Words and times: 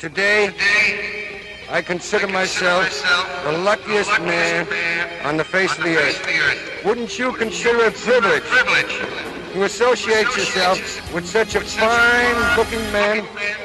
Today, 0.00 0.46
Today 0.46 1.42
I, 1.68 1.76
consider 1.76 1.76
I 1.76 1.82
consider 1.82 2.26
myself, 2.26 2.84
the 3.44 3.52
luckiest, 3.52 4.08
the 4.08 4.16
luckiest 4.16 4.20
man, 4.22 4.66
man 4.70 5.26
on 5.26 5.36
the 5.36 5.44
face, 5.44 5.72
on 5.72 5.80
of, 5.80 5.84
the 5.84 5.92
face 5.92 6.18
of, 6.18 6.24
the 6.24 6.38
earth. 6.38 6.84
Wouldn't 6.86 7.18
you 7.18 7.32
Wouldn't 7.32 7.50
consider 7.50 7.80
it 7.80 7.94
privilege, 7.96 8.42
privilege 8.44 9.52
to 9.52 9.64
associate, 9.64 10.26
associate 10.26 10.36
yourself, 10.38 10.78
yourself 10.78 11.14
with 11.14 11.26
such 11.26 11.54
a 11.54 11.60
fine-looking 11.60 12.80
man, 12.92 13.26
man 13.34 13.59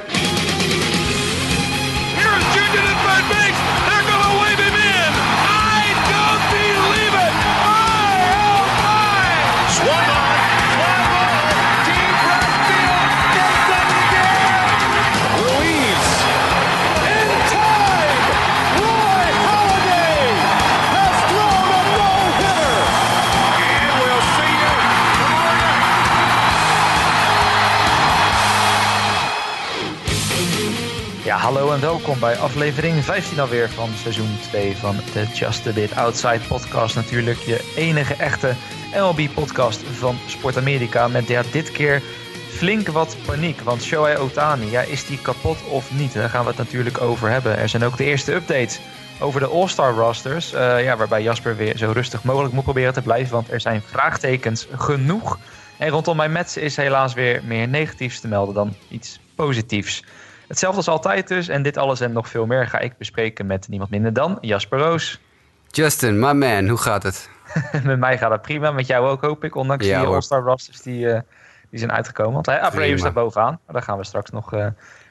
hallo 31.46 31.72
en 31.72 31.82
welkom 31.82 32.20
bij 32.20 32.38
aflevering 32.38 33.04
15 33.04 33.40
alweer 33.40 33.70
van 33.70 33.90
seizoen 33.90 34.38
2 34.42 34.76
van 34.78 34.96
de 35.14 35.26
Just 35.34 35.68
a 35.68 35.72
Bit 35.72 35.96
Outside 35.96 36.40
podcast. 36.48 36.96
Natuurlijk 36.96 37.38
je 37.38 37.74
enige 37.76 38.14
echte 38.14 38.54
MLB-podcast 38.94 39.84
van 39.84 40.18
Sport 40.28 40.58
Amerika. 40.58 41.08
Met 41.08 41.28
dit 41.52 41.72
keer 41.72 42.02
flink 42.48 42.88
wat 42.88 43.18
paniek. 43.26 43.62
Want 43.62 43.84
Shohei 43.84 44.18
Otani, 44.18 44.72
ja, 44.72 44.82
is 44.82 45.06
die 45.06 45.22
kapot 45.22 45.58
of 45.70 45.94
niet? 45.94 46.14
Daar 46.14 46.30
gaan 46.30 46.42
we 46.42 46.48
het 46.48 46.58
natuurlijk 46.58 47.02
over 47.02 47.30
hebben. 47.30 47.58
Er 47.58 47.70
zijn 47.70 47.84
ook 47.84 47.98
de 47.98 48.04
eerste 48.04 48.34
updates 48.34 48.80
over 49.20 49.40
de 49.40 49.48
All-Star 49.48 49.94
rosters. 49.94 50.54
eh, 50.54 50.84
ja, 50.84 50.98
waarbij 50.98 51.22
Jasper 51.22 51.56
weer 51.56 51.78
zo 51.78 51.92
rustig 51.92 52.24
mogelijk 52.24 52.54
moet 52.54 52.64
proberen 52.64 52.94
te 52.94 53.02
blijven. 53.02 53.34
Want 53.34 53.52
er 53.52 53.62
zijn 53.62 53.82
vraagtekens 53.82 54.68
genoeg. 54.76 55.40
En 55.78 55.90
rondom 55.90 56.16
mijn 56.16 56.32
Mets 56.32 56.58
is 56.58 56.76
helaas 56.76 57.14
weer 57.14 57.42
meer 57.44 57.68
negatiefs 57.68 58.20
te 58.20 58.28
melden 58.28 58.56
dan 58.56 58.76
iets 58.90 59.20
positiefs. 59.36 60.04
Hetzelfde 60.48 60.78
als 60.78 60.88
altijd 60.88 61.28
dus. 61.28 61.48
En 61.48 61.64
dit 61.64 61.78
alles 61.78 62.00
en 62.00 62.12
nog 62.12 62.28
veel 62.30 62.46
meer 62.46 62.68
ga 62.68 62.80
ik 62.80 62.98
bespreken 62.98 63.46
met 63.46 63.68
niemand 63.68 63.90
minder 63.90 64.14
dan 64.14 64.38
Jasper 64.42 64.80
Roos. 64.80 65.20
Justin, 65.68 66.20
my 66.20 66.32
man, 66.32 66.68
hoe 66.68 66.78
gaat 66.78 67.04
het? 67.04 67.30
met 67.84 68.00
mij 68.00 68.18
gaat 68.18 68.32
het 68.32 68.42
prima. 68.42 68.72
Met 68.72 68.88
jou 68.88 69.08
ook 69.08 69.22
hoop 69.22 69.44
ik. 69.44 69.56
Ondanks 69.56 69.86
Ja, 69.86 70.00
die. 70.00 70.08
All-Star 70.08 70.42
rosters 70.42 70.82
die, 70.82 71.12
eh, 71.12 71.22
die 71.70 71.80
zijn 71.80 71.92
uitgekomen. 71.92 72.34
Want 72.34 72.46
hij 72.46 72.60
Abreu 72.62 72.98
staat 72.98 73.14
bovenaan. 73.14 73.60
Maar 73.66 73.76
daar 73.76 73.84
gaan 73.84 73.98
we 73.98 74.04
straks 74.04 74.30
nog 74.32 74.54
eh, 74.54 74.68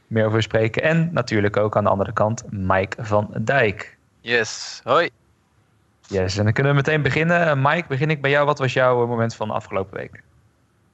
meer 0.06 0.26
over 0.26 0.42
spreken. 0.42 0.82
En 0.82 1.08
natuurlijk 1.12 1.56
ook 1.56 1.76
aan 1.76 1.84
de 1.84 1.90
andere 1.90 2.12
kant 2.12 2.42
Mike 2.50 3.04
van 3.04 3.30
Dijk. 3.40 3.96
Yes, 4.20 4.80
hoi. 4.84 5.10
Yes, 6.06 6.36
en 6.38 6.44
dan 6.44 6.52
kunnen 6.52 6.72
we 6.72 6.78
meteen 6.78 7.02
beginnen. 7.02 7.46
Eh, 7.46 7.54
Mike, 7.56 7.84
begin 7.88 8.10
ik 8.10 8.20
bij 8.22 8.30
jou. 8.30 8.46
Wat 8.46 8.58
was 8.58 8.72
jouw 8.72 9.06
moment 9.06 9.34
van 9.34 9.48
de 9.48 9.54
afgelopen 9.54 9.96
week? 9.98 10.22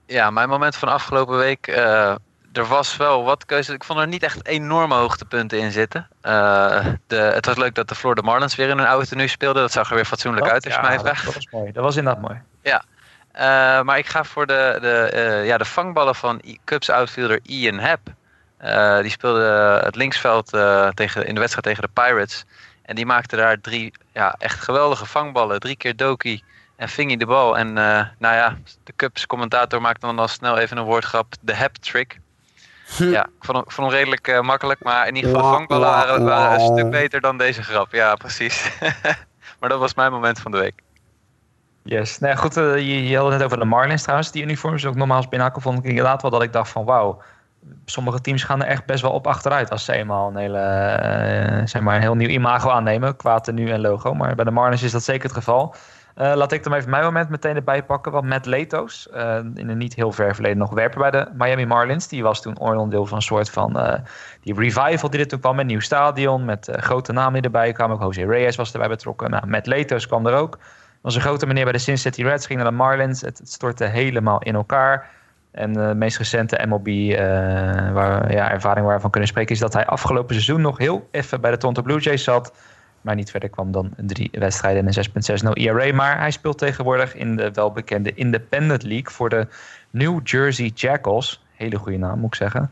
Ja, 0.07 0.31
mijn 0.31 0.49
moment 0.49 0.77
van 0.77 0.89
afgelopen 0.89 1.39
week. 1.39 1.67
eh, 1.67 2.15
er 2.53 2.67
was 2.67 2.97
wel 2.97 3.25
wat 3.25 3.47
keuze. 3.47 3.73
Ik 3.73 3.85
vond 3.85 3.99
er 3.99 4.07
niet 4.07 4.23
echt 4.23 4.47
enorme 4.47 4.95
hoogtepunten 4.95 5.59
in 5.59 5.73
zitten. 5.73 6.09
Eh, 6.21 6.87
de, 7.07 7.17
het 7.17 7.47
was 7.47 7.57
leuk 7.57 7.75
dat 7.75 7.89
de 7.89 7.95
Florida 7.95 8.23
Marlins 8.23 8.55
weer 8.55 8.69
in 8.69 8.79
een 8.79 8.87
oude 8.87 9.07
tenue 9.07 9.29
speelden. 9.29 9.63
Dat 9.63 9.73
zag 9.73 9.89
er 9.89 9.95
weer 9.95 10.05
fatsoenlijk 10.05 10.49
uit 10.49 10.65
als 10.65 10.75
je 10.75 10.81
Ja, 10.81 10.87
mij 10.87 10.97
dat, 10.97 11.07
vraagt. 11.07 11.25
dat 11.25 11.35
was 11.35 11.49
mooi. 11.51 11.73
Dat 11.73 11.85
was 11.85 11.97
inderdaad 11.97 12.23
mooi. 12.23 12.41
Eh, 13.33 13.83
maar 13.83 13.99
ik 13.99 14.07
ga 14.07 14.25
voor 14.25 14.47
de, 14.47 14.79
de, 14.81 15.11
eh, 15.13 15.47
ja, 15.47 15.59
de 15.59 15.65
vangballen 15.65 16.15
van 16.15 16.43
Cubs 16.65 16.91
outfielder 16.91 17.41
Ian 17.43 17.79
Happ. 17.79 18.09
Die 19.03 19.11
speelde 19.11 19.81
het 19.85 19.97
linksveld 19.97 20.49
tegen, 20.95 21.27
in 21.27 21.35
de 21.35 21.41
wedstrijd 21.41 21.67
tegen 21.67 21.83
de 21.83 22.03
Pirates. 22.03 22.45
En 22.83 22.95
die 22.95 23.07
maakte 23.07 23.37
daar 23.37 23.61
drie 23.61 23.93
ja, 24.13 24.35
echt 24.39 24.61
geweldige 24.61 25.07
vangballen. 25.07 25.61
Drie 25.61 25.77
keer 25.77 25.97
Doki 25.97 26.43
en 26.77 26.89
ving 26.89 27.09
hij 27.09 27.17
de 27.17 27.27
bal. 27.27 27.59
En 27.59 27.73
nou 27.73 28.09
ja, 28.19 28.57
de 28.85 28.93
Cubs 28.97 29.27
commentator 29.27 29.81
maakte 29.81 30.07
dan 30.07 30.19
al 30.19 30.29
snel 30.29 30.59
even 30.59 30.77
een 30.77 30.85
woordgrap. 30.85 31.35
De 31.41 31.57
Happ 31.57 31.77
trick. 31.77 32.19
Ja, 32.99 33.25
ik 33.25 33.45
vond 33.45 33.57
hem, 33.57 33.67
ik 33.67 33.73
vond 33.73 33.91
hem 33.91 33.97
redelijk 33.97 34.29
eh, 34.29 34.41
makkelijk. 34.41 34.83
Maar 34.83 35.09
in 35.09 35.17
ieder 35.17 35.31
geval, 35.31 35.53
vangballen 35.53 35.89
waren, 35.89 36.25
waren 36.25 36.61
een 36.61 36.77
stuk 36.77 36.91
beter 36.91 37.21
dan 37.21 37.39
deze 37.39 37.63
grap. 37.63 37.93
Ja, 37.93 38.15
precies. 38.15 38.79
maar 39.61 39.69
dat 39.69 39.79
was 39.79 39.95
mijn 39.95 40.13
moment 40.13 40.41
van 40.41 40.51
de 40.51 40.59
week. 40.59 40.83
Yes. 41.83 42.19
Nou 42.19 42.33
ja, 42.33 42.41
goed, 42.41 42.57
eh, 42.57 42.77
je, 42.77 43.09
je 43.09 43.17
had 43.17 43.27
het 43.27 43.35
net 43.35 43.45
over 43.45 43.59
de 43.59 43.65
Marlins 43.65 44.03
trouwens. 44.03 44.31
Die 44.31 44.43
uniforms 44.43 44.87
ook 44.87 44.95
normaal 44.95 45.21
binnenhakken 45.21 45.63
vond 45.63 45.79
ik 45.79 45.85
inderdaad 45.85 46.23
wel 46.23 46.31
dat 46.31 46.43
ik 46.43 46.53
dacht 46.53 46.71
van 46.71 46.85
wauw. 46.85 47.23
Sommige 47.85 48.21
teams 48.21 48.43
gaan 48.43 48.63
er 48.63 48.69
echt 48.69 48.85
best 48.85 49.03
wel 49.03 49.11
op 49.11 49.27
achteruit 49.27 49.71
als 49.71 49.85
ze 49.85 49.93
eenmaal 49.93 50.29
een, 50.29 50.37
hele, 50.37 50.59
eh, 50.59 51.67
zeg 51.67 51.83
maar 51.83 51.95
een 51.95 52.01
heel 52.01 52.15
nieuw 52.15 52.29
imago 52.29 52.71
aannemen 52.71 53.17
qua 53.17 53.41
tenue 53.41 53.73
en 53.73 53.81
logo. 53.81 54.15
Maar 54.15 54.35
bij 54.35 54.45
de 54.45 54.51
Marlins 54.51 54.83
is 54.83 54.93
dat 54.93 55.03
zeker 55.03 55.23
het 55.23 55.33
geval. 55.33 55.75
Eh, 56.21 56.33
laat 56.35 56.53
ik 56.53 56.63
dan 56.63 56.75
even 56.75 56.91
mijn 56.91 57.05
moment 57.05 57.29
meteen 57.29 57.57
erbij 57.57 57.85
pakken. 57.85 58.13
Want 58.13 58.25
Matt 58.25 58.47
Leto's, 58.47 59.09
eh, 59.09 59.39
in 59.55 59.69
een 59.69 59.79
niet 59.79 59.95
heel 59.95 60.13
ver 60.13 60.35
verleden 60.35 60.59
nog 60.59 60.71
werper 60.71 60.99
bij 60.99 61.11
de 61.11 61.29
Miami 61.33 61.67
Marlins. 61.67 62.09
Die 62.09 62.23
was 62.23 62.43
toen 62.43 62.59
onderdeel 62.59 63.07
van 63.07 63.17
een 63.17 63.23
soort 63.23 63.51
van 63.51 63.79
eh, 63.79 63.99
die 64.41 64.55
revival 64.55 65.11
die 65.11 65.21
er 65.21 65.29
toen 65.29 65.41
kwam. 65.41 65.55
Met 65.55 65.61
een 65.61 65.71
nieuw 65.71 65.81
stadion, 65.81 66.45
met 66.45 66.69
grote 66.73 67.13
namen 67.13 67.33
die 67.33 67.43
erbij 67.43 67.73
kwamen. 67.73 67.97
Ook 67.97 68.03
Jose 68.03 68.27
Reyes 68.27 68.57
was 68.57 68.73
erbij 68.73 68.89
betrokken. 68.89 69.31
Nou, 69.31 69.47
Matt 69.47 69.67
Leto's 69.67 70.07
kwam 70.07 70.27
er 70.27 70.35
ook 70.35 70.59
was 71.01 71.15
een 71.15 71.21
grote 71.21 71.47
meneer 71.47 71.65
bij 71.65 71.73
de 71.73 71.79
Cincinnati 71.79 72.25
Reds, 72.25 72.47
ging 72.47 72.61
naar 72.61 72.71
de 72.71 72.77
Marlins. 72.77 73.21
Het, 73.21 73.41
stortte 73.45 73.85
helemaal 73.85 74.43
in 74.43 74.55
elkaar. 74.55 75.11
En 75.51 75.73
de 75.73 75.95
meest 75.97 76.19
recente 76.19 76.67
MLB 76.67 76.87
eh, 76.87 77.19
waar, 77.93 78.33
ja, 78.33 78.51
ervaring 78.51 78.87
waarvan 78.87 79.11
kunnen 79.11 79.29
spreken... 79.29 79.55
is 79.55 79.61
dat 79.61 79.73
hij 79.73 79.87
afgelopen 79.87 80.35
seizoen 80.35 80.61
nog 80.61 80.79
heel 80.79 81.09
even 81.11 81.41
bij 81.41 81.51
de 81.51 81.57
Toronto 81.57 81.83
Blue 81.83 82.01
Jays 82.01 82.25
zat... 82.25 82.53
maar 83.01 83.15
niet 83.15 83.31
verder 83.31 83.49
kwam 83.49 83.73
dan 83.73 83.93
drie 83.97 84.29
wedstrijden 84.33 84.87
en 84.87 84.93
een 84.97 85.43
6.60 85.45 85.51
ERA. 85.53 85.95
Maar 85.95 86.19
hij 86.19 86.31
speelt 86.31 86.59
tegenwoordig 86.59 87.15
in 87.15 87.37
de 87.37 87.51
welbekende 87.51 88.15
Independent 88.15 88.83
League... 88.83 89.11
voor 89.11 89.29
de 89.29 89.47
New 89.91 90.21
Jersey 90.23 90.71
Jackals. 90.75 91.45
Hele 91.55 91.79
goede 91.79 91.99
naam, 91.99 92.19
moet 92.19 92.27
ik 92.27 92.35
zeggen. 92.35 92.71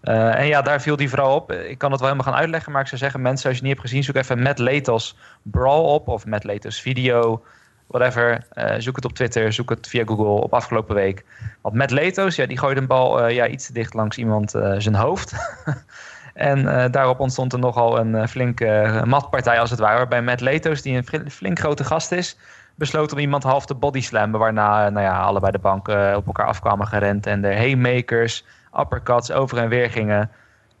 Eh, 0.00 0.38
en 0.38 0.46
ja, 0.46 0.62
daar 0.62 0.80
viel 0.80 0.96
die 0.96 1.08
vooral 1.08 1.34
op. 1.34 1.52
Ik 1.52 1.78
kan 1.78 1.90
het 1.90 2.00
wel 2.00 2.08
helemaal 2.10 2.32
gaan 2.32 2.40
uitleggen, 2.40 2.72
maar 2.72 2.80
ik 2.80 2.88
zou 2.88 3.00
zeggen... 3.00 3.22
mensen, 3.22 3.48
als 3.48 3.58
je 3.58 3.64
het 3.64 3.68
niet 3.68 3.78
hebt 3.78 3.88
gezien, 3.88 4.04
zoek 4.04 4.16
even 4.16 4.42
Matt 4.42 4.58
Letos 4.58 5.16
Brawl 5.42 5.94
op... 5.94 6.08
of 6.08 6.26
Matt 6.26 6.44
Letos 6.44 6.80
Video 6.80 7.44
whatever. 7.86 8.46
Eh, 8.50 8.74
zoek 8.78 8.96
het 8.96 9.04
op 9.04 9.12
Twitter, 9.12 9.52
zoek 9.52 9.70
het 9.70 9.88
via 9.88 10.04
Google 10.04 10.42
op 10.42 10.54
afgelopen 10.54 10.94
week. 10.94 11.24
Want 11.60 11.74
Matt 11.74 11.90
Letos, 11.90 12.36
ja, 12.36 12.46
die 12.46 12.58
gooide 12.58 12.80
een 12.80 12.86
bal 12.86 13.20
eh, 13.20 13.34
ja, 13.34 13.46
iets 13.46 13.66
te 13.66 13.72
dicht 13.72 13.94
langs 13.94 14.16
iemand 14.16 14.50
zijn 14.50 14.94
hoofd. 14.94 15.32
en 16.36 16.68
eh, 16.68 16.90
daarop 16.90 17.20
ontstond 17.20 17.52
er 17.52 17.58
nogal 17.58 17.98
een 17.98 18.14
eh, 18.14 18.26
flinke 18.26 18.66
eh, 18.66 19.02
matpartij 19.02 19.60
als 19.60 19.70
het 19.70 19.78
ware. 19.78 19.96
Waarbij 19.96 20.22
Matt 20.22 20.40
Letos, 20.40 20.82
die 20.82 20.96
een 20.96 21.06
fl- 21.06 21.28
flink 21.28 21.58
grote 21.58 21.84
gast 21.84 22.12
is, 22.12 22.38
besloot 22.74 23.12
om 23.12 23.18
iemand 23.18 23.42
half 23.42 23.66
te 23.66 23.74
bodyslammen. 23.74 24.40
Waarna 24.40 24.88
nou 24.88 25.04
ja, 25.04 25.20
allebei 25.20 25.52
de 25.52 25.58
banken 25.58 26.16
op 26.16 26.26
elkaar 26.26 26.46
afkwamen 26.46 26.86
gerend. 26.86 27.26
En 27.26 27.42
de 27.42 27.54
haymakers, 27.54 28.44
uppercuts 28.80 29.32
over 29.32 29.58
en 29.58 29.68
weer 29.68 29.90
gingen. 29.90 30.30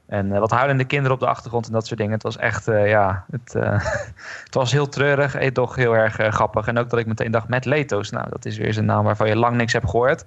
En 0.06 0.28
wat 0.40 0.50
huilende 0.50 0.84
kinderen 0.84 1.12
op 1.12 1.20
de 1.20 1.26
achtergrond 1.26 1.66
en 1.66 1.72
dat 1.72 1.86
soort 1.86 1.98
dingen. 1.98 2.14
Het 2.14 2.22
was 2.22 2.36
echt, 2.36 2.64
ja, 2.66 3.24
het, 3.30 3.52
het 4.44 4.54
was 4.54 4.72
heel 4.72 4.88
treurig 4.88 5.50
toch 5.52 5.74
heel 5.74 5.96
erg 5.96 6.14
grappig. 6.14 6.66
En 6.66 6.78
ook 6.78 6.90
dat 6.90 6.98
ik 6.98 7.06
meteen 7.06 7.30
dacht, 7.30 7.48
met 7.48 7.64
Letos. 7.64 8.10
Nou, 8.10 8.26
dat 8.30 8.44
is 8.44 8.58
weer 8.58 8.78
een 8.78 8.84
naam 8.84 9.04
waarvan 9.04 9.28
je 9.28 9.36
lang 9.36 9.56
niks 9.56 9.72
hebt 9.72 9.90
gehoord. 9.90 10.24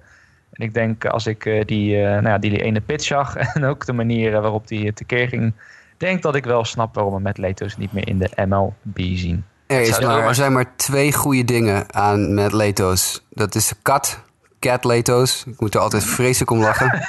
En 0.51 0.65
ik 0.65 0.73
denk, 0.73 1.05
als 1.05 1.27
ik 1.27 1.45
eh, 1.45 1.65
die, 1.65 1.95
eh, 1.95 2.11
nou 2.11 2.27
ja, 2.27 2.37
die 2.37 2.61
ene 2.61 2.81
pitch 2.81 3.05
zag 3.05 3.35
en 3.53 3.63
ook 3.65 3.85
de 3.85 3.93
manier 3.93 4.35
eh, 4.35 4.41
waarop 4.41 4.67
die 4.67 4.93
tekeer 4.93 5.27
ging... 5.27 5.53
denk 5.97 6.21
dat 6.21 6.35
ik 6.35 6.45
wel 6.45 6.65
snap 6.65 6.95
waarom 6.95 7.13
we 7.13 7.19
met 7.19 7.37
Letos 7.37 7.77
niet 7.77 7.93
meer 7.93 8.07
in 8.07 8.17
de 8.17 8.45
MLB 8.45 8.97
zien. 9.17 9.45
Er, 9.67 9.81
is 9.81 9.99
maar, 9.99 10.27
er 10.27 10.35
zijn 10.35 10.53
maar 10.53 10.75
twee 10.75 11.13
goede 11.13 11.43
dingen 11.43 11.93
aan 11.93 12.33
met 12.33 12.53
Leto's. 12.53 13.25
Dat 13.29 13.55
is 13.55 13.67
de 13.67 13.75
kat, 13.81 14.23
Cat 14.59 14.83
Leto's. 14.83 15.43
Ik 15.45 15.59
moet 15.59 15.75
er 15.75 15.81
altijd 15.81 16.03
vreselijk 16.03 16.51
om 16.51 16.59
lachen. 16.59 16.93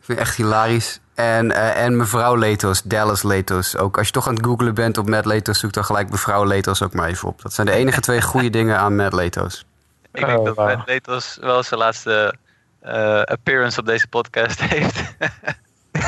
Ik 0.00 0.06
vind 0.06 0.18
het 0.18 0.28
echt 0.28 0.36
hilarisch. 0.36 1.00
En, 1.14 1.52
eh, 1.52 1.84
en 1.84 1.96
mevrouw 1.96 2.34
Leto's, 2.34 2.82
Dallas 2.82 3.22
Leto's. 3.22 3.76
Ook 3.76 3.98
als 3.98 4.06
je 4.06 4.12
toch 4.12 4.28
aan 4.28 4.34
het 4.34 4.44
googlen 4.44 4.74
bent 4.74 4.98
op 4.98 5.08
Matt 5.08 5.26
Leto's, 5.26 5.58
zoek 5.58 5.72
dan 5.72 5.84
gelijk 5.84 6.10
mevrouw 6.10 6.44
Leto's 6.44 6.82
ook 6.82 6.94
maar 6.94 7.08
even 7.08 7.28
op. 7.28 7.42
Dat 7.42 7.52
zijn 7.52 7.66
de 7.66 7.72
enige 7.72 8.00
twee 8.00 8.22
goede 8.22 8.50
dingen 8.58 8.78
aan 8.78 8.96
Matt 8.96 9.12
Leto's. 9.12 9.64
Ik 10.12 10.24
denk 10.26 10.38
Oh, 10.38 10.44
dat 10.44 10.56
wauw. 10.56 10.76
Matt 10.76 10.88
Letos 10.88 11.38
wel 11.40 11.62
zijn 11.62 11.80
laatste 11.80 12.34
eh, 12.80 13.22
appearance 13.22 13.80
op 13.80 13.86
deze 13.86 14.08
podcast 14.08 14.60
heeft. 14.74 15.00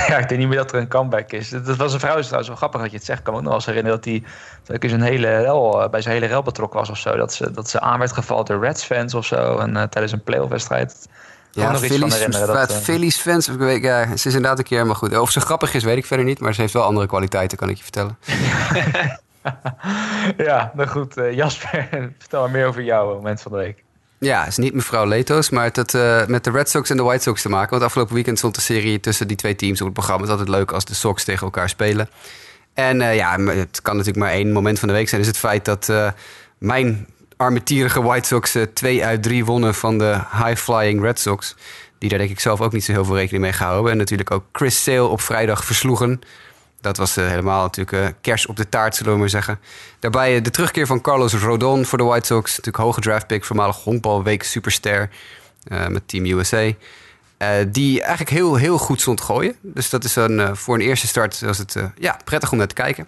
Ja, 0.09 0.19
ik 0.19 0.29
denk 0.29 0.41
niet 0.41 0.49
meer 0.49 0.59
dat 0.59 0.73
er 0.73 0.79
een 0.81 0.89
comeback 0.89 1.33
is. 1.33 1.49
Dat 1.49 1.77
was 1.77 1.93
een 1.93 2.01
vrouw, 2.01 2.17
is 2.17 2.23
trouwens 2.25 2.49
wel 2.49 2.57
grappig 2.57 2.81
dat 2.81 2.91
je 2.91 2.97
het 2.97 3.07
zegt. 3.07 3.19
Ik 3.19 3.25
kan 3.25 3.33
me 3.35 3.39
ook 3.41 3.45
nog 3.47 3.55
wel 3.55 3.63
eens 3.67 3.75
herinneren 3.77 4.01
dat 4.01 5.01
hij 5.01 5.09
hele 5.09 5.41
rel, 5.41 5.83
eh, 5.83 5.91
bij 5.91 6.01
zijn 6.01 6.15
hele 6.15 6.27
rel 6.27 6.43
betrokken 6.43 6.79
was 6.79 6.91
of 6.91 6.99
zo. 6.99 7.17
Dat 7.17 7.33
ze, 7.33 7.51
dat 7.51 7.71
ze 7.71 7.81
aan 7.81 7.99
werd 7.99 8.13
gevallen 8.13 8.45
door 8.45 8.65
Reds 8.65 8.85
fans 8.85 9.15
of 9.15 9.27
zo. 9.27 9.59
En 9.59 9.77
eh, 9.77 9.83
tijdens 9.83 10.13
een 10.13 10.23
playoff 10.23 10.51
wedstrijd. 10.51 11.09
Ja, 11.51 11.71
nog 11.71 11.83
iets 11.83 11.87
van 11.87 11.97
Phillies, 11.97 12.15
herinneren, 12.15 12.47
dat, 12.55 12.73
Phillies 12.75 13.17
fans. 13.17 13.49
ik 13.49 13.59
weet- 13.59 13.83
Ja, 13.83 14.05
ze 14.07 14.13
is 14.29 14.35
inderdaad 14.35 14.59
een 14.59 14.65
keer, 14.65 14.87
maar 14.87 14.97
goed. 14.97 15.19
Of 15.19 15.31
ze 15.31 15.41
grappig 15.41 15.75
is, 15.75 15.85
weet 15.85 15.97
ik 15.97 16.07
verder 16.07 16.27
niet. 16.27 16.41
Maar 16.41 16.55
ze 16.55 16.61
heeft 16.61 16.73
wel 16.73 16.83
andere 16.83 17.07
kwaliteiten, 17.07 17.59
kan 17.59 17.69
ik 17.69 17.77
je 17.77 17.83
vertellen. 17.83 18.17
ja, 20.37 20.73
nou 20.75 20.89
goed. 20.89 21.17
eh, 21.17 21.33
Jasper, 21.35 21.89
vertel 22.19 22.41
maar 22.41 22.51
meer 22.51 22.67
over 22.67 22.83
jouw 22.83 23.15
moment 23.15 23.41
van 23.43 23.53
de 23.53 23.59
week. 23.59 23.83
Ja, 24.23 24.39
het 24.39 24.49
is 24.49 24.57
niet 24.57 24.75
mevrouw 24.75 25.07
Leto's, 25.07 25.51
maar 25.51 25.65
het 25.65 25.77
had 25.77 25.95
eh, 25.95 26.27
met 26.27 26.45
de 26.45 26.51
Red 26.51 26.71
Sox 26.71 26.91
en 26.91 26.97
de 26.97 27.03
White 27.03 27.23
Sox 27.23 27.43
te 27.43 27.49
maken. 27.49 27.71
Want 27.71 27.83
afgelopen 27.83 28.15
weekend 28.15 28.39
stond 28.39 28.55
de 28.55 28.61
serie 28.61 29.01
tussen 29.01 29.29
die 29.29 29.37
twee 29.37 29.55
teams 29.55 29.81
op 29.81 29.87
het 29.87 29.95
programma. 29.95 30.23
Het 30.23 30.31
is 30.31 30.39
altijd 30.39 30.57
leuk 30.57 30.73
als 30.73 30.85
de 30.85 30.95
Sox 30.95 31.25
tegen 31.25 31.43
elkaar 31.43 31.69
spelen. 31.69 32.09
En 32.75 33.01
eh, 33.01 33.15
ja, 33.17 33.39
het 33.39 33.83
kan 33.83 33.97
natuurlijk 33.97 34.25
maar 34.25 34.35
één 34.35 34.53
moment 34.53 34.79
van 34.79 34.89
de 34.89 34.95
week 34.95 35.09
zijn. 35.09 35.21
Is 35.21 35.27
het 35.27 35.39
feit 35.39 35.65
dat 35.65 35.89
eh, 35.89 36.11
mijn 36.59 37.07
armetierige 37.37 38.03
White 38.03 38.27
Sox 38.27 38.57
twee 38.75 39.05
uit 39.05 39.23
drie 39.23 39.45
wonnen 39.45 39.75
van 39.75 39.99
de 39.99 40.19
high-flying 40.45 41.03
Red 41.03 41.21
Sox. 41.21 41.57
Die 41.99 42.09
daar 42.09 42.19
denk 42.19 42.31
ik 42.31 42.41
zelf 42.41 42.61
ook 42.61 42.73
niet 42.73 42.85
zo 42.85 42.93
heel 42.93 43.05
veel 43.05 43.17
rekening 43.17 43.43
mee 43.43 43.53
gehouden. 43.53 43.93
En 43.93 43.99
natuurlijk 43.99 44.31
ook 44.31 44.45
Chris 44.53 44.83
Sale 44.83 45.07
op 45.07 45.21
vrijdag 45.21 45.65
versloegen. 45.65 46.21
Dat 46.83 46.97
was 46.97 47.17
eh, 47.17 47.27
helemaal 47.27 47.63
natuurlijk 47.63 47.93
eh, 47.93 48.15
kers 48.21 48.47
op 48.47 48.57
de 48.57 48.69
taart, 48.69 48.97
zullen 48.97 49.13
we 49.13 49.19
maar 49.19 49.29
zeggen. 49.29 49.61
Daarbij 49.99 50.37
eh, 50.37 50.43
de 50.43 50.51
terugkeer 50.51 50.87
van 50.87 51.01
Carlos 51.01 51.35
Rodon 51.35 51.85
voor 51.85 51.99
de 51.99 52.05
White 52.05 52.27
Sox. 52.27 52.51
Natuurlijk 52.51 52.85
hoge 52.85 53.01
draftpick, 53.01 53.45
voormalig 53.45 53.77
honkbalweek 53.77 54.43
superster 54.43 55.11
met 55.89 56.09
Team 56.09 56.25
USA. 56.25 56.71
Die 57.69 58.01
eigenlijk 58.01 58.31
heel, 58.31 58.55
heel 58.55 58.79
goed 58.79 59.01
stond 59.01 59.21
gooien. 59.21 59.57
Dus 59.61 59.91
dat 59.91 60.05
is 60.05 60.17
een, 60.17 60.57
voor 60.57 60.75
een 60.75 60.81
eerste 60.81 61.07
start 61.07 61.41
was 61.41 61.59
het 61.59 61.77
ja, 61.99 62.19
prettig 62.25 62.53
om 62.53 62.59
naar 62.59 62.67
te 62.67 62.75
kijken. 62.75 63.07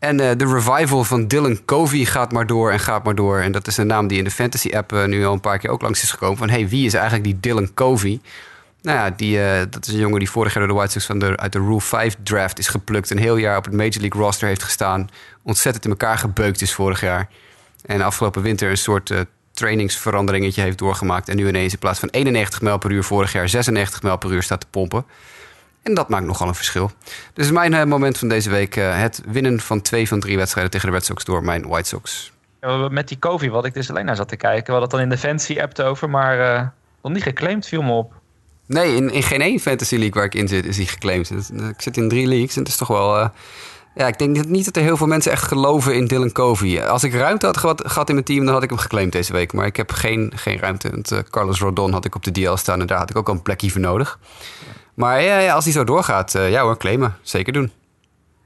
En 0.00 0.16
de 0.16 0.46
revival 0.46 1.04
van 1.04 1.26
Dylan 1.26 1.64
Covey 1.64 2.04
gaat 2.04 2.32
maar 2.32 2.46
door 2.46 2.70
en 2.70 2.80
gaat 2.80 3.04
maar 3.04 3.14
door. 3.14 3.38
En 3.38 3.52
dat 3.52 3.66
is 3.66 3.76
een 3.76 3.86
naam 3.86 4.06
die 4.06 4.18
in 4.18 4.24
de 4.24 4.30
fantasy-app 4.30 4.92
eh, 4.92 5.04
nu 5.04 5.24
al 5.24 5.32
een 5.32 5.40
paar 5.40 5.58
keer 5.58 5.70
ook 5.70 5.82
langs 5.82 6.02
is 6.02 6.10
gekomen. 6.10 6.36
Van 6.36 6.48
hey, 6.48 6.68
wie 6.68 6.86
is 6.86 6.94
eigenlijk 6.94 7.24
die 7.24 7.40
Dylan 7.40 7.74
Covey? 7.74 8.20
Nou 8.82 8.98
ja, 8.98 9.10
die, 9.10 9.42
eh, 9.42 9.60
dat 9.70 9.86
is 9.86 9.92
een 9.92 9.98
jongen 9.98 10.18
die 10.18 10.30
vorig 10.30 10.54
jaar 10.54 10.62
door 10.62 10.72
de 10.72 10.78
White 10.78 10.92
Sox 10.92 11.06
van 11.06 11.18
de, 11.18 11.36
uit 11.36 11.52
de 11.52 11.58
Rule 11.58 11.80
5 11.80 12.16
draft 12.22 12.58
is 12.58 12.68
geplukt. 12.68 13.10
Een 13.10 13.18
heel 13.18 13.36
jaar 13.36 13.56
op 13.56 13.64
het 13.64 13.74
Major 13.74 14.00
League 14.00 14.20
roster 14.20 14.48
heeft 14.48 14.62
gestaan. 14.62 15.08
Ontzettend 15.42 15.84
in 15.84 15.90
elkaar 15.90 16.18
gebeukt 16.18 16.60
is 16.60 16.74
vorig 16.74 17.00
jaar. 17.00 17.28
En 17.84 18.00
afgelopen 18.00 18.42
winter 18.42 18.70
een 18.70 18.76
soort 18.76 19.10
eh, 19.10 19.20
trainingsveranderingetje 19.52 20.62
heeft 20.62 20.78
doorgemaakt. 20.78 21.28
En 21.28 21.36
nu 21.36 21.48
ineens 21.48 21.72
in 21.72 21.78
plaats 21.78 21.98
van 21.98 22.08
91 22.08 22.60
mijl 22.60 22.78
per 22.78 22.90
uur 22.90 23.04
vorig 23.04 23.32
jaar 23.32 23.48
96 23.48 24.02
mijl 24.02 24.18
per 24.18 24.30
uur 24.32 24.42
staat 24.42 24.60
te 24.60 24.66
pompen. 24.70 25.04
En 25.82 25.94
dat 25.94 26.08
maakt 26.08 26.26
nogal 26.26 26.48
een 26.48 26.54
verschil. 26.54 26.90
Dus 27.32 27.50
mijn 27.50 27.74
eh, 27.74 27.84
moment 27.84 28.18
van 28.18 28.28
deze 28.28 28.50
week: 28.50 28.74
het 28.74 29.22
winnen 29.26 29.60
van 29.60 29.82
twee 29.82 30.08
van 30.08 30.20
drie 30.20 30.36
wedstrijden 30.36 30.72
tegen 30.72 30.88
de 30.88 30.94
Red 30.94 31.04
Sox 31.04 31.24
door 31.24 31.44
mijn 31.44 31.68
White 31.68 31.88
Sox. 31.88 32.32
Met 32.90 33.08
die 33.08 33.18
Kovi, 33.18 33.50
wat 33.50 33.64
ik 33.64 33.74
dus 33.74 33.90
alleen 33.90 34.04
naar 34.04 34.16
zat 34.16 34.28
te 34.28 34.36
kijken. 34.36 34.64
We 34.64 34.80
hadden 34.80 34.88
het 34.88 34.90
dan 34.90 35.00
in 35.00 35.08
de 35.08 35.28
fancy 35.28 35.60
app 35.60 35.78
over, 35.78 36.10
maar 36.10 36.72
nog 37.02 37.12
niet 37.12 37.22
geclaimd 37.22 37.66
viel 37.66 37.82
me 37.82 37.92
op. 37.92 38.19
Nee, 38.70 38.96
in, 38.96 39.10
in 39.10 39.22
geen 39.22 39.40
één 39.40 39.60
fantasy 39.60 39.94
league 39.94 40.14
waar 40.14 40.24
ik 40.24 40.34
in 40.34 40.48
zit 40.48 40.66
is 40.66 40.76
hij 40.76 40.86
geclaimd. 40.86 41.30
Ik 41.50 41.80
zit 41.82 41.96
in 41.96 42.08
drie 42.08 42.26
leagues 42.26 42.54
en 42.54 42.60
het 42.60 42.70
is 42.70 42.76
toch 42.76 42.88
wel... 42.88 43.18
eh, 43.18 43.28
ja, 43.94 44.06
ik 44.06 44.18
denk 44.18 44.44
niet 44.44 44.64
dat 44.64 44.76
er 44.76 44.82
heel 44.82 44.96
veel 44.96 45.06
mensen 45.06 45.32
echt 45.32 45.42
geloven 45.42 45.94
in 45.94 46.06
Dylan 46.06 46.32
Covey. 46.32 46.86
Als 46.86 47.04
ik 47.04 47.14
ruimte 47.14 47.46
had 47.46 47.56
gehad, 47.56 48.08
in 48.08 48.14
mijn 48.14 48.26
team, 48.26 48.44
dan 48.44 48.54
had 48.54 48.62
ik 48.62 48.68
hem 48.68 48.78
geclaimd 48.78 49.12
deze 49.12 49.32
week. 49.32 49.52
Maar 49.52 49.66
ik 49.66 49.76
heb 49.76 49.92
geen, 49.92 50.32
geen 50.36 50.58
ruimte. 50.58 50.90
Want, 50.90 51.12
eh, 51.12 51.18
Carlos 51.30 51.60
Rodon 51.60 51.92
had 51.92 52.04
ik 52.04 52.14
op 52.14 52.24
de 52.24 52.30
DL 52.32 52.54
staan 52.54 52.80
en 52.80 52.86
daar 52.86 52.98
had 52.98 53.10
ik 53.10 53.16
ook 53.16 53.28
al 53.28 53.34
een 53.34 53.42
plekje 53.42 53.70
voor 53.70 53.80
nodig. 53.80 54.18
Maar 54.94 55.22
ja, 55.22 55.38
ja, 55.38 55.54
als 55.54 55.64
hij 55.64 55.72
zo 55.72 55.84
doorgaat, 55.84 56.34
eh, 56.34 56.50
ja 56.50 56.62
hoor, 56.62 56.76
claimen. 56.76 57.16
Zeker 57.22 57.52
doen. 57.52 57.72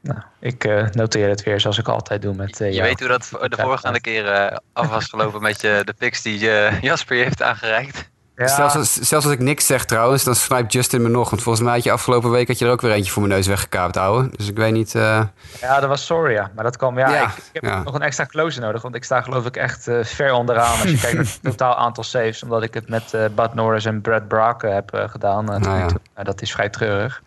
Nou, 0.05 0.19
ik 0.41 0.65
eh, 0.65 0.87
noteer 0.93 1.29
het 1.29 1.43
weer 1.43 1.61
zoals 1.61 1.79
ik 1.79 1.89
altijd 1.89 2.23
doe 2.23 2.35
met 2.35 2.61
eh, 2.61 2.73
Je 2.73 2.83
weet 2.83 2.99
hoe 3.01 3.09
dat 3.09 3.29
de 3.31 3.57
voorgaande 3.61 4.01
keren 4.01 4.63
af 4.73 4.89
was 4.89 5.05
gelopen 5.05 5.43
met 5.43 5.61
je, 5.61 5.83
de 5.85 5.95
picks 5.99 6.23
die 6.23 6.51
eh, 6.51 6.81
Jasper 6.83 7.17
je 7.17 7.23
heeft 7.23 7.43
aangereikt. 7.43 8.11
Ja, 8.37 8.47
Zelfs, 8.47 8.75
als, 8.77 8.93
zelfs 8.93 9.25
als 9.25 9.35
ik 9.35 9.41
niks 9.41 9.67
zeg 9.67 9.85
trouwens, 9.85 10.25
dan 10.25 10.35
snipe 10.35 10.67
Justin 10.67 11.03
me 11.03 11.09
nog. 11.09 11.31
Want 11.31 11.43
volgens 11.43 11.65
mij 11.65 11.75
had 11.75 11.85
je 11.85 11.91
afgelopen 11.93 12.31
week 12.31 12.49
had 12.49 12.59
je 12.59 12.65
er 12.65 12.71
ook 12.71 12.81
weer 12.81 12.93
eentje 12.93 13.13
voor 13.13 13.23
mijn 13.23 13.35
neus 13.35 13.47
weggekaapt, 13.47 13.97
ouwe. 13.97 14.31
Dus 14.37 14.49
ik 14.49 14.57
weet 14.57 14.73
niet... 14.73 14.95
eh, 14.95 15.23
ja, 15.61 15.81
dat 15.81 15.89
was 15.89 16.07
Soria. 16.07 16.51
Maar 16.55 16.65
dat 16.65 16.77
kwam, 16.77 16.99
ja, 16.99 17.09
Ja, 17.11 17.23
ik, 17.23 17.29
ik 17.37 17.43
heb 17.53 17.63
ja. 17.65 17.83
nog 17.83 17.95
een 17.95 18.03
extra 18.03 18.27
closer 18.27 18.63
nodig. 18.63 18.83
Want 18.83 18.95
ik 18.95 19.05
sta 19.05 19.21
geloof 19.23 19.47
ik 19.47 19.57
echt 19.57 19.89
eh, 19.89 20.05
ver 20.05 20.33
onderaan 20.33 20.81
als 20.81 20.91
je 20.91 20.99
kijkt 20.99 21.17
naar 21.17 21.25
het 21.33 21.39
totaal 21.43 21.77
aantal 21.77 22.05
saves. 22.05 22.43
Omdat 22.43 22.63
ik 22.63 22.75
het 22.75 22.89
met 22.89 23.15
eh 23.15 23.25
Bud 23.35 23.55
Norris 23.55 23.85
en 23.85 24.01
Brad 24.01 24.29
Brock 24.29 24.63
heb 24.63 24.91
gedaan. 25.11 25.45
Nou 25.45 25.91
dat 26.23 26.43
is 26.43 26.53
vrij 26.53 26.69
treurig. 26.69 27.23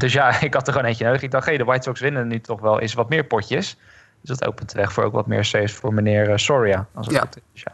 Dus 0.00 0.12
ja, 0.12 0.40
ik 0.40 0.54
had 0.54 0.66
er 0.66 0.72
gewoon 0.72 0.88
eentje 0.88 1.04
nodig. 1.04 1.22
Ik 1.22 1.30
dacht, 1.30 1.46
hey, 1.46 1.56
de 1.56 1.64
White 1.64 1.82
Sox 1.82 2.00
winnen 2.00 2.28
nu 2.28 2.40
toch 2.40 2.60
wel 2.60 2.80
eens 2.80 2.94
wat 2.94 3.08
meer 3.08 3.24
potjes. 3.24 3.76
Dus 4.22 4.38
dat 4.38 4.48
opent 4.48 4.72
de 4.72 4.78
weg 4.78 4.92
voor 4.92 5.04
ook 5.04 5.12
wat 5.12 5.26
meer 5.26 5.44
saves 5.44 5.72
voor 5.72 5.94
meneer 5.94 6.38
Soria. 6.38 6.86
Als 6.94 7.06
het 7.06 7.14
Ja. 7.14 7.20
goed 7.20 7.36
is. 7.54 7.62
Ja. 7.62 7.72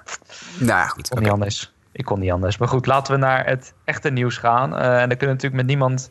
nou 0.59 0.79
ja, 0.81 0.87
goed. 0.87 1.19
Niet 1.21 1.29
anders. 1.31 1.75
Ik 1.97 2.05
kon 2.05 2.19
niet 2.19 2.31
anders. 2.31 2.59
Maar 2.59 2.69
goed, 2.69 2.87
laten 2.87 3.15
we 3.15 3.19
naar 3.21 3.47
het 3.47 3.75
echte 3.85 4.11
nieuws 4.11 4.39
gaan. 4.39 4.77
Eh, 4.77 4.85
en 4.85 5.09
dan 5.09 5.17
kunnen 5.17 5.19
we 5.19 5.27
natuurlijk 5.27 5.55
met 5.55 5.67
niemand 5.67 6.11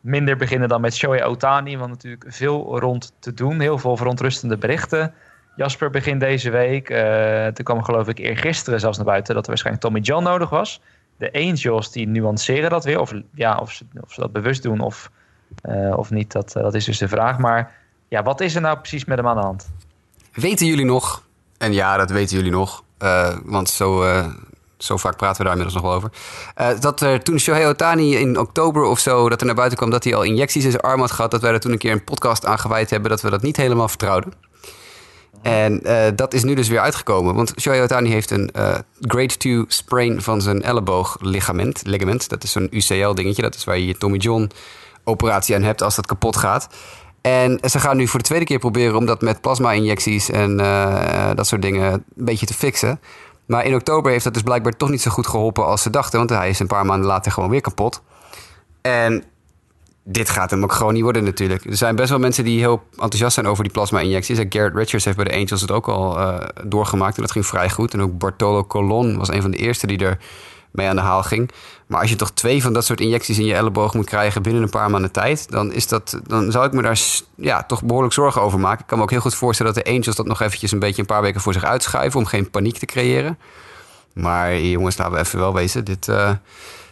minder 0.00 0.36
beginnen 0.36 0.68
dan 0.68 0.80
met 0.80 0.94
Shohei 0.94 1.22
Otani. 1.22 1.76
Want 1.76 1.90
natuurlijk 1.90 2.24
veel 2.28 2.78
rond 2.78 3.12
te 3.18 3.34
doen. 3.34 3.60
Heel 3.60 3.78
veel 3.78 3.96
verontrustende 3.96 4.56
berichten. 4.56 5.14
Jasper, 5.56 5.90
begin 5.90 6.18
deze 6.18 6.50
week. 6.50 6.90
eh 6.90 7.46
toen 7.46 7.64
kwam 7.64 7.82
geloof 7.82 8.08
ik 8.08 8.18
eergisteren 8.18 8.80
zelfs 8.80 8.96
naar 8.96 9.06
buiten... 9.06 9.34
dat 9.34 9.42
er 9.42 9.48
waarschijnlijk 9.48 9.84
Tommy 9.84 10.00
John 10.00 10.24
nodig 10.24 10.50
was. 10.50 10.80
De 11.16 11.32
Angels 11.32 11.92
die 11.92 12.08
nuanceren 12.08 12.70
dat 12.70 12.84
weer. 12.84 13.00
Of, 13.00 13.12
ja, 13.34 13.56
of, 13.56 13.72
ze, 13.72 13.84
of 14.00 14.12
ze 14.12 14.20
dat 14.20 14.32
bewust 14.32 14.62
doen 14.62 14.80
of, 14.80 15.10
eh, 15.62 15.96
of 15.96 16.10
niet, 16.10 16.32
dat, 16.32 16.52
dat 16.52 16.74
is 16.74 16.84
dus 16.84 16.98
de 16.98 17.08
vraag. 17.08 17.38
Maar 17.38 17.72
ja, 18.08 18.22
wat 18.22 18.40
is 18.40 18.54
er 18.54 18.60
nou 18.60 18.78
precies 18.78 19.04
met 19.04 19.18
hem 19.18 19.26
aan 19.26 19.36
de 19.36 19.42
hand? 19.42 19.70
Weten 20.32 20.66
jullie 20.66 20.84
nog, 20.84 21.26
en 21.58 21.72
ja, 21.72 21.96
dat 21.96 22.10
weten 22.10 22.36
jullie 22.36 22.52
nog, 22.52 22.84
want 23.44 23.68
zo, 23.68 24.02
zo 24.78 24.96
vaak 24.96 25.16
praten 25.16 25.36
we 25.36 25.42
daar 25.42 25.52
inmiddels 25.52 25.82
nog 25.82 25.90
wel 25.90 25.96
over, 26.00 26.10
eh, 26.54 26.80
dat 26.80 27.00
er 27.00 27.22
toen 27.22 27.38
Shohei 27.38 27.66
Otani 27.66 28.16
in 28.16 28.38
oktober 28.38 28.82
of 28.82 28.98
zo, 28.98 29.28
dat 29.28 29.40
er 29.40 29.46
naar 29.46 29.54
buiten 29.54 29.78
kwam 29.78 29.90
dat 29.90 30.04
hij 30.04 30.14
al 30.14 30.22
injecties 30.22 30.64
in 30.64 30.70
zijn 30.70 30.82
arm 30.82 31.00
had 31.00 31.10
gehad, 31.10 31.30
dat 31.30 31.40
wij 31.40 31.52
er 31.52 31.60
toen 31.60 31.72
een 31.72 31.78
keer 31.78 31.92
een 31.92 32.04
podcast 32.04 32.46
aan 32.46 32.58
gewijd 32.58 32.90
hebben, 32.90 33.10
dat 33.10 33.20
we 33.20 33.30
dat 33.30 33.42
niet 33.42 33.56
helemaal 33.56 33.88
vertrouwden. 33.88 34.32
En 35.42 35.82
eh, 35.82 36.12
dat 36.16 36.34
is 36.34 36.42
nu 36.42 36.54
dus 36.54 36.68
weer 36.68 36.80
uitgekomen. 36.80 37.34
Want 37.34 37.52
Shohei 37.60 37.82
Otani 37.82 38.10
heeft 38.10 38.30
een 38.30 38.50
eh, 38.50 38.74
grade 39.00 39.36
2 39.36 39.64
sprain 39.68 40.22
van 40.22 40.40
zijn 40.40 40.62
elleboogligament. 40.62 41.82
Ligament, 41.84 42.28
dat 42.28 42.42
is 42.42 42.52
zo'n 42.52 42.68
UCL-dingetje. 42.70 43.42
Dat 43.42 43.54
is 43.54 43.64
waar 43.64 43.78
je 43.78 43.86
je 43.86 43.98
Tommy 43.98 44.16
John 44.16 44.50
operatie 45.04 45.54
aan 45.54 45.62
hebt 45.62 45.82
als 45.82 45.96
dat 45.96 46.06
kapot 46.06 46.36
gaat. 46.36 46.68
En 47.20 47.58
ze 47.62 47.78
gaan 47.80 47.96
nu 47.96 48.06
voor 48.06 48.18
de 48.18 48.24
tweede 48.24 48.44
keer 48.44 48.58
proberen 48.58 48.96
om 48.96 49.06
dat 49.06 49.22
met 49.22 49.40
plasma-injecties 49.40 50.30
en 50.30 50.56
dat 51.36 51.46
soort 51.46 51.62
dingen 51.62 51.92
een 51.92 52.04
beetje 52.14 52.46
te 52.46 52.54
fixen. 52.54 53.00
Maar 53.46 53.64
in 53.64 53.74
oktober 53.74 54.10
heeft 54.10 54.24
dat 54.24 54.34
dus 54.34 54.42
blijkbaar 54.42 54.76
toch 54.76 54.90
niet 54.90 55.02
zo 55.02 55.10
goed 55.10 55.26
geholpen 55.26 55.66
als 55.66 55.82
ze 55.82 55.90
dachten. 55.90 56.18
Want 56.18 56.30
hij 56.30 56.48
is 56.48 56.58
een 56.58 56.66
paar 56.66 56.86
maanden 56.86 57.06
later 57.06 57.32
gewoon 57.32 57.50
weer 57.50 57.60
kapot. 57.60 58.02
En 58.80 59.24
dit 60.04 60.28
gaat 60.28 60.50
hem 60.50 60.62
ook 60.62 60.72
gewoon 60.72 60.92
niet 60.92 61.02
worden 61.02 61.24
natuurlijk. 61.24 61.64
Er 61.64 61.76
zijn 61.76 61.96
best 61.96 62.10
wel 62.10 62.18
mensen 62.18 62.44
die 62.44 62.58
heel 62.58 62.82
enthousiast 62.90 63.34
zijn 63.34 63.46
over 63.46 63.64
die 63.64 63.72
plasma-injecties. 63.72 64.38
Garrett 64.48 64.76
Richards 64.76 65.04
heeft 65.04 65.16
bij 65.16 65.26
de 65.26 65.34
Angels 65.34 65.60
het 65.60 65.70
ook 65.70 65.88
al 65.88 66.18
eh, 66.18 66.48
doorgemaakt. 66.64 67.16
En 67.16 67.22
dat 67.22 67.32
ging 67.32 67.46
vrij 67.46 67.70
goed. 67.70 67.92
En 67.92 68.00
ook 68.00 68.18
Bartolo 68.18 68.64
Colon 68.64 69.18
was 69.18 69.28
een 69.28 69.42
van 69.42 69.50
de 69.50 69.56
eerste 69.56 69.86
die 69.86 69.98
er 69.98 70.18
mee 70.70 70.88
aan 70.88 70.96
de 70.96 71.02
haal 71.02 71.22
ging. 71.22 71.50
Maar 71.86 72.00
als 72.00 72.10
je 72.10 72.16
toch 72.16 72.30
twee 72.32 72.62
van 72.62 72.72
dat 72.72 72.84
soort 72.84 73.00
injecties 73.00 73.38
in 73.38 73.44
je 73.44 73.54
elleboog 73.54 73.94
moet 73.94 74.04
krijgen 74.06 74.42
binnen 74.42 74.62
een 74.62 74.70
paar 74.70 74.90
maanden 74.90 75.10
tijd, 75.12 75.50
dan, 75.50 75.72
is 75.72 75.88
dat, 75.88 76.20
dan 76.26 76.50
zou 76.50 76.66
ik 76.66 76.72
me 76.72 76.82
daar 76.82 77.00
ja, 77.34 77.62
toch 77.62 77.82
behoorlijk 77.84 78.14
zorgen 78.14 78.42
over 78.42 78.58
maken. 78.58 78.80
Ik 78.80 78.86
kan 78.86 78.98
me 78.98 79.04
ook 79.04 79.10
heel 79.10 79.20
goed 79.20 79.34
voorstellen 79.34 79.74
dat 79.74 79.84
de 79.84 79.90
Angels 79.90 80.16
dat 80.16 80.26
nog 80.26 80.40
eventjes 80.40 80.72
een 80.72 80.78
beetje 80.78 81.00
een 81.00 81.06
paar 81.08 81.22
weken 81.22 81.40
voor 81.40 81.52
zich 81.52 81.64
uitschuiven 81.64 82.20
om 82.20 82.26
geen 82.26 82.50
paniek 82.50 82.78
te 82.78 82.86
creëren. 82.86 83.38
Maar 84.12 84.58
jongens, 84.60 84.96
laten 84.96 85.14
we 85.14 85.18
even 85.20 85.38
wel 85.38 85.54
wezen. 85.54 85.84
Dit, 85.84 86.08
eh, 86.08 86.30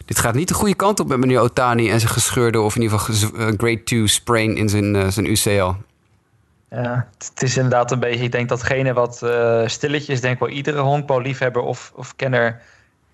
dit 0.04 0.18
gaat 0.18 0.34
niet 0.34 0.48
de 0.48 0.54
goede 0.54 0.74
kant 0.74 1.00
op 1.00 1.08
met 1.08 1.18
meneer 1.18 1.40
Otani 1.40 1.90
en 1.90 2.00
zijn 2.00 2.12
gescheurde 2.12 2.60
of 2.60 2.76
in 2.76 2.82
ieder 2.82 2.98
geval 2.98 3.30
eh, 3.38 3.46
grade 3.56 3.82
2 3.82 4.06
sprain 4.06 4.56
in 4.56 4.68
zijn, 4.68 4.96
eh, 4.96 5.08
zijn 5.08 5.30
UCL. 5.30 5.70
Ja, 6.70 7.08
het- 7.18 7.42
is 7.42 7.56
inderdaad 7.56 7.90
een 7.90 8.00
beetje, 8.00 8.24
ik 8.24 8.32
denk 8.32 8.48
datgene 8.48 8.92
wat 8.92 9.22
stilletjes, 9.66 10.20
denk 10.20 10.38
wel 10.40 10.48
iedere 10.48 10.80
honkballiefhebber 10.80 11.62
of, 11.62 11.92
of 11.94 12.16
kenner 12.16 12.60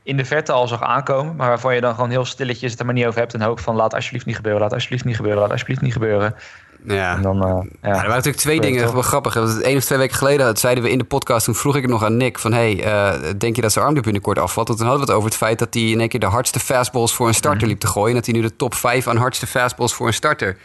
in 0.08 0.16
de 0.16 0.24
verte 0.24 0.52
al 0.52 0.68
zag 0.68 0.82
aankomen, 0.82 1.36
maar 1.36 1.48
waarvan 1.48 1.74
je 1.74 1.80
dan 1.80 1.94
gewoon 1.94 2.10
heel 2.10 2.24
stilletjes 2.24 2.70
het 2.70 2.80
er 2.80 2.86
maar 2.86 2.94
niet 2.94 3.06
over 3.06 3.20
hebt 3.20 3.34
en 3.34 3.40
hoop 3.42 3.60
van 3.60 3.74
laat 3.76 3.94
alsjeblieft 3.94 4.26
niet 4.26 4.36
gebeuren, 4.36 4.60
laat 4.60 4.72
alsjeblieft 4.72 5.04
niet 5.04 5.16
gebeuren, 5.16 5.40
laat 5.40 5.50
alsjeblieft 5.50 5.80
niet 5.80 5.92
gebeuren. 5.92 6.34
Ja. 6.84 7.14
En 7.16 7.22
dan, 7.22 7.42
eh, 7.42 7.48
Ja, 7.48 7.62
ja. 7.82 7.88
er 7.88 7.92
waren 7.92 8.08
natuurlijk 8.08 8.36
twee 8.36 8.60
dingen, 8.60 8.92
wel 8.92 9.02
grappig. 9.02 9.34
Want 9.34 9.60
één 9.60 9.76
of 9.76 9.84
twee 9.84 9.98
weken 9.98 10.16
geleden 10.16 10.46
dat 10.46 10.58
zeiden 10.58 10.84
we 10.84 10.90
in 10.90 10.98
de 10.98 11.04
podcast, 11.04 11.44
toen 11.44 11.54
vroeg 11.54 11.76
ik 11.76 11.82
het 11.82 11.90
nog 11.90 12.04
aan 12.04 12.16
Nick 12.16 12.38
van, 12.38 12.52
hey, 12.52 12.84
eh, 12.84 13.30
denk 13.38 13.56
je 13.56 13.62
dat 13.62 13.72
zijn 13.72 13.84
arm 13.84 13.94
binnenkort 13.94 14.38
afvalt? 14.38 14.66
Want 14.68 14.78
toen 14.80 14.88
hadden 14.88 15.06
we 15.06 15.12
het 15.12 15.20
over 15.20 15.30
het 15.30 15.40
feit 15.42 15.58
dat 15.58 15.74
hij 15.74 15.82
in 15.82 16.00
één 16.00 16.08
keer 16.08 16.20
de 16.20 16.26
hardste 16.26 16.60
fastballs 16.60 17.14
voor 17.14 17.28
een 17.28 17.34
starter 17.34 17.60
Mhm. 17.60 17.68
liep 17.70 17.80
te 17.80 17.86
gooien. 17.86 18.08
En 18.08 18.14
dat 18.14 18.24
hij 18.26 18.34
nu 18.34 18.40
de 18.40 18.56
top 18.56 18.74
5 18.74 19.06
aan 19.08 19.16
hardste 19.16 19.46
fastballs 19.46 19.94
voor 19.94 20.06
een 20.06 20.14
starter 20.14 20.56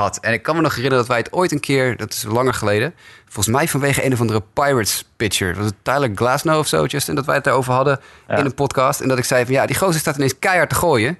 had. 0.00 0.18
En 0.20 0.32
ik 0.32 0.42
kan 0.42 0.56
me 0.56 0.60
nog 0.62 0.74
herinneren 0.74 0.98
dat 0.98 1.08
wij 1.14 1.18
het 1.18 1.32
ooit 1.32 1.52
een 1.52 1.60
keer, 1.60 1.96
dat 1.96 2.12
is 2.12 2.22
langer 2.22 2.54
geleden, 2.54 2.94
volgens 3.24 3.56
mij 3.56 3.68
vanwege 3.68 4.04
een 4.04 4.12
of 4.12 4.20
andere 4.20 4.42
Pirates 4.52 5.04
pitcher, 5.16 5.54
was 5.54 5.64
het 5.64 5.74
Tyler 5.82 6.10
Glasnow 6.14 6.58
of 6.58 6.66
zo, 6.66 6.84
Justin, 6.84 7.14
dat 7.14 7.24
wij 7.24 7.34
het 7.34 7.44
daarover 7.44 7.72
hadden 7.72 8.00
Ja. 8.28 8.36
in 8.36 8.44
een 8.44 8.54
podcast. 8.54 9.00
En 9.00 9.08
dat 9.08 9.18
ik 9.18 9.24
zei 9.24 9.44
van, 9.44 9.54
ja, 9.54 9.66
die 9.66 9.76
gozer 9.76 10.00
staat 10.00 10.16
ineens 10.16 10.38
keihard 10.38 10.68
te 10.68 10.74
gooien. 10.74 11.18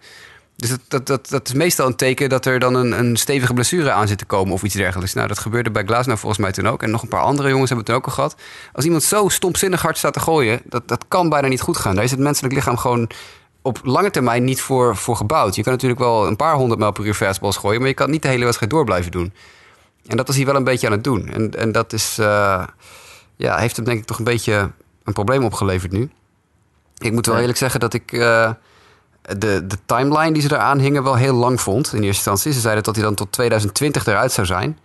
Dus 0.57 0.69
dat, 0.71 0.81
dat, 0.89 1.07
dat, 1.07 1.29
dat 1.29 1.49
is 1.49 1.55
meestal 1.55 1.87
een 1.87 1.97
teken 1.97 2.29
dat 2.29 2.47
er 2.47 2.59
dan 2.59 2.75
een, 2.75 2.99
een 2.99 3.17
stevige 3.17 3.55
blessure 3.55 3.91
aan 3.91 4.09
zit 4.09 4.19
te 4.19 4.25
komen 4.25 4.53
of 4.53 4.63
iets 4.63 4.75
dergelijks. 4.75 5.15
Nou, 5.15 5.29
dat 5.29 5.39
gebeurde 5.39 5.71
bij 5.71 5.85
Glasnow 5.85 6.17
volgens 6.17 6.41
mij 6.41 6.53
toen 6.53 6.69
ook. 6.69 6.83
En 6.83 6.91
nog 6.91 7.03
een 7.03 7.09
paar 7.09 7.21
andere 7.23 7.49
jongens 7.49 7.71
hebben 7.71 7.87
het 7.87 7.95
toen 7.95 7.97
ook 7.97 8.07
al 8.07 8.13
gehad. 8.25 8.43
Als 8.73 8.85
iemand 8.85 9.03
zo 9.03 9.29
stomzinnig 9.29 9.83
hard 9.83 9.99
staat 9.99 10.13
te 10.13 10.21
gooien, 10.21 10.61
dat, 10.65 10.89
dat 10.89 11.05
kan 11.09 11.29
bijna 11.29 11.49
niet 11.49 11.61
goed 11.61 11.77
gaan. 11.77 11.95
Daar 11.95 12.05
is 12.05 12.11
het 12.11 12.21
menselijk 12.21 12.55
lichaam 12.55 12.77
gewoon 12.77 13.11
op 13.65 13.81
lange 13.83 14.11
termijn 14.11 14.45
niet 14.45 14.61
voor, 14.61 14.97
voor 14.97 15.17
gebouwd. 15.17 15.55
Je 15.55 15.63
kan 15.63 15.73
natuurlijk 15.73 16.01
wel 16.01 16.27
een 16.27 16.37
paar 16.37 16.55
honderd 16.55 16.79
mijl 16.79 16.93
per 16.93 17.05
uur 17.05 17.15
fastballs 17.15 17.57
gooien, 17.57 17.81
maar 17.81 17.89
je 17.89 17.95
kan 17.95 18.11
niet 18.11 18.23
de 18.23 18.29
hele 18.29 18.45
wedstrijd 18.45 18.73
door 18.73 18.85
blijven 18.85 19.11
doen. 19.11 19.33
En 20.07 20.17
dat 20.17 20.29
is 20.29 20.37
hij 20.37 20.45
wel 20.45 20.55
een 20.55 20.65
beetje 20.65 20.87
aan 20.87 20.93
het 20.93 21.05
doen. 21.05 21.29
En, 21.29 21.51
en 21.51 21.73
dat 21.73 21.93
is, 21.93 22.19
eh, 22.19 22.65
ja, 23.37 23.57
heeft 23.57 23.77
hem 23.77 23.85
denk 23.85 23.99
ik 23.99 24.05
toch 24.05 24.19
een 24.19 24.25
beetje 24.25 24.71
een 25.05 25.13
probleem 25.13 25.45
opgeleverd 25.45 25.93
nu. 25.93 26.11
Ik 26.99 27.13
moet 27.13 27.27
wel 27.27 27.39
eerlijk 27.39 27.59
zeggen 27.59 27.81
dat 27.81 27.95
ik 27.95 28.13
eh, 28.13 28.51
de, 29.23 29.67
de 29.67 29.79
timeline 29.87 30.33
die 30.33 30.43
ze 30.43 30.53
eraan 30.53 30.79
hingen 30.79 31.03
wel 31.03 31.17
heel 31.17 31.35
lang 31.35 31.61
vond 31.61 31.87
in 31.87 31.93
eerste 31.93 32.07
instantie. 32.07 32.53
Ze 32.53 32.61
zeiden 32.61 32.85
dat 32.85 32.95
hij 32.95 33.05
dan 33.05 33.15
tot 33.15 33.33
2020 33.33 34.07
eruit 34.07 34.33
zou 34.33 34.47
zijn. 34.47 34.79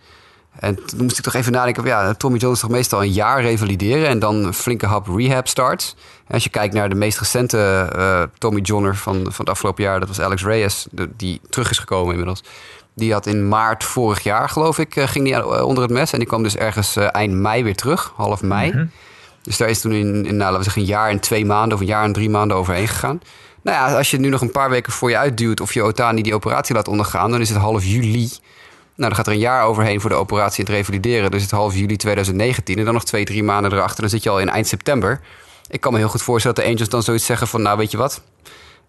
En 0.60 0.84
toen 0.86 1.02
moest 1.02 1.18
ik 1.18 1.24
toch 1.24 1.34
even 1.34 1.52
nadenken, 1.52 1.82
van, 1.82 1.90
ja, 1.92 2.14
Tommy 2.14 2.38
John 2.38 2.52
is 2.54 2.60
toch 2.60 2.70
meestal 2.70 3.02
een 3.02 3.12
jaar 3.12 3.42
revalideren 3.42 4.08
en 4.08 4.18
dan 4.18 4.44
een 4.44 4.54
flinke 4.54 4.86
hap 4.86 5.06
rehab 5.16 5.48
starts. 5.48 5.94
En 6.26 6.34
als 6.34 6.44
je 6.44 6.50
kijkt 6.50 6.74
naar 6.74 6.88
de 6.88 6.94
meest 6.94 7.18
recente 7.18 7.88
eh, 7.96 8.22
Tommy 8.38 8.60
Johner 8.60 8.96
van, 8.96 9.14
van 9.14 9.34
het 9.36 9.48
afgelopen 9.48 9.82
jaar, 9.84 9.98
dat 10.00 10.08
was 10.08 10.20
Alex 10.20 10.42
Reyes, 10.44 10.86
de- 10.90 11.10
die 11.16 11.40
terug 11.48 11.70
is 11.70 11.78
gekomen 11.78 12.10
inmiddels. 12.10 12.42
Die 12.94 13.12
had 13.12 13.26
in 13.26 13.48
maart 13.48 13.84
vorig 13.84 14.22
jaar, 14.22 14.48
geloof 14.48 14.78
ik, 14.78 14.96
eh, 14.96 15.06
ging 15.06 15.24
die 15.24 15.36
aan- 15.36 15.62
onder 15.62 15.82
het 15.82 15.92
mes. 15.92 16.12
En 16.12 16.18
die 16.18 16.28
kwam 16.28 16.42
dus 16.42 16.56
ergens 16.56 16.96
eh, 16.96 17.06
eind 17.10 17.32
mei 17.34 17.64
weer 17.64 17.76
terug, 17.76 18.12
half 18.16 18.42
mei. 18.42 18.70
Dus 19.42 19.56
daar 19.56 19.68
is 19.68 19.80
toen 19.80 19.92
in, 19.92 20.06
in 20.26 20.36
nou, 20.36 20.38
laten 20.38 20.56
we 20.56 20.62
zeggen, 20.62 20.82
een 20.82 20.88
jaar 20.88 21.10
en 21.10 21.20
twee 21.20 21.44
maanden 21.46 21.74
of 21.74 21.80
een 21.80 21.86
jaar 21.88 22.04
en 22.04 22.12
drie 22.12 22.30
maanden 22.30 22.56
overheen 22.56 22.88
gegaan. 22.88 23.20
Nou 23.62 23.76
ja, 23.90 23.96
als 23.96 24.10
je 24.10 24.18
nu 24.18 24.28
nog 24.28 24.40
een 24.40 24.50
paar 24.50 24.70
weken 24.70 24.92
voor 24.92 25.10
je 25.10 25.16
uitduwt 25.16 25.60
of 25.60 25.74
je 25.74 25.82
Otani 25.82 26.22
die 26.22 26.34
operatie 26.34 26.74
laat 26.74 26.88
ondergaan, 26.88 27.30
dan 27.30 27.40
is 27.40 27.48
het 27.48 27.58
half 27.58 27.84
juli. 27.84 28.30
Nou, 29.00 29.12
dan 29.12 29.20
gaat 29.24 29.26
er 29.26 29.32
een 29.32 29.46
jaar 29.46 29.64
overheen 29.64 30.00
voor 30.00 30.10
de 30.10 30.16
operatie 30.16 30.64
het 30.64 30.72
revalideren. 30.72 31.30
Dus 31.30 31.42
het 31.42 31.50
half 31.50 31.74
juli 31.74 31.96
2019 31.96 32.78
en 32.78 32.84
dan 32.84 32.94
nog 32.94 33.04
twee, 33.04 33.24
drie 33.24 33.42
maanden 33.42 33.72
erachter. 33.72 34.00
Dan 34.00 34.10
zit 34.10 34.22
je 34.22 34.30
al 34.30 34.40
in 34.40 34.48
eind 34.48 34.66
september. 34.66 35.20
Ik 35.68 35.80
kan 35.80 35.92
me 35.92 35.98
heel 35.98 36.08
goed 36.08 36.22
voorstellen 36.22 36.56
dat 36.56 36.64
de 36.64 36.70
Angels 36.70 36.88
dan 36.88 37.02
zoiets 37.02 37.26
zeggen 37.26 37.46
van... 37.46 37.62
nou, 37.62 37.78
weet 37.78 37.90
je 37.90 37.96
wat, 37.96 38.22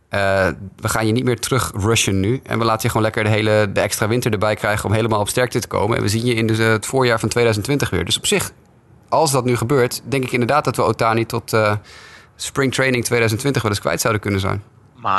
Eh, 0.10 0.48
we 0.75 0.89
gaan 0.89 1.08
je 1.08 1.12
niet 1.13 1.24
meer 1.24 1.39
terug 1.39 1.72
rushen 1.75 2.20
nu. 2.20 2.39
En 2.44 2.60
we 2.60 2.65
laten 2.65 2.82
je 2.82 2.88
gewoon 2.88 3.03
lekker 3.03 3.24
de 3.24 3.30
hele 3.30 3.72
de 3.74 3.82
extra 3.82 4.08
winter 4.08 4.32
erbij 4.32 4.56
krijgen... 4.56 4.86
om 4.86 4.94
helemaal 4.94 5.20
op 5.20 5.30
sterkte 5.30 5.60
te 5.60 5.68
komen. 5.68 5.98
En 5.98 6.03
we 6.03 6.10
zien 6.10 6.25
je 6.25 6.34
in 6.34 6.48
de, 6.48 6.63
het 6.63 6.86
voorjaar 6.86 7.20
van 7.20 7.30
2020 7.30 7.89
weer. 7.89 8.06
Dus 8.06 8.18
op 8.18 8.25
zich, 8.25 8.51
als 9.10 9.32
dat 9.32 9.46
nu 9.46 9.58
gebeurt... 9.58 10.01
denk 10.03 10.24
ik 10.24 10.32
inderdaad 10.32 10.63
dat 10.63 10.75
we 10.75 10.82
Otani 10.82 11.25
tot 11.25 11.53
eh, 11.53 11.75
spring 12.36 12.74
training 12.74 13.06
2020 13.06 13.62
wel 13.62 13.72
eens 13.72 13.80
kwijt 13.80 14.01
zouden 14.01 14.22
kunnen 14.22 14.39
zijn. 14.39 14.63
Maar 14.96 15.18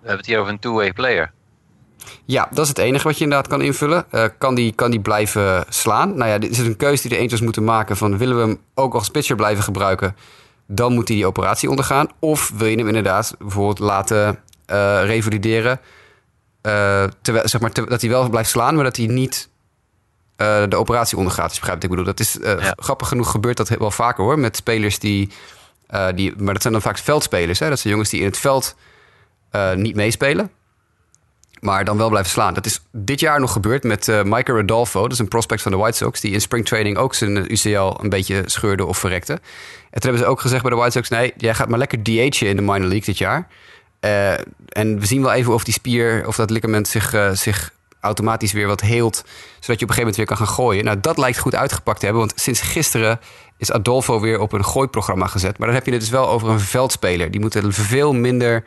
we 0.00 0.06
hebben 0.06 0.16
het 0.16 0.26
hier 0.26 0.38
over 0.38 0.52
een 0.52 0.58
two-way 0.58 0.92
player. 0.92 1.32
Ja, 2.24 2.48
dat 2.50 2.62
is 2.62 2.68
het 2.68 2.78
enige 2.78 3.04
wat 3.04 3.18
je 3.18 3.24
inderdaad 3.24 3.48
kan 3.48 3.60
invullen. 3.62 4.04
Eh, 4.10 4.24
kan, 4.38 4.54
die, 4.54 4.72
kan 4.72 4.90
die 4.90 5.00
blijven 5.00 5.64
slaan? 5.68 6.16
Nou 6.16 6.30
ja, 6.30 6.38
dit 6.38 6.50
is 6.50 6.58
een 6.58 6.76
keuze 6.76 7.08
die 7.08 7.16
de 7.18 7.24
Angels 7.24 7.40
moeten 7.40 7.64
maken. 7.64 7.96
Van 7.96 8.18
willen 8.18 8.36
we 8.36 8.42
hem 8.42 8.58
ook 8.74 8.94
als 8.94 9.08
pitcher 9.08 9.36
blijven 9.36 9.64
gebruiken? 9.64 10.16
Dan 10.66 10.92
moet 10.92 11.08
hij 11.08 11.16
die 11.16 11.26
operatie 11.26 11.70
ondergaan. 11.70 12.08
Of 12.18 12.52
wil 12.56 12.66
je 12.68 12.76
hem 12.76 12.86
inderdaad 12.86 13.34
bijvoorbeeld 13.38 13.78
laten 13.78 14.38
eh, 14.66 15.00
revalideren. 15.04 15.80
eh, 16.60 17.04
terwijl, 17.22 17.48
zeg 17.48 17.60
maar, 17.60 17.72
dat 17.72 18.00
hij 18.00 18.10
wel 18.10 18.28
blijft 18.28 18.50
slaan, 18.50 18.74
maar 18.74 18.84
dat 18.84 18.96
hij 18.96 19.06
niet 19.06 19.48
de 20.68 20.76
operatie 20.76 21.18
ondergaat. 21.18 21.48
Begrijpt 21.48 21.74
wat 21.74 21.82
ik 21.82 21.90
bedoel. 21.90 22.04
Dat 22.04 22.20
is 22.20 22.36
Ja. 22.42 22.72
grappig 22.76 23.08
genoeg 23.08 23.30
gebeurt 23.30 23.56
dat 23.56 23.68
wel 23.68 23.90
vaker 23.90 24.24
hoor. 24.24 24.38
Met 24.38 24.56
spelers 24.56 24.98
die, 24.98 25.28
die... 26.14 26.34
Maar 26.36 26.52
dat 26.52 26.62
zijn 26.62 26.72
dan 26.72 26.82
vaak 26.82 26.98
veldspelers. 26.98 27.58
Hè? 27.58 27.68
Dat 27.68 27.78
zijn 27.78 27.92
jongens 27.92 28.10
die 28.10 28.20
in 28.20 28.26
het 28.26 28.38
veld 28.38 28.74
niet 29.74 29.94
meespelen 29.94 30.50
maar 31.60 31.84
dan 31.84 31.96
wel 31.96 32.08
blijven 32.08 32.30
slaan. 32.30 32.54
Dat 32.54 32.66
is 32.66 32.80
dit 32.92 33.20
jaar 33.20 33.40
nog 33.40 33.52
gebeurd 33.52 33.84
met 33.84 34.08
eh 34.08 34.22
Mike 34.22 34.52
Rodolfo. 34.52 35.02
Dat 35.02 35.12
is 35.12 35.18
een 35.18 35.28
prospect 35.28 35.62
van 35.62 35.72
de 35.72 35.78
White 35.78 35.96
Sox... 35.96 36.20
die 36.20 36.32
in 36.32 36.40
springtraining 36.40 36.96
ook 36.96 37.14
zijn 37.14 37.52
UCL 37.52 37.94
een 38.00 38.08
beetje 38.08 38.42
scheurde 38.46 38.86
of 38.86 38.98
verrekte. 38.98 39.32
En 39.32 40.00
toen 40.00 40.10
hebben 40.10 40.20
ze 40.20 40.26
ook 40.26 40.40
gezegd 40.40 40.62
bij 40.62 40.70
de 40.70 40.76
White 40.76 40.96
Sox... 40.96 41.08
nee, 41.08 41.32
jij 41.36 41.54
gaat 41.54 41.68
maar 41.68 41.78
lekker 41.78 42.02
DH'en 42.02 42.48
in 42.48 42.56
de 42.56 42.62
minor 42.62 42.88
league 42.88 43.04
dit 43.04 43.18
jaar. 43.18 43.48
Eh, 44.00 44.32
en 44.68 44.98
we 44.98 45.06
zien 45.06 45.22
wel 45.22 45.32
even 45.32 45.54
of 45.54 45.64
die 45.64 45.74
spier, 45.74 46.26
of 46.26 46.36
dat 46.36 46.50
ligament 46.50 46.88
zich, 46.88 47.14
eh, 47.14 47.30
zich 47.30 47.72
automatisch 48.00 48.52
weer 48.52 48.66
wat 48.66 48.80
heelt... 48.80 49.16
zodat 49.16 49.26
je 49.60 49.72
op 49.72 49.72
een 49.72 49.78
gegeven 49.78 49.98
moment 49.98 50.16
weer 50.16 50.26
kan 50.26 50.36
gaan 50.36 50.54
gooien. 50.54 50.84
Nou, 50.84 51.00
dat 51.00 51.18
lijkt 51.18 51.38
goed 51.38 51.54
uitgepakt 51.54 51.98
te 51.98 52.04
hebben... 52.04 52.24
want 52.26 52.40
sinds 52.40 52.60
gisteren 52.60 53.20
is 53.56 53.72
Adolfo 53.72 54.20
weer 54.20 54.40
op 54.40 54.52
een 54.52 54.64
gooiprogramma 54.64 55.26
gezet. 55.26 55.58
Maar 55.58 55.66
dan 55.66 55.76
heb 55.76 55.86
je 55.86 55.92
het 55.92 56.00
dus 56.00 56.10
wel 56.10 56.28
over 56.28 56.48
een 56.48 56.60
veldspeler. 56.60 57.30
Die 57.30 57.40
moeten 57.40 57.72
veel 57.72 58.12
minder 58.12 58.64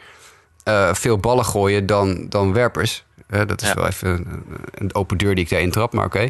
eh, 0.64 0.94
veel 0.94 1.18
ballen 1.18 1.46
gooien 1.46 1.86
dan, 1.86 2.26
dan 2.30 2.54
werpers. 2.54 3.04
Eh, 3.30 3.42
dat 3.48 3.62
is 3.62 3.68
Ja. 3.68 3.74
wel 3.74 3.88
even 3.88 4.10
een, 4.10 4.44
een 4.74 4.96
open 4.96 5.18
deur 5.18 5.36
die 5.36 5.44
ik 5.44 5.50
daarin 5.50 5.72
trap, 5.72 5.94
maar 5.94 6.06
oké. 6.06 6.28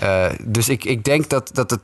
Eh, 0.00 0.26
dus 0.44 0.68
ik, 0.68 0.84
ik 0.84 1.04
denk 1.04 1.28
dat, 1.28 1.50
dat, 1.52 1.70
het, 1.70 1.80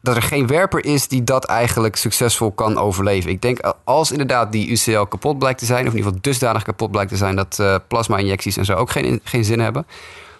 dat 0.00 0.16
er 0.16 0.22
geen 0.22 0.46
werper 0.46 0.84
is 0.84 1.08
die 1.08 1.24
dat 1.24 1.44
eigenlijk 1.44 1.96
succesvol 1.96 2.50
kan 2.52 2.78
overleven. 2.78 3.30
Ik 3.30 3.42
denk 3.42 3.74
als 3.84 4.10
inderdaad 4.10 4.52
die 4.52 4.70
UCL 4.70 5.02
kapot 5.02 5.38
blijkt 5.38 5.58
te 5.58 5.64
zijn, 5.64 5.80
of 5.86 5.90
in 5.90 5.96
ieder 5.96 6.06
geval 6.06 6.22
dusdanig 6.22 6.62
kapot 6.62 6.90
blijkt 6.90 7.10
te 7.10 7.16
zijn 7.16 7.36
dat 7.36 7.58
eh, 7.58 7.76
plasma-injecties 7.88 8.56
en 8.56 8.64
zo 8.64 8.74
ook 8.74 8.90
geen, 8.90 9.20
geen 9.24 9.44
zin 9.44 9.60
hebben, 9.60 9.86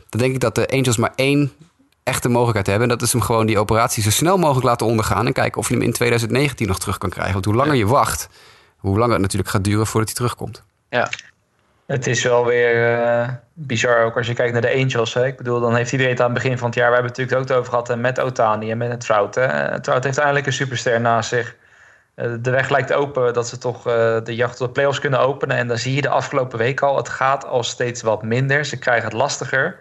dan 0.08 0.20
denk 0.20 0.34
ik 0.34 0.40
dat 0.40 0.54
de 0.54 0.68
Angels 0.68 0.96
maar 0.96 1.12
één 1.14 1.52
echte 2.02 2.28
mogelijkheid 2.28 2.66
hebben. 2.66 2.90
En 2.90 2.96
dat 2.98 3.06
is 3.06 3.12
hem 3.12 3.22
gewoon 3.22 3.46
die 3.46 3.58
operatie 3.58 4.02
zo 4.02 4.10
snel 4.10 4.38
mogelijk 4.38 4.66
laten 4.66 4.86
ondergaan 4.86 5.26
en 5.26 5.32
kijken 5.32 5.60
of 5.60 5.68
je 5.68 5.74
hem 5.74 5.82
in 5.82 5.92
2019 5.92 6.66
nog 6.66 6.78
terug 6.78 6.98
kan 6.98 7.10
krijgen. 7.10 7.32
Want 7.32 7.44
hoe 7.44 7.54
langer 7.54 7.74
je 7.74 7.86
wacht, 7.86 8.28
hoe 8.80 8.98
langer 8.98 9.12
het 9.12 9.22
natuurlijk 9.22 9.50
gaat 9.50 9.64
duren 9.64 9.86
voordat 9.86 10.08
hij 10.08 10.16
terugkomt. 10.16 10.62
Ja, 10.88 11.08
Het 11.86 12.06
is 12.06 12.22
wel 12.22 12.44
weer 12.44 12.98
eh, 12.98 13.28
bizar 13.52 14.04
ook 14.04 14.16
als 14.16 14.26
je 14.26 14.34
kijkt 14.34 14.52
naar 14.52 14.62
de 14.62 14.74
Angels. 14.74 15.14
Hè. 15.14 15.26
Ik 15.26 15.36
bedoel, 15.36 15.60
dan 15.60 15.74
heeft 15.74 15.92
iedereen 15.92 16.12
het 16.12 16.20
aan 16.20 16.30
het 16.30 16.42
begin 16.42 16.58
van 16.58 16.66
het 16.66 16.76
jaar... 16.76 16.88
we 16.88 16.94
hebben 16.94 17.10
het 17.10 17.20
natuurlijk 17.20 17.50
ook 17.50 17.58
over 17.58 17.70
gehad 17.70 17.96
met 17.96 18.20
Otani 18.20 18.70
en 18.70 18.78
met 18.78 18.90
het 18.90 19.00
Trout. 19.00 19.34
Hè. 19.34 19.44
Eh, 19.44 19.78
Trout 19.80 20.04
heeft 20.04 20.18
eindelijk 20.18 20.46
een 20.46 20.52
superster 20.52 21.00
naast 21.00 21.28
zich. 21.28 21.56
Eh, 22.14 22.30
de 22.40 22.50
weg 22.50 22.68
lijkt 22.68 22.92
open 22.92 23.32
dat 23.32 23.48
ze 23.48 23.58
toch 23.58 23.86
eh, 23.86 24.16
de 24.24 24.34
jacht 24.34 24.60
op 24.60 24.66
de 24.66 24.72
playoffs 24.72 25.00
kunnen 25.00 25.20
openen. 25.20 25.56
En 25.56 25.68
dan 25.68 25.78
zie 25.78 25.94
je 25.94 26.02
de 26.02 26.08
afgelopen 26.08 26.58
week 26.58 26.80
al, 26.80 26.96
het 26.96 27.08
gaat 27.08 27.46
al 27.46 27.62
steeds 27.62 28.02
wat 28.02 28.22
minder. 28.22 28.64
Ze 28.64 28.78
krijgen 28.78 29.04
het 29.04 29.12
lastiger. 29.16 29.78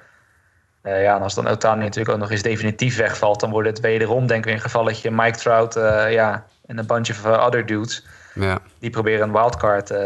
Eh, 0.82 1.04
ja, 1.04 1.16
en 1.16 1.22
als 1.22 1.36
dan 1.36 1.48
Otani 1.48 1.84
natuurlijk 1.84 2.10
ook 2.10 2.22
nog 2.22 2.32
eens 2.32 2.42
definitief 2.42 2.98
wegvalt... 2.98 3.40
dan 3.40 3.50
wordt 3.50 3.68
het 3.68 3.80
wederom 3.80 4.28
denk 4.28 4.40
ik 4.40 4.46
weer 4.46 4.54
een 4.54 4.62
gevalletje 4.62 5.12
Mike 5.12 5.38
Trout 5.38 5.76
eh, 5.76 6.12
ja, 6.12 6.46
en 6.66 6.78
een 6.78 6.90
of 6.90 7.26
eh, 7.26 7.46
other 7.46 7.66
dudes... 7.66 8.06
Ja. 8.40 8.60
Die 8.80 8.90
proberen 8.90 9.28
een 9.28 9.32
wildcard 9.32 9.92
eh, 9.92 9.98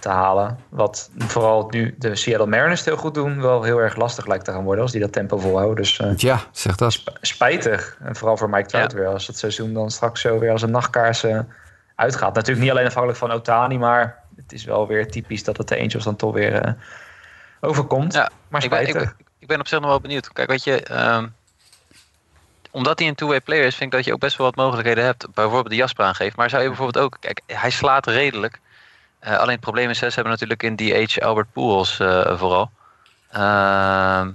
te 0.00 0.08
halen. 0.08 0.58
Wat 0.68 1.10
vooral 1.18 1.66
nu 1.70 1.94
de 1.98 2.16
Seattle 2.16 2.46
Mariners 2.46 2.84
heel 2.84 2.96
goed 2.96 3.14
doen, 3.14 3.40
wel 3.40 3.62
heel 3.62 3.78
erg 3.78 3.96
lastig 3.96 4.26
lijkt 4.26 4.44
te 4.44 4.52
gaan 4.52 4.64
worden 4.64 4.82
als 4.82 4.92
die 4.92 5.00
dat 5.00 5.12
tempo 5.12 5.38
volhouden. 5.38 5.76
Dus 5.76 5.98
eh, 5.98 6.16
ja, 6.16 6.38
zeg 6.50 6.76
dat. 6.76 6.92
sp- 6.92 7.18
spijtig. 7.20 7.96
En 8.02 8.16
vooral 8.16 8.36
voor 8.36 8.50
Mike 8.50 8.68
Trout 8.68 8.92
Ja. 8.92 8.98
weer. 8.98 9.06
Als 9.06 9.26
het 9.26 9.38
seizoen 9.38 9.72
dan 9.74 9.90
straks 9.90 10.20
zo 10.20 10.38
weer 10.38 10.50
als 10.50 10.62
een 10.62 10.70
nachtkaars 10.70 11.24
eh, 11.24 11.38
uitgaat. 11.94 12.34
Natuurlijk 12.34 12.60
niet 12.62 12.70
alleen 12.70 12.86
afhankelijk 12.86 13.18
van 13.20 13.30
Otani, 13.32 13.78
maar 13.78 14.18
het 14.36 14.52
is 14.52 14.64
wel 14.64 14.86
weer 14.86 15.10
typisch 15.10 15.44
dat 15.44 15.56
het 15.56 15.68
de 15.68 15.78
Angels 15.80 16.04
dan 16.04 16.16
toch 16.16 16.34
weer 16.34 16.52
eh, 16.54 16.72
overkomt. 17.60 18.12
Ja, 18.14 18.30
maar 18.48 18.64
ik 18.64 18.70
ben, 18.70 18.78
spijtig. 18.80 19.02
ik, 19.02 19.16
ben- 19.16 19.26
ik 19.38 19.46
ben 19.46 19.60
op 19.60 19.66
zich 19.68 19.80
nog 19.80 19.88
wel 19.88 20.00
benieuwd. 20.00 20.32
Kijk, 20.32 20.48
weet 20.48 20.64
je, 20.64 20.82
ehm, 20.82 21.26
omdat 22.72 22.98
hij 22.98 23.08
een 23.08 23.14
two-way 23.14 23.40
player 23.40 23.64
is, 23.64 23.74
vind 23.74 23.92
ik 23.92 23.96
dat 23.96 24.06
je 24.06 24.12
ook 24.12 24.20
best 24.20 24.36
wel 24.36 24.46
wat 24.46 24.56
mogelijkheden 24.56 25.04
hebt. 25.04 25.26
Bijvoorbeeld 25.34 25.68
de 25.68 25.76
jasper 25.76 26.04
aangeeft. 26.04 26.36
Maar 26.36 26.50
zou 26.50 26.62
je 26.62 26.68
bijvoorbeeld 26.68 27.04
ook, 27.04 27.16
kijk, 27.20 27.40
hij 27.46 27.70
slaat 27.70 28.06
redelijk. 28.06 28.60
Eh, 29.18 29.36
alleen 29.36 29.52
het 29.52 29.60
probleem 29.60 29.90
is, 29.90 29.98
ze 29.98 30.04
hebben 30.04 30.28
natuurlijk 30.28 30.62
in 30.62 30.76
DH 30.76 31.18
Albert 31.18 31.52
Pujols 31.52 32.00
eh, 32.00 32.38
vooral. 32.38 32.70
Ehm, 33.30 34.30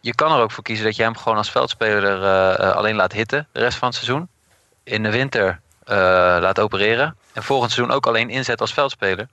je 0.00 0.14
kan 0.14 0.32
er 0.32 0.40
ook 0.40 0.50
voor 0.50 0.64
kiezen 0.64 0.84
dat 0.84 0.96
je 0.96 1.02
hem 1.02 1.16
gewoon 1.16 1.38
als 1.38 1.50
veldspeler 1.50 2.24
eh, 2.24 2.70
alleen 2.70 2.94
laat 2.96 3.12
hitten 3.12 3.48
de 3.52 3.60
rest 3.60 3.78
van 3.78 3.88
het 3.88 3.96
seizoen. 3.96 4.28
In 4.84 5.02
de 5.02 5.10
winter 5.10 5.60
laat 6.40 6.60
opereren. 6.60 7.16
En 7.32 7.42
volgend 7.42 7.72
seizoen 7.72 7.94
ook 7.94 8.06
alleen 8.06 8.30
inzet 8.30 8.60
als 8.60 8.72
veldspeler. 8.72 9.28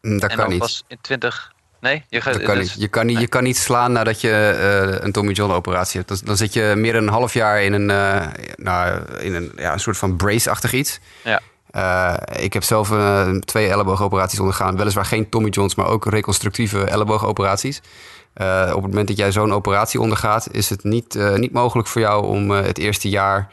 Mm, 0.00 0.18
Dat 0.18 0.30
en 0.30 0.36
kan 0.36 0.44
dan 0.44 0.48
niet. 0.48 0.58
pas 0.58 0.82
in 0.86 0.98
20... 1.00 1.52
Nee, 1.80 2.04
je 2.08 2.20
gaat, 2.20 2.42
kan 2.42 2.58
niet. 2.58 2.74
Je 2.78 2.88
kan 2.88 3.06
niet, 3.06 3.20
je 3.20 3.26
kan 3.26 3.42
niet 3.42 3.56
slaan 3.56 3.92
nadat 3.92 4.20
je 4.20 4.30
eh, 4.30 5.04
een 5.04 5.12
Tommy 5.12 5.32
John 5.32 5.52
operatie 5.52 6.00
hebt. 6.00 6.08
Dan, 6.08 6.18
dan 6.24 6.36
zit 6.36 6.52
je 6.52 6.74
meer 6.76 6.92
dan 6.92 7.02
een 7.02 7.08
half 7.08 7.34
jaar 7.34 7.62
in 7.62 7.72
een, 7.72 7.90
eh, 7.90 8.26
nou, 8.56 9.02
in 9.18 9.34
een, 9.34 9.52
ja, 9.56 9.72
een 9.72 9.80
soort 9.80 9.96
van 9.96 10.16
brace-achtig 10.16 10.72
iets. 10.72 11.00
Ja. 11.24 11.40
Eh, 11.70 12.42
ik 12.44 12.52
heb 12.52 12.62
zelf 12.62 12.92
twee 13.44 13.68
elleboogoperaties 13.68 14.40
ondergaan. 14.40 14.76
Weliswaar 14.76 15.04
geen 15.04 15.28
Tommy 15.28 15.48
Johns, 15.48 15.74
maar 15.74 15.86
ook 15.86 16.06
reconstructieve 16.06 16.84
elleboogoperaties. 16.84 17.80
Op 18.34 18.82
het 18.82 18.86
moment 18.86 19.08
dat 19.08 19.16
jij 19.16 19.32
zo'n 19.32 19.52
operatie 19.52 20.00
ondergaat, 20.00 20.48
is 20.50 20.70
het 20.70 20.84
niet, 20.84 21.18
niet 21.36 21.52
mogelijk 21.52 21.88
voor 21.88 22.00
jou 22.00 22.24
om 22.24 22.50
het 22.50 22.78
eerste 22.78 23.08
jaar 23.08 23.48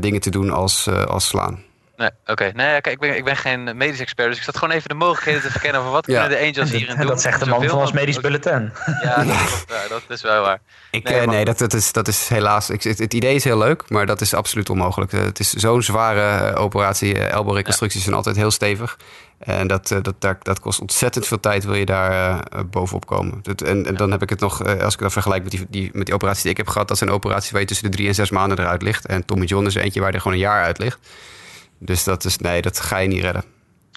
dingen 0.00 0.20
te 0.20 0.30
doen 0.30 0.50
als, 0.50 0.88
als 1.06 1.26
slaan. 1.26 1.62
Nee, 1.98 2.10
oké. 2.26 2.50
Nee, 2.54 2.80
kijk, 2.80 2.86
ik 2.86 2.98
ben, 2.98 3.16
ik 3.16 3.24
ben 3.24 3.36
geen 3.36 3.76
medisch 3.76 4.00
expert, 4.00 4.28
dus 4.28 4.36
ik 4.38 4.42
zat 4.42 4.56
gewoon 4.56 4.74
even 4.74 4.88
de 4.88 4.94
mogelijkheden 4.94 5.42
te 5.42 5.50
verkennen 5.50 5.82
van 5.82 5.90
wat 5.90 6.06
Ja. 6.06 6.20
kunnen 6.20 6.38
de 6.38 6.44
Angels 6.46 6.70
hierin 6.70 6.88
En 6.94 7.00
doen. 7.00 7.06
dat 7.06 7.20
zegt 7.20 7.40
de 7.40 7.46
man 7.46 7.64
van 7.68 7.78
ons 7.78 7.92
medisch 7.92 8.20
bulletin. 8.20 8.72
Ja, 9.02 9.16
dat, 9.24 9.64
ja, 9.68 9.88
dat 9.88 10.02
is 10.08 10.22
wel 10.22 10.42
waar. 10.42 10.60
Ik, 10.90 11.04
Nee, 11.04 11.14
nee, 11.14 11.26
maar- 11.26 11.34
nee 11.34 11.44
dat, 11.44 11.58
dat, 11.58 11.72
is, 11.74 11.92
dat 11.92 12.08
is 12.08 12.28
helaas. 12.28 12.70
Ik, 12.70 12.82
het, 12.82 12.98
het 12.98 13.14
idee 13.14 13.34
is 13.34 13.44
heel 13.44 13.58
leuk, 13.58 13.90
maar 13.90 14.06
dat 14.06 14.20
is 14.20 14.34
absoluut 14.34 14.70
onmogelijk. 14.70 15.12
Eh, 15.12 15.20
Het 15.20 15.38
is 15.40 15.52
zo'n 15.52 15.82
zware 15.82 16.50
eh, 16.52 16.60
operatie. 16.62 17.14
Eh, 17.18 17.30
Elbow-reconstructies 17.32 18.02
zijn 18.02 18.14
altijd 18.14 18.36
heel 18.36 18.50
stevig. 18.50 18.96
En 19.38 19.66
dat, 19.66 19.90
eh, 19.90 19.98
dat, 20.02 20.14
daar- 20.18 20.38
dat 20.42 20.60
kost 20.60 20.80
ontzettend 20.80 21.26
veel 21.26 21.40
tijd, 21.40 21.64
wil 21.64 21.74
je 21.74 21.84
daar 21.86 22.10
eh, 22.40 22.60
bovenop 22.70 23.06
komen. 23.06 23.38
Dat, 23.42 23.62
en, 23.62 23.86
en 23.86 23.96
dan 23.96 24.10
heb 24.10 24.22
ik 24.22 24.30
het 24.30 24.40
nog, 24.40 24.62
eh, 24.64 24.82
als 24.82 24.94
ik 24.94 25.00
dat 25.00 25.12
vergelijk 25.12 25.42
met 25.42 25.52
die, 25.52 25.66
die, 25.68 25.90
met 25.92 26.06
die 26.06 26.14
operaties 26.14 26.42
die 26.42 26.50
ik 26.50 26.56
heb 26.56 26.68
gehad, 26.68 26.88
dat 26.88 26.98
zijn 26.98 27.10
operaties 27.10 27.50
waar 27.50 27.60
je 27.60 27.66
tussen 27.66 27.90
de 27.90 27.96
drie 27.96 28.08
en 28.08 28.14
zes 28.14 28.30
maanden 28.30 28.58
eruit 28.58 28.82
ligt. 28.82 29.06
En 29.06 29.24
Tommy 29.24 29.44
John 29.44 29.66
is 29.66 29.74
er 29.76 29.82
eentje 29.82 30.00
waar 30.00 30.12
er 30.14 30.18
gewoon 30.20 30.32
een 30.32 30.42
jaar 30.42 30.64
uit 30.64 30.78
ligt. 30.78 30.98
Dus 31.78 32.04
dat 32.04 32.24
is, 32.24 32.38
nee, 32.38 32.62
dat 32.62 32.80
ga 32.80 32.98
je 32.98 33.08
niet 33.08 33.22
redden. 33.22 33.44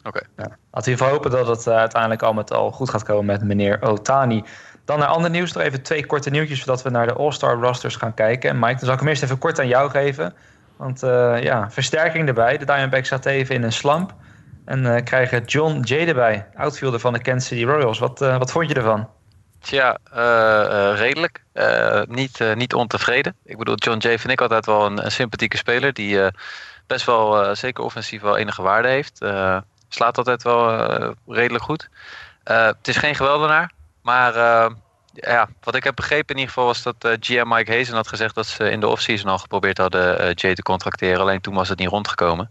Oké. 0.04 0.22
Ja. 0.38 0.58
Laten 0.72 0.98
we 0.98 1.04
hopen 1.04 1.32
dat 1.32 1.48
het 1.48 1.68
eh, 1.68 1.76
uiteindelijk 1.76 2.22
al 2.22 2.34
met 2.34 2.52
al 2.52 2.72
goed 2.72 2.90
gaat 2.90 3.04
komen 3.04 3.26
met 3.26 3.44
meneer 3.44 3.82
Otani. 3.82 4.44
Dan 4.86 5.00
naar 5.00 5.08
ander 5.08 5.30
nieuws. 5.30 5.52
Nog 5.52 5.64
even 5.64 5.82
twee 5.82 6.06
korte 6.06 6.30
nieuwtjes 6.30 6.58
voordat 6.58 6.82
we 6.82 6.90
naar 6.90 7.08
de 7.08 7.14
All-Star 7.14 7.56
rosters 7.56 7.96
gaan 7.96 8.14
kijken. 8.14 8.50
En 8.50 8.60
Mike, 8.60 8.76
dan 8.76 8.86
zal 8.86 8.94
ik 8.94 9.00
hem 9.00 9.08
eerst 9.08 9.24
even 9.24 9.38
kort 9.38 9.60
aan 9.60 9.68
jou 9.68 9.90
geven. 9.90 10.34
Want 10.76 11.04
eh, 11.04 11.44
ja, 11.44 11.72
versterking 11.72 12.28
erbij. 12.28 12.58
De 12.58 12.66
Diamondbacks 12.66 13.08
zaten 13.08 13.32
even 13.32 13.56
in 13.56 13.64
een 13.64 13.72
slump. 13.74 14.14
En 14.66 14.96
eh, 14.96 15.04
krijgen 15.04 15.44
John 15.44 15.80
Jay 15.80 16.08
erbij, 16.08 16.48
outfielder 16.56 17.00
van 17.00 17.14
de 17.14 17.22
Kansas 17.22 17.48
City 17.48 17.64
Royals. 17.64 18.00
Wat, 18.00 18.22
eh, 18.22 18.38
wat 18.38 18.52
vond 18.52 18.68
je 18.68 18.74
ervan? 18.74 19.08
Tja, 19.62 19.98
eh, 20.14 20.92
eh, 20.92 20.98
redelijk. 20.98 21.44
Eh, 21.54 22.02
niet, 22.08 22.42
eh, 22.42 22.54
niet 22.54 22.74
ontevreden. 22.74 23.36
Ik 23.44 23.58
bedoel, 23.58 23.76
John 23.76 23.98
Jay 23.98 24.20
vind 24.20 24.34
ik 24.34 24.42
altijd 24.42 24.66
wel 24.66 24.86
een, 24.86 25.06
een 25.06 25.12
sympathieke 25.12 25.58
speler. 25.58 25.94
Die 25.94 26.22
eh, 26.22 26.28
best 26.92 27.06
wel, 27.06 27.44
eh, 27.44 27.56
zeker 27.56 27.84
offensief, 27.84 28.22
wel 28.22 28.38
enige 28.38 28.62
waarde 28.62 28.88
heeft. 28.88 29.22
Eh, 29.22 29.58
slaat 29.90 30.18
altijd 30.18 30.44
wel 30.44 30.70
eh, 30.70 31.10
redelijk 31.28 31.64
goed. 31.64 31.90
Het 32.44 32.88
is 32.88 32.98
geen 32.98 33.16
geweldenaar. 33.16 33.72
Maar 34.02 34.34
ja, 35.14 35.50
wat 35.64 35.76
ik 35.76 35.84
heb 35.84 35.96
begrepen 35.96 36.36
in 36.36 36.42
ieder 36.42 36.54
geval 36.54 36.66
was 36.66 36.84
dat 36.84 36.96
eh, 37.00 37.12
GM 37.20 37.48
Mike 37.48 37.76
Hazen 37.76 37.96
had 37.96 38.08
gezegd 38.08 38.36
dat 38.36 38.48
ze 38.48 38.70
in 38.70 38.80
de 38.80 38.88
offseason 38.88 39.30
al 39.30 39.38
geprobeerd 39.38 39.78
hadden 39.78 40.20
eh, 40.20 40.34
Jay 40.34 40.56
te 40.56 40.62
contracteren. 40.62 41.20
Alleen 41.20 41.42
toen 41.42 41.54
was 41.54 41.70
het 41.70 41.80
niet 41.80 41.88
rondgekomen. 41.88 42.50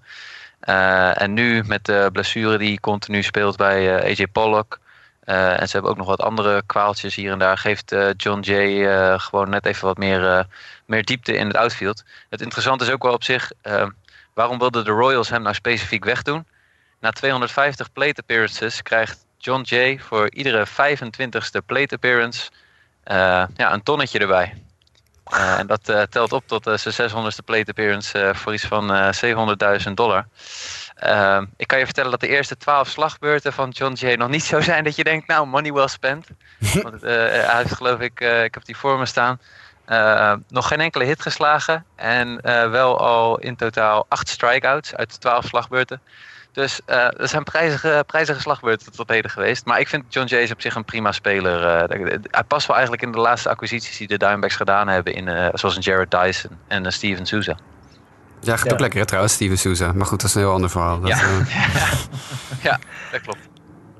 En 0.60 1.32
nu 1.34 1.62
met 1.66 1.84
de 1.84 2.08
blessure 2.12 2.58
die 2.58 2.80
continu 2.80 3.22
speelt 3.22 3.56
bij 3.56 4.02
AJ 4.02 4.26
Pollock. 4.26 4.78
en 5.24 5.66
ze 5.66 5.72
hebben 5.72 5.90
ook 5.90 5.96
nog 5.96 6.06
wat 6.06 6.22
andere 6.22 6.62
kwaaltjes 6.66 7.14
hier 7.14 7.32
en 7.32 7.38
daar. 7.38 7.58
Geeft 7.58 7.94
John 8.16 8.40
Jay 8.40 9.18
gewoon 9.18 9.50
net 9.50 9.66
even 9.66 9.86
wat 9.86 9.98
meer, 9.98 10.46
meer 10.86 11.04
diepte 11.04 11.36
in 11.36 11.46
het 11.46 11.56
outfield. 11.56 12.04
Het 12.28 12.40
interessante 12.40 12.84
is 12.84 12.90
ook 12.90 13.02
wel 13.02 13.12
op 13.12 13.24
zich. 13.24 13.52
Waarom 14.34 14.58
wilden 14.58 14.84
de 14.84 14.90
Royals 14.90 15.30
hem 15.30 15.42
nou 15.42 15.54
specifiek 15.54 16.04
wegdoen? 16.04 16.46
Na 17.00 17.10
250 17.10 17.92
plate 17.92 18.20
appearances 18.20 18.82
krijgt 18.82 19.24
John 19.38 19.62
Jay 19.62 19.98
voor 19.98 20.30
iedere 20.30 20.66
25ste 20.66 21.64
plate 21.66 21.94
appearance 21.94 22.50
eh, 23.02 23.44
ja, 23.56 23.72
een 23.72 23.82
tonnetje 23.82 24.18
erbij. 24.18 24.54
Eh, 25.24 25.58
en 25.60 25.66
dat 25.66 25.88
eh, 25.88 26.02
telt 26.02 26.32
op 26.32 26.42
tot 26.46 26.70
zijn 26.74 27.10
600ste 27.10 27.44
plate 27.44 27.70
appearance 27.70 28.32
voor 28.34 28.54
iets 28.54 28.66
van 28.66 28.94
eh 28.94 29.78
700.000 29.86 29.92
dollar. 29.94 30.26
Eh, 30.94 31.42
ik 31.56 31.66
kan 31.66 31.78
je 31.78 31.84
vertellen 31.84 32.10
dat 32.10 32.20
de 32.20 32.28
eerste 32.28 32.56
12 32.56 32.88
slagbeurten 32.88 33.52
van 33.52 33.70
John 33.70 33.92
Jay 33.92 34.14
nog 34.14 34.28
niet 34.28 34.44
zo 34.44 34.60
zijn 34.60 34.84
dat 34.84 34.96
je 34.96 35.04
denkt, 35.04 35.26
nou, 35.26 35.46
money 35.46 35.72
well 35.72 35.88
spent. 35.88 36.26
Want 36.82 37.00
hij 37.00 37.56
heeft 37.56 37.74
geloof 37.74 38.00
ik, 38.00 38.20
ik 38.20 38.54
heb 38.54 38.64
die 38.64 38.76
voor 38.76 38.98
me 38.98 39.06
staan, 39.06 39.40
eh, 39.90 40.32
nog 40.48 40.68
geen 40.68 40.80
enkele 40.80 41.04
hit 41.04 41.22
geslagen. 41.22 41.84
En 41.96 42.40
eh, 42.40 42.70
wel 42.70 42.98
al 42.98 43.38
in 43.38 43.56
totaal 43.56 44.06
8 44.08 44.28
strikeouts 44.28 44.94
uit 44.94 45.12
de 45.12 45.18
12 45.18 45.44
slagbeurten. 45.44 46.00
Dus 46.52 46.80
eh 46.84 46.96
er 47.20 47.28
zijn 47.28 47.44
prijzige, 47.44 48.04
prijzige 48.06 48.40
slagbeurten 48.40 48.92
tot 48.92 49.08
heden 49.08 49.30
geweest. 49.30 49.64
Maar 49.66 49.80
ik 49.80 49.88
vind 49.88 50.04
John 50.08 50.26
Jay 50.26 50.42
is 50.42 50.50
op 50.50 50.60
zich 50.60 50.74
een 50.74 50.84
prima 50.84 51.12
speler. 51.12 51.66
Eh, 51.66 51.98
hij 52.30 52.42
past 52.44 52.66
wel 52.66 52.76
eigenlijk 52.76 53.06
in 53.06 53.12
de 53.12 53.18
laatste 53.18 53.48
acquisities 53.48 53.96
die 53.96 54.06
de 54.06 54.16
Diamondbacks 54.18 54.56
gedaan 54.56 54.88
hebben. 54.88 55.14
In, 55.14 55.28
eh, 55.28 55.48
zoals 55.52 55.76
een 55.76 55.82
Jared 55.82 56.10
Dyson 56.10 56.50
en 56.68 56.84
een 56.84 56.92
Steven 56.92 57.26
Souza. 57.26 57.56
Ja, 58.40 58.56
gaat 58.56 58.66
Ja. 58.66 58.72
ook 58.72 58.80
lekker 58.80 58.98
hè, 59.00 59.06
trouwens, 59.06 59.34
Steven 59.34 59.58
Souza. 59.58 59.92
Maar 59.92 60.06
goed, 60.06 60.20
dat 60.20 60.28
is 60.28 60.34
een 60.34 60.40
heel 60.40 60.52
ander 60.52 60.70
verhaal. 60.70 61.00
Dat, 61.00 61.10
Ja. 61.10 61.16
eh, 61.16 61.94
Ja, 62.68 62.78
dat 63.12 63.20
klopt. 63.20 63.48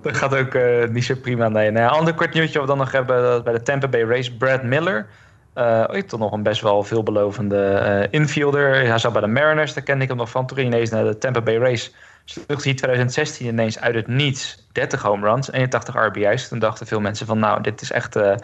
Dat 0.02 0.16
gaat 0.16 0.34
ook 0.34 0.54
eh, 0.54 0.88
niet 0.88 1.04
zo 1.04 1.14
prima. 1.14 1.48
Nee, 1.48 1.70
nou, 1.70 1.90
ander 1.90 2.14
kort 2.14 2.34
nieuwtje 2.34 2.52
wat 2.58 2.68
we 2.68 2.74
dan 2.74 2.78
nog 2.84 2.92
hebben 2.92 3.22
dat 3.22 3.44
bij 3.44 3.52
de 3.52 3.62
Tampa 3.62 3.88
Bay 3.88 4.02
Race. 4.04 4.32
Brad 4.36 4.62
Miller. 4.62 5.06
Eh 5.52 5.84
oh, 5.88 5.98
toch 5.98 6.20
nog 6.20 6.32
een 6.32 6.42
best 6.42 6.60
wel 6.60 6.82
veelbelovende 6.82 7.72
eh, 7.72 8.06
infielder. 8.10 8.86
Hij 8.86 8.98
zat 8.98 9.12
bij 9.12 9.20
de 9.20 9.26
Mariners, 9.26 9.74
daar 9.74 9.82
kende 9.82 10.02
ik 10.02 10.08
hem 10.08 10.16
nog 10.16 10.30
van. 10.30 10.46
Toen 10.46 10.58
ineens 10.58 10.90
naar 10.90 11.04
de 11.04 11.18
Tampa 11.18 11.40
Bay 11.40 11.56
Race. 11.56 11.90
Sloeg 12.24 12.64
hij 12.64 12.74
2016 12.74 13.46
ineens 13.46 13.80
uit 13.80 13.94
het 13.94 14.06
niets 14.06 14.66
30 14.72 15.02
home 15.02 15.28
runs, 15.28 15.52
81 15.52 15.94
RBI's. 15.94 16.48
Toen 16.48 16.58
dachten 16.58 16.86
veel 16.86 17.00
mensen 17.00 17.26
van 17.26 17.38
nou, 17.38 17.62
dit 17.62 17.80
is 17.80 17.92
echt, 17.92 18.16
eh, 18.16 18.34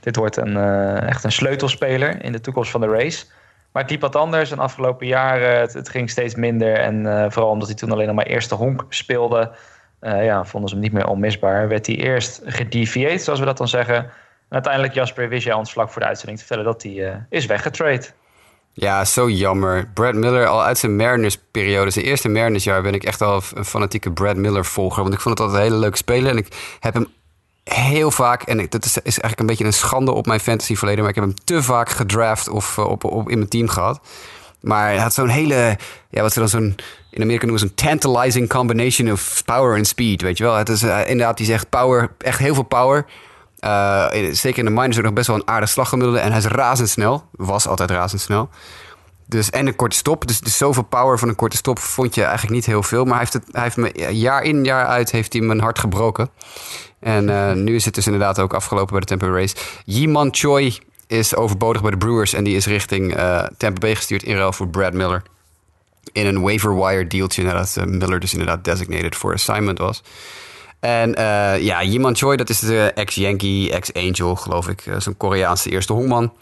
dit 0.00 0.16
wordt 0.16 0.36
een, 0.36 0.56
echt 1.06 1.24
een 1.24 1.32
sleutelspeler 1.32 2.22
in 2.22 2.32
de 2.32 2.40
toekomst 2.40 2.70
van 2.70 2.80
de 2.80 2.88
race. 2.88 3.26
Maar 3.72 3.82
het 3.82 3.90
liep 3.90 4.00
wat 4.00 4.16
anders. 4.16 4.50
En 4.50 4.58
afgelopen 4.58 5.06
jaren, 5.06 5.60
het, 5.60 5.72
het 5.72 5.88
ging 5.88 6.10
steeds 6.10 6.34
minder. 6.34 6.74
En 6.74 7.32
vooral 7.32 7.50
omdat 7.50 7.68
hij 7.68 7.76
toen 7.76 7.92
alleen 7.92 8.06
nog 8.06 8.16
maar 8.16 8.26
eerste 8.26 8.54
honk 8.54 8.84
speelde, 8.88 9.50
ja, 10.00 10.44
vonden 10.44 10.68
ze 10.68 10.74
hem 10.74 10.84
niet 10.84 10.92
meer 10.92 11.06
onmisbaar. 11.06 11.68
Werd 11.68 11.86
hij 11.86 11.96
eerst 11.96 12.40
gedeviate, 12.44 13.18
zoals 13.18 13.38
we 13.38 13.44
dat 13.44 13.56
dan 13.56 13.68
zeggen. 13.68 14.10
En 14.54 14.60
uiteindelijk, 14.60 14.94
Jasper, 14.94 15.28
wist 15.28 15.44
jij 15.44 15.54
ons 15.54 15.72
vlak 15.72 15.90
voor 15.90 16.00
de 16.00 16.06
uitzending 16.06 16.38
te 16.38 16.44
vertellen 16.44 16.72
dat 16.72 16.82
hij 16.82 17.10
eh, 17.10 17.16
is 17.30 17.46
weggetrade. 17.46 18.06
Ja, 18.72 19.04
zo 19.04 19.28
jammer. 19.28 19.88
Brad 19.94 20.14
Miller, 20.14 20.46
al 20.46 20.62
uit 20.62 20.78
zijn 20.78 20.96
Mariners-periode, 20.96 21.90
zijn 21.90 22.04
eerste 22.04 22.28
Mariners-jaar, 22.28 22.82
ben 22.82 22.94
ik 22.94 23.04
echt 23.04 23.20
al 23.20 23.42
een 23.54 23.64
fanatieke 23.64 24.12
Brad 24.12 24.36
Miller-volger. 24.36 25.02
Want 25.02 25.14
ik 25.14 25.20
vond 25.20 25.38
het 25.38 25.46
altijd 25.46 25.64
een 25.64 25.70
hele 25.70 25.82
leuke 25.82 25.96
speler. 25.96 26.30
En 26.30 26.36
ik 26.36 26.76
heb 26.80 26.94
hem 26.94 27.06
heel 27.64 28.10
vaak, 28.10 28.42
en 28.42 28.66
dat 28.68 28.84
is, 28.84 28.96
is 28.96 29.02
eigenlijk 29.02 29.40
een 29.40 29.46
beetje 29.46 29.64
een 29.64 29.72
schande 29.72 30.12
op 30.12 30.26
mijn 30.26 30.40
fantasy 30.40 30.76
verleden, 30.76 31.00
maar 31.00 31.10
ik 31.10 31.16
heb 31.16 31.24
hem 31.24 31.44
te 31.44 31.62
vaak 31.62 31.88
gedraft 31.88 32.48
of 32.48 32.78
eh, 32.78 32.84
op, 32.84 33.04
op, 33.04 33.30
in 33.30 33.38
mijn 33.38 33.50
team 33.50 33.68
gehad. 33.68 34.00
Maar 34.60 34.86
hij 34.86 34.98
had 34.98 35.14
zo'n 35.14 35.28
hele, 35.28 35.76
ja, 36.10 36.22
wat 36.22 36.32
ze 36.32 36.38
dan 36.38 36.48
zo'n, 36.48 36.76
in 37.10 37.22
Amerika 37.22 37.46
noemen 37.46 37.68
zo'n 37.68 37.74
tantalizing 37.88 38.48
combination 38.48 39.12
of 39.12 39.42
power 39.44 39.76
and 39.76 39.86
speed, 39.86 40.22
weet 40.22 40.38
je 40.38 40.44
wel. 40.44 40.54
Het 40.54 40.68
is 40.68 40.82
eh, 40.82 41.00
inderdaad, 41.00 41.36
die 41.36 41.46
zegt 41.46 41.68
power, 41.68 42.10
echt 42.18 42.38
heel 42.38 42.54
veel 42.54 42.62
power. 42.62 43.06
Uh, 43.64 44.06
zeker 44.32 44.58
in 44.58 44.64
de 44.64 44.70
minors 44.70 44.96
ook 44.96 45.04
nog 45.04 45.12
best 45.12 45.26
wel 45.26 45.36
een 45.36 45.48
aardig 45.48 45.68
slaggemiddelde. 45.68 46.20
En 46.20 46.28
hij 46.28 46.38
is 46.38 46.46
razendsnel. 46.46 47.24
Was 47.30 47.66
altijd 47.66 47.90
razendsnel. 47.90 48.48
Dus, 49.26 49.50
en 49.50 49.66
een 49.66 49.76
korte 49.76 49.96
stop. 49.96 50.26
Dus, 50.26 50.40
dus 50.40 50.56
zoveel 50.56 50.82
power 50.82 51.18
van 51.18 51.28
een 51.28 51.34
korte 51.34 51.56
stop 51.56 51.78
vond 51.78 52.14
je 52.14 52.22
eigenlijk 52.22 52.54
niet 52.54 52.66
heel 52.66 52.82
veel. 52.82 53.04
Maar 53.04 53.12
hij 53.12 53.20
heeft, 53.20 53.32
het, 53.32 53.44
hij 53.50 53.62
heeft 53.62 53.76
me 53.76 54.12
jaar 54.12 54.42
in, 54.42 54.64
jaar 54.64 54.86
uit 54.86 55.10
heeft 55.10 55.32
hij 55.32 55.42
mijn 55.42 55.60
hart 55.60 55.78
gebroken. 55.78 56.30
En 57.00 57.28
uh, 57.28 57.52
nu 57.52 57.74
is 57.74 57.84
het 57.84 57.94
dus 57.94 58.06
inderdaad 58.06 58.40
ook 58.40 58.54
afgelopen 58.54 58.90
bij 58.90 59.00
de 59.00 59.06
Tampa 59.06 59.26
Race. 59.26 59.56
Yi-Man 59.84 60.28
Choi 60.30 60.78
is 61.06 61.36
overbodig 61.36 61.82
bij 61.82 61.90
de 61.90 61.96
Brewers. 61.96 62.32
En 62.32 62.44
die 62.44 62.56
is 62.56 62.66
richting 62.66 63.16
uh, 63.16 63.42
Tampa 63.56 63.80
Bay 63.80 63.94
gestuurd 63.94 64.22
in 64.22 64.36
ruil 64.36 64.52
voor 64.52 64.68
Brad 64.68 64.92
Miller. 64.92 65.22
In 66.12 66.26
een 66.26 66.40
waiver 66.40 66.76
wire 66.76 67.06
dealtje 67.06 67.42
nadat 67.42 67.76
Miller 67.86 68.20
dus 68.20 68.32
inderdaad 68.32 68.64
designated 68.64 69.14
for 69.14 69.32
assignment 69.32 69.78
was. 69.78 70.02
En 70.84 71.08
uh, 71.18 71.62
ja, 71.62 71.82
Yiman 71.82 72.16
Choi, 72.16 72.36
dat 72.36 72.48
is 72.48 72.58
de 72.58 72.92
ex-Yankee, 72.94 73.72
ex-Angel, 73.72 74.36
geloof 74.36 74.68
ik. 74.68 74.86
Uh, 74.86 74.94
Zo'n 74.98 75.16
Koreaanse 75.16 75.70
eerste 75.70 75.92
hongman. 75.92 76.32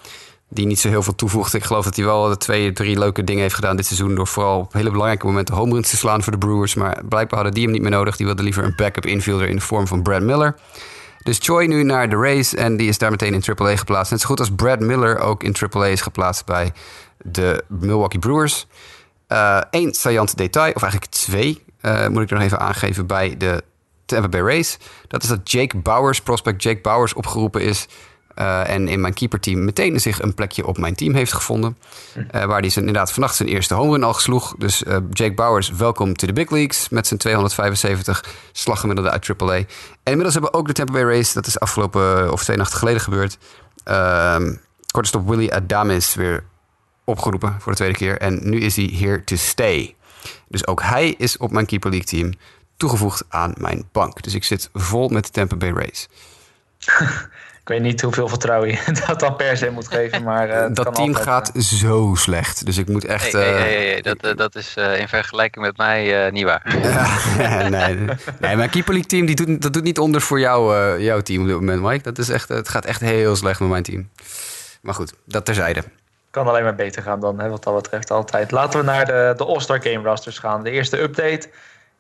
Die 0.48 0.66
niet 0.66 0.78
zo 0.78 0.88
heel 0.88 1.02
veel 1.02 1.14
toevoegt. 1.14 1.55
Ik 1.55 1.64
geloof 1.64 1.85
dat 1.85 1.96
hij 1.96 2.05
wel 2.05 2.37
twee, 2.37 2.72
drie 2.72 2.98
leuke 2.98 3.24
dingen 3.24 3.42
heeft 3.42 3.55
gedaan 3.55 3.76
dit 3.76 3.87
seizoen. 3.87 4.14
Door 4.14 4.26
vooral 4.26 4.59
op 4.59 4.72
hele 4.72 4.90
belangrijke 4.90 5.26
momenten 5.26 5.55
home 5.55 5.72
runs 5.72 5.90
te 5.90 5.96
slaan 5.96 6.22
voor 6.22 6.33
de 6.33 6.38
Brewers. 6.38 6.74
Maar 6.74 7.02
blijkbaar 7.09 7.35
hadden 7.35 7.55
die 7.55 7.62
hem 7.62 7.72
niet 7.72 7.83
meer 7.83 7.90
nodig. 7.90 8.16
Die 8.16 8.26
wilde 8.26 8.42
liever 8.42 8.64
een 8.64 8.76
backup 8.76 9.07
infielder 9.07 9.48
in 9.48 9.57
de 9.57 9.62
vorm 9.62 9.87
van 9.87 10.02
Brad 10.02 10.22
Miller. 10.22 10.55
Dus 11.22 11.38
Choi 11.42 11.66
nu 11.66 11.83
naar 11.83 12.09
de 12.09 12.16
Rays. 12.16 12.55
En 12.55 12.76
die 12.76 12.88
is 12.88 12.98
daar 12.98 13.11
meteen 13.11 13.35
in 13.35 13.57
AAA 13.57 13.76
geplaatst. 13.76 14.11
Net 14.11 14.20
zo 14.20 14.26
goed 14.26 14.40
als 14.40 14.50
Brad 14.50 14.81
Miller 14.81 15.18
ook 15.18 15.42
in 15.42 15.55
AAA 15.70 15.87
is 15.87 16.00
geplaatst 16.00 16.44
bij 16.44 16.72
de 17.22 17.64
Milwaukee 17.68 18.20
Brewers. 18.20 18.66
Eén 19.70 19.87
uh, 19.87 19.92
saillant 19.92 20.37
detail, 20.37 20.72
of 20.72 20.83
eigenlijk 20.83 21.12
twee, 21.12 21.62
moet 22.11 22.22
ik 22.22 22.31
nog 22.31 22.42
even 22.42 22.61
aangeven 22.61 23.07
bij 23.07 23.37
de 23.37 23.62
Tampa 24.12 24.29
Bay 24.29 24.40
Rays. 24.40 24.79
Dat 25.09 25.22
is 25.22 25.29
dat 25.29 25.51
Jake 25.51 25.77
Bowers, 25.79 26.20
prospect 26.20 26.62
Jake 26.62 26.81
Bowers, 26.81 27.14
opgeroepen 27.14 27.62
is. 27.62 27.88
Uh, 28.38 28.68
en 28.68 28.88
in 28.88 29.01
mijn 29.01 29.14
keeperteam 29.14 29.64
meteen 29.64 30.01
zich 30.01 30.22
een 30.22 30.35
plekje 30.35 30.66
op 30.66 30.79
mijn 30.79 30.94
team 30.94 31.14
heeft 31.14 31.33
gevonden. 31.33 31.77
Uh, 32.16 32.44
waar 32.44 32.61
hij 32.61 32.68
zijn, 32.68 32.87
inderdaad 32.87 33.12
vannacht 33.12 33.35
zijn 33.37 33.48
eerste 33.48 33.75
home 33.75 33.92
run 33.92 34.03
al 34.03 34.14
gesloeg. 34.14 34.55
Dus 34.59 34.83
uh, 34.83 34.96
Jake 35.11 35.35
Bowers, 35.35 35.70
welkom 35.70 36.16
to 36.16 36.27
the 36.27 36.33
big 36.33 36.51
leagues. 36.51 36.88
Met 36.88 37.07
zijn 37.07 37.18
275 37.18 38.25
slaggemiddelde 38.53 39.11
uit 39.11 39.31
AAA. 39.40 39.55
En 39.55 39.66
inmiddels 40.03 40.35
hebben 40.35 40.55
ook 40.55 40.66
de 40.66 40.72
Tampa 40.72 40.92
Bay 40.92 41.03
Rays, 41.03 41.33
dat 41.33 41.46
is 41.46 41.61
afgelopen 41.61 42.33
of 42.33 42.42
twee 42.42 42.57
nachten 42.57 42.79
geleden 42.79 43.01
gebeurd. 43.01 43.38
ehm, 43.85 44.55
korte 44.90 45.09
stop 45.09 45.29
Willie 45.29 45.55
Adamis 45.55 46.14
weer 46.14 46.44
opgeroepen 47.05 47.57
voor 47.59 47.72
de 47.72 47.79
tweede 47.79 47.98
keer. 47.98 48.18
En 48.18 48.51
nu 48.51 48.61
is 48.61 48.77
hij 48.77 48.90
here 48.94 49.25
to 49.25 49.37
stay. 49.37 49.94
Dus 50.48 50.66
ook 50.66 50.83
hij 50.83 51.14
is 51.18 51.37
op 51.37 51.51
mijn 51.51 51.66
Keeper 51.66 51.90
League 51.90 52.09
team 52.09 52.33
toegevoegd 52.83 53.25
aan 53.29 53.53
mijn 53.57 53.88
bank. 53.92 54.23
Dus 54.23 54.35
ik 54.35 54.45
zit 54.45 54.71
vol 54.73 55.09
met 55.09 55.25
de 55.25 55.31
Tampa 55.31 55.57
Bay 55.57 55.71
Rays. 55.71 56.09
ik 57.62 57.68
weet 57.68 57.81
niet 57.81 58.01
hoeveel 58.01 58.29
vertrouwen 58.29 58.68
je 58.68 58.79
dat 59.07 59.21
dan 59.21 59.37
per 59.37 59.57
se 59.57 59.71
moet 59.71 59.88
geven, 59.88 60.23
maar... 60.23 60.49
Uh, 60.49 60.55
dat 60.75 60.95
team 60.95 61.09
altijd, 61.09 61.25
gaat 61.25 61.51
uh... 61.55 61.62
zo 61.62 62.14
slecht, 62.14 62.66
dus 62.66 62.77
ik 62.77 62.88
moet 62.88 63.05
echt... 63.05 63.33
Hey, 63.33 63.42
hey, 63.42 63.53
hey, 63.53 63.87
hey. 63.87 64.01
Dat, 64.01 64.25
uh, 64.25 64.37
dat 64.37 64.55
is 64.55 64.75
in 64.77 65.09
vergelijking 65.09 65.64
met 65.64 65.77
mij 65.77 66.31
niet 66.31 66.45
waar. 66.45 66.62
nee, 67.71 67.97
nee, 68.40 68.57
mijn 68.57 68.71
Keeper 68.71 68.92
League 68.92 69.11
team 69.11 69.27
die 69.27 69.37
doet, 69.37 69.62
dat 69.62 69.73
doet 69.73 69.83
niet 69.83 69.99
onder 69.99 70.21
voor 70.21 70.40
jou, 70.40 71.01
jouw 71.01 71.21
team 71.21 71.40
op 71.40 71.47
dit 71.47 71.57
moment, 71.57 71.83
Mike. 71.83 72.03
Dat 72.03 72.18
is 72.18 72.29
echt, 72.29 72.49
het 72.49 72.68
gaat 72.68 72.85
echt 72.85 73.01
heel 73.01 73.37
slecht 73.37 73.61
met 73.61 73.68
mijn 73.68 73.83
team. 73.83 74.09
Maar 74.81 74.95
goed, 74.95 75.12
dat 75.25 75.45
terzijde 75.45 75.85
kan 76.33 76.47
alleen 76.47 76.62
maar 76.62 76.75
beter 76.75 77.03
gaan 77.03 77.21
dan, 77.21 77.40
hè, 77.40 77.49
wat 77.49 77.64
dat 77.64 77.75
betreft 77.75 78.11
altijd. 78.11 78.51
Laten 78.51 78.81
we 78.81 78.87
naar 78.87 79.05
de, 79.05 79.35
de 79.37 79.45
All-Star 79.45 79.83
Game 79.83 80.09
rosters 80.09 80.38
gaan. 80.38 80.62
De 80.62 80.71
eerste 80.71 81.01
update 81.01 81.49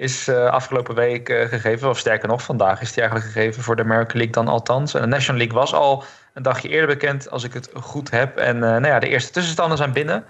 is 0.02 0.28
uh, 0.28 0.46
afgelopen 0.46 0.94
week 0.94 1.28
uh, 1.28 1.48
gegeven, 1.48 1.88
of 1.88 1.98
sterker 1.98 2.28
nog, 2.28 2.42
vandaag 2.42 2.80
is 2.80 2.92
die 2.92 3.02
eigenlijk 3.02 3.32
gegeven 3.32 3.62
voor 3.62 3.76
de 3.76 3.82
American 3.82 4.16
League 4.16 4.32
dan 4.32 4.48
althans. 4.48 4.94
En 4.94 5.00
de 5.00 5.06
National 5.06 5.40
League 5.40 5.58
was 5.58 5.74
al 5.74 6.04
een 6.34 6.42
dagje 6.42 6.68
eerder 6.68 6.86
bekend, 6.86 7.30
als 7.30 7.44
ik 7.44 7.52
het 7.52 7.70
goed 7.74 8.10
heb. 8.10 8.36
En 8.36 8.56
uh, 8.56 8.62
nou 8.62 8.86
ja, 8.86 8.98
de 8.98 9.08
eerste 9.08 9.32
tussenstanden 9.32 9.76
zijn 9.76 9.92
binnen. 9.92 10.24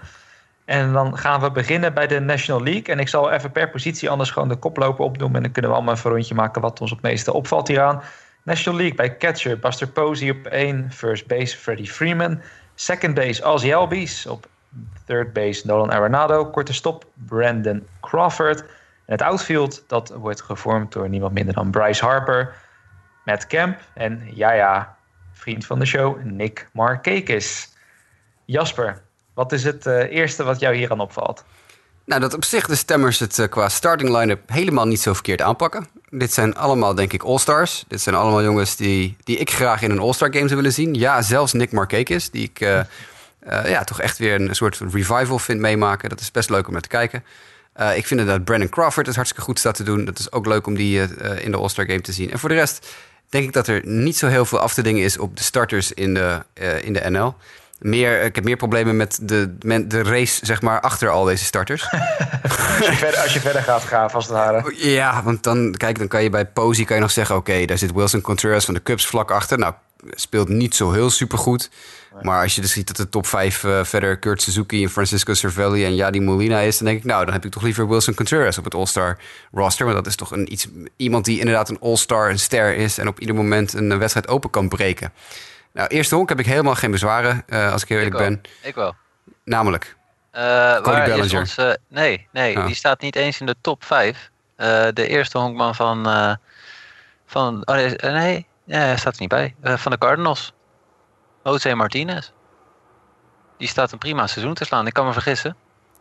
En 0.65 0.93
dan 0.93 1.17
gaan 1.17 1.41
we 1.41 1.51
beginnen 1.51 1.93
bij 1.93 2.07
de 2.07 2.19
National 2.19 2.63
League. 2.63 2.83
En 2.83 2.99
ik 2.99 3.07
zal 3.07 3.31
even 3.31 3.51
per 3.51 3.69
positie 3.69 4.09
anders 4.09 4.31
gewoon 4.31 4.47
de 4.47 4.55
koploper 4.55 5.05
opnoemen. 5.05 5.35
En 5.35 5.43
dan 5.43 5.51
kunnen 5.51 5.71
we 5.71 5.77
allemaal 5.77 5.95
even 5.95 6.09
een 6.09 6.15
rondje 6.15 6.35
maken 6.35 6.61
wat 6.61 6.81
ons 6.81 6.91
het 6.91 7.01
meeste 7.01 7.33
opvalt 7.33 7.67
hieraan. 7.67 8.01
National 8.43 8.79
League 8.79 8.97
bij 8.97 9.17
catcher 9.17 9.59
Buster 9.59 9.87
Posey 9.87 10.29
op 10.29 10.45
1. 10.45 10.91
First 10.91 11.27
base 11.27 11.57
Freddie 11.57 11.91
Freeman. 11.91 12.41
Second 12.75 13.13
base 13.13 13.43
Ozzy 13.43 13.73
Albies. 13.73 14.25
Op 14.25 14.47
third 15.05 15.33
base 15.33 15.67
Nolan 15.67 15.91
Arenado. 15.91 16.45
Korte 16.45 16.73
stop 16.73 17.05
Brandon 17.13 17.87
Crawford. 18.01 18.63
Het 19.05 19.21
outfield 19.21 19.83
dat 19.87 20.09
wordt 20.09 20.41
gevormd 20.41 20.91
door 20.91 21.09
niemand 21.09 21.33
minder 21.33 21.53
dan 21.53 21.71
Bryce 21.71 22.05
Harper, 22.05 22.55
Matt 23.25 23.47
Kemp 23.47 23.79
en 23.93 24.29
ja 24.33 24.51
ja, 24.51 24.97
vriend 25.31 25.65
van 25.65 25.79
de 25.79 25.85
show, 25.85 26.23
Nick 26.23 26.69
Markakis. 26.71 27.69
Jasper, 28.45 29.01
wat 29.33 29.51
is 29.51 29.63
het 29.63 29.85
eh, 29.85 30.11
eerste 30.11 30.43
wat 30.43 30.59
jou 30.59 30.75
hier 30.75 30.91
aan 30.91 30.99
opvalt? 30.99 31.43
Nou, 32.05 32.21
dat 32.21 32.33
op 32.33 32.43
zich 32.43 32.67
de 32.67 32.75
stemmers 32.75 33.19
het 33.19 33.39
eh, 33.39 33.49
qua 33.49 33.69
starting 33.69 34.09
line-up 34.17 34.49
helemaal 34.49 34.87
niet 34.87 35.01
zo 35.01 35.13
verkeerd 35.13 35.41
aanpakken. 35.41 35.87
Dit 36.09 36.33
zijn 36.33 36.55
allemaal, 36.55 36.95
denk 36.95 37.13
ik, 37.13 37.23
all-stars. 37.23 37.83
Dit 37.87 38.01
zijn 38.01 38.15
allemaal 38.15 38.43
jongens 38.43 38.75
die, 38.75 39.17
die 39.23 39.37
ik 39.37 39.51
graag 39.51 39.81
in 39.81 39.91
een 39.91 39.99
all-star 39.99 40.33
game 40.33 40.45
zou 40.45 40.55
willen 40.55 40.73
zien. 40.73 40.93
Ja, 40.93 41.21
zelfs 41.21 41.53
Nick 41.53 41.71
Markakis, 41.71 42.29
die 42.29 42.43
ik 42.43 42.59
eh, 42.59 43.69
ja, 43.69 43.83
toch 43.83 44.01
echt 44.01 44.17
weer 44.17 44.41
een 44.41 44.55
soort 44.55 44.79
revival 44.91 45.39
vind 45.39 45.59
meemaken. 45.59 46.09
Dat 46.09 46.19
is 46.19 46.31
best 46.31 46.49
leuk 46.49 46.67
om 46.67 46.73
naar 46.73 46.81
te 46.81 46.87
kijken. 46.87 47.23
Eh, 47.73 47.97
ik 47.97 48.07
vind 48.07 48.25
dat 48.25 48.43
Brandon 48.43 48.69
Crawford 48.69 49.05
het 49.05 49.15
hartstikke 49.15 49.45
goed 49.45 49.59
staat 49.59 49.75
te 49.75 49.83
doen. 49.83 50.05
Dat 50.05 50.19
is 50.19 50.31
ook 50.31 50.45
leuk 50.45 50.67
om 50.67 50.75
die 50.75 51.01
eh, 51.01 51.31
eh, 51.31 51.45
in 51.45 51.51
de 51.51 51.57
All-Star 51.57 51.85
Game 51.85 52.01
te 52.01 52.11
zien. 52.11 52.31
En 52.31 52.39
voor 52.39 52.49
de 52.49 52.55
rest 52.55 52.87
denk 53.29 53.43
ik 53.45 53.53
dat 53.53 53.67
er 53.67 53.81
niet 53.85 54.17
zo 54.17 54.27
heel 54.27 54.45
veel 54.45 54.59
af 54.59 54.73
te 54.73 54.81
dingen 54.81 55.03
is 55.03 55.17
op 55.17 55.37
de 55.37 55.43
starters 55.43 55.91
in 55.91 56.13
de, 56.13 56.41
in 56.81 56.93
de 56.93 57.09
NL. 57.09 57.35
Meer, 57.79 58.21
ik 58.21 58.35
heb 58.35 58.43
meer 58.43 58.55
problemen 58.55 58.95
met 58.95 59.19
de, 59.21 59.57
de 59.87 60.03
race 60.03 60.45
zeg 60.45 60.61
maar, 60.61 60.81
achter 60.81 61.09
al 61.09 61.23
deze 61.23 61.45
starters. 61.45 61.89
Als 62.77 62.87
je 62.87 62.93
verder, 62.93 63.19
als 63.19 63.33
je 63.33 63.39
verder 63.39 63.61
gaat 63.61 63.83
gaan, 63.83 64.09
het 64.13 64.27
ware. 64.27 64.73
Ja, 64.75 65.23
want 65.23 65.43
dan, 65.43 65.75
kijk, 65.77 65.97
dan 65.97 66.07
kan 66.07 66.23
je 66.23 66.29
bij 66.29 66.45
Posey 66.45 66.85
kan 66.85 66.95
je 66.95 67.01
nog 67.01 67.11
zeggen... 67.11 67.35
oké, 67.35 67.65
daar 67.65 67.77
zit 67.77 67.93
Wilson 67.93 68.21
Contreras 68.21 68.65
van 68.65 68.73
de 68.73 68.83
Cubs 68.83 69.05
vlak 69.05 69.31
achter. 69.31 69.57
Nou, 69.57 69.73
speelt 70.09 70.49
niet 70.49 70.75
zo 70.75 70.91
heel 70.91 71.09
supergoed. 71.09 71.69
Maar 72.21 72.41
als 72.41 72.55
je 72.55 72.61
dus 72.61 72.71
ziet 72.71 72.87
dat 72.87 72.95
de 72.95 73.09
top 73.09 73.27
5 73.27 73.65
verder 73.83 74.17
Kurt 74.17 74.41
Suzuki 74.41 74.83
en 74.83 74.89
Francisco 74.89 75.33
Cervelli 75.33 75.85
en 75.85 75.95
Yadi 75.95 76.21
Molina 76.21 76.59
is... 76.59 76.77
dan 76.77 76.87
denk 76.87 76.99
ik, 76.99 77.05
nou, 77.05 77.25
dan 77.25 77.33
heb 77.33 77.45
ik 77.45 77.51
toch 77.51 77.63
liever 77.63 77.87
Wilson 77.87 78.13
Contreras 78.13 78.57
op 78.57 78.63
het 78.63 78.73
All-Star 78.73 79.17
roster. 79.51 79.85
Want 79.85 79.97
dat 79.97 80.07
is 80.07 80.15
toch 80.15 80.31
een, 80.31 80.53
iets, 80.53 80.67
iemand 80.95 81.25
die 81.25 81.39
inderdaad 81.39 81.69
een 81.69 81.79
All-Star, 81.81 82.29
een 82.29 82.39
ster 82.39 82.75
is... 82.75 82.97
en 82.97 83.07
op 83.07 83.19
ieder 83.19 83.35
moment 83.35 83.73
een 83.73 83.97
wedstrijd 83.99 84.27
open 84.27 84.49
kan 84.49 84.69
breken. 84.69 85.13
Nou, 85.73 85.87
eerste 85.87 86.15
honk 86.15 86.29
heb 86.29 86.39
ik 86.39 86.45
helemaal 86.45 86.75
geen 86.75 86.91
bezwaren, 86.91 87.43
eh, 87.47 87.71
als 87.71 87.81
ik 87.81 87.89
heel 87.89 87.97
eerlijk 87.97 88.19
ik 88.19 88.21
ben. 88.21 88.41
Ik 88.61 88.75
wel. 88.75 88.95
Namelijk, 89.43 89.95
Eh, 90.31 90.41
waar 90.41 91.09
is 91.09 91.55
nee, 91.89 92.27
nee 92.31 92.57
Oh. 92.57 92.65
die 92.65 92.75
staat 92.75 93.01
niet 93.01 93.15
eens 93.15 93.39
in 93.39 93.45
de 93.45 93.55
top 93.61 93.83
5. 93.83 94.29
Eh, 94.55 94.87
de 94.93 95.07
eerste 95.07 95.37
honkman 95.37 95.75
van. 95.75 96.07
eh, 96.07 96.33
van 97.25 97.61
oh, 97.65 97.75
nee, 97.75 97.97
eh, 97.97 98.13
nee, 98.13 98.45
ja, 98.65 98.77
hij 98.79 98.97
staat 98.97 99.13
er 99.15 99.19
niet 99.21 99.29
bij. 99.29 99.55
Eh, 99.61 99.77
van 99.77 99.91
de 99.91 99.97
Cardinals. 99.97 100.53
Jose 101.43 101.75
Martinez. 101.75 102.31
Die 103.57 103.67
staat 103.67 103.91
een 103.91 103.97
prima 103.97 104.27
seizoen 104.27 104.53
te 104.53 104.65
slaan. 104.65 104.87
Ik 104.87 104.93
kan 104.93 105.05
me 105.05 105.13
vergissen. 105.13 105.55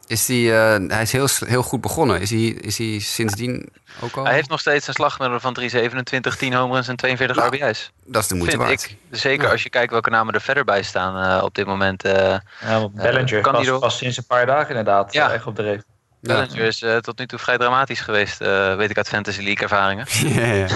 is 0.07 0.27
die, 0.27 0.53
eh, 0.55 0.77
hij 0.89 1.03
is 1.03 1.13
heel, 1.13 1.27
heel 1.47 1.63
goed 1.63 1.81
begonnen. 1.81 2.21
Is 2.21 2.31
hij, 2.31 2.41
is 2.45 2.79
hij 2.79 2.99
sindsdien 2.99 3.73
ook 4.01 4.17
al? 4.17 4.25
Hij 4.25 4.35
heeft 4.35 4.49
nog 4.49 4.61
steeds 4.61 4.87
een 4.87 4.95
slagmiddel 4.95 5.41
van 5.41 5.55
3,27, 5.61 6.37
10 6.37 6.55
home 6.55 6.75
runs 6.75 6.89
en 6.89 6.97
42 6.97 7.37
Nou, 7.37 7.57
RBI's. 7.57 7.93
Dat 8.07 8.23
is 8.23 8.29
de 8.29 8.35
moeite 8.35 8.57
Vind 8.57 8.69
waard. 8.69 8.85
ik. 8.91 8.97
Zeker 9.11 9.45
Ja. 9.47 9.51
als 9.53 9.63
je 9.63 9.71
kijkt 9.71 9.93
welke 9.93 10.11
namen 10.11 10.35
er 10.35 10.41
verder 10.41 10.65
bij 10.65 10.83
staan 10.83 11.39
eh, 11.39 11.45
op 11.45 11.55
dit 11.55 11.67
moment. 11.67 12.05
eh 12.05 12.37
Ja, 12.61 12.89
Bellinger 12.89 13.41
kan 13.41 13.53
die 13.55 13.65
was, 13.65 13.75
er- 13.75 13.79
was 13.79 13.97
sinds 13.99 14.17
een 14.17 14.27
paar 14.27 14.47
dagen 14.47 14.69
inderdaad 14.69 15.13
Ja. 15.13 15.31
echt 15.33 15.47
op 15.47 15.57
de 15.57 15.63
race. 15.65 15.85
Bellinger 16.23 16.67
is 16.67 16.83
eh, 16.83 16.97
tot 16.97 17.19
nu 17.19 17.27
toe 17.27 17.39
vrij 17.39 17.59
dramatisch 17.59 18.01
geweest, 18.01 18.41
eh, 18.41 18.77
weet 18.77 18.91
ik 18.91 18.97
uit 18.97 19.09
Fantasy 19.09 19.43
League 19.43 19.63
ervaringen. 19.63 20.07
ja, 20.41 20.67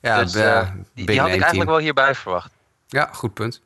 ja. 0.00 0.22
dus, 0.22 0.34
eh, 0.34 0.68
die, 0.94 1.06
die 1.06 1.20
had 1.20 1.28
ik 1.28 1.40
eigenlijk 1.40 1.70
wel 1.70 1.78
hierbij 1.78 2.14
verwacht. 2.14 2.50
Ja, 2.86 3.08
goed 3.12 3.34
punt. 3.34 3.60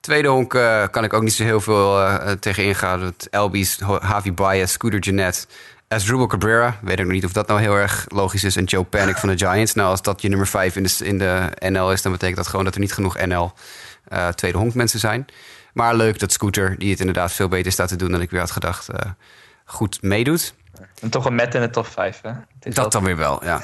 Tweede 0.00 0.28
honk 0.28 0.50
kan 0.90 1.04
ik 1.04 1.12
ook 1.12 1.22
niet 1.22 1.32
zo 1.32 1.44
heel 1.44 1.60
veel 1.60 2.18
tegen 2.40 2.64
ingaan. 2.64 3.02
Het 3.02 3.28
Elbies, 3.30 3.78
Javi 4.02 4.32
Baez, 4.32 4.72
Scooter 4.72 4.98
Jeanette, 4.98 5.46
Asdrubal 5.88 6.26
Cabrera. 6.26 6.78
Weet 6.82 6.98
ik 6.98 7.04
nog 7.04 7.14
niet 7.14 7.24
of 7.24 7.32
dat 7.32 7.46
nou 7.48 7.60
heel 7.60 7.74
erg 7.74 8.04
logisch 8.08 8.44
is. 8.44 8.56
En 8.56 8.64
Joe 8.64 8.84
Panic 8.84 9.16
van 9.16 9.28
de 9.28 9.38
Giants. 9.46 9.74
Nou, 9.74 9.90
als 9.90 10.02
dat 10.02 10.22
je 10.22 10.28
nummer 10.28 10.46
5 10.46 10.76
in 10.76 10.82
de, 10.82 10.96
in 11.04 11.18
de 11.18 11.48
NL 11.58 11.92
is... 11.92 12.02
dan 12.02 12.12
betekent 12.12 12.36
dat 12.36 12.46
gewoon 12.46 12.64
dat 12.64 12.74
er 12.74 12.80
niet 12.80 12.92
genoeg 12.92 13.26
NL 13.26 13.52
tweede 14.34 14.58
honk 14.58 14.74
mensen 14.74 15.00
zijn. 15.00 15.26
Maar 15.72 15.94
leuk 15.94 16.18
dat 16.18 16.32
Scooter, 16.32 16.78
die 16.78 16.90
het 16.90 17.00
inderdaad 17.00 17.32
veel 17.32 17.48
beter 17.48 17.72
staat 17.72 17.88
te 17.88 17.96
doen... 17.96 18.10
dan 18.10 18.20
ik 18.20 18.30
weer 18.30 18.40
had 18.40 18.50
gedacht, 18.50 18.88
goed 19.70 20.02
meedoet. 20.02 20.54
En 21.00 21.10
toch 21.10 21.24
een 21.24 21.34
met 21.34 21.54
in 21.54 21.60
de 21.60 21.70
top 21.70 21.86
5. 21.86 22.20
Hè? 22.22 22.30
Dat 22.72 22.92
dan 22.92 23.04
weer 23.04 23.16
wel, 23.16 23.44
ja. 23.44 23.60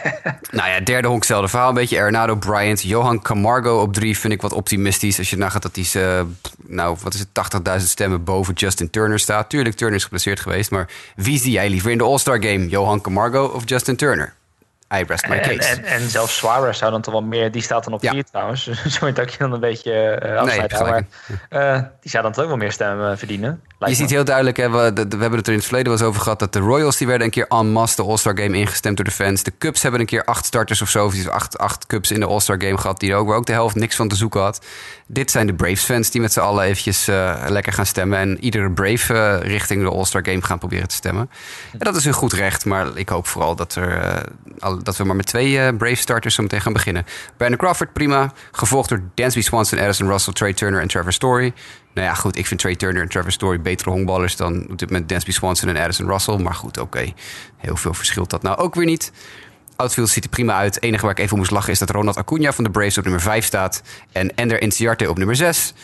nou 0.50 0.68
ja, 0.68 0.80
derde 0.80 1.08
honk, 1.08 1.18
hetzelfde 1.20 1.48
verhaal. 1.48 1.68
Een 1.68 1.74
beetje 1.74 1.98
Arenado, 1.98 2.36
Bryant, 2.36 2.82
Johan 2.82 3.22
Camargo 3.22 3.80
op 3.80 3.92
drie 3.92 4.18
vind 4.18 4.32
ik 4.32 4.42
wat 4.42 4.52
optimistisch. 4.52 5.18
Als 5.18 5.30
je 5.30 5.36
nagaat 5.36 5.62
dat 5.62 5.76
hij, 5.76 6.02
eh, 6.02 6.24
nou, 6.66 6.96
wat 7.02 7.14
is 7.14 7.20
het, 7.20 7.28
80.000 7.32 7.88
stemmen 7.88 8.24
boven 8.24 8.54
Justin 8.54 8.90
Turner 8.90 9.18
staat. 9.18 9.50
Tuurlijk, 9.50 9.76
Turner 9.76 9.96
is 9.96 10.02
geblesseerd 10.02 10.40
geweest, 10.40 10.70
maar 10.70 10.88
wie 11.16 11.38
zie 11.38 11.52
jij 11.52 11.68
liever 11.68 11.90
in 11.90 11.98
de 11.98 12.04
All-Star 12.04 12.42
Game? 12.42 12.68
Johan 12.68 13.00
Camargo 13.00 13.44
of 13.44 13.62
Justin 13.64 13.96
Turner? 13.96 14.36
I 14.94 15.04
rest 15.06 15.28
my 15.28 15.40
case. 15.40 15.68
en, 15.68 15.84
en 15.84 16.00
zelfs 16.10 16.36
Suarez 16.36 16.78
zou 16.78 16.90
dan 16.90 17.02
toch 17.02 17.12
wel 17.12 17.22
meer... 17.22 17.50
Die 17.50 17.62
staat 17.62 17.84
dan 17.84 17.92
op 17.92 18.02
Ja. 18.02 18.12
4 18.12 18.24
trouwens. 18.24 18.70
Zo 18.98 19.12
dat 19.12 19.32
je 19.32 19.38
dan 19.38 19.52
een 19.52 19.60
beetje 19.60 20.20
uh, 20.22 20.28
Nee, 20.28 20.38
afsluit. 20.38 20.74
gelijk. 20.74 21.06
maar, 21.50 21.74
eh, 21.76 21.82
die 22.00 22.10
zou 22.10 22.22
dan 22.22 22.32
toch 22.32 22.42
ook 22.42 22.48
wel 22.48 22.58
meer 22.58 22.72
stemmen 22.72 23.10
eh, 23.12 23.16
verdienen. 23.16 23.62
Je 23.86 23.94
ziet 23.94 24.10
heel 24.10 24.24
duidelijk, 24.24 24.56
hè, 24.56 24.70
we, 24.70 24.92
we 24.92 25.16
hebben 25.16 25.32
het 25.38 25.46
er 25.46 25.52
in 25.52 25.58
het 25.58 25.64
verleden 25.66 25.88
wel 25.92 25.98
eens 26.00 26.08
over 26.08 26.20
gehad... 26.20 26.38
dat 26.38 26.52
de 26.52 26.58
Royals 26.58 26.96
die 26.96 27.06
werden 27.06 27.24
een 27.26 27.32
keer 27.32 27.46
en 27.46 27.70
masse 27.72 27.96
de 27.96 28.02
All-Star 28.08 28.38
Game 28.38 28.56
ingestemd 28.56 28.96
door 28.96 29.04
de 29.04 29.10
fans. 29.10 29.42
De 29.42 29.52
Cubs 29.58 29.82
hebben 29.82 30.00
een 30.00 30.06
keer 30.06 30.24
acht 30.24 30.46
starters 30.46 30.82
of 30.82 30.88
zo... 30.88 31.06
of 31.06 31.28
acht, 31.28 31.58
acht 31.58 31.86
Cubs 31.86 32.10
in 32.10 32.20
de 32.20 32.26
All-Star 32.26 32.60
Game 32.62 32.78
gehad... 32.78 33.00
die 33.00 33.10
er 33.10 33.16
ook, 33.16 33.26
waar 33.28 33.36
ook 33.36 33.46
de 33.46 33.52
helft 33.52 33.74
niks 33.74 33.96
van 33.96 34.08
te 34.08 34.16
zoeken 34.16 34.40
had. 34.40 34.64
Dit 35.06 35.30
zijn 35.30 35.46
de 35.46 35.54
Braves-fans 35.54 36.10
die 36.10 36.20
met 36.20 36.32
z'n 36.32 36.40
allen 36.40 36.64
eventjes 36.64 37.08
eh, 37.08 37.44
lekker 37.48 37.72
gaan 37.72 37.86
stemmen... 37.86 38.18
en 38.18 38.44
iedere 38.44 38.70
Brave 38.70 39.14
eh, 39.14 39.48
richting 39.50 39.82
de 39.82 39.90
All-Star 39.90 40.24
Game 40.24 40.42
gaan 40.42 40.58
proberen 40.58 40.88
te 40.88 40.94
stemmen. 40.94 41.30
En 41.72 41.78
dat 41.78 41.96
is 41.96 42.04
hun 42.04 42.12
goed 42.12 42.32
recht, 42.32 42.64
maar 42.64 42.86
ik 42.94 43.08
hoop 43.08 43.26
vooral 43.26 43.54
dat, 43.56 43.74
er, 43.74 43.98
eh, 44.00 44.22
al- 44.58 44.82
dat 44.82 44.96
we 44.96 45.04
maar 45.04 45.16
met 45.16 45.26
twee 45.26 45.58
eh, 45.60 45.76
Brave-starters 45.76 46.34
zo 46.34 46.42
meteen 46.42 46.60
gaan 46.60 46.72
beginnen. 46.72 47.06
Brandon 47.36 47.58
Crawford, 47.58 47.92
prima. 47.92 48.32
Gevolgd 48.52 48.88
door 48.88 49.00
Dansby 49.14 49.42
Swanson, 49.42 49.78
Addison 49.78 50.08
Russell, 50.08 50.32
Trey 50.32 50.52
Turner 50.52 50.80
en 50.80 50.88
Trevor 50.88 51.12
Story. 51.12 51.52
Nou 51.98 52.10
ja, 52.10 52.16
goed, 52.16 52.38
ik 52.38 52.46
vind 52.46 52.60
Trey 52.60 52.76
Turner 52.76 53.02
en 53.02 53.08
Trevor 53.08 53.32
Story 53.32 53.60
betere 53.60 53.90
honkballers 53.90 54.36
dan 54.36 54.66
op 54.70 54.78
dit 54.78 55.08
Dansby 55.08 55.30
Swanson 55.30 55.68
en 55.68 55.76
Addison 55.76 56.06
Russell. 56.06 56.36
Maar 56.36 56.54
goed, 56.54 56.78
oké. 56.78 57.12
Heel 57.56 57.76
veel 57.76 57.94
verschilt 57.94 58.30
dat 58.30 58.42
nou 58.42 58.58
ook 58.58 58.74
weer 58.74 58.84
niet. 58.84 59.12
Outfield 59.76 60.08
ziet 60.08 60.24
er 60.24 60.30
prima 60.30 60.54
uit. 60.54 60.74
Het 60.74 60.84
enige 60.84 61.02
waar 61.02 61.10
ik 61.10 61.18
even 61.18 61.36
moest 61.36 61.50
lachen 61.50 61.72
is 61.72 61.78
dat 61.78 61.90
Ronald 61.90 62.16
Acuna 62.16 62.52
van 62.52 62.64
de 62.64 62.70
Braves 62.70 62.98
op 62.98 63.04
nummer 63.04 63.22
5 63.22 63.44
staat. 63.44 63.82
En 64.12 64.34
Ender 64.34 64.62
Inciarte 64.62 65.10
op 65.10 65.18
nummer 65.18 65.36
6. 65.36 65.74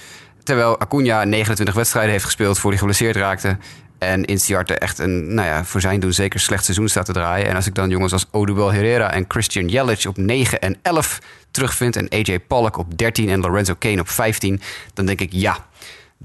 Terwijl 0.42 0.80
Acuna 0.80 1.24
29 1.24 1.74
wedstrijden 1.74 2.12
heeft 2.12 2.24
gespeeld 2.24 2.58
voor 2.58 2.70
hij 2.70 2.78
geblesseerd 2.78 3.16
raakte. 3.16 3.56
En 3.98 4.24
Inciarte 4.24 4.74
echt 4.74 4.98
een, 4.98 5.34
nou 5.34 5.48
ja, 5.48 5.64
voor 5.64 5.80
zijn 5.80 6.00
doen 6.00 6.12
zeker 6.12 6.40
slecht 6.40 6.64
seizoen 6.64 6.88
staat 6.88 7.06
te 7.06 7.12
draaien. 7.12 7.48
En 7.48 7.56
als 7.56 7.66
ik 7.66 7.74
dan 7.74 7.90
jongens 7.90 8.12
als 8.12 8.26
Odubel 8.30 8.72
Herrera 8.72 9.12
en 9.12 9.24
Christian 9.28 9.68
Yelich 9.68 10.06
op 10.06 10.16
9 10.16 10.60
en 10.60 10.76
11 10.82 11.18
terugvind... 11.50 11.96
en 11.96 12.08
AJ 12.08 12.40
Pollock 12.40 12.76
op 12.76 12.98
13 12.98 13.28
en 13.28 13.40
Lorenzo 13.40 13.74
Kane 13.78 14.00
op 14.00 14.08
15... 14.08 14.60
dan 14.94 15.06
denk 15.06 15.20
ik 15.20 15.32
ja, 15.32 15.56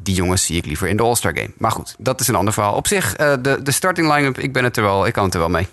die 0.04 0.16
jongens 0.16 0.46
zie 0.46 0.58
ik 0.58 0.66
liever 0.66 0.88
in 0.88 0.98
de 0.98 1.04
All-Star 1.04 1.38
Game. 1.38 1.52
Maar 1.58 1.72
goed, 1.72 1.96
dat 1.98 2.20
is 2.20 2.28
een 2.28 2.36
ander 2.36 2.54
verhaal. 2.54 2.76
Op 2.76 2.88
zich, 2.88 3.16
eh, 3.16 3.34
de, 3.42 3.62
de 3.64 3.72
starting 3.72 4.14
line-up, 4.14 4.38
ik, 4.38 4.54
ben 4.54 4.64
het 4.64 4.78
er 4.78 4.84
wel, 4.84 5.06
ik 5.08 5.14
kan 5.14 5.24
het 5.24 5.34
er 5.34 5.40
wel 5.40 5.50
mee. 5.50 5.68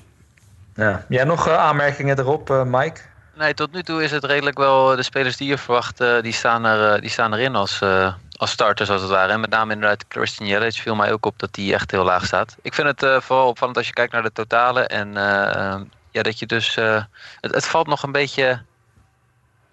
Ja. 0.74 1.04
Jij 1.08 1.24
nog 1.24 1.48
eh, 1.48 1.56
aanmerkingen 1.56 2.18
erop, 2.18 2.50
eh, 2.50 2.62
Mike? 2.64 3.00
Nee, 3.34 3.54
tot 3.54 3.72
nu 3.72 3.82
toe 3.82 4.02
is 4.02 4.10
het 4.10 4.24
redelijk 4.24 4.58
wel 4.58 4.96
de 4.96 5.02
spelers 5.02 5.36
die 5.36 5.48
je 5.48 5.58
verwacht, 5.58 6.00
eh, 6.00 6.22
die, 6.22 6.32
staan 6.32 6.64
er, 6.64 6.94
eh, 6.94 7.00
die 7.00 7.10
staan 7.10 7.34
erin 7.34 7.54
als, 7.54 7.80
eh, 7.80 8.12
als 8.36 8.50
starters 8.50 8.90
als 8.90 9.00
het 9.00 9.10
ware. 9.10 9.32
En 9.32 9.40
met 9.40 9.50
name 9.50 9.72
inderdaad 9.72 10.04
Christian 10.08 10.48
Yelich 10.48 10.80
viel 10.80 10.94
mij 10.94 11.12
ook 11.12 11.26
op 11.26 11.38
dat 11.38 11.54
die 11.54 11.74
echt 11.74 11.90
heel 11.90 12.04
laag 12.04 12.26
staat. 12.26 12.56
Ik 12.62 12.74
vind 12.74 12.88
het 12.88 13.02
eh, 13.02 13.20
vooral 13.20 13.48
opvallend 13.48 13.76
als 13.76 13.86
je 13.86 13.92
kijkt 13.92 14.12
naar 14.12 14.22
de 14.22 14.32
totalen 14.32 14.88
en 14.88 15.14
ja, 16.16 16.22
dat 16.22 16.38
je 16.38 16.46
dus, 16.46 16.76
eh, 16.76 17.02
het, 17.40 17.54
het 17.54 17.66
valt 17.66 17.86
nog 17.86 18.02
een 18.02 18.12
beetje... 18.12 18.62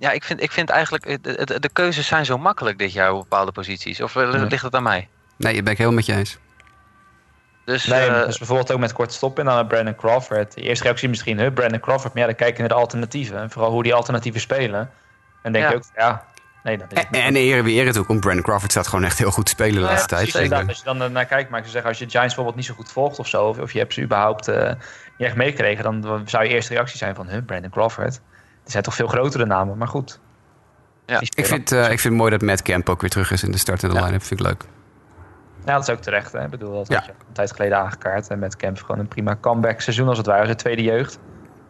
Ja, 0.03 0.11
ik 0.11 0.23
vind, 0.23 0.41
ik 0.41 0.51
vind 0.51 0.69
eigenlijk, 0.69 1.05
eh, 1.05 1.15
de, 1.21 1.45
de, 1.45 1.59
de 1.59 1.69
keuzes 1.69 2.07
zijn 2.07 2.25
zo 2.25 2.37
makkelijk 2.37 2.77
dit 2.77 2.93
jaar 2.93 3.11
op 3.11 3.19
bepaalde 3.19 3.51
posities. 3.51 4.01
Of 4.01 4.15
eh, 4.15 4.31
Ja. 4.31 4.43
ligt 4.43 4.63
het 4.63 4.75
aan 4.75 4.83
mij? 4.83 5.07
Nee, 5.37 5.53
dat 5.55 5.63
ben 5.63 5.71
ik 5.71 5.77
helemaal 5.77 5.97
met 5.99 6.05
je 6.05 6.13
eens. 6.15 6.37
Dus, 7.65 7.85
Nee, 7.85 8.07
eh, 8.07 8.25
dus 8.25 8.37
bijvoorbeeld 8.37 8.71
ook 8.71 8.79
met 8.79 8.93
kort 8.93 9.13
stoppen 9.13 9.43
en 9.43 9.49
dan 9.49 9.57
met 9.59 9.67
Brandon 9.67 9.95
Crawford. 9.95 10.53
De 10.53 10.61
eerste 10.61 10.83
reactie 10.83 11.09
misschien, 11.09 11.39
huh, 11.39 11.53
Brandon 11.53 11.79
Crawford. 11.79 12.13
Maar 12.13 12.21
ja, 12.21 12.27
dan 12.27 12.37
kijk 12.37 12.53
je 12.53 12.59
naar 12.59 12.67
de 12.69 12.75
alternatieven. 12.75 13.37
En 13.39 13.49
vooral 13.49 13.71
hoe 13.71 13.83
die 13.83 13.93
alternatieven 13.93 14.41
spelen. 14.41 14.91
En 15.41 15.51
denk 15.51 15.63
Ja. 15.65 15.69
je 15.71 15.75
ook, 15.77 15.83
ja, 15.95 16.25
nee, 16.63 16.77
dat 16.77 16.87
is 16.91 17.03
En, 17.11 17.21
en 17.21 17.35
ere 17.35 17.63
wie 17.63 17.81
ere 17.81 17.93
toe 17.93 18.05
komt, 18.05 18.19
Brandon 18.19 18.43
Crawford 18.43 18.71
staat 18.71 18.87
gewoon 18.87 19.05
echt 19.05 19.17
heel 19.17 19.31
goed 19.31 19.45
te 19.45 19.51
spelen 19.51 19.73
de 19.75 19.79
Ja, 19.81 19.85
laatste 19.87 20.07
tijd. 20.07 20.67
als 20.67 20.77
je 20.77 20.83
dan 20.83 21.11
naar 21.11 21.25
kijkt, 21.25 21.49
maar 21.49 21.59
ik 21.59 21.65
zou 21.65 21.71
zeggen, 21.71 21.89
als 21.89 21.99
je 21.99 22.09
Giants 22.09 22.25
bijvoorbeeld 22.35 22.55
niet 22.55 22.65
zo 22.65 22.73
goed 22.73 22.91
volgt 22.91 23.19
of 23.19 23.27
zo, 23.27 23.45
of, 23.47 23.57
of 23.59 23.71
je 23.73 23.79
hebt 23.79 23.93
ze 23.93 24.01
überhaupt 24.01 24.47
eh, 24.47 24.67
niet 25.17 25.27
echt 25.27 25.35
meegekregen, 25.35 25.83
dan 25.83 26.21
zou 26.25 26.43
je 26.43 26.49
eerste 26.49 26.73
reactie 26.73 26.97
zijn 26.97 27.15
van, 27.15 27.29
huh, 27.29 27.45
Brandon 27.45 27.71
Crawford. 27.71 28.21
Er 28.65 28.71
zijn 28.71 28.83
toch 28.83 28.95
veel 28.95 29.07
grotere 29.07 29.45
namen, 29.45 29.77
maar 29.77 29.87
goed. 29.87 30.19
Ja. 31.05 31.19
Die 31.19 31.31
Ik 31.35 31.45
vind, 31.45 31.71
eh, 31.71 31.81
ik 31.81 31.87
vind 31.87 32.03
het 32.03 32.13
mooi 32.13 32.31
dat 32.31 32.41
Matt 32.41 32.61
Camp 32.61 32.89
ook 32.89 33.01
weer 33.01 33.09
terug 33.09 33.31
is 33.31 33.43
in 33.43 33.51
de 33.51 33.57
startende 33.57 33.95
Ja. 33.95 34.05
line-up. 34.05 34.23
Vind 34.23 34.39
ik 34.39 34.45
leuk. 34.45 34.63
Ja, 35.65 35.73
dat 35.73 35.87
is 35.87 35.89
ook 35.95 36.01
terecht. 36.01 36.31
Hè? 36.31 36.43
Ik 36.43 36.49
bedoel, 36.49 36.73
dat 36.73 36.87
Ja. 36.87 36.95
had 36.95 37.05
je 37.05 37.11
een 37.11 37.33
tijd 37.33 37.51
geleden 37.51 37.77
aangekaart. 37.77 38.27
En 38.27 38.39
met 38.39 38.55
Kemp 38.55 38.77
gewoon 38.81 38.99
een 38.99 39.07
prima 39.07 39.37
comeback 39.41 39.81
seizoen 39.81 40.07
als 40.07 40.17
het 40.17 40.27
ware. 40.27 40.45
Zijn 40.45 40.57
tweede 40.57 40.83
jeugd 40.83 41.19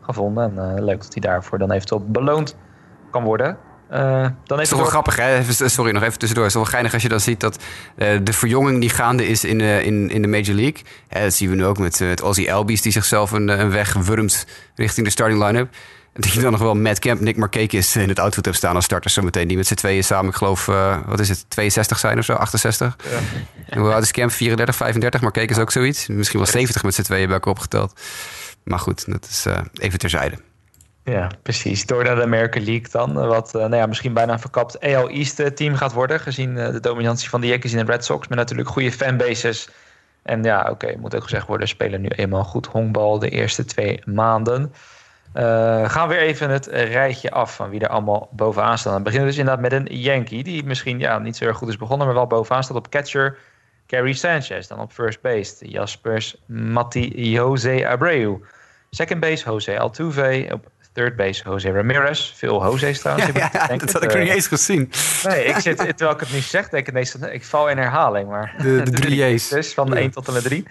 gevonden. 0.01 0.43
En 0.57 0.75
eh, 0.77 0.83
leuk 0.83 1.01
dat 1.01 1.13
hij 1.13 1.21
daarvoor 1.21 1.57
dan 1.57 1.71
eventueel 1.71 2.05
beloond 2.07 2.55
kan 3.11 3.23
worden. 3.23 3.57
Eh, 3.89 3.99
dan 3.99 4.11
Het 4.21 4.31
is 4.47 4.47
toch 4.47 4.67
wel 4.69 4.77
door- 4.77 4.87
grappig, 4.87 5.15
hè? 5.15 5.43
Sorry, 5.69 5.91
nog 5.91 6.03
even 6.03 6.17
tussendoor. 6.19 6.43
Het 6.47 6.53
is 6.55 6.59
wel 6.61 6.69
geinig 6.71 6.93
als 6.93 7.01
je 7.01 7.09
dan 7.09 7.19
ziet 7.19 7.39
dat 7.39 7.63
eh, 7.95 8.19
de 8.23 8.33
verjonging 8.33 8.79
die 8.79 8.89
gaande 8.89 9.27
is 9.27 9.43
in 9.43 9.57
de, 9.57 9.83
in, 9.83 10.09
in 10.09 10.21
de 10.21 10.27
Major 10.27 10.55
League. 10.55 10.81
Hè, 11.07 11.21
dat 11.21 11.33
zien 11.33 11.49
we 11.49 11.55
nu 11.55 11.65
ook 11.65 11.77
met, 11.77 12.01
eh, 12.01 12.07
met 12.07 12.21
Ozzy 12.21 12.49
Albies 12.51 12.81
die 12.81 12.91
zichzelf 12.91 13.31
een, 13.31 13.49
eh, 13.49 13.59
een 13.59 13.71
weg 13.71 13.93
wurmt 13.93 14.45
richting 14.75 15.05
de 15.05 15.11
starting 15.11 15.43
line-up. 15.43 15.75
Dat 16.13 16.31
je 16.31 16.41
dan 16.41 16.51
nog 16.51 16.61
wel 16.61 16.75
Matt 16.75 16.99
Kemp, 16.99 17.19
Nick 17.19 17.37
Markakis 17.37 17.95
in 17.95 18.09
het 18.09 18.19
outfield 18.19 18.45
hebt 18.45 18.57
staan 18.57 18.75
als 18.75 18.85
starters 18.85 19.13
zometeen. 19.13 19.47
Die 19.47 19.57
met 19.57 19.67
z'n 19.67 19.73
tweeën 19.73 20.03
samen, 20.03 20.29
ik 20.29 20.35
geloof, 20.35 20.67
eh, 20.67 20.97
wat 21.05 21.19
is 21.19 21.29
het, 21.29 21.45
62 21.47 21.99
zijn 21.99 22.17
of 22.17 22.25
zo, 22.25 22.33
68? 22.33 22.95
En 23.69 23.79
hoe 23.79 23.93
oud 23.93 24.03
is 24.03 24.11
Kemp? 24.11 24.31
34, 24.31 24.75
35? 24.75 25.21
Markakis 25.21 25.57
ook 25.59 25.71
zoiets? 25.71 26.07
Misschien 26.07 26.39
wel 26.39 26.47
70 26.49 26.83
met 26.83 26.93
z'n 26.95 27.01
tweeën 27.01 27.25
bij 27.25 27.33
elkaar 27.35 27.53
opgeteld. 27.53 27.99
Maar 28.63 28.79
goed, 28.79 29.11
dat 29.11 29.27
is 29.29 29.45
eh, 29.45 29.57
even 29.73 29.99
terzijde. 29.99 30.35
Ja, 31.03 31.29
precies. 31.43 31.85
Door 31.85 32.03
naar 32.03 32.15
de 32.15 32.21
American 32.23 32.63
League 32.63 32.87
dan. 32.91 33.19
eh, 33.19 33.27
Wat 33.27 33.47
eh, 33.55 33.61
nou 33.61 33.75
ja, 33.75 33.85
misschien 33.85 34.13
bijna 34.13 34.33
een 34.33 34.39
verkapt 34.39 34.79
AL 34.79 35.09
East 35.09 35.39
eh, 35.39 35.47
team 35.47 35.75
gaat 35.75 35.93
worden. 35.93 36.19
Gezien 36.19 36.57
eh, 36.57 36.71
de 36.71 36.79
dominantie 36.79 37.29
van 37.29 37.41
de 37.41 37.47
Yankees 37.47 37.71
in 37.73 37.85
de 37.85 37.91
Red 37.91 38.05
Sox. 38.05 38.27
Met 38.27 38.37
natuurlijk 38.37 38.69
goede 38.69 38.91
fanbases. 38.91 39.69
En 40.23 40.43
ja, 40.43 40.67
oké, 40.71 40.95
moet 40.99 41.15
ook 41.15 41.23
gezegd 41.23 41.47
worden. 41.47 41.67
Spelen 41.67 42.01
nu 42.01 42.07
eenmaal 42.07 42.43
goed 42.43 42.65
honkbal 42.65 43.19
de 43.19 43.29
eerste 43.29 43.65
twee 43.65 44.01
maanden. 44.05 44.73
Eh, 45.33 45.89
gaan 45.89 46.07
we 46.07 46.13
weer 46.13 46.23
even 46.23 46.49
het 46.49 46.65
rijtje 46.67 47.31
af 47.31 47.55
van 47.55 47.69
wie 47.69 47.79
er 47.79 47.87
allemaal 47.87 48.29
bovenaan 48.31 48.77
staan. 48.77 48.93
Dan 48.93 49.03
beginnen 49.03 49.27
we 49.29 49.35
dus 49.35 49.43
inderdaad 49.43 49.71
met 49.71 49.79
een 49.91 49.99
Yankee. 49.99 50.43
Die 50.43 50.63
misschien 50.63 50.99
ja, 50.99 51.19
niet 51.19 51.37
zo 51.37 51.45
erg 51.45 51.57
goed 51.57 51.69
is 51.69 51.77
begonnen. 51.77 52.05
Maar 52.07 52.15
wel 52.15 52.27
bovenaan 52.27 52.63
staat 52.63 52.77
op 52.77 52.89
catcher. 52.89 53.37
Gary 53.87 54.13
Sanchez. 54.13 54.67
Dan 54.67 54.79
op 54.79 54.91
first 54.91 55.21
base. 55.21 55.69
Jaspers 55.69 56.35
Matti 56.45 57.31
Jose 57.31 57.87
Abreu. 57.87 58.37
Second 58.89 59.19
base 59.19 59.43
Jose 59.45 59.79
Altuve. 59.79 60.47
Op 60.51 60.67
third 60.93 61.15
base 61.15 61.43
Jose 61.43 61.71
Ramirez. 61.71 62.33
Veel 62.35 62.63
Jose's 62.63 62.99
trouwens. 62.99 63.27
Ja, 63.33 63.49
ja, 63.53 63.67
denk 63.67 63.79
dat 63.79 63.91
had 63.91 64.03
ik 64.03 64.09
nog 64.09 64.17
Eh, 64.17 64.23
niet 64.23 64.33
eens 64.33 64.47
gezien. 64.47 64.91
Nee, 65.23 65.43
ik 65.45 65.55
zit, 65.55 65.77
terwijl 65.77 66.11
ik 66.11 66.19
het 66.19 66.31
nu 66.33 66.39
zeg, 66.39 66.69
denk 66.69 66.87
ik 66.87 66.93
ineens, 66.93 67.15
ik 67.15 67.45
val 67.45 67.69
in 67.69 67.77
herhaling. 67.77 68.29
Maar 68.29 68.55
De, 68.57 68.81
de 68.83 68.91
drie 69.01 69.33
J's. 69.33 69.47
dus 69.49 69.73
van 69.73 69.85
de 69.89 69.95
Ja. 69.95 70.01
1 70.01 70.11
tot 70.11 70.27
en 70.27 70.33
met 70.33 70.43
3. 70.43 70.65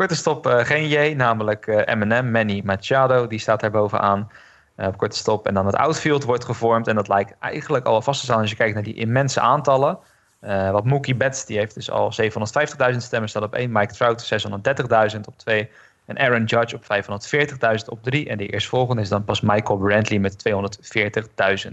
Korte 0.00 0.14
stop 0.14 0.46
eh, 0.46 0.64
geen 0.64 0.88
J, 0.88 1.14
namelijk 1.14 1.66
eh 1.66 1.94
Eminem, 1.94 2.30
Manny 2.30 2.62
Machado. 2.64 3.26
Die 3.26 3.38
staat 3.38 3.60
daar 3.60 3.70
bovenaan 3.70 4.30
eh, 4.74 4.86
op 4.86 4.96
korte 4.96 5.16
stop. 5.16 5.46
En 5.46 5.54
dan 5.54 5.66
het 5.66 5.74
outfield 5.74 6.24
wordt 6.24 6.44
gevormd. 6.44 6.88
En 6.88 6.94
dat 6.94 7.08
lijkt 7.08 7.34
eigenlijk 7.40 7.86
al 7.86 8.02
vast 8.02 8.20
te 8.20 8.26
staan 8.26 8.40
als 8.40 8.50
je 8.50 8.56
kijkt 8.56 8.74
naar 8.74 8.82
die 8.82 8.94
immense 8.94 9.40
aantallen. 9.40 9.98
Wat 10.72 10.84
Mookie 10.84 11.14
Betts, 11.14 11.46
die 11.46 11.58
heeft 11.58 11.74
dus 11.74 11.90
al 11.90 12.12
750.000 12.92 12.96
stemmen, 12.96 13.28
staat 13.28 13.42
op 13.42 13.54
1. 13.54 13.72
Mike 13.72 13.92
Trout 13.92 14.42
630.000 15.14 15.20
op 15.24 15.38
2. 15.38 15.70
En 16.06 16.18
Aaron 16.18 16.44
Judge 16.44 16.76
op 16.76 16.82
540.000 16.82 17.84
op 17.86 18.02
3. 18.02 18.28
En 18.28 18.38
de 18.38 18.46
eerstvolgende 18.46 19.02
is 19.02 19.08
dan 19.08 19.24
pas 19.24 19.40
Michael 19.40 19.78
Brantley 19.78 20.18
met 20.18 20.48
240.000. 20.48 21.72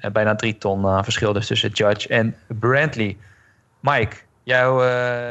Eh, 0.00 0.10
bijna 0.10 0.34
drie 0.34 0.58
ton 0.58 0.86
aan 0.86 1.04
verschil 1.04 1.32
dus 1.32 1.46
tussen 1.46 1.70
Judge 1.70 2.08
en 2.08 2.36
Brantley. 2.46 3.16
Mike, 3.80 4.16
jou, 4.42 4.82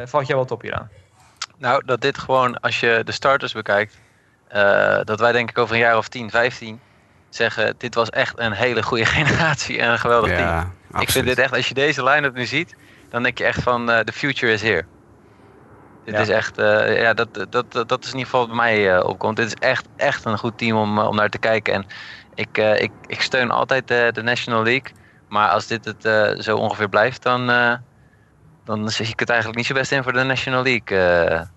valt 0.07 0.27
jou 0.27 0.39
wat 0.39 0.51
op 0.51 0.61
hieraan? 0.61 0.89
Nou, 1.63 1.81
dat 1.85 2.01
dit 2.01 2.17
gewoon, 2.17 2.59
als 2.59 2.79
je 2.79 3.01
de 3.05 3.11
starters 3.11 3.53
bekijkt, 3.53 3.99
eh, 4.47 4.99
dat 5.03 5.19
wij 5.19 5.31
denk 5.31 5.49
ik 5.49 5.57
over 5.57 5.75
een 5.75 5.81
jaar 5.81 5.97
of 5.97 6.07
10, 6.07 6.29
15 6.29 6.79
zeggen, 7.29 7.75
dit 7.77 7.95
was 7.95 8.09
echt 8.09 8.39
een 8.39 8.51
hele 8.51 8.83
goede 8.83 9.05
generatie 9.17 9.79
en 9.79 9.89
een 9.91 9.99
geweldig 9.99 10.35
team. 10.35 10.73
Ik 10.99 11.09
vind 11.09 11.25
dit 11.25 11.37
echt, 11.37 11.53
als 11.53 11.67
je 11.67 11.73
deze 11.73 12.03
line-up 12.03 12.35
nu 12.35 12.45
ziet, 12.45 12.75
dan 13.09 13.23
denk 13.23 13.37
je 13.37 13.43
echt 13.43 13.61
van, 13.61 13.91
eh, 13.91 13.99
the 13.99 14.11
future 14.13 14.53
is 14.53 14.61
here. 14.61 14.85
Dit 16.05 16.13
Ja. 16.13 16.19
is 16.21 16.29
echt, 16.29 16.57
eh, 16.57 17.01
ja, 17.01 17.13
dat, 17.13 17.45
dat, 17.49 17.71
dat, 17.71 17.89
dat 17.89 18.03
is 18.03 18.11
in 18.11 18.17
ieder 18.17 18.31
geval 18.31 18.39
wat 18.39 18.57
bij 18.57 18.57
mij 18.57 19.01
opkomt. 19.01 19.37
Dit 19.37 19.45
is 19.47 19.53
echt, 19.53 19.87
echt 19.95 20.25
een 20.25 20.37
goed 20.37 20.57
team 20.57 20.77
om, 20.77 20.99
om 20.99 21.15
naar 21.15 21.29
te 21.29 21.37
kijken. 21.37 21.73
En 21.73 21.85
ik, 22.35 22.57
ik, 22.57 22.91
ik 23.05 23.21
steun 23.21 23.51
altijd 23.51 23.87
de, 23.87 24.09
de 24.13 24.21
National 24.21 24.63
League. 24.63 24.91
Maar 25.29 25.49
als 25.49 25.67
dit 25.67 25.85
het 25.85 26.43
zo 26.43 26.57
ongeveer 26.57 26.89
blijft, 26.89 27.23
dan, 27.23 27.45
dan 28.65 28.89
zie 28.89 29.07
ik 29.07 29.19
het 29.19 29.29
eigenlijk 29.29 29.57
niet 29.57 29.67
zo 29.67 29.73
best 29.73 29.91
in 29.91 30.03
voor 30.03 30.13
de 30.13 30.23
National 30.23 30.63
League. 30.63 31.51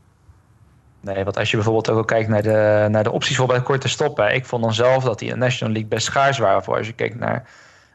Nee, 1.15 1.25
want 1.25 1.39
als 1.39 1.51
je 1.51 1.57
bijvoorbeeld 1.57 1.91
ook 1.91 1.97
al 1.97 2.05
kijkt 2.05 2.29
naar 2.29 2.43
de, 2.43 2.87
naar 2.91 3.05
de 3.05 3.11
opties 3.11 3.37
voor 3.37 3.47
bij 3.47 3.63
korte 3.63 3.89
stoppen. 3.89 4.35
Ik 4.35 4.47
vond 4.47 4.63
dan 4.63 4.75
zelf 4.75 5.05
dat 5.05 5.19
die 5.19 5.29
in 5.29 5.35
de 5.35 5.41
National 5.41 5.73
League 5.73 5.91
best 5.91 6.07
schaars 6.07 6.39
waren 6.39 6.63
voor 6.63 6.77
als 6.77 6.87
je 6.87 6.93
kijkt 6.93 7.19
naar 7.19 7.49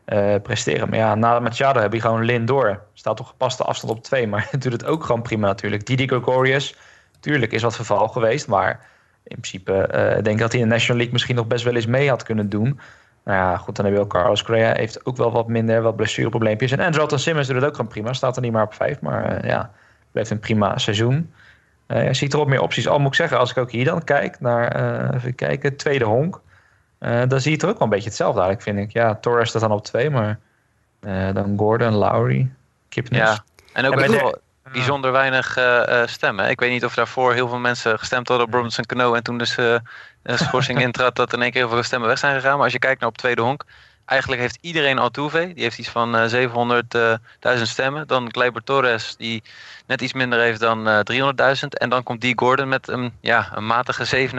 eh, 0.05 0.35
presteren. 0.43 0.89
Maar 0.89 0.97
ja, 0.97 1.15
na 1.15 1.39
Machado 1.39 1.79
heb 1.81 1.93
je 1.93 2.01
gewoon 2.01 2.25
Lindor. 2.25 2.81
Staat 2.93 3.17
toch 3.17 3.27
gepaste 3.27 3.63
afstand 3.63 3.93
op 3.93 4.03
twee, 4.03 4.27
maar 4.27 4.49
doet 4.59 4.71
het 4.71 4.85
ook 4.85 5.03
gewoon 5.03 5.21
prima 5.21 5.47
natuurlijk. 5.47 5.85
Didi 5.85 6.07
Gregorius, 6.07 6.75
tuurlijk 7.19 7.51
is 7.51 7.61
wat 7.61 7.75
verval 7.75 8.07
geweest, 8.07 8.47
maar 8.47 8.79
in 9.23 9.39
principe 9.39 9.73
eh, 9.73 10.13
denk 10.13 10.27
ik 10.27 10.37
dat 10.37 10.51
hij 10.51 10.61
in 10.61 10.67
de 10.67 10.73
National 10.73 10.95
League 10.95 11.13
misschien 11.13 11.35
nog 11.35 11.47
best 11.47 11.63
wel 11.63 11.75
eens 11.75 11.85
mee 11.85 12.09
had 12.09 12.23
kunnen 12.23 12.49
doen. 12.49 12.79
Nou 13.23 13.37
ja, 13.37 13.57
goed, 13.57 13.75
dan 13.75 13.85
heb 13.85 13.93
je 13.93 13.99
ook 13.99 14.09
Carlos 14.09 14.43
Correa, 14.43 14.73
heeft 14.75 15.05
ook 15.05 15.17
wel 15.17 15.31
wat 15.31 15.47
minder, 15.47 15.81
wat 15.81 15.95
blessureprobleempjes. 15.95 16.71
En 16.71 16.79
Andrelton 16.79 17.19
Simmons 17.19 17.47
doet 17.47 17.55
het 17.55 17.65
ook 17.65 17.75
gewoon 17.75 17.91
prima, 17.91 18.13
staat 18.13 18.35
er 18.35 18.41
niet 18.41 18.51
maar 18.51 18.63
op 18.63 18.73
vijf, 18.73 19.01
maar 19.01 19.25
eh, 19.25 19.49
ja, 19.49 19.71
blijft 20.11 20.29
een 20.29 20.39
prima 20.39 20.77
seizoen. 20.77 21.31
Eh, 21.91 22.05
je 22.07 22.13
ziet 22.13 22.33
erop 22.33 22.47
meer 22.47 22.61
opties. 22.61 22.87
Al 22.87 22.99
moet 22.99 23.07
ik 23.07 23.15
zeggen, 23.15 23.37
als 23.37 23.51
ik 23.51 23.57
ook 23.57 23.71
hier 23.71 23.85
dan 23.85 24.03
kijk 24.03 24.39
naar, 24.39 24.67
eh, 24.67 25.15
even 25.15 25.35
kijken, 25.35 25.75
tweede 25.75 26.05
honk. 26.05 26.41
eh, 26.99 27.21
dan 27.27 27.39
zie 27.39 27.49
je 27.49 27.55
het 27.55 27.61
er 27.63 27.69
ook 27.69 27.77
wel 27.77 27.83
een 27.87 27.93
beetje 27.93 28.09
hetzelfde 28.09 28.41
eigenlijk, 28.41 28.77
vind 28.77 28.87
ik. 28.87 28.93
Ja, 28.93 29.15
Torres 29.15 29.49
staat 29.49 29.61
dan 29.61 29.71
op 29.71 29.83
twee, 29.83 30.09
maar 30.09 30.39
eh, 31.01 31.33
dan 31.33 31.57
Gordon, 31.57 31.93
Lowry, 31.93 32.49
Kipnis. 32.89 33.19
Ja. 33.19 33.43
En 33.73 33.85
ook 33.85 33.99
En 33.99 34.11
de- 34.11 34.39
bijzonder 34.71 35.11
weinig 35.11 35.57
eh, 35.57 36.01
eh, 36.01 36.07
stemmen. 36.07 36.49
Ik 36.49 36.59
weet 36.59 36.71
niet 36.71 36.85
of 36.85 36.93
daarvoor 36.93 37.33
heel 37.33 37.47
veel 37.47 37.57
mensen 37.59 37.99
gestemd 37.99 38.27
hadden 38.27 38.47
op 38.47 38.53
Robinson 38.53 38.85
Cano. 38.85 39.13
En 39.13 39.23
toen 39.23 39.37
dus 39.37 39.57
eh, 39.57 39.75
de 40.21 40.37
schorsing 40.37 40.79
intrad 40.87 41.15
dat 41.15 41.33
in 41.33 41.41
één 41.41 41.51
keer 41.51 41.61
heel 41.61 41.69
veel 41.73 41.83
stemmen 41.83 42.07
weg 42.09 42.17
zijn 42.17 42.35
gegaan. 42.35 42.55
Maar 42.55 42.63
als 42.63 42.73
je 42.73 42.79
kijkt 42.79 42.99
naar 42.99 43.09
op 43.09 43.17
tweede 43.17 43.41
honk. 43.41 43.63
Eigenlijk 44.11 44.41
heeft 44.41 44.57
iedereen 44.61 44.99
Altuve. 44.99 45.51
Die 45.53 45.63
heeft 45.63 45.77
iets 45.77 45.89
van 45.89 46.15
eh 46.15 46.49
700.000 47.57 47.61
stemmen. 47.61 48.07
Dan 48.07 48.31
Gleyber 48.31 48.63
Torres 48.63 49.15
die 49.17 49.43
net 49.87 50.01
iets 50.01 50.13
minder 50.13 50.39
heeft 50.39 50.59
dan 50.59 50.87
eh 50.87 50.99
300.000. 51.61 51.67
En 51.67 51.89
dan 51.89 52.03
komt 52.03 52.21
die 52.21 52.33
Gordon 52.37 52.67
met 52.67 52.87
een, 52.87 53.13
ja, 53.21 53.51
een 53.53 53.65
matige 53.65 54.29
87.000 54.29 54.35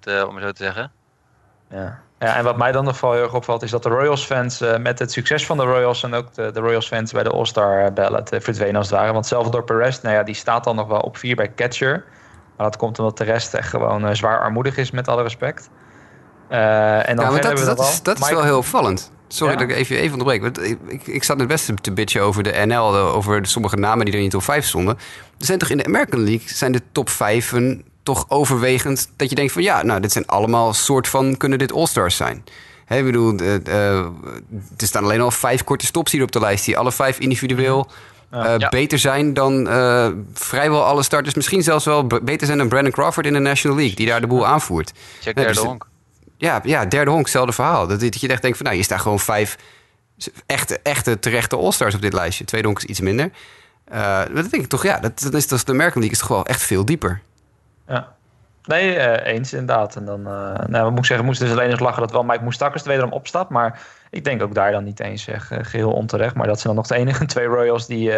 eh, 0.00 0.24
om 0.28 0.34
het 0.34 0.44
zo 0.44 0.52
te 0.52 0.62
zeggen. 0.62 0.92
Ja. 1.70 2.00
ja, 2.18 2.36
en 2.36 2.44
wat 2.44 2.56
mij 2.56 2.72
dan 2.72 2.84
nog 2.84 3.00
wel 3.00 3.12
heel 3.12 3.22
erg 3.22 3.34
opvalt, 3.34 3.62
is 3.62 3.70
dat 3.70 3.82
de 3.82 3.88
Royals-fans 3.88 4.60
eh, 4.60 4.76
met 4.76 4.98
het 4.98 5.12
succes 5.12 5.46
van 5.46 5.56
de 5.56 5.64
Royals 5.64 6.02
en 6.02 6.14
ook 6.14 6.34
de, 6.34 6.50
de 6.50 6.60
Royals-fans 6.60 7.12
bij 7.12 7.22
de 7.22 7.30
All-Star 7.30 7.92
ballot 7.92 8.32
eh, 8.32 8.40
verdwenen 8.40 8.76
als 8.76 8.90
het 8.90 8.98
ware. 8.98 9.12
Want 9.12 9.26
Salvador 9.26 9.64
Perez, 9.64 10.00
nou 10.00 10.14
ja, 10.14 10.22
die 10.22 10.34
staat 10.34 10.64
dan 10.64 10.76
nog 10.76 10.86
wel 10.86 11.00
op 11.00 11.16
vier 11.16 11.36
bij 11.36 11.54
catcher. 11.54 12.04
Maar 12.56 12.66
dat 12.66 12.76
komt 12.76 12.98
omdat 12.98 13.18
de 13.18 13.24
rest 13.24 13.54
echt 13.54 13.68
gewoon 13.68 14.06
eh, 14.06 14.14
zwaar 14.14 14.40
armoedig 14.40 14.76
is, 14.76 14.90
met 14.90 15.08
alle 15.08 15.22
respect. 15.22 15.70
Eh, 16.48 17.08
en 17.08 17.16
dan 17.16 17.24
Ja, 17.24 17.30
maar 17.30 17.40
dat, 17.40 17.44
hebben 17.44 17.60
we 17.62 17.68
dat, 17.68 17.76
nog 17.78 17.90
is, 17.90 18.02
dat 18.02 18.18
is 18.20 18.30
wel 18.30 18.42
heel 18.42 18.56
opvallend. 18.58 19.10
Sorry 19.28 19.52
Ja. 19.52 19.58
dat 19.58 19.68
ik 19.70 19.76
even, 19.76 19.96
even 19.96 20.10
onderbreek. 20.12 20.40
Want 20.42 20.62
ik, 20.62 20.78
ik, 20.86 21.06
ik 21.06 21.24
zat 21.24 21.36
net 21.36 21.46
best 21.46 21.70
te 21.80 21.92
bitchen 21.92 22.22
over 22.22 22.42
de 22.42 22.62
NL, 22.66 22.90
de- 22.90 22.98
over 22.98 23.42
de 23.42 23.48
sommige 23.48 23.76
namen 23.76 24.04
die 24.04 24.14
er 24.14 24.20
in 24.20 24.24
de 24.24 24.30
top 24.30 24.42
5 24.42 24.66
stonden. 24.66 24.94
Er 25.38 25.46
zijn 25.46 25.58
toch 25.58 25.68
in 25.68 25.76
de 25.76 25.84
American 25.84 26.24
League 26.24 26.48
zijn 26.48 26.72
de 26.72 26.80
top 26.92 27.10
5 27.10 27.54
toch 28.02 28.24
overwegend 28.28 29.08
dat 29.16 29.28
je 29.30 29.34
denkt 29.34 29.52
van 29.52 29.62
ja, 29.62 29.82
nou, 29.82 30.00
dit 30.00 30.12
zijn 30.12 30.26
allemaal 30.26 30.72
soort 30.72 31.08
van, 31.08 31.36
kunnen 31.36 31.58
dit 31.58 31.72
All-Stars 31.72 32.16
zijn. 32.16 32.44
Hè, 32.84 32.98
ik 32.98 33.04
bedoel, 33.04 33.36
eh, 33.36 33.54
eh, 33.54 33.98
er 34.76 34.86
staan 34.86 35.04
alleen 35.04 35.20
al 35.20 35.30
vijf 35.30 35.64
korte 35.64 35.86
stops 35.86 36.12
hier 36.12 36.22
op 36.22 36.32
de 36.32 36.40
lijst 36.40 36.64
die 36.64 36.78
alle 36.78 36.92
vijf 36.92 37.18
individueel 37.18 37.86
eh, 38.30 38.54
Ja. 38.58 38.68
beter 38.68 38.98
zijn 38.98 39.34
dan 39.34 39.68
eh, 39.68 40.08
vrijwel 40.34 40.84
alle 40.84 41.02
starters. 41.02 41.34
Misschien 41.34 41.62
zelfs 41.62 41.84
wel 41.84 42.06
be- 42.06 42.20
beter 42.22 42.46
zijn 42.46 42.58
dan 42.58 42.68
Brandon 42.68 42.92
Crawford 42.92 43.26
in 43.26 43.32
de 43.32 43.38
National 43.38 43.76
League, 43.76 43.96
die 43.96 44.06
daar 44.06 44.20
de 44.20 44.26
boel 44.26 44.46
aanvoert. 44.46 44.92
Check 45.20 45.34
Nee, 45.34 45.44
derde 45.44 45.60
dus- 45.60 45.68
honk. 45.68 45.86
Ja, 46.44 46.60
ja, 46.62 46.84
derde 46.84 47.10
honk, 47.10 47.22
hetzelfde 47.22 47.52
verhaal. 47.52 47.86
Dat, 47.86 48.00
dat 48.00 48.20
je 48.20 48.28
echt 48.28 48.42
denkt 48.42 48.56
van, 48.56 48.66
nou, 48.66 48.78
je 48.78 48.84
staat 48.84 49.00
gewoon 49.00 49.20
vijf 49.20 49.56
echte, 50.46 50.80
echte 50.82 51.18
terechte 51.18 51.56
All-Stars 51.56 51.94
op 51.94 52.02
dit 52.02 52.12
lijstje. 52.12 52.44
Tweede 52.44 52.66
honk 52.66 52.78
is 52.78 52.84
iets 52.84 53.00
minder. 53.00 53.30
Eh, 53.84 54.22
dat 54.34 54.50
denk 54.50 54.62
ik 54.62 54.68
toch, 54.68 54.82
ja, 54.82 54.98
dat, 54.98 55.20
dat 55.20 55.34
is, 55.34 55.48
dat 55.48 55.58
is 55.58 55.64
de 55.64 55.72
American 55.72 56.00
League 56.00 56.10
is 56.10 56.18
toch 56.18 56.28
wel 56.28 56.46
echt 56.46 56.62
veel 56.62 56.84
dieper. 56.84 57.20
Ja. 57.86 58.12
Nee, 58.64 58.96
eh, 58.96 59.34
eens 59.34 59.52
inderdaad. 59.52 59.96
En 59.96 60.04
dan, 60.04 60.26
eh 60.26 60.66
nou, 60.66 60.82
wat 60.82 60.90
moet 60.90 60.98
ik 60.98 61.04
zeggen, 61.04 61.26
moesten 61.26 61.46
dus 61.46 61.56
alleen 61.56 61.70
eens 61.70 61.80
lachen 61.80 62.00
dat 62.00 62.12
wel 62.12 62.24
Mike 62.24 62.42
Moustakas 62.42 62.82
er 62.82 62.88
wederom 62.88 63.12
opstapt. 63.12 63.50
Maar 63.50 63.80
ik 64.10 64.24
denk 64.24 64.42
ook 64.42 64.54
daar 64.54 64.72
dan 64.72 64.84
niet 64.84 65.00
eens 65.00 65.22
zeg, 65.22 65.50
eh, 65.50 65.58
geheel 65.62 65.92
onterecht. 65.92 66.34
Maar 66.34 66.46
dat 66.46 66.60
zijn 66.60 66.74
dan 66.74 66.82
nog 66.82 66.86
de 66.86 66.96
enige 67.02 67.26
twee 67.34 67.46
Royals 67.46 67.86
die 67.86 68.12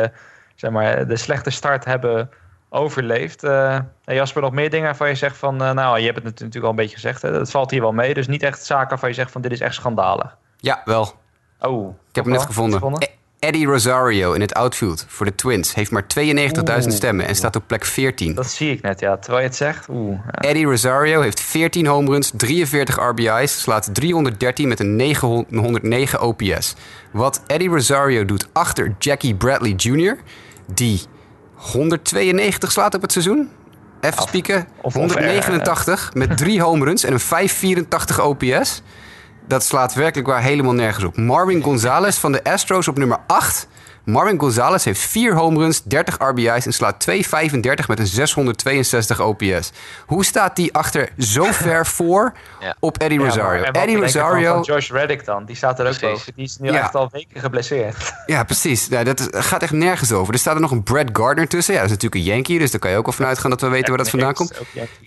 zeg 0.54 0.70
maar, 0.70 1.06
de 1.06 1.16
slechte 1.16 1.50
start 1.50 1.84
hebben 1.84 2.30
overleefd. 2.68 3.44
Eh, 3.44 3.78
Jasper, 4.04 4.42
nog 4.42 4.52
meer 4.52 4.70
dingen 4.70 4.86
waarvan 4.86 5.08
je 5.08 5.14
zegt 5.14 5.36
van... 5.36 5.62
eh, 5.62 5.70
nou, 5.72 5.98
je 5.98 6.04
hebt 6.04 6.16
het 6.24 6.24
natuurlijk 6.24 6.64
al 6.64 6.70
een 6.70 6.76
beetje 6.76 6.94
gezegd. 6.94 7.22
Hè, 7.22 7.32
dat 7.32 7.50
valt 7.50 7.70
hier 7.70 7.80
wel 7.80 7.92
mee. 7.92 8.14
Dus 8.14 8.26
niet 8.26 8.42
echt 8.42 8.64
zaken 8.64 8.88
waarvan 8.88 9.08
je 9.08 9.14
zegt 9.14 9.30
van 9.30 9.40
dit 9.40 9.52
is 9.52 9.60
echt 9.60 9.74
schandalig. 9.74 10.36
Ja, 10.58 10.82
wel. 10.84 11.14
Oh, 11.60 11.88
Ik 12.08 12.14
heb 12.14 12.24
hem 12.24 12.32
net 12.32 12.42
gevonden. 12.42 12.96
E- 13.02 13.06
Eddie 13.38 13.66
Rosario 13.66 14.32
in 14.32 14.40
het 14.40 14.54
outfield 14.54 15.04
voor 15.08 15.26
de 15.26 15.34
Twins 15.34 15.74
heeft 15.74 15.90
maar 15.90 16.02
92.000 16.20 16.26
Oeh. 16.66 16.80
stemmen 16.88 17.26
en 17.26 17.34
staat 17.34 17.56
op 17.56 17.62
plek 17.66 17.84
14. 17.84 18.34
Dat 18.34 18.46
zie 18.46 18.70
ik 18.72 18.82
net, 18.82 19.00
ja. 19.00 19.16
Terwijl 19.16 19.42
je 19.42 19.46
het 19.48 19.56
zegt. 19.56 19.88
Oeh, 19.88 20.18
ja. 20.24 20.30
Eddie 20.48 20.66
Rosario 20.66 21.20
heeft 21.20 21.40
14 21.40 21.86
home 21.86 22.10
runs, 22.10 22.32
43 22.36 22.96
RBI's, 23.10 23.60
slaat 23.60 23.94
313 23.94 24.68
met 24.68 24.80
een 24.80 24.96
909 24.96 26.20
OPS. 26.20 26.74
Wat 27.12 27.42
Eddie 27.46 27.68
Rosario 27.68 28.24
doet 28.24 28.48
achter 28.52 28.94
Jackie 28.98 29.34
Bradley 29.34 29.70
Jr., 29.76 30.16
die 30.66 31.00
192 31.56 32.72
slaat 32.72 32.94
op 32.94 33.02
het 33.02 33.12
seizoen. 33.12 33.50
Even 34.00 34.22
spieken. 34.22 34.66
of- 34.76 34.84
of 34.84 34.94
189 34.94 36.10
met 36.14 36.36
drie 36.36 36.62
home 36.62 36.84
runs 36.84 37.04
en 37.04 37.12
een 37.12 37.20
584 37.20 38.20
OPS. 38.20 38.82
dat 39.48 39.64
slaat 39.64 39.94
werkelijk 39.94 40.28
waar 40.28 40.42
helemaal 40.42 40.72
nergens 40.72 41.04
op. 41.04 41.16
Marvin 41.16 41.62
Gonzalez 41.62 42.16
van 42.18 42.32
de 42.32 42.44
Astros 42.44 42.88
op 42.88 42.98
nummer 42.98 43.18
8. 43.26 43.68
Marvin 44.06 44.38
Gonzalez 44.40 44.84
heeft 44.84 45.00
4 45.00 45.34
home 45.34 45.58
runs, 45.58 45.82
30 45.82 46.16
RBI's 46.18 46.66
en 46.66 46.72
slaat 46.72 47.06
2,35 47.10 47.16
met 47.86 47.98
een 47.98 48.06
662 48.06 49.20
OPS. 49.20 49.72
Hoe 50.06 50.24
staat 50.24 50.56
die 50.56 50.74
achter 50.74 51.08
zo 51.18 51.44
ver 51.62 51.86
voor 51.86 52.32
Ja. 52.60 52.76
op 52.80 52.98
Eddie 52.98 53.18
Ja, 53.20 53.24
Rosario? 53.26 53.62
en 53.64 53.72
wat 53.72 53.82
Eddie 53.82 53.96
Rosario, 53.96 54.52
Van 54.54 54.62
Josh 54.62 54.90
Reddick 54.90 55.24
dan, 55.24 55.44
die 55.44 55.56
staat 55.56 55.78
er 55.78 55.86
ook 55.86 55.98
Precies. 55.98 56.18
boven. 56.18 56.32
Die 56.36 56.44
is 56.44 56.56
nu 56.58 56.70
Ja. 56.72 56.82
echt 56.82 56.94
al 56.94 57.08
weken 57.12 57.40
geblesseerd. 57.40 58.12
ja 58.26 58.44
precies. 58.44 58.86
Ja, 58.90 59.04
dat 59.04 59.28
gaat 59.30 59.62
echt 59.62 59.72
nergens 59.72 60.12
over. 60.12 60.32
Er 60.32 60.38
staat 60.40 60.54
er 60.54 60.60
nog 60.60 60.70
een 60.70 60.82
Brad 60.82 61.08
Gardner 61.12 61.48
tussen. 61.48 61.74
Ja, 61.74 61.80
dat 61.80 61.90
is 61.90 61.96
natuurlijk 61.96 62.24
een 62.26 62.34
Yankee, 62.34 62.58
dus 62.58 62.70
daar 62.70 62.80
kan 62.80 62.90
je 62.90 62.96
ook 62.96 63.04
wel 63.06 63.14
vanuit 63.14 63.38
gaan 63.38 63.50
dat 63.50 63.60
we 63.60 63.68
weten 63.68 63.88
waar 63.88 63.98
dat 63.98 64.10
vandaan 64.10 64.34
komt. 64.34 64.52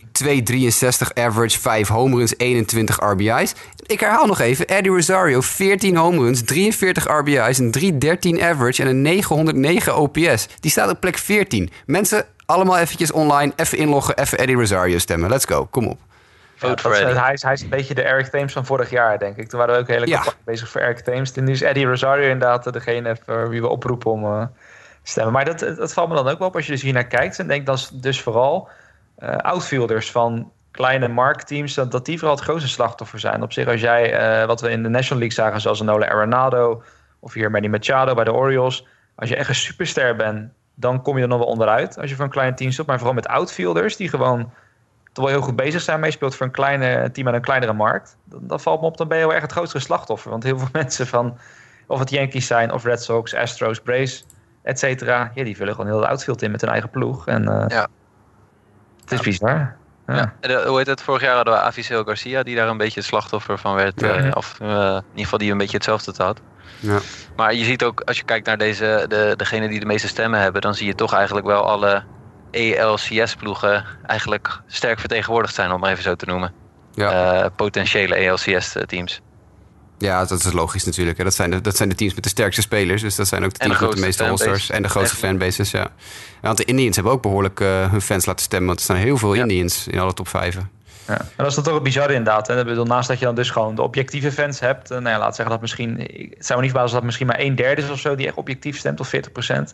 Ook 0.09 0.27
Yankee. 0.27 0.69
2,63 0.71 1.13
average, 1.13 1.59
5 1.59 1.87
home 1.87 2.15
runs, 2.15 2.33
21 2.37 2.99
RBI's. 2.99 3.53
Ik 3.85 3.99
herhaal 3.99 4.25
nog 4.25 4.39
even. 4.39 4.67
Eddie 4.67 4.91
Rosario, 4.91 5.41
14 5.41 5.95
home 5.95 6.17
runs, 6.17 6.43
43 6.43 7.07
RBI's, 7.07 7.57
een 7.57 8.01
3,13 8.37 8.43
average 8.43 8.81
en 8.81 8.87
een 8.87 9.01
909 9.01 9.97
OPS. 9.97 10.47
Die 10.59 10.71
staat 10.71 10.89
op 10.89 10.99
plek 10.99 11.17
14. 11.17 11.69
Mensen, 11.85 12.25
allemaal 12.45 12.77
eventjes 12.77 13.11
online, 13.11 13.53
even 13.55 13.77
inloggen, 13.77 14.17
even 14.17 14.37
Eddie 14.37 14.55
Rosario 14.55 14.97
stemmen. 14.97 15.29
Let's 15.29 15.45
go, 15.45 15.65
kom 15.65 15.87
op. 15.87 15.99
Ja, 16.59 16.67
dat 16.75 17.17
hij, 17.17 17.33
is, 17.33 17.41
hij 17.41 17.53
is 17.53 17.61
een 17.61 17.69
beetje 17.69 17.93
de 17.93 18.01
Eric 18.01 18.25
Thames 18.25 18.53
van 18.53 18.65
vorig 18.65 18.89
jaar, 18.89 19.19
denk 19.19 19.37
ik. 19.37 19.49
Toen 19.49 19.59
waren 19.59 19.75
we 19.75 19.81
ook 19.81 20.07
Ja. 20.07 20.15
campagne 20.15 20.39
bezig 20.45 20.69
voor 20.69 20.81
Eric 20.81 20.99
Thames. 20.99 21.31
En 21.31 21.43
nu 21.43 21.51
is 21.51 21.61
Eddie 21.61 21.85
Rosario 21.85 22.29
inderdaad 22.29 22.73
degene 22.73 23.17
voor 23.25 23.49
wie 23.49 23.61
we 23.61 23.67
oproepen 23.67 24.11
om 24.11 24.23
eh, 24.23 24.41
te 25.03 25.11
stemmen. 25.11 25.33
Maar 25.33 25.45
dat, 25.45 25.59
dat 25.59 25.93
valt 25.93 26.09
me 26.09 26.15
dan 26.15 26.27
ook 26.27 26.39
wel 26.39 26.47
op 26.47 26.55
als 26.55 26.65
je 26.65 26.71
dus 26.71 26.81
hier 26.81 26.93
naar 26.93 27.07
kijkt. 27.07 27.39
En 27.39 27.47
denk 27.47 27.65
dat 27.65 27.77
is 27.77 27.89
dus 27.93 28.21
vooral 28.21 28.69
eh, 29.19 29.35
outfielders 29.35 30.11
van 30.11 30.51
kleine 30.71 31.07
marktteams, 31.07 31.73
dat, 31.73 31.91
dat 31.91 32.05
die 32.05 32.17
vooral 32.17 32.35
het 32.35 32.45
grootste 32.45 32.69
slachtoffer 32.69 33.19
zijn. 33.19 33.43
Op 33.43 33.53
zich, 33.53 33.67
als 33.67 33.81
jij, 33.81 34.13
eh, 34.13 34.47
wat 34.47 34.61
we 34.61 34.69
in 34.69 34.83
de 34.83 34.89
National 34.89 35.19
League 35.19 35.43
zagen, 35.43 35.61
zoals 35.61 35.81
Nola 35.81 36.07
Arenado 36.07 36.83
of 37.19 37.33
hier 37.33 37.51
Manny 37.51 37.67
Machado 37.67 38.13
bij 38.13 38.23
de 38.23 38.33
Orioles. 38.33 38.87
Als 39.15 39.29
je 39.29 39.35
echt 39.35 39.49
een 39.49 39.55
superster 39.55 40.15
bent, 40.15 40.51
dan 40.75 41.01
kom 41.01 41.15
je 41.15 41.21
er 41.21 41.27
nog 41.27 41.37
wel 41.37 41.47
onderuit 41.47 41.99
als 41.99 42.09
je 42.09 42.15
voor 42.15 42.25
een 42.25 42.31
klein 42.31 42.55
team 42.55 42.71
stopt. 42.71 42.87
Maar 42.87 42.97
vooral 42.97 43.15
met 43.15 43.27
outfielders 43.27 43.95
die 43.95 44.09
gewoon 44.09 44.51
toch 45.13 45.25
wel 45.25 45.33
heel 45.33 45.43
goed 45.43 45.55
bezig 45.55 45.81
zijn. 45.81 45.99
Maar 45.99 46.07
je 46.07 46.15
speelt 46.15 46.35
voor 46.35 46.45
een 46.45 46.51
kleine 46.51 47.11
team 47.11 47.27
aan 47.27 47.33
een 47.33 47.41
kleinere 47.41 47.73
markt. 47.73 48.17
Dan, 48.23 48.39
dan 48.43 48.59
valt 48.59 48.81
me 48.81 48.87
op, 48.87 48.97
dan 48.97 49.07
ben 49.07 49.17
je 49.17 49.23
wel 49.25 49.33
echt 49.33 49.41
het 49.41 49.51
grootste 49.51 49.79
slachtoffer. 49.79 50.31
Want 50.31 50.43
heel 50.43 50.57
veel 50.59 50.67
mensen 50.81 51.07
van, 51.07 51.37
of 51.87 51.99
het 51.99 52.09
Yankees 52.09 52.47
zijn, 52.47 52.71
of 52.71 52.83
Red 52.83 53.03
Sox, 53.03 53.35
Astros, 53.35 53.79
Braves, 53.79 54.25
et 54.61 54.79
cetera. 54.79 55.31
Die 55.33 55.55
vullen 55.55 55.75
gewoon 55.75 55.89
heel 55.89 55.99
de 55.99 56.07
outfield 56.07 56.41
in 56.41 56.51
met 56.51 56.61
hun 56.61 56.69
eigen 56.69 56.89
ploeg. 56.89 57.27
En 57.27 57.47
eh, 57.47 57.65
Ja. 57.67 57.87
Het 59.09 59.19
is 59.19 59.25
bizar. 59.25 59.77
Ja. 60.07 60.15
Ja. 60.15 60.33
En, 60.39 60.49
eh, 60.49 60.65
hoe 60.65 60.77
heet 60.77 60.87
het? 60.87 61.01
Vorig 61.01 61.21
jaar 61.21 61.35
hadden 61.35 61.53
we 61.53 61.59
Aviseo 61.59 62.03
Garcia, 62.03 62.43
die 62.43 62.55
daar 62.55 62.67
een 62.67 62.77
beetje 62.77 62.99
het 62.99 63.09
slachtoffer 63.09 63.57
van 63.57 63.75
werd. 63.75 64.01
Ja. 64.01 64.15
eh, 64.15 64.31
of 64.33 64.57
eh, 64.61 64.67
in 64.67 64.75
ieder 64.75 65.03
geval 65.13 65.37
die 65.37 65.51
een 65.51 65.57
beetje 65.57 65.77
hetzelfde 65.77 66.23
had. 66.23 66.41
Ja. 66.79 66.99
Maar 67.35 67.53
je 67.53 67.63
ziet 67.63 67.83
ook, 67.83 68.01
als 68.01 68.17
je 68.17 68.23
kijkt 68.23 68.45
naar 68.45 68.57
deze, 68.57 69.05
de, 69.07 69.33
degene 69.35 69.67
die 69.67 69.79
de 69.79 69.85
meeste 69.85 70.07
stemmen 70.07 70.39
hebben, 70.39 70.61
dan 70.61 70.75
zie 70.75 70.87
je 70.87 70.95
toch 70.95 71.13
eigenlijk 71.13 71.45
wel 71.45 71.63
alle 71.63 72.03
ELCS-ploegen 72.51 73.85
eigenlijk 74.05 74.61
sterk 74.67 74.99
vertegenwoordigd 74.99 75.55
zijn, 75.55 75.71
om 75.71 75.79
maar 75.79 75.91
even 75.91 76.03
zo 76.03 76.15
te 76.15 76.25
noemen. 76.25 76.53
Ja. 76.93 77.41
Eh, 77.43 77.49
potentiële 77.55 78.15
ELCS-teams. 78.15 79.21
Ja, 79.99 80.25
dat 80.25 80.45
is 80.45 80.51
logisch 80.51 80.83
natuurlijk. 80.83 81.17
hè. 81.17 81.23
Dat 81.23 81.33
zijn, 81.35 81.51
de, 81.51 81.61
dat 81.61 81.75
zijn 81.77 81.89
de 81.89 81.95
teams 81.95 82.13
met 82.13 82.23
de 82.23 82.29
sterkste 82.29 82.61
spelers. 82.61 83.01
Dus 83.01 83.15
dat 83.15 83.27
zijn 83.27 83.43
ook 83.43 83.51
de 83.53 83.57
teams 83.59 83.79
met 83.79 83.91
de 83.91 83.99
meeste 83.99 84.23
fanbase. 84.23 84.73
En 84.73 84.81
de 84.81 84.89
grootste 84.89 85.15
Echt. 85.15 85.25
fanbases, 85.25 85.71
ja. 85.71 85.87
Want 86.41 86.57
de 86.57 86.65
Indians 86.65 86.95
hebben 86.95 87.13
ook 87.13 87.21
behoorlijk 87.21 87.59
eh, 87.59 87.91
hun 87.91 88.01
fans 88.01 88.25
laten 88.25 88.43
stemmen. 88.45 88.67
Want 88.67 88.79
er 88.79 88.85
staan 88.85 88.97
heel 88.97 89.17
veel 89.17 89.33
Ja. 89.33 89.41
Indians 89.41 89.87
in 89.87 89.99
alle 89.99 90.13
top 90.13 90.27
5. 90.27 90.55
Ja. 91.07 91.17
En 91.19 91.25
dat 91.35 91.47
is 91.47 91.55
dan 91.55 91.63
toch 91.63 91.75
een 91.75 91.83
bizar 91.83 92.09
inderdaad. 92.11 92.47
Hè? 92.47 92.59
Ik 92.59 92.65
bedoel, 92.65 92.85
naast 92.85 93.07
dat 93.07 93.19
je 93.19 93.25
dan 93.25 93.35
dus 93.35 93.49
gewoon 93.49 93.75
de 93.75 93.81
objectieve 93.81 94.31
fans 94.31 94.59
hebt. 94.59 94.91
eh, 94.91 94.97
Nou 94.97 95.09
ja, 95.09 95.19
laat 95.19 95.35
zeggen 95.35 95.53
dat 95.53 95.61
misschien... 95.61 95.97
Het 96.37 96.45
zou 96.45 96.59
me 96.59 96.65
niet 96.65 96.71
verbazen 96.73 96.95
dat 96.95 97.03
misschien 97.05 97.27
maar 97.27 97.39
een 97.39 97.55
derde 97.55 97.81
is 97.81 97.89
of 97.89 97.99
zo... 97.99 98.15
die 98.15 98.27
echt 98.27 98.35
objectief 98.35 98.77
stemt, 98.77 98.99
of 98.99 99.07
40 99.07 99.31
procent. 99.31 99.73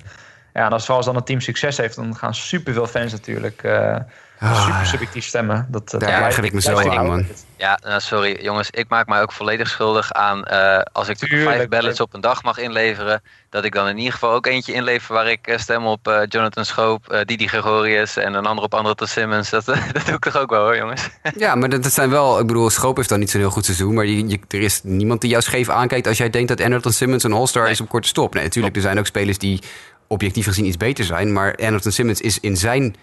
Ja, 0.54 0.66
en 0.66 0.72
als, 0.72 0.90
als 0.90 1.06
dan 1.06 1.16
een 1.16 1.24
team 1.24 1.40
succes 1.42 1.78
heeft... 1.78 1.96
dan 1.96 2.16
gaan 2.16 2.36
superveel 2.36 2.88
fans 2.88 3.12
natuurlijk 3.12 3.64
eh, 3.64 3.96
Ah, 4.40 4.66
super 4.66 4.86
subjectief 4.86 5.26
stemmen. 5.26 5.68
Dat, 5.70 5.90
dat 5.90 6.00
Daar 6.02 6.10
blijft- 6.10 6.26
erger 6.28 6.44
ik 6.44 6.54
me 6.54 6.62
zo 6.62 6.78
aan, 6.90 7.06
man. 7.06 7.26
Ja, 7.58 7.80
nou, 7.84 8.00
sorry 8.02 8.38
jongens, 8.44 8.70
ik 8.70 8.86
maak 8.90 9.08
mij 9.08 9.22
ook 9.22 9.32
volledig 9.32 9.70
schuldig 9.70 10.12
aan 10.12 10.44
eh, 10.46 10.82
als 10.92 11.10
ik 11.10 11.18
Tuurlijk. 11.18 11.50
vijf 11.56 11.68
ballots 11.68 12.00
op 12.00 12.14
een 12.14 12.22
dag 12.22 12.44
mag 12.44 12.58
inleveren, 12.58 13.22
dat 13.50 13.66
ik 13.66 13.74
dan 13.74 13.88
in 13.88 13.98
ieder 13.98 14.14
geval 14.14 14.32
ook 14.34 14.46
eentje 14.46 14.74
inlever 14.74 15.14
waar 15.14 15.28
ik 15.32 15.48
eh, 15.48 15.58
stem 15.58 15.86
op 15.86 16.08
eh, 16.08 16.20
Jonathan 16.28 16.66
Schoop, 16.66 17.10
eh, 17.10 17.22
Didi 17.26 17.48
Gregorius 17.48 18.18
en 18.18 18.34
een 18.34 18.46
ander 18.46 18.64
op 18.64 18.74
André 18.74 19.06
Simmons. 19.08 19.50
Dat, 19.50 19.68
eh, 19.68 19.82
dat 19.94 20.06
doe 20.06 20.16
ik 20.16 20.24
toch 20.24 20.38
ook 20.38 20.50
wel 20.50 20.62
hoor 20.64 20.78
jongens. 20.78 21.10
Ja, 21.38 21.56
maar 21.56 21.70
dat, 21.70 21.84
dat 21.84 21.94
zijn 21.94 22.10
wel... 22.10 22.40
Ik 22.40 22.48
bedoel, 22.48 22.70
Schoop 22.70 22.96
heeft 22.96 23.10
dan 23.10 23.20
niet 23.20 23.30
zo'n 23.30 23.40
heel 23.42 23.50
goed 23.50 23.66
seizoen. 23.66 23.94
Maar 23.94 24.06
je, 24.06 24.28
je- 24.28 24.40
er 24.48 24.62
is 24.62 24.80
niemand 24.84 25.22
die 25.22 25.30
jou 25.30 25.42
scheef 25.42 25.70
aankijkt... 25.70 26.08
als 26.08 26.18
jij 26.18 26.30
denkt 26.30 26.48
dat 26.48 26.62
Anderton 26.62 26.92
Simmons 26.92 27.24
een 27.24 27.34
all-star 27.34 27.64
Nee. 27.64 27.72
is 27.72 27.82
op 27.82 27.90
korte 27.90 28.08
stop. 28.08 28.34
Nee, 28.34 28.44
natuurlijk, 28.44 28.76
er 28.76 28.82
zijn 28.82 29.00
ook 29.00 29.06
spelers 29.06 29.38
die 29.38 29.62
objectief 30.08 30.46
gezien 30.46 30.66
iets 30.66 30.78
beter 30.78 31.06
zijn. 31.06 31.34
Maar 31.34 31.56
Anderton 31.56 31.92
Simmons 31.92 32.22
is 32.22 32.40
in 32.40 32.58
zijn 32.58 32.96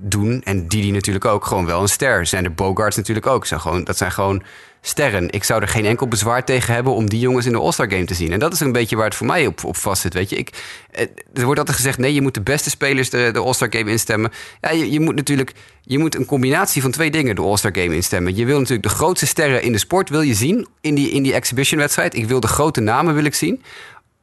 doen... 0.00 0.42
en 0.44 0.68
Didi 0.68 0.90
natuurlijk 0.90 1.24
ook, 1.24 1.44
gewoon 1.44 1.66
wel 1.66 1.82
een 1.82 1.88
ster. 1.88 2.26
Zijn 2.26 2.44
er 2.44 2.54
Bogarts 2.54 2.96
natuurlijk 2.96 3.26
ook. 3.26 3.46
Gewoon, 3.46 3.84
dat 3.84 3.96
zijn 3.96 4.12
gewoon 4.12 4.42
sterren. 4.80 5.30
Ik 5.30 5.44
zou 5.44 5.62
er 5.62 5.68
geen 5.68 5.84
enkel 5.84 6.08
bezwaar 6.08 6.44
tegen 6.44 6.74
hebben... 6.74 6.94
om 6.94 7.08
die 7.08 7.20
jongens 7.20 7.46
in 7.46 7.52
de 7.52 7.58
All-Star 7.58 7.90
Game 7.90 8.04
te 8.04 8.14
zien. 8.14 8.32
En 8.32 8.38
dat 8.38 8.52
is 8.52 8.60
een 8.60 8.72
beetje 8.72 8.96
waar 8.96 9.04
het 9.04 9.14
voor 9.14 9.26
mij 9.26 9.46
op, 9.46 9.64
op 9.64 9.76
vast 9.76 10.02
zit, 10.02 10.14
weet 10.14 10.30
je. 10.30 10.36
Ik, 10.36 10.50
eh, 10.90 11.06
er 11.34 11.44
wordt 11.44 11.58
altijd 11.58 11.76
gezegd... 11.76 11.98
nee, 11.98 12.14
je 12.14 12.22
moet 12.22 12.34
de 12.34 12.40
beste 12.40 12.70
spelers 12.70 13.10
de, 13.10 13.30
de 13.32 13.38
All-Star 13.38 13.68
Game 13.70 13.90
instemmen. 13.90 14.30
Ja, 14.60 14.70
je, 14.70 14.90
je 14.90 15.00
moet 15.00 15.14
natuurlijk... 15.14 15.52
Je 15.82 15.98
moet 15.98 16.14
een 16.14 16.24
combinatie 16.24 16.82
van 16.82 16.90
twee 16.90 17.10
dingen 17.10 17.34
de 17.34 17.42
All-Star 17.42 17.74
Game 17.74 17.94
instemmen. 17.94 18.36
Je 18.36 18.44
wil 18.44 18.58
natuurlijk 18.58 18.88
de 18.88 18.94
grootste 18.94 19.26
sterren 19.26 19.62
in 19.62 19.72
de 19.72 19.78
sport 19.78 20.08
wil 20.08 20.20
je 20.20 20.34
zien... 20.34 20.66
in 20.80 20.94
die, 20.94 21.10
in 21.10 21.22
die 21.22 21.32
exhibition-wedstrijd. 21.32 22.14
Ik 22.14 22.28
wil 22.28 22.40
de 22.40 22.46
grote 22.46 22.80
namen 22.80 23.14
wil 23.14 23.24
ik 23.24 23.34
zien. 23.34 23.62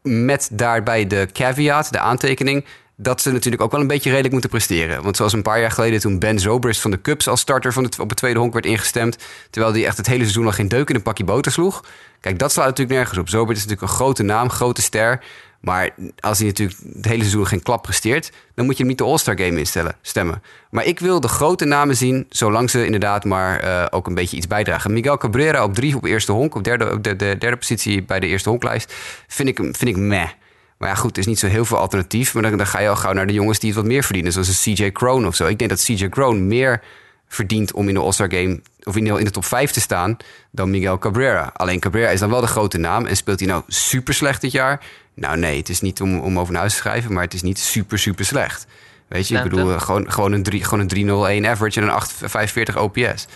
Met 0.01 0.49
daarbij 0.51 1.07
de 1.07 1.27
caveat, 1.33 1.91
de 1.91 1.99
aantekening... 1.99 2.65
dat 2.99 3.21
ze 3.21 3.31
natuurlijk 3.31 3.63
ook 3.63 3.71
wel 3.71 3.81
een 3.81 3.87
beetje 3.87 4.09
redelijk 4.09 4.31
moeten 4.31 4.49
presteren. 4.49 5.03
Want 5.03 5.15
zoals 5.15 5.33
een 5.33 5.41
paar 5.41 5.59
jaar 5.59 5.71
geleden 5.71 5.99
toen 5.99 6.19
Ben 6.19 6.39
Zobrist 6.39 6.81
van 6.81 6.91
de 6.91 7.01
Cubs... 7.01 7.27
als 7.27 7.39
starter 7.39 7.73
van 7.73 7.83
het, 7.83 7.99
op 7.99 8.09
het 8.09 8.17
tweede 8.17 8.39
honk 8.39 8.53
werd 8.53 8.65
ingestemd... 8.65 9.17
terwijl 9.49 9.73
hij 9.73 9.85
echt 9.85 9.97
het 9.97 10.07
hele 10.07 10.21
seizoen 10.21 10.45
al 10.45 10.51
geen 10.51 10.67
deuk 10.67 10.89
in 10.89 10.95
een 10.95 11.01
pakje 11.01 11.23
boter 11.23 11.51
sloeg. 11.51 11.83
Kijk, 12.19 12.39
dat 12.39 12.51
slaat 12.51 12.65
natuurlijk 12.65 12.97
nergens 12.97 13.19
op. 13.19 13.29
Zobrist 13.29 13.57
is 13.59 13.65
natuurlijk 13.65 13.91
een 13.91 13.97
grote 13.97 14.23
naam, 14.23 14.49
grote 14.49 14.81
ster... 14.81 15.23
Maar 15.61 15.89
als 16.19 16.37
hij 16.37 16.47
natuurlijk 16.47 16.79
het 16.93 17.05
hele 17.05 17.19
seizoen 17.19 17.47
geen 17.47 17.61
klap 17.61 17.81
presteert... 17.81 18.31
dan 18.55 18.65
moet 18.65 18.73
je 18.73 18.79
hem 18.79 18.87
niet 18.87 18.97
de 18.97 19.03
All-Star 19.03 19.39
Game 19.39 19.59
instellen, 19.59 19.95
stemmen. 20.01 20.41
Maar 20.69 20.85
ik 20.85 20.99
wil 20.99 21.19
de 21.19 21.27
grote 21.27 21.65
namen 21.65 21.95
zien... 21.95 22.25
zolang 22.29 22.69
ze 22.69 22.85
inderdaad 22.85 23.25
maar 23.25 23.59
eh, 23.59 23.85
ook 23.89 24.07
een 24.07 24.13
beetje 24.13 24.37
iets 24.37 24.47
bijdragen. 24.47 24.93
Miguel 24.93 25.17
Cabrera 25.17 25.63
op 25.63 25.73
drie 25.73 25.95
op 25.95 26.05
eerste 26.05 26.31
honk... 26.31 26.55
op 26.55 26.63
derde, 26.63 27.01
de, 27.01 27.15
de 27.15 27.35
derde 27.39 27.57
positie 27.57 28.03
bij 28.03 28.19
de 28.19 28.27
eerste 28.27 28.49
honklijst... 28.49 28.93
vind 29.27 29.49
ik, 29.49 29.57
vind 29.57 29.87
ik 29.87 29.97
meh. 29.97 30.29
Maar 30.77 30.89
ja, 30.89 30.95
goed, 30.95 31.11
er 31.13 31.19
is 31.19 31.25
niet 31.25 31.39
zo 31.39 31.47
heel 31.47 31.65
veel 31.65 31.77
alternatief. 31.77 32.33
Maar 32.33 32.43
dan, 32.43 32.57
dan 32.57 32.67
ga 32.67 32.79
je 32.79 32.89
al 32.89 32.95
gauw 32.95 33.13
naar 33.13 33.27
de 33.27 33.33
jongens 33.33 33.59
die 33.59 33.69
het 33.69 33.77
wat 33.79 33.87
meer 33.87 34.03
verdienen. 34.03 34.31
Zoals 34.31 34.65
een 34.65 34.73
CJ 34.75 34.91
Crone 34.91 35.27
of 35.27 35.35
zo. 35.35 35.45
Ik 35.47 35.57
denk 35.57 35.69
dat 35.69 35.83
CJ 35.83 36.09
Crone 36.09 36.39
meer 36.39 36.81
verdient 37.27 37.73
om 37.73 37.87
in 37.87 37.93
de 37.93 37.99
All-Star 37.99 38.31
Game... 38.31 38.61
of 38.83 38.95
in 38.95 39.03
de, 39.03 39.09
in 39.19 39.25
de 39.25 39.31
top 39.31 39.45
5 39.45 39.71
te 39.71 39.81
staan 39.81 40.17
dan 40.51 40.69
Miguel 40.69 40.97
Cabrera. 40.97 41.51
Alleen 41.53 41.79
Cabrera 41.79 42.09
is 42.09 42.19
dan 42.19 42.29
wel 42.29 42.41
de 42.41 42.47
grote 42.47 42.77
naam. 42.77 43.05
En 43.05 43.15
speelt 43.15 43.39
hij 43.39 43.47
nou 43.47 43.63
super 43.67 44.13
slecht 44.13 44.41
dit 44.41 44.51
jaar? 44.51 44.79
Nou 45.13 45.37
nee, 45.37 45.57
het 45.57 45.69
is 45.69 45.81
niet 45.81 46.01
om, 46.01 46.19
om 46.19 46.39
over 46.39 46.51
naar 46.51 46.61
huis 46.61 46.73
te 46.73 46.79
schrijven... 46.79 47.13
maar 47.13 47.23
het 47.23 47.33
is 47.33 47.41
niet 47.41 47.59
super, 47.59 47.99
super 47.99 48.25
slecht. 48.25 48.67
Weet 49.07 49.27
je, 49.27 49.33
ik 49.35 49.49
bedoel, 49.49 49.79
gewoon, 49.79 50.11
gewoon 50.11 50.31
een, 50.31 50.43
drie- 50.43 50.63
gewoon 50.63 50.79
een 50.79 50.87
301 50.87 51.45
average 51.47 51.79
en 51.81 51.85
een 51.87 51.93
845 51.93 52.77
OPS. 52.77 53.27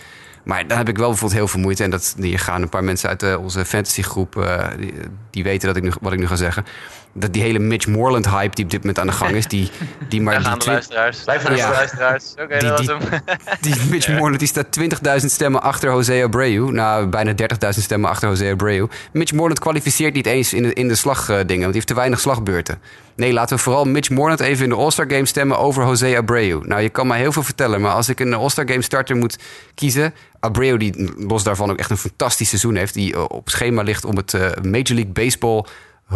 Maar 0.43 0.67
dan 0.67 0.77
heb 0.77 0.89
ik 0.89 0.97
wel 0.97 1.07
bijvoorbeeld 1.09 1.39
heel 1.39 1.47
veel 1.47 1.59
moeite. 1.59 1.83
En 1.83 1.89
dat, 1.89 2.15
hier 2.19 2.39
gaan 2.39 2.61
een 2.61 2.69
paar 2.69 2.83
mensen 2.83 3.09
uit 3.09 3.23
eh, 3.23 3.39
onze 3.43 3.65
fantasygroep... 3.65 4.37
eh, 4.37 4.67
die, 4.77 4.93
die 5.31 5.43
weten 5.43 5.67
dat 5.67 5.77
ik 5.77 5.83
nu, 5.83 5.91
wat 6.01 6.13
ik 6.13 6.19
nu 6.19 6.27
ga 6.27 6.35
zeggen. 6.35 6.65
Dat 7.13 7.33
die 7.33 7.41
hele 7.41 7.59
Mitch 7.59 7.87
Moreland 7.87 8.29
hype 8.29 8.55
die 8.55 8.65
op 8.65 8.71
dit 8.71 8.79
moment 8.79 8.99
aan 8.99 9.07
de 9.07 9.13
gang 9.13 9.31
is... 9.35 9.47
die, 9.47 9.69
die 10.09 10.21
maar 10.21 10.33
die 10.39 10.57
de 10.57 10.65
luisteraars. 10.65 11.23
Ja. 11.25 11.37
de 11.37 11.55
luisteraars. 11.55 12.33
Oké, 12.39 12.57
Die- 12.59 12.69
dat 12.69 12.85
was 12.85 12.87
hem. 12.87 13.21
die 13.61 13.75
Mitch 13.89 14.07
Moreland 14.07 14.39
die 14.39 14.47
staat 14.47 14.79
20.000 15.21 15.25
stemmen 15.25 15.61
achter 15.61 15.89
Jose 15.91 16.21
Abreu. 16.23 16.71
Nou, 16.71 17.07
bijna 17.07 17.31
30.000 17.31 17.69
stemmen 17.69 18.09
achter 18.09 18.29
Jose 18.29 18.49
Abreu. 18.49 18.87
Mitch 19.13 19.31
Moreland 19.31 19.59
kwalificeert 19.59 20.13
niet 20.13 20.25
eens 20.25 20.53
in 20.53 20.63
de, 20.63 20.73
in 20.73 20.87
de 20.87 20.95
slagdingen, 20.95 21.45
want 21.47 21.63
die 21.63 21.73
heeft 21.73 21.87
te 21.87 21.93
weinig 21.93 22.19
slagbeurten. 22.19 22.79
Nee, 23.15 23.33
laten 23.33 23.55
we 23.55 23.61
vooral 23.63 23.85
Mitch 23.85 24.09
Moreland 24.09 24.39
even 24.39 24.63
in 24.63 24.69
de 24.69 24.75
All-Star 24.75 25.05
Game 25.09 25.25
stemmen 25.25 25.57
over 25.59 25.85
Jose 25.85 26.17
Abreu. 26.17 26.59
Nou, 26.63 26.81
je 26.81 26.89
kan 26.89 27.07
mij 27.07 27.19
heel 27.19 27.31
veel 27.31 27.43
vertellen, 27.43 27.81
maar 27.81 27.91
als 27.91 28.09
ik 28.09 28.19
een 28.19 28.33
All-Star 28.33 28.67
Game 28.67 28.81
starter 28.81 29.15
moet 29.15 29.37
kiezen... 29.75 30.13
Abreu, 30.39 30.77
die 30.77 31.11
los 31.17 31.43
daarvan 31.43 31.71
ook 31.71 31.77
echt 31.77 31.89
een 31.89 31.97
fantastisch 31.97 32.49
seizoen 32.49 32.75
heeft... 32.75 32.93
die 32.93 33.13
eh, 33.13 33.23
op 33.27 33.49
schema 33.49 33.81
ligt 33.81 34.05
om 34.05 34.15
het 34.17 34.33
eh, 34.33 34.41
Major 34.41 34.93
League 34.93 35.11
Baseball 35.11 35.65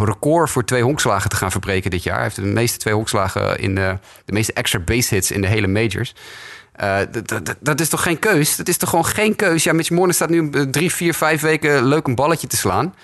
record 0.03 0.49
voor 0.49 0.65
twee 0.65 0.83
honkslagen 0.83 1.29
te 1.29 1.35
gaan 1.35 1.51
verbreken 1.51 1.91
dit 1.91 2.03
jaar. 2.03 2.15
Hij 2.15 2.23
heeft 2.23 2.35
de 2.35 2.41
meeste 2.41 2.77
twee 2.77 2.93
honkslagen 2.93 3.59
in 3.59 3.75
de, 3.75 3.97
de 4.25 4.33
meeste 4.33 4.53
extra 4.53 4.79
base 4.79 5.13
hits 5.13 5.31
in 5.31 5.41
de 5.41 5.47
hele 5.47 5.67
majors. 5.67 6.13
Eh, 6.75 6.97
dat- 7.61 7.79
is 7.79 7.89
toch 7.89 8.03
geen 8.03 8.19
keus? 8.19 8.55
Dat 8.55 8.67
is 8.67 8.77
toch 8.77 8.89
gewoon 8.89 9.05
geen 9.05 9.35
keus? 9.35 9.63
Ja, 9.63 9.73
Mitch 9.73 9.89
Moreland 9.89 10.15
staat 10.15 10.29
nu 10.29 10.49
eh, 10.49 10.61
drie, 10.61 10.91
vier, 10.91 11.13
vijf 11.13 11.41
weken 11.41 11.85
leuk 11.85 12.07
een 12.07 12.15
balletje 12.15 12.47
te 12.47 12.57
slaan. 12.57 12.95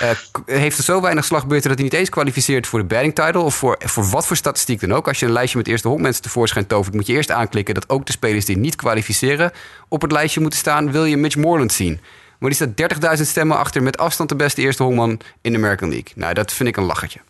Eh, 0.00 0.10
heeft 0.46 0.78
er 0.78 0.84
zo 0.84 1.00
weinig 1.00 1.24
slagbeurten 1.24 1.68
dat 1.68 1.78
hij 1.78 1.88
niet 1.88 1.98
eens 1.98 2.08
kwalificeert 2.08 2.66
voor 2.66 2.78
de 2.78 2.84
batting 2.84 3.14
title. 3.14 3.38
Of 3.40 3.54
voor, 3.54 3.76
voor 3.84 4.04
wat 4.04 4.26
voor 4.26 4.36
statistiek 4.36 4.80
dan 4.80 4.92
ook. 4.94 5.08
Als 5.08 5.18
je 5.18 5.26
een 5.26 5.32
lijstje 5.32 5.58
met 5.58 5.68
eerste 5.68 5.88
honkmensen 5.88 6.22
tevoorschijn 6.22 6.66
tovert, 6.66 6.94
moet 6.94 7.06
je 7.06 7.12
eerst 7.12 7.30
aanklikken 7.30 7.74
dat 7.74 7.88
ook 7.88 8.06
de 8.06 8.12
spelers 8.12 8.44
die 8.44 8.56
niet 8.56 8.76
kwalificeren 8.76 9.52
op 9.88 10.02
het 10.02 10.12
lijstje 10.12 10.40
moeten 10.40 10.58
staan. 10.58 10.92
Wil 10.92 11.04
je 11.04 11.16
Mitch 11.16 11.36
Moreland 11.36 11.72
zien? 11.72 12.00
Maar 12.44 12.52
die 12.52 12.74
staat 12.74 13.18
30.000 13.18 13.22
stemmen 13.22 13.56
achter 13.56 13.82
met 13.82 13.98
afstand 13.98 14.28
de 14.28 14.36
beste 14.36 14.60
eerste 14.60 14.82
honkman 14.82 15.20
in 15.40 15.52
de 15.52 15.58
American 15.58 15.88
League. 15.88 16.12
Nou, 16.14 16.34
dat 16.34 16.52
vind 16.52 16.68
ik 16.68 16.76
een 16.76 16.84
lachertje. 16.84 17.20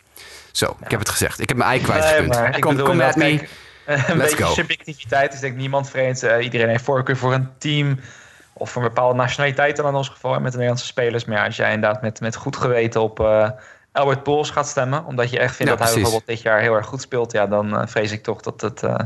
Zo, 0.53 0.77
ik 0.85 0.91
heb 0.91 0.99
het 0.99 1.09
gezegd. 1.09 1.41
Ik 1.41 1.49
heb 1.49 1.57
mijn 1.59 1.71
ei 1.71 1.81
kwijtgekund. 1.81 2.57
ik 2.57 2.61
kom 2.61 2.77
kom 2.77 2.91
inderdaad, 2.91 3.17
me. 3.17 3.37
kijk, 3.37 3.51
een 3.87 4.17
Let's 4.17 4.31
beetje 4.31 4.45
go. 4.45 4.53
subjectiviteit 4.53 5.33
is 5.35 5.41
denk 5.41 5.53
ik 5.53 5.59
niemand 5.59 5.91
vreemd. 5.91 6.23
Eh, 6.23 6.45
iedereen 6.45 6.69
heeft 6.69 6.85
voorkeur 6.85 7.17
voor 7.17 7.33
een 7.33 7.49
team 7.59 8.01
of 8.53 8.71
voor 8.71 8.83
een 8.83 8.89
bepaalde 8.89 9.15
nationaliteit 9.15 9.77
dan 9.77 9.87
in 9.87 9.95
ons 9.95 10.09
geval 10.09 10.33
met 10.33 10.43
de 10.43 10.49
Nederlandse 10.49 10.87
spelers. 10.87 11.25
Maar 11.25 11.37
ja, 11.37 11.45
als 11.45 11.57
jij 11.57 11.73
inderdaad 11.73 12.03
met, 12.03 12.21
met 12.21 12.37
goed 12.37 12.57
geweten 12.57 13.01
op 13.01 13.21
eh, 13.21 13.51
Albert 13.93 14.23
Pools 14.23 14.51
gaat 14.51 14.69
stemmen, 14.69 15.05
omdat 15.05 15.31
je 15.31 15.39
echt 15.39 15.57
vindt 15.57 15.73
Ja, 15.73 15.79
dat 15.79 15.87
hij 15.87 15.95
bijvoorbeeld 15.95 16.27
dit 16.27 16.43
jaar 16.43 16.61
heel 16.61 16.75
erg 16.75 16.87
goed 16.87 17.01
speelt, 17.01 17.33
ja, 17.33 17.47
dan 17.47 17.79
eh, 17.79 17.87
vrees 17.87 18.13
ik 18.13 18.23
toch 18.23 18.41
dat, 18.41 18.61
het, 18.61 18.83
eh, 18.83 18.99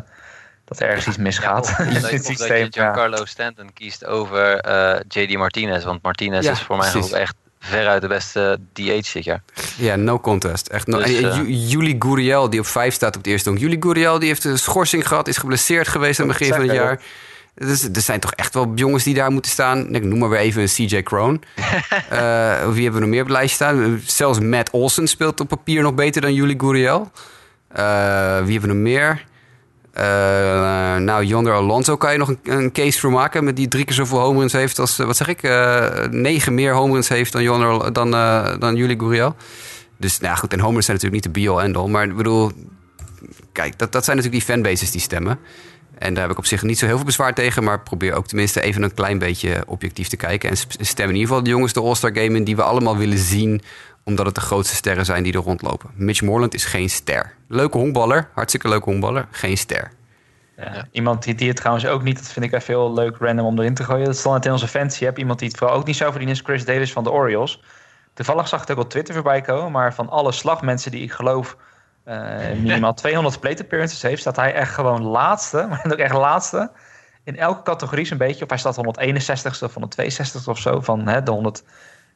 dat 0.69 0.81
er 0.81 0.89
ergens 0.89 1.07
iets 1.07 1.17
misgaat 1.17 1.61
of, 1.65 1.79
in 1.79 1.87
of, 1.87 1.93
het 1.93 2.03
dat- 2.03 2.11
je 2.11 2.19
systeem. 2.19 2.57
Ja. 2.63 2.69
Giancarlo 2.71 3.25
Stanton 3.25 3.71
kiest 3.73 4.05
over 4.07 4.61
eh, 4.61 5.01
JD 5.09 5.37
Martinez. 5.37 5.85
Want 5.85 6.03
Martinez 6.03 6.45
Ja, 6.45 6.53
is 6.53 6.61
voor 6.61 6.77
mij 6.77 6.95
ook 6.95 7.11
echt 7.11 7.35
veruit 7.61 8.03
de 8.03 8.09
beste 8.09 8.59
DH 8.73 9.13
dit 9.13 9.25
jaar. 9.25 9.43
Ja, 9.77 9.97
no 9.97 10.21
contest. 10.21 10.67
Echt 10.67 10.87
no. 10.87 10.99
Dus, 10.99 11.15
en, 11.21 11.31
eh, 11.31 11.71
Juli 11.71 11.97
Guriel, 11.99 12.51
die 12.51 12.61
op 12.61 12.67
5 12.67 12.95
staat 12.95 13.17
op 13.17 13.23
het 13.23 13.33
eerste 13.33 13.49
honk. 13.49 13.61
Juli 13.61 13.77
Guriel, 13.81 14.19
die 14.19 14.29
heeft 14.29 14.45
een 14.45 14.59
schorsing 14.59 15.09
gehad, 15.09 15.29
is 15.29 15.37
geblesseerd 15.37 15.89
geweest 15.89 16.21
aan 16.21 16.29
het 16.29 16.39
begin 16.39 16.55
van 16.55 16.63
het 16.65 16.73
jaar. 16.77 17.01
Dus, 17.55 17.85
er 17.85 18.01
zijn 18.01 18.21
toch 18.21 18.33
echt 18.33 18.55
wel 18.55 18.73
jongens 18.75 19.05
die 19.05 19.15
daar 19.15 19.31
moeten 19.31 19.51
staan. 19.51 19.95
Ik 19.95 20.05
noem 20.05 20.19
maar 20.19 20.29
weer 20.29 20.39
even 20.39 20.63
een 20.63 20.69
CJ 20.69 21.03
Kroon. 21.03 21.43
Eh, 22.09 22.69
wie 22.69 22.83
hebben 22.83 22.93
we 22.93 23.01
nog 23.01 23.09
meer 23.09 23.21
op 23.21 23.27
het 23.27 23.37
lijstje 23.37 23.55
staan? 23.65 24.01
Zelfs 24.07 24.39
Matt 24.41 24.71
Olsen 24.71 25.07
speelt 25.09 25.41
op 25.41 25.49
papier 25.49 25.83
nog 25.83 25.95
beter 25.95 26.21
dan 26.23 26.35
Juli 26.35 26.55
Guriel. 26.59 27.11
Eh, 27.69 27.83
wie 28.43 28.53
hebben 28.53 28.61
we 28.61 28.67
nog 28.67 28.77
meer? 28.77 29.25
Eh, 29.99 30.97
nou, 30.97 31.25
Yonder 31.25 31.53
Alonso 31.53 31.97
kan 31.97 32.13
je 32.13 32.19
nog 32.19 32.35
een, 32.43 32.73
case 32.73 33.01
voor 33.01 33.11
maken. 33.11 33.45
Met 33.45 33.57
die 33.57 33.69
drie 33.69 33.85
keer 33.85 33.95
zoveel 33.95 34.19
home 34.19 34.39
runs 34.39 34.53
heeft 34.53 34.79
als, 34.79 34.99
eh, 34.99 35.07
wat 35.07 35.17
zeg 35.17 35.29
ik, 35.29 35.43
eh, 35.43 36.05
negen 36.11 36.55
meer 36.55 36.75
home 36.75 36.93
runs 36.93 37.09
heeft 37.09 37.33
dan, 37.33 37.43
Yonder, 37.43 37.93
dan, 37.93 38.11
dan 38.61 38.77
Juli 38.77 38.99
Guriel. 38.99 39.37
Dus 39.97 40.19
nou 40.19 40.37
goed, 40.37 40.53
en 40.53 40.61
home 40.61 40.73
runs 40.73 40.85
zijn 40.85 40.97
natuurlijk 40.97 41.25
niet 41.25 41.35
de 41.35 41.41
be-all 41.41 41.65
end-all. 41.65 41.89
Maar 41.89 42.05
ik 42.05 42.17
bedoel, 42.17 42.53
kijk, 43.53 43.79
dat, 43.79 43.93
dat 43.93 44.05
zijn 44.05 44.17
natuurlijk 44.17 44.45
die 44.45 44.55
fanbases 44.55 44.91
die 44.91 45.01
stemmen. 45.01 45.39
En 45.99 46.15
daar 46.15 46.23
heb 46.23 46.33
ik 46.33 46.39
op 46.39 46.47
zich 46.47 46.63
niet 46.63 46.79
zo 46.79 46.87
heel 46.87 46.97
veel 46.97 47.05
bezwaar 47.05 47.35
tegen. 47.35 47.65
Maar 47.65 47.81
probeer 47.81 48.15
ook 48.15 48.27
tenminste 48.27 48.61
even 48.61 48.83
een 48.83 48.95
klein 48.95 49.19
beetje 49.19 49.63
objectief 49.67 50.09
te 50.09 50.17
kijken. 50.17 50.51
En 50.51 50.57
stem 50.81 51.09
in 51.09 51.15
ieder 51.15 51.29
geval 51.29 51.43
de 51.43 51.51
jongens 51.51 51.73
de 51.73 51.81
All-Star 51.81 52.15
Game 52.15 52.37
in 52.37 52.45
die 52.45 52.57
we 52.57 52.63
allemaal 52.63 52.97
willen 52.97 53.19
zien. 53.19 53.63
Omdat 54.09 54.27
het 54.27 54.35
de 54.35 54.41
grootste 54.41 54.75
sterren 54.75 55.05
zijn 55.05 55.23
die 55.23 55.33
er 55.33 55.39
rondlopen. 55.39 55.91
Mitch 55.95 56.23
Moreland 56.23 56.55
is 56.55 56.65
geen 56.65 56.91
ster. 56.91 57.35
Leuke 57.49 57.79
honkballer, 57.79 58.29
hartstikke 58.35 58.69
leuke 58.69 58.91
honkballer, 58.91 59.29
geen 59.31 59.57
ster. 59.57 59.91
Ja. 60.57 60.87
Iemand 60.91 61.23
die, 61.23 61.35
die 61.35 61.49
het 61.49 61.57
trouwens 61.57 61.87
ook 61.87 62.03
niet, 62.03 62.17
dat 62.17 62.27
vind 62.27 62.45
ik 62.45 62.53
even 62.53 62.75
heel 62.75 62.93
leuk 62.93 63.17
random 63.19 63.47
om 63.47 63.59
erin 63.59 63.75
te 63.75 63.85
gooien. 63.85 64.05
Dat 64.05 64.17
stond 64.17 64.35
net 64.35 64.45
in 64.45 64.53
onze 64.53 64.69
fancy. 64.69 64.99
Je 64.99 65.05
hebt 65.05 65.19
iemand 65.19 65.39
die 65.39 65.49
het 65.49 65.57
vooral 65.57 65.77
ook 65.77 65.87
niet 65.87 65.97
zou 65.97 66.11
verdienen, 66.11 66.37
is 66.37 66.43
Chris 66.45 66.65
Davis 66.65 66.93
van 66.93 67.05
de 67.05 67.11
Orioles. 67.11 67.63
Toevallig 68.15 68.49
zag 68.49 68.63
ik 68.63 68.69
het 68.69 68.77
ook 68.77 68.85
op 68.85 68.91
Twitter 68.91 69.15
voorbij 69.15 69.41
komen, 69.41 69.73
maar 69.73 69.95
van 69.95 70.09
alle 70.09 70.33
slagmensen 70.33 70.91
die 70.91 71.03
ik 71.03 71.13
geloof 71.13 71.57
eh, 72.05 72.53
minimaal 72.63 72.95
200 72.95 73.41
plate 73.41 73.63
appearances 73.63 74.03
heeft, 74.03 74.21
staat 74.21 74.37
hij 74.37 74.55
echt 74.55 74.75
gewoon 74.75 75.03
laatste, 75.03 75.67
maar 75.69 75.85
ook 75.85 75.99
echt 75.99 76.15
laatste. 76.15 76.71
In 77.25 77.37
elke 77.37 77.63
categorie 77.63 78.07
zo'n 78.07 78.19
beetje, 78.19 78.45
of 78.45 78.49
hij 78.49 78.59
staat 78.59 78.77
161ste 78.77 79.65
of 79.65 79.75
162ste 79.75 80.45
of 80.45 80.59
zo, 80.59 80.81
van 80.81 81.09
hè, 81.09 81.23
de 81.23 81.31
100 81.31 81.63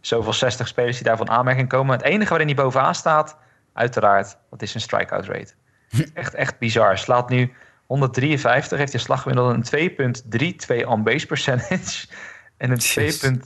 zoveel 0.07 0.33
60 0.33 0.69
spelers 0.69 0.97
die 0.97 1.07
daarvan 1.07 1.31
aanmerking 1.31 1.69
komen. 1.69 1.97
Het 1.97 2.07
enige 2.07 2.29
waarin 2.29 2.47
hij 2.47 2.57
bovenaan 2.57 2.95
staat, 2.95 3.37
uiteraard, 3.73 4.37
dat 4.51 4.63
is 4.63 4.71
zijn 4.71 4.83
strikeout 4.83 5.27
rate. 5.27 5.53
echt, 6.15 6.35
echt 6.35 6.59
bizar. 6.59 6.99
Slaat 6.99 7.29
nu 7.29 7.53
153, 7.87 8.79
heeft 8.79 8.93
hij 8.93 9.01
slaggemiddelde 9.01 9.79
een 9.79 10.83
2.32 10.83 10.87
on-base 10.87 11.27
percentage 11.27 12.07
en 12.57 12.71
een 12.71 12.77
Jezus. 12.77 13.37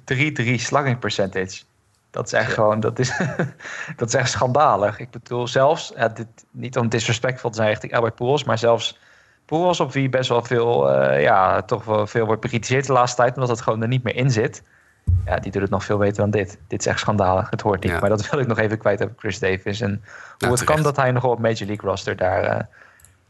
2.33 0.54 0.54
slugging 0.54 0.98
percentage. 0.98 1.62
Dat 2.10 2.26
is 2.26 2.32
echt 2.32 2.52
gewoon, 2.52 2.80
dat 2.80 2.98
is, 2.98 3.20
dat 3.96 4.08
is 4.08 4.14
echt 4.14 4.30
schandalig. 4.30 4.98
Ik 4.98 5.10
bedoel, 5.10 5.48
zelfs, 5.48 5.92
ja, 5.96 6.08
dit, 6.08 6.26
niet 6.50 6.76
om 6.76 6.88
disrespectful 6.88 7.50
te 7.50 7.56
zijn 7.56 7.68
richting 7.68 7.94
Albert 7.94 8.14
Pujols, 8.14 8.44
maar 8.44 8.58
zelfs 8.58 8.98
Pujols 9.46 9.80
op 9.80 9.92
wie 9.92 10.08
best 10.08 10.28
wel 10.28 10.42
veel, 10.42 10.90
eh, 10.90 11.22
ja, 11.22 11.62
toch 11.62 11.84
wel 11.84 12.06
veel 12.06 12.26
wordt 12.26 12.40
bekritiseerd 12.40 12.86
de 12.86 12.92
laatste 12.92 13.16
tijd, 13.16 13.34
omdat 13.34 13.50
het 13.50 13.60
gewoon 13.60 13.82
er 13.82 13.88
niet 13.88 14.02
meer 14.02 14.16
in 14.16 14.30
zit. 14.30 14.62
Ja, 15.26 15.38
die 15.38 15.52
doet 15.52 15.62
het 15.62 15.70
nog 15.70 15.84
veel 15.84 15.98
beter 15.98 16.16
dan 16.16 16.30
dit. 16.30 16.58
Dit 16.66 16.80
is 16.80 16.86
echt 16.86 16.98
schandalig. 16.98 17.50
Het 17.50 17.60
hoort 17.60 17.82
niet. 17.82 17.92
Ja. 17.92 17.98
Maar 17.98 18.08
dat 18.08 18.30
wil 18.30 18.40
ik 18.40 18.46
nog 18.46 18.58
even 18.58 18.78
kwijt 18.78 19.02
over 19.02 19.14
Chris 19.18 19.38
Davis. 19.38 19.80
En 19.80 19.90
hoe 19.90 20.00
Nou, 20.38 20.52
het 20.52 20.64
kan 20.64 20.82
dat 20.82 20.96
hij 20.96 21.10
nog 21.10 21.24
op 21.24 21.38
Major 21.38 21.66
League 21.66 21.88
roster 21.90 22.16
daar, 22.16 22.42
eh, 22.42 22.60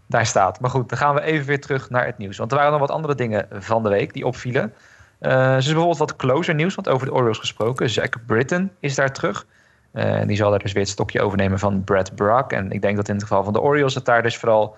daar 0.07 0.27
staat. 0.27 0.61
Maar 0.61 0.71
goed, 0.71 0.89
dan 0.89 0.99
gaan 0.99 1.15
we 1.15 1.21
even 1.21 1.47
weer 1.47 1.61
terug 1.61 1.91
naar 1.91 2.07
het 2.07 2.19
nieuws. 2.19 2.37
Want 2.37 2.51
er 2.51 2.57
waren 2.57 2.73
nog 2.73 2.81
wat 2.81 2.91
andere 2.91 3.15
dingen 3.15 3.47
van 3.51 3.83
de 3.83 3.89
week 3.89 4.13
die 4.13 4.27
opvielen. 4.27 4.75
Er 5.19 5.57
is 5.57 5.65
bijvoorbeeld 5.67 5.99
wat 5.99 6.17
closer 6.17 6.55
nieuws, 6.55 6.75
want 6.75 6.89
over 6.89 7.07
de 7.07 7.13
Orioles 7.13 7.39
gesproken. 7.39 7.91
Zach 7.91 8.27
Britton 8.27 8.71
is 8.81 8.95
daar 8.95 9.13
terug. 9.13 9.47
Eh, 9.93 10.21
die 10.27 10.37
zal 10.37 10.51
daar 10.51 10.59
dus 10.59 10.73
weer 10.73 10.83
het 10.83 10.93
stokje 10.93 11.21
overnemen 11.21 11.59
van 11.59 11.85
Brad 11.85 12.15
Brock. 12.15 12.53
En 12.53 12.71
ik 12.71 12.83
denk 12.83 12.97
dat 12.97 13.09
in 13.09 13.15
het 13.15 13.23
geval 13.23 13.45
van 13.45 13.53
de 13.53 13.61
Orioles 13.61 13.95
het 13.95 14.05
daar 14.05 14.23
dus 14.23 14.37
vooral 14.37 14.77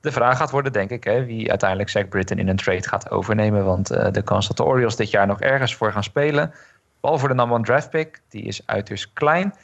de 0.00 0.12
vraag 0.12 0.36
gaat 0.36 0.50
worden, 0.50 0.72
denk 0.72 0.90
ik, 0.90 1.04
hè, 1.04 1.24
wie 1.24 1.50
uiteindelijk 1.50 1.90
Zach 1.90 2.08
Britton 2.08 2.38
in 2.38 2.48
een 2.48 2.56
trade 2.56 2.88
gaat 2.88 3.10
overnemen. 3.10 3.64
Want 3.64 3.90
eh, 3.90 4.12
de 4.12 4.22
kans 4.22 4.48
dat 4.48 4.56
de 4.56 4.64
Orioles 4.64 4.96
dit 4.96 5.10
jaar 5.10 5.26
nog 5.26 5.40
ergens 5.40 5.74
voor 5.74 5.92
gaan 5.92 6.04
spelen, 6.04 6.52
behalve 7.00 7.20
voor 7.20 7.28
de 7.28 7.34
number 7.34 7.56
one 7.56 7.64
draft 7.64 7.90
pick, 7.90 8.20
die 8.28 8.42
is 8.42 8.62
uiterst 8.66 9.10
klein. 9.12 9.54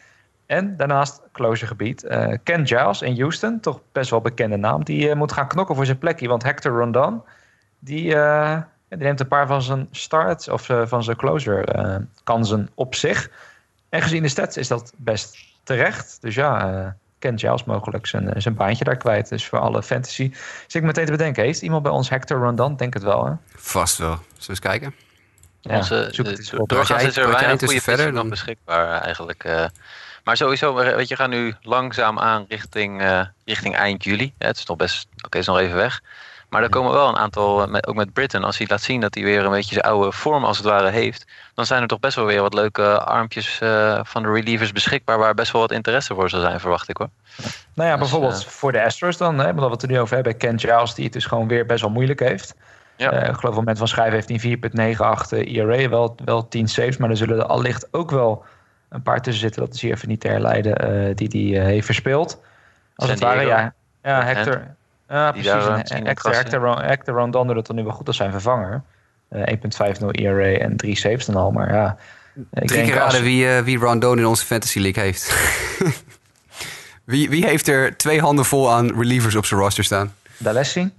En 0.46 0.76
daarnaast 0.76 1.22
closergebied. 1.32 2.04
eh 2.04 2.32
Ken 2.42 2.66
Giles 2.66 3.02
in 3.02 3.20
Houston, 3.20 3.60
toch 3.60 3.80
best 3.92 4.10
wel 4.10 4.20
bekende 4.20 4.56
naam. 4.56 4.84
Die 4.84 5.10
eh, 5.10 5.16
moet 5.16 5.32
gaan 5.32 5.48
knokken 5.48 5.74
voor 5.74 5.86
zijn 5.86 5.98
plekje. 5.98 6.28
Want 6.28 6.42
Hector 6.42 6.78
Rondon, 6.78 7.22
die, 7.78 8.14
neemt 8.88 9.20
een 9.20 9.28
paar 9.28 9.46
van 9.46 9.62
zijn 9.62 9.88
starts 9.90 10.48
of 10.48 10.70
van 10.84 11.04
zijn 11.04 11.16
closer 11.16 11.64
kansen 12.24 12.68
op 12.74 12.94
zich. 12.94 13.30
En 13.88 14.02
gezien 14.02 14.22
de 14.22 14.28
stats 14.28 14.56
is 14.56 14.68
dat 14.68 14.92
best 14.96 15.36
terecht. 15.62 16.18
Dus 16.20 16.34
ja, 16.34 16.96
Ken 17.26 17.38
Giles 17.38 17.64
mogelijk 17.64 18.06
zijn, 18.06 18.32
eh, 18.32 18.40
zijn 18.40 18.54
baantje 18.54 18.84
daar 18.84 18.96
kwijt. 18.96 19.28
Dus 19.28 19.46
voor 19.46 19.58
alle 19.58 19.82
fantasy. 19.82 20.30
Zit 20.66 20.74
ik 20.74 20.82
meteen 20.82 21.04
te 21.04 21.10
bedenken, 21.10 21.44
heeft 21.44 21.62
iemand 21.62 21.82
bij 21.82 21.92
ons 21.92 22.08
Hector 22.08 22.38
Rondon? 22.40 22.76
Denk 22.76 22.94
het 22.94 23.02
wel, 23.02 23.24
hè? 23.26 23.32
Vast 23.54 23.98
wel. 23.98 24.08
Zullen 24.14 24.22
we 24.38 24.48
eens 24.48 24.58
kijken? 24.60 24.94
Ja, 25.60 25.76
Onze, 25.76 26.08
zoek 26.10 26.24
de- 26.24 26.30
het 26.30 26.38
eens 26.40 26.52
op. 26.54 26.68
doorgaans 26.68 26.88
Had 26.88 27.00
jij- 27.00 27.08
is 27.08 27.16
er 27.16 27.22
had 27.22 27.30
jij 27.32 27.40
weinig 27.40 27.64
goede 27.64 27.80
verder 27.80 28.12
dan- 28.12 28.28
beschikbaar 28.28 28.94
eh, 28.96 29.04
eigenlijk. 29.04 29.44
eh. 29.44 29.64
maar 30.24 30.36
sowieso, 30.36 30.78
eh, 30.78 30.94
weet 30.96 31.08
je, 31.08 31.16
gaan 31.16 31.30
nu 31.30 31.54
langzaam 31.62 32.18
aan 32.18 32.44
richting, 32.48 33.00
eh, 33.02 33.20
richting 33.44 33.76
eind 33.76 34.04
juli. 34.04 34.34
Ja, 34.38 34.46
het 34.46 34.56
is 34.56 34.66
nog 34.66 34.76
best, 34.76 35.08
oké, 35.24 35.38
is 35.38 35.46
nog 35.46 35.58
even 35.58 35.76
weg. 35.76 36.02
Maar 36.56 36.64
er 36.64 36.70
komen 36.70 36.92
wel 36.92 37.08
een 37.08 37.16
aantal, 37.16 37.62
eh, 37.62 37.68
met, 37.68 37.86
ook 37.86 37.94
met 37.94 38.12
Britain, 38.12 38.44
als 38.44 38.58
hij 38.58 38.66
laat 38.70 38.82
zien 38.82 39.00
dat 39.00 39.14
hij 39.14 39.24
weer 39.24 39.44
een 39.44 39.50
beetje 39.50 39.74
zijn 39.74 39.84
oude 39.84 40.12
vorm 40.12 40.44
als 40.44 40.56
het 40.56 40.66
ware 40.66 40.90
heeft, 40.90 41.26
dan 41.54 41.66
zijn 41.66 41.82
er 41.82 41.88
toch 41.88 41.98
best 41.98 42.16
wel 42.16 42.24
weer 42.24 42.40
wat 42.40 42.54
leuke 42.54 42.98
armpjes 42.98 43.60
eh, 43.60 44.00
van 44.02 44.22
de 44.22 44.32
relievers 44.32 44.72
beschikbaar, 44.72 45.18
waar 45.18 45.34
best 45.34 45.52
wel 45.52 45.60
wat 45.60 45.72
interesse 45.72 46.14
voor 46.14 46.30
zal 46.30 46.40
zijn, 46.40 46.60
verwacht 46.60 46.88
ik 46.88 46.96
hoor. 46.96 47.08
Nou 47.74 47.88
ja, 47.88 47.96
Dus, 47.96 47.98
bijvoorbeeld 47.98 48.44
eh, 48.44 48.48
voor 48.48 48.72
de 48.72 48.84
Astros 48.84 49.16
dan. 49.16 49.38
Hè, 49.38 49.50
omdat 49.50 49.64
we 49.64 49.70
het 49.70 49.82
er 49.82 49.88
nu 49.88 50.00
over 50.00 50.14
hebben. 50.14 50.36
Ken 50.36 50.58
Giles, 50.58 50.94
die 50.94 51.04
het 51.04 51.12
dus 51.12 51.24
gewoon 51.24 51.48
weer 51.48 51.66
best 51.66 51.80
wel 51.80 51.90
moeilijk 51.90 52.20
heeft. 52.20 52.54
Ja. 52.96 53.10
Ik 53.10 53.18
geloof 53.18 53.36
op 53.36 53.42
het 53.42 53.54
moment 53.54 53.78
van 53.78 53.88
schrijven 53.88 54.14
heeft 54.14 54.28
hij 54.28 54.52
een 54.52 55.46
4.98 55.46 55.48
ERA. 55.52 55.88
Wel, 55.88 56.16
wel 56.24 56.48
10 56.48 56.68
saves, 56.68 56.96
maar 56.96 57.10
er 57.10 57.16
zullen 57.16 57.38
er 57.38 57.46
allicht 57.46 57.88
ook 57.90 58.10
wel 58.10 58.44
een 58.88 59.02
paar 59.02 59.22
tussen 59.22 59.42
zitten. 59.42 59.64
Dat 59.64 59.74
is 59.74 59.80
hier 59.80 59.92
even 59.92 60.08
niet 60.08 60.20
te 60.20 60.28
herleiden. 60.28 61.16
die 61.16 61.56
hij 61.56 61.66
heeft 61.70 61.86
verspeeld. 61.86 62.40
Als 62.94 63.10
het 63.10 63.20
ware, 63.20 63.46
ja. 63.46 63.74
Ja, 64.02 64.24
Hector. 64.24 64.74
Ja, 65.08 65.30
precies. 65.32 65.50
En 65.50 65.58
eh, 65.60 65.74
Hector, 65.76 66.14
krassen. 66.14 66.32
Hector, 66.44 66.60
Ron- 66.60 66.82
Hector 66.82 67.14
Rondon 67.14 67.46
doet 67.46 67.56
het 67.56 67.66
dan 67.66 67.76
nu 67.76 67.82
wel 67.84 67.92
goed 67.92 68.06
als 68.06 68.16
zijn 68.16 68.30
vervanger. 68.30 68.82
Eh 69.28 69.54
1.50 69.98 70.06
ERA 70.10 70.58
en 70.58 70.76
3 70.76 70.96
saves 70.96 71.26
dan 71.26 71.34
al. 71.36 71.50
Maar 71.50 71.72
ja, 71.74 71.96
ik 72.34 72.44
Drie 72.50 72.68
denk 72.68 72.86
keer 72.92 73.00
als- 73.02 73.12
raden 73.12 73.26
wie, 73.26 73.48
eh, 73.48 73.62
wie 73.62 73.78
Rondon 73.78 74.18
in 74.18 74.26
onze 74.26 74.44
Fantasy 74.46 74.78
League 74.78 75.02
heeft. 75.02 75.34
wie, 77.04 77.30
wie 77.30 77.46
heeft 77.46 77.68
er 77.68 77.96
twee 77.96 78.20
handen 78.20 78.44
vol 78.44 78.72
aan 78.72 78.98
relievers 78.98 79.34
op 79.34 79.44
zijn 79.46 79.60
roster 79.60 79.84
staan? 79.84 80.14
D'Alessi? 80.38 80.90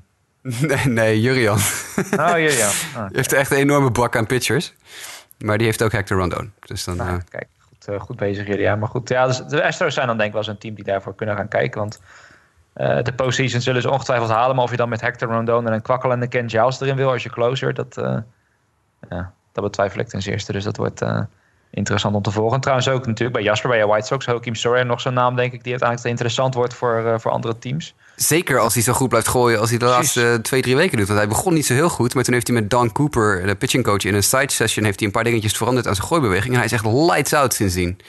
nee, 0.42 0.86
nee, 0.86 1.22
Jurian. 1.22 1.58
Oh, 1.58 2.40
ja. 2.40 2.70
Ah, 2.96 3.06
heeft 3.12 3.34
echt 3.34 3.52
een 3.52 3.58
enorme 3.58 3.92
bak 3.92 4.16
aan 4.16 4.26
pitchers. 4.26 4.74
Maar 5.38 5.58
die 5.58 5.66
heeft 5.68 5.84
ook 5.84 5.92
Hector 5.92 6.18
Rondon. 6.18 6.52
Dus 6.60 6.84
dan, 6.84 6.98
Nou, 6.98 7.10
eh, 7.10 7.16
kijk, 7.30 7.48
goed, 7.60 7.88
eh, 7.96 8.00
goed 8.02 8.16
bezig 8.16 8.48
jullie. 8.48 8.62
Ja, 8.62 8.76
maar 8.76 8.90
goed, 8.90 9.10
ja, 9.10 9.28
dus 9.28 9.38
de 9.48 9.64
Astros 9.64 9.94
zijn 9.94 10.08
dan 10.08 10.18
denk 10.18 10.28
ik 10.28 10.34
wel 10.36 10.44
eens 10.44 10.52
een 10.52 10.58
team 10.60 10.76
die 10.76 10.84
daarvoor 10.84 11.16
kunnen 11.16 11.36
gaan 11.36 11.48
kijken. 11.48 11.80
Want 11.80 12.00
eh, 12.78 13.04
de 13.04 13.14
postseason 13.14 13.62
zullen 13.62 13.82
ze 13.82 13.90
ongetwijfeld 13.90 14.30
halen. 14.30 14.56
Maar 14.56 14.64
of 14.64 14.72
je 14.72 14.78
dan 14.78 14.90
met 14.90 15.02
Hector 15.02 15.32
Rondon 15.32 15.68
en 15.68 15.74
een 15.74 15.82
kwakkelende 15.82 16.28
Ken 16.28 16.50
Giles 16.50 16.80
erin 16.80 16.96
wil 16.96 17.12
als 17.12 17.24
je 17.24 17.30
closer, 17.30 17.74
dat, 17.74 17.98
eh, 17.98 18.18
ja, 19.10 19.34
dat 19.52 19.64
betwijfel 19.64 20.00
ik 20.00 20.08
ten 20.08 20.22
zeerste. 20.22 20.52
Dus 20.52 20.64
dat 20.64 20.78
wordt 20.78 21.02
eh, 21.02 21.20
interessant 21.72 22.16
om 22.16 22.22
te 22.22 22.32
volgen. 22.32 22.60
Trouwens 22.60 22.90
ook 22.90 23.06
natuurlijk 23.06 23.38
bij 23.38 23.44
Jasper, 23.44 23.70
bij 23.70 23.80
je 23.80 23.88
White 23.88 24.06
Sox, 24.06 24.26
Hokim 24.26 24.56
Soria, 24.56 24.84
nog 24.84 25.02
zo'n 25.02 25.14
naam 25.14 25.36
denk 25.36 25.54
ik 25.54 25.64
die 25.64 25.72
uiteindelijk 25.72 26.10
interessant 26.10 26.54
wordt 26.54 26.74
voor, 26.74 27.20
voor 27.22 27.32
andere 27.32 27.58
teams. 27.58 27.96
zeker 28.16 28.60
als 28.60 28.74
hij 28.74 28.84
zo 28.84 28.94
goed 28.94 29.10
blijft 29.10 29.28
gooien 29.28 29.60
als 29.60 29.70
hij 29.70 29.78
de 29.78 29.86
Precies. 29.86 30.16
laatste 30.16 30.42
twee, 30.42 30.62
drie 30.62 30.76
weken 30.76 30.98
doet. 30.98 31.08
Want 31.08 31.20
hij 31.20 31.28
begon 31.28 31.54
niet 31.54 31.66
zo 31.66 31.74
heel 31.74 31.90
goed. 31.90 32.14
Maar 32.14 32.24
toen 32.24 32.34
heeft 32.34 32.48
hij 32.48 32.56
met 32.56 32.70
Don 32.70 32.92
Cooper, 32.92 33.46
de 33.46 33.56
pitching 33.56 33.84
coach, 33.84 34.04
in 34.04 34.16
een 34.16 34.24
side 34.24 34.52
session... 34.52 34.86
heeft 34.86 35.00
hij 35.00 35.08
een 35.08 35.14
paar 35.14 35.24
dingetjes 35.24 35.54
veranderd 35.54 35.88
aan 35.88 35.96
zijn 35.96 36.08
gooibeweging. 36.08 36.52
En 36.52 36.56
hij 36.56 36.66
is 36.66 36.72
echt 36.72 36.86
lights 36.86 37.34
out 37.34 37.54
sindsdien. 37.54 38.00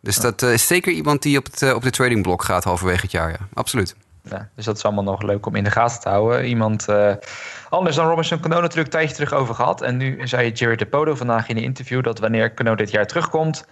Dus 0.00 0.16
dat 0.16 0.42
is 0.42 0.66
zeker 0.66 0.92
iemand 0.92 1.22
die 1.22 1.38
op 1.38 1.44
het, 1.44 1.74
op 1.74 1.82
de 1.82 1.90
trading 1.90 2.22
blok 2.22 2.42
gaat 2.42 2.64
halverwege 2.64 3.00
het 3.00 3.10
jaar. 3.10 3.30
Ja. 3.30 3.38
Absoluut. 3.54 3.94
Ja, 4.22 4.48
dus 4.54 4.64
dat 4.64 4.76
is 4.76 4.84
allemaal 4.84 5.04
nog 5.04 5.22
leuk 5.22 5.46
om 5.46 5.54
in 5.54 5.64
de 5.64 5.70
gaten 5.70 6.00
te 6.00 6.08
houden. 6.08 6.44
Iemand 6.44 6.88
uh, 6.88 7.12
anders 7.68 7.96
dan 7.96 8.08
Robinson 8.08 8.40
Cano 8.40 8.60
natuurlijk 8.60 8.86
een 8.86 8.98
tijdje 8.98 9.14
terug 9.14 9.32
over 9.32 9.54
gehad. 9.54 9.82
En 9.82 9.96
nu 9.96 10.28
zei 10.28 10.50
Jared 10.50 10.78
DePodo 10.78 11.14
vandaag 11.14 11.48
in 11.48 11.56
een 11.56 11.62
interview 11.62 12.02
dat 12.02 12.18
wanneer 12.18 12.54
Cano 12.54 12.74
dit 12.74 12.90
jaar 12.90 13.06
terugkomt... 13.06 13.66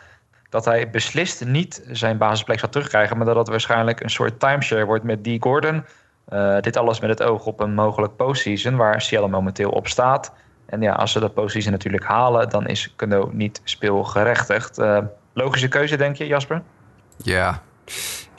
dat 0.48 0.64
hij 0.64 0.90
beslist 0.90 1.44
niet 1.44 1.82
zijn 1.90 2.18
basisplek 2.18 2.58
zal 2.58 2.68
terugkrijgen... 2.68 3.16
maar 3.16 3.26
dat 3.26 3.36
het 3.36 3.48
waarschijnlijk 3.48 4.00
een 4.00 4.10
soort 4.10 4.40
timeshare 4.40 4.84
wordt 4.84 5.04
met 5.04 5.24
Dee 5.24 5.40
Gordon. 5.40 5.84
Uh, 6.32 6.60
dit 6.60 6.76
alles 6.76 7.00
met 7.00 7.10
het 7.10 7.22
oog 7.22 7.44
op 7.46 7.60
een 7.60 7.74
mogelijk 7.74 8.16
postseason 8.16 8.76
waar 8.76 9.00
Seattle 9.00 9.30
momenteel 9.30 9.70
op 9.70 9.88
staat. 9.88 10.32
En 10.66 10.80
ja, 10.80 10.92
als 10.92 11.12
ze 11.12 11.20
dat 11.20 11.34
postseason 11.34 11.72
natuurlijk 11.72 12.04
halen... 12.04 12.48
dan 12.48 12.66
is 12.66 12.94
Cano 12.96 13.30
niet 13.32 13.60
speelgerechtigd. 13.64 14.78
Uh, 14.78 14.98
logische 15.32 15.68
keuze, 15.68 15.96
denk 15.96 16.16
je, 16.16 16.26
Jasper? 16.26 16.62
Ja, 17.16 17.62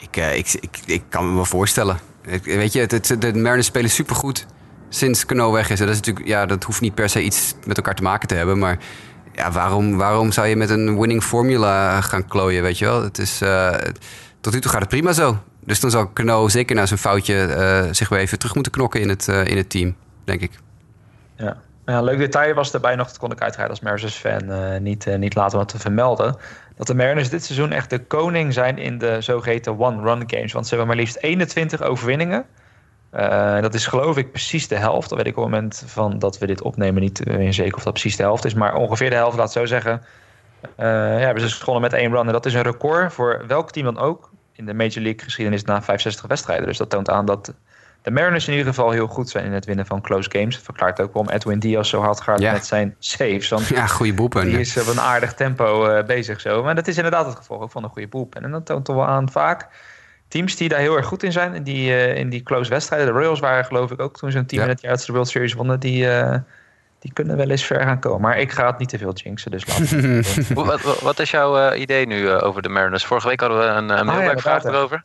ik, 0.02 0.16
uh, 0.16 0.36
ik, 0.36 0.52
ik, 0.60 0.78
ik 0.86 1.02
kan 1.08 1.28
me 1.28 1.34
wel 1.34 1.44
voorstellen. 1.44 1.98
Weet 2.42 2.72
je, 2.72 2.80
het, 2.80 2.90
het, 2.90 3.06
de 3.20 3.34
Mariners 3.34 3.66
spelen 3.66 3.90
supergoed 3.90 4.46
sinds 4.88 5.26
Cano 5.26 5.52
weg 5.52 5.70
is. 5.70 5.78
Dat, 5.78 5.88
is 5.88 5.96
natuurlijk, 5.96 6.26
ja, 6.26 6.46
dat 6.46 6.64
hoeft 6.64 6.80
niet 6.80 6.94
per 6.94 7.08
se 7.08 7.22
iets 7.22 7.54
met 7.66 7.76
elkaar 7.76 7.94
te 7.94 8.02
maken 8.02 8.28
te 8.28 8.34
hebben. 8.34 8.58
Maar 8.58 8.78
ja, 9.32 9.50
waarom, 9.50 9.96
waarom 9.96 10.32
zou 10.32 10.46
je 10.46 10.56
met 10.56 10.70
een 10.70 10.98
winning 10.98 11.22
formula 11.22 12.00
gaan 12.00 12.26
klooien, 12.26 12.62
weet 12.62 12.78
je 12.78 12.84
wel? 12.84 13.02
Het 13.02 13.18
is, 13.18 13.42
uh, 13.42 13.74
tot 14.40 14.52
nu 14.52 14.60
toe 14.60 14.70
gaat 14.70 14.80
het 14.80 14.88
prima 14.88 15.12
zo. 15.12 15.38
Dus 15.60 15.80
dan 15.80 15.90
zal 15.90 16.12
Cano 16.12 16.48
zeker 16.48 16.76
na 16.76 16.86
zijn 16.86 16.98
foutje 16.98 17.34
uh, 17.34 17.92
zich 17.92 18.08
weer 18.08 18.18
even 18.18 18.38
terug 18.38 18.54
moeten 18.54 18.72
knokken 18.72 19.00
in 19.00 19.08
het, 19.08 19.28
in 19.28 19.56
het 19.56 19.70
team, 19.70 19.96
denk 20.24 20.40
ik. 20.40 20.50
Ja. 21.36 21.56
Ja, 21.86 22.02
leuk 22.02 22.18
detail 22.18 22.54
was 22.54 22.70
daarbij 22.70 22.96
nog, 22.96 23.06
dat 23.06 23.18
kon 23.18 23.32
ik 23.32 23.40
uiteraard 23.40 23.70
als 23.70 24.22
uh, 24.24 24.76
niet, 24.80 25.06
niet 25.16 25.34
laten 25.34 25.58
wat 25.58 25.68
te 25.68 25.78
vermelden. 25.78 26.36
Dat 26.76 26.86
de 26.86 26.94
Mariners 26.94 27.30
dit 27.30 27.44
seizoen 27.44 27.72
echt 27.72 27.90
de 27.90 27.98
koning 27.98 28.52
zijn 28.52 28.78
in 28.78 28.98
de 28.98 29.20
zogeheten 29.20 29.78
one-run 29.78 30.22
games. 30.26 30.52
Want 30.52 30.66
ze 30.66 30.74
hebben 30.74 30.86
maar 30.86 31.04
liefst 31.04 31.16
21 31.16 31.82
overwinningen. 31.82 32.44
Uh, 33.14 33.60
dat 33.60 33.74
is 33.74 33.86
geloof 33.86 34.16
ik 34.16 34.30
precies 34.30 34.68
de 34.68 34.76
helft. 34.76 35.08
Dat 35.08 35.18
weet 35.18 35.26
ik 35.26 35.36
op 35.36 35.42
het 35.42 35.52
moment 35.52 35.82
van 35.86 36.18
dat 36.18 36.38
we 36.38 36.46
dit 36.46 36.62
opnemen 36.62 37.02
niet 37.02 37.26
meer 37.26 37.52
zeker 37.52 37.76
of 37.76 37.82
dat 37.82 37.92
precies 37.92 38.16
de 38.16 38.22
helft 38.22 38.44
is. 38.44 38.54
Maar 38.54 38.74
ongeveer 38.74 39.10
de 39.10 39.16
helft, 39.16 39.36
laat 39.36 39.46
ik 39.46 39.52
zo 39.52 39.66
zeggen. 39.66 40.02
ja, 40.76 40.84
hebben 41.18 41.48
ze 41.48 41.56
gewonnen 41.56 41.82
met 41.82 41.92
één 42.00 42.10
run. 42.10 42.26
En 42.26 42.32
dat 42.32 42.46
is 42.46 42.54
een 42.54 42.62
record 42.62 43.12
voor 43.12 43.44
welk 43.46 43.70
team 43.70 43.84
dan 43.84 43.98
ook 43.98 44.30
in 44.52 44.66
de 44.66 44.74
Major 44.74 45.02
League 45.02 45.20
geschiedenis 45.24 45.64
na 45.64 45.82
65 45.82 46.26
wedstrijden. 46.26 46.66
Dus 46.66 46.78
dat 46.78 46.90
toont 46.90 47.10
aan 47.10 47.26
dat 47.26 47.54
de 48.02 48.10
Mariners 48.10 48.46
in 48.46 48.52
ieder 48.52 48.68
geval 48.68 48.90
heel 48.90 49.06
goed 49.06 49.30
zijn 49.30 49.44
in 49.44 49.52
het 49.52 49.64
winnen 49.64 49.86
van 49.86 50.00
close 50.00 50.30
games. 50.32 50.54
Dat 50.54 50.64
verklaart 50.64 51.00
ook 51.00 51.12
waarom 51.12 51.32
Edwin 51.32 51.58
Diaz 51.58 51.90
zo 51.90 52.00
hard 52.00 52.20
gaat 52.20 52.40
ja. 52.40 52.52
met 52.52 52.66
zijn 52.66 52.94
saves. 52.98 53.48
Want 53.48 53.68
ja, 53.68 53.86
goede 53.86 54.14
boelpen. 54.14 54.44
Die 54.44 54.60
is 54.60 54.80
op 54.80 54.86
een 54.86 55.00
aardig 55.00 55.34
tempo 55.34 55.96
uh, 55.96 56.04
bezig 56.04 56.40
zo. 56.40 56.62
Maar 56.62 56.74
dat 56.74 56.88
is 56.88 56.96
inderdaad 56.96 57.26
het 57.26 57.36
gevolg 57.36 57.62
ook 57.62 57.70
van 57.70 57.84
een 57.84 57.90
goede 57.90 58.08
boelpen. 58.08 58.42
En 58.42 58.50
dat 58.50 58.66
toont 58.66 58.84
toch 58.84 58.96
wel 58.96 59.06
aan 59.06 59.30
vaak 59.30 59.68
teams 60.28 60.56
die 60.56 60.68
daar 60.68 60.78
heel 60.78 60.96
erg 60.96 61.06
goed 61.06 61.22
in 61.22 61.32
zijn. 61.32 61.54
In 61.54 61.62
die, 61.62 61.90
uh, 61.90 62.16
in 62.16 62.28
die 62.28 62.42
close 62.42 62.70
wedstrijden. 62.70 63.06
De 63.06 63.12
Royals 63.12 63.40
waren 63.40 63.64
geloof 63.64 63.90
ik 63.90 64.00
ook 64.00 64.16
toen 64.16 64.30
zo'n 64.30 64.46
team 64.46 64.62
ja. 64.62 64.68
in 64.68 64.74
het 64.74 64.82
jaar 64.82 64.98
ze 64.98 65.06
de 65.06 65.12
World 65.12 65.28
Series 65.28 65.54
wonnen. 65.54 65.80
Die, 65.80 66.04
uh, 66.04 66.36
die 66.98 67.12
kunnen 67.12 67.36
wel 67.36 67.50
eens 67.50 67.64
ver 67.64 67.80
gaan 67.80 68.00
komen. 68.00 68.20
Maar 68.20 68.38
ik 68.38 68.52
ga 68.52 68.66
het 68.66 68.78
niet 68.78 68.88
te 68.88 68.98
veel 68.98 69.12
jinxen, 69.12 69.50
dus 69.50 69.64
wat, 70.54 70.66
wat, 70.82 71.00
wat, 71.00 71.18
is 71.18 71.30
jouw 71.30 71.72
idee 71.72 72.06
nu 72.06 72.30
over 72.30 72.62
de 72.62 72.68
Mariners? 72.68 73.04
Vorige 73.04 73.28
week 73.28 73.40
hadden 73.40 73.58
we 73.58 73.64
een, 73.64 73.98
een 73.98 74.06
mailbackvraag 74.06 74.64
oh, 74.64 74.70
ja, 74.70 74.76
erover. 74.76 75.02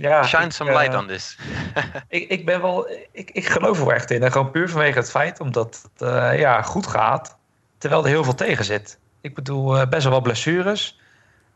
Ja, 0.00 0.22
Shine 0.22 0.50
some 0.50 0.72
light 0.72 0.94
on 0.94 1.06
this. 1.06 1.38
ik, 2.08 2.28
ik 2.28 2.46
ben 2.46 2.60
wel, 2.60 2.90
ik, 3.12 3.30
ik 3.30 3.46
geloof 3.46 3.78
er 3.78 3.84
wel 3.84 3.94
echt 3.94 4.10
in. 4.10 4.22
En 4.22 4.32
gewoon 4.32 4.50
puur 4.50 4.68
vanwege 4.68 4.98
het 4.98 5.10
feit 5.10 5.40
omdat 5.40 5.88
het 5.92 6.08
uh, 6.08 6.38
ja, 6.38 6.62
goed 6.62 6.86
gaat, 6.86 7.38
terwijl 7.78 8.02
er 8.02 8.08
heel 8.08 8.24
veel 8.24 8.34
tegen 8.34 8.64
zit. 8.64 8.98
Ik 9.20 9.34
bedoel, 9.34 9.76
uh, 9.76 9.86
best 9.86 10.02
wel 10.02 10.12
wat 10.12 10.22
blessures. 10.22 10.98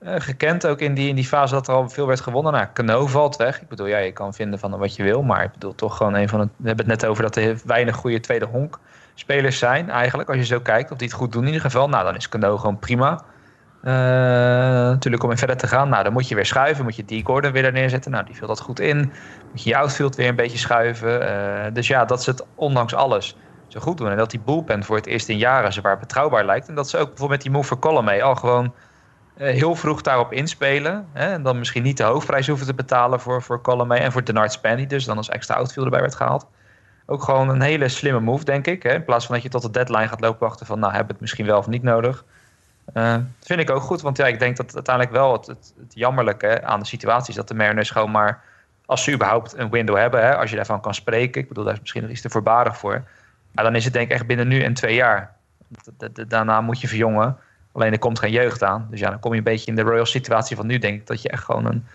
Uh, 0.02 0.14
gekend 0.18 0.66
ook 0.66 0.80
in 0.80 0.94
die, 0.94 1.08
in 1.08 1.14
die 1.14 1.24
fase 1.24 1.54
dat 1.54 1.68
er 1.68 1.74
al 1.74 1.88
veel 1.88 2.06
werd 2.06 2.20
gewonnen. 2.20 2.52
Nou, 2.52 2.66
Cano 2.72 3.06
valt 3.06 3.36
weg. 3.36 3.60
Ik 3.60 3.68
bedoel, 3.68 3.86
ja, 3.86 3.98
je 3.98 4.12
kan 4.12 4.34
vinden 4.34 4.58
van 4.58 4.78
wat 4.78 4.96
je 4.96 5.02
wil. 5.02 5.22
Maar 5.22 5.44
ik 5.44 5.52
bedoel, 5.52 5.74
toch 5.74 5.96
gewoon 5.96 6.14
een 6.14 6.28
van 6.28 6.40
de... 6.40 6.48
We 6.56 6.66
hebben 6.66 6.90
het 6.90 7.00
net 7.00 7.10
over 7.10 7.22
dat 7.22 7.36
er 7.36 7.60
weinig 7.64 7.96
goede 7.96 8.20
tweede 8.20 8.44
honk 8.44 8.78
spelers 9.14 9.58
zijn 9.58 9.90
eigenlijk. 9.90 10.28
Als 10.28 10.38
je 10.38 10.44
zo 10.44 10.60
kijkt, 10.60 10.90
of 10.90 10.98
die 10.98 11.06
het 11.06 11.16
goed 11.16 11.32
doen 11.32 11.40
in 11.40 11.46
ieder 11.46 11.62
geval. 11.62 11.88
Nou, 11.88 12.04
dan 12.04 12.16
is 12.16 12.28
Cano 12.28 12.56
gewoon 12.56 12.78
prima. 12.78 13.24
Uh, 13.84 13.90
natuurlijk 13.90 15.22
om 15.22 15.30
in 15.30 15.38
verder 15.38 15.56
te 15.56 15.66
gaan. 15.66 15.88
Nou, 15.88 16.04
dan 16.04 16.12
moet 16.12 16.28
je 16.28 16.34
weer 16.34 16.46
schuiven. 16.46 16.84
Moet 16.84 16.96
je 16.96 17.04
die 17.04 17.24
Gordon 17.24 17.52
weer 17.52 17.72
neerzetten. 17.72 18.10
Nou, 18.10 18.24
die 18.24 18.36
vult 18.36 18.48
dat 18.48 18.60
goed 18.60 18.80
in. 18.80 18.98
Moet 19.50 19.62
je 19.62 19.70
je 19.70 19.76
outfield 19.76 20.16
weer 20.16 20.28
een 20.28 20.36
beetje 20.36 20.58
schuiven. 20.58 21.22
Uh, 21.22 21.64
dus 21.72 21.86
ja, 21.86 22.04
dat 22.04 22.22
ze 22.22 22.30
het 22.30 22.44
ondanks 22.54 22.94
alles 22.94 23.36
zo 23.68 23.80
goed 23.80 23.98
doen. 23.98 24.10
En 24.10 24.16
dat 24.16 24.30
die 24.30 24.40
bullpen 24.40 24.84
voor 24.84 24.96
het 24.96 25.06
eerst 25.06 25.28
in 25.28 25.38
jaren 25.38 25.72
zwaar 25.72 25.98
betrouwbaar 25.98 26.44
lijkt. 26.44 26.68
En 26.68 26.74
dat 26.74 26.88
ze 26.88 26.96
ook 26.96 27.08
bijvoorbeeld 27.08 27.30
met 27.30 27.42
die 27.42 27.50
move 27.50 27.66
for 27.66 27.78
column 27.78 28.22
al 28.22 28.34
gewoon 28.34 28.74
uh, 29.36 29.48
heel 29.48 29.74
vroeg 29.74 30.02
daarop 30.02 30.32
inspelen. 30.32 31.06
Hè? 31.12 31.32
En 31.32 31.42
dan 31.42 31.58
misschien 31.58 31.82
niet 31.82 31.96
de 31.96 32.02
hoofdprijs 32.02 32.46
hoeven 32.46 32.66
te 32.66 32.74
betalen 32.74 33.20
voor, 33.20 33.42
voor 33.42 33.60
Colomé 33.60 33.96
en 33.96 34.12
voor 34.12 34.24
Denard 34.24 34.52
Span, 34.52 34.76
die 34.76 34.86
dus 34.86 35.04
dan 35.04 35.16
als 35.16 35.28
extra 35.28 35.54
outfielder 35.54 35.92
bij 35.92 36.00
werd 36.00 36.14
gehaald. 36.14 36.46
Ook 37.06 37.22
gewoon 37.22 37.48
een 37.48 37.60
hele 37.60 37.88
slimme 37.88 38.20
move, 38.20 38.44
denk 38.44 38.66
ik. 38.66 38.82
Hè? 38.82 38.94
In 38.94 39.04
plaats 39.04 39.26
van 39.26 39.34
dat 39.34 39.44
je 39.44 39.50
tot 39.50 39.62
de 39.62 39.70
deadline 39.70 40.08
gaat 40.08 40.20
lopen 40.20 40.46
wachten 40.46 40.66
van, 40.66 40.78
nou, 40.78 40.92
we 40.92 41.04
het 41.06 41.20
misschien 41.20 41.46
wel 41.46 41.58
of 41.58 41.66
niet 41.66 41.82
nodig. 41.82 42.24
Uh, 42.92 43.16
vind 43.40 43.60
ik 43.60 43.70
ook 43.70 43.82
goed, 43.82 44.00
want 44.00 44.16
ja, 44.16 44.26
ik 44.26 44.38
denk 44.38 44.56
dat 44.56 44.74
uiteindelijk 44.74 45.14
wel 45.14 45.32
het, 45.32 45.46
het, 45.46 45.74
jammerlijke 45.88 46.64
aan 46.64 46.80
de 46.80 46.86
situatie 46.86 47.28
is 47.28 47.34
dat 47.34 47.48
de 47.48 47.54
Mariners 47.54 47.90
gewoon 47.90 48.10
maar, 48.10 48.42
als 48.86 49.04
ze 49.04 49.12
überhaupt 49.12 49.56
een 49.56 49.70
window 49.70 49.96
hebben, 49.96 50.22
hè, 50.22 50.36
als 50.36 50.50
je 50.50 50.56
daarvan 50.56 50.80
kan 50.80 50.94
spreken, 50.94 51.40
ik 51.40 51.48
bedoel, 51.48 51.64
daar 51.64 51.72
is 51.72 51.80
misschien 51.80 52.02
nog 52.02 52.10
iets 52.10 52.20
te 52.20 52.30
voorbarig 52.30 52.76
voor, 52.76 53.04
maar 53.52 53.64
dan 53.64 53.74
is 53.74 53.84
het 53.84 53.92
denk 53.92 54.06
ik 54.06 54.12
echt 54.12 54.26
binnen 54.26 54.48
nu 54.48 54.62
en 54.62 54.74
twee 54.74 54.94
jaar. 54.94 55.34
Daarna 56.28 56.60
moet 56.60 56.80
je 56.80 56.88
verjongen, 56.88 57.36
alleen 57.72 57.92
er 57.92 57.98
komt 57.98 58.18
geen 58.18 58.30
jeugd 58.30 58.62
aan. 58.62 58.86
Dus 58.90 59.00
ja, 59.00 59.10
dan 59.10 59.20
kom 59.20 59.32
je 59.32 59.38
een 59.38 59.44
beetje 59.44 59.70
in 59.70 59.76
de 59.76 59.82
Royal 59.82 60.06
situatie 60.06 60.56
van 60.56 60.66
nu, 60.66 60.78
denk 60.78 61.00
ik, 61.00 61.06
dat 61.06 61.22
je 61.22 61.28
echt 61.28 61.44
gewoon 61.44 61.64
een 61.64 61.86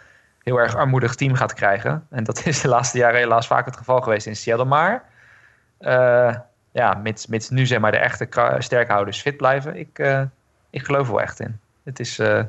heel 0.44 0.58
erg 0.58 0.76
armoedig 0.76 1.16
team 1.16 1.34
gaat 1.34 1.54
krijgen. 1.54 2.08
En 2.10 2.24
dat 2.24 2.46
is 2.46 2.62
de 2.62 2.68
laatste 2.68 2.98
jaren 2.98 3.20
helaas 3.20 3.48
vaak 3.48 3.66
het 3.66 3.78
geval 3.78 4.02
geweest 4.02 4.28
in 4.28 4.36
Seattle, 4.36 4.66
maar... 4.66 5.04
Uh, 5.80 6.36
ja, 6.72 6.94
mits, 6.94 7.28
mits 7.28 7.50
nu 7.50 7.66
zeg 7.66 7.80
maar 7.80 7.92
de 7.92 7.98
echte 7.98 8.28
sterkhouders 8.60 9.22
fit 9.22 9.38
blijven. 9.38 9.76
Ik, 9.76 10.00
uh, 10.00 10.22
ik 10.70 10.86
geloof 10.86 11.08
er 11.08 11.14
wel 11.14 11.22
echt 11.22 11.40
in. 11.40 11.60
Het 11.84 12.00
is, 12.00 12.20
uh, 12.20 12.44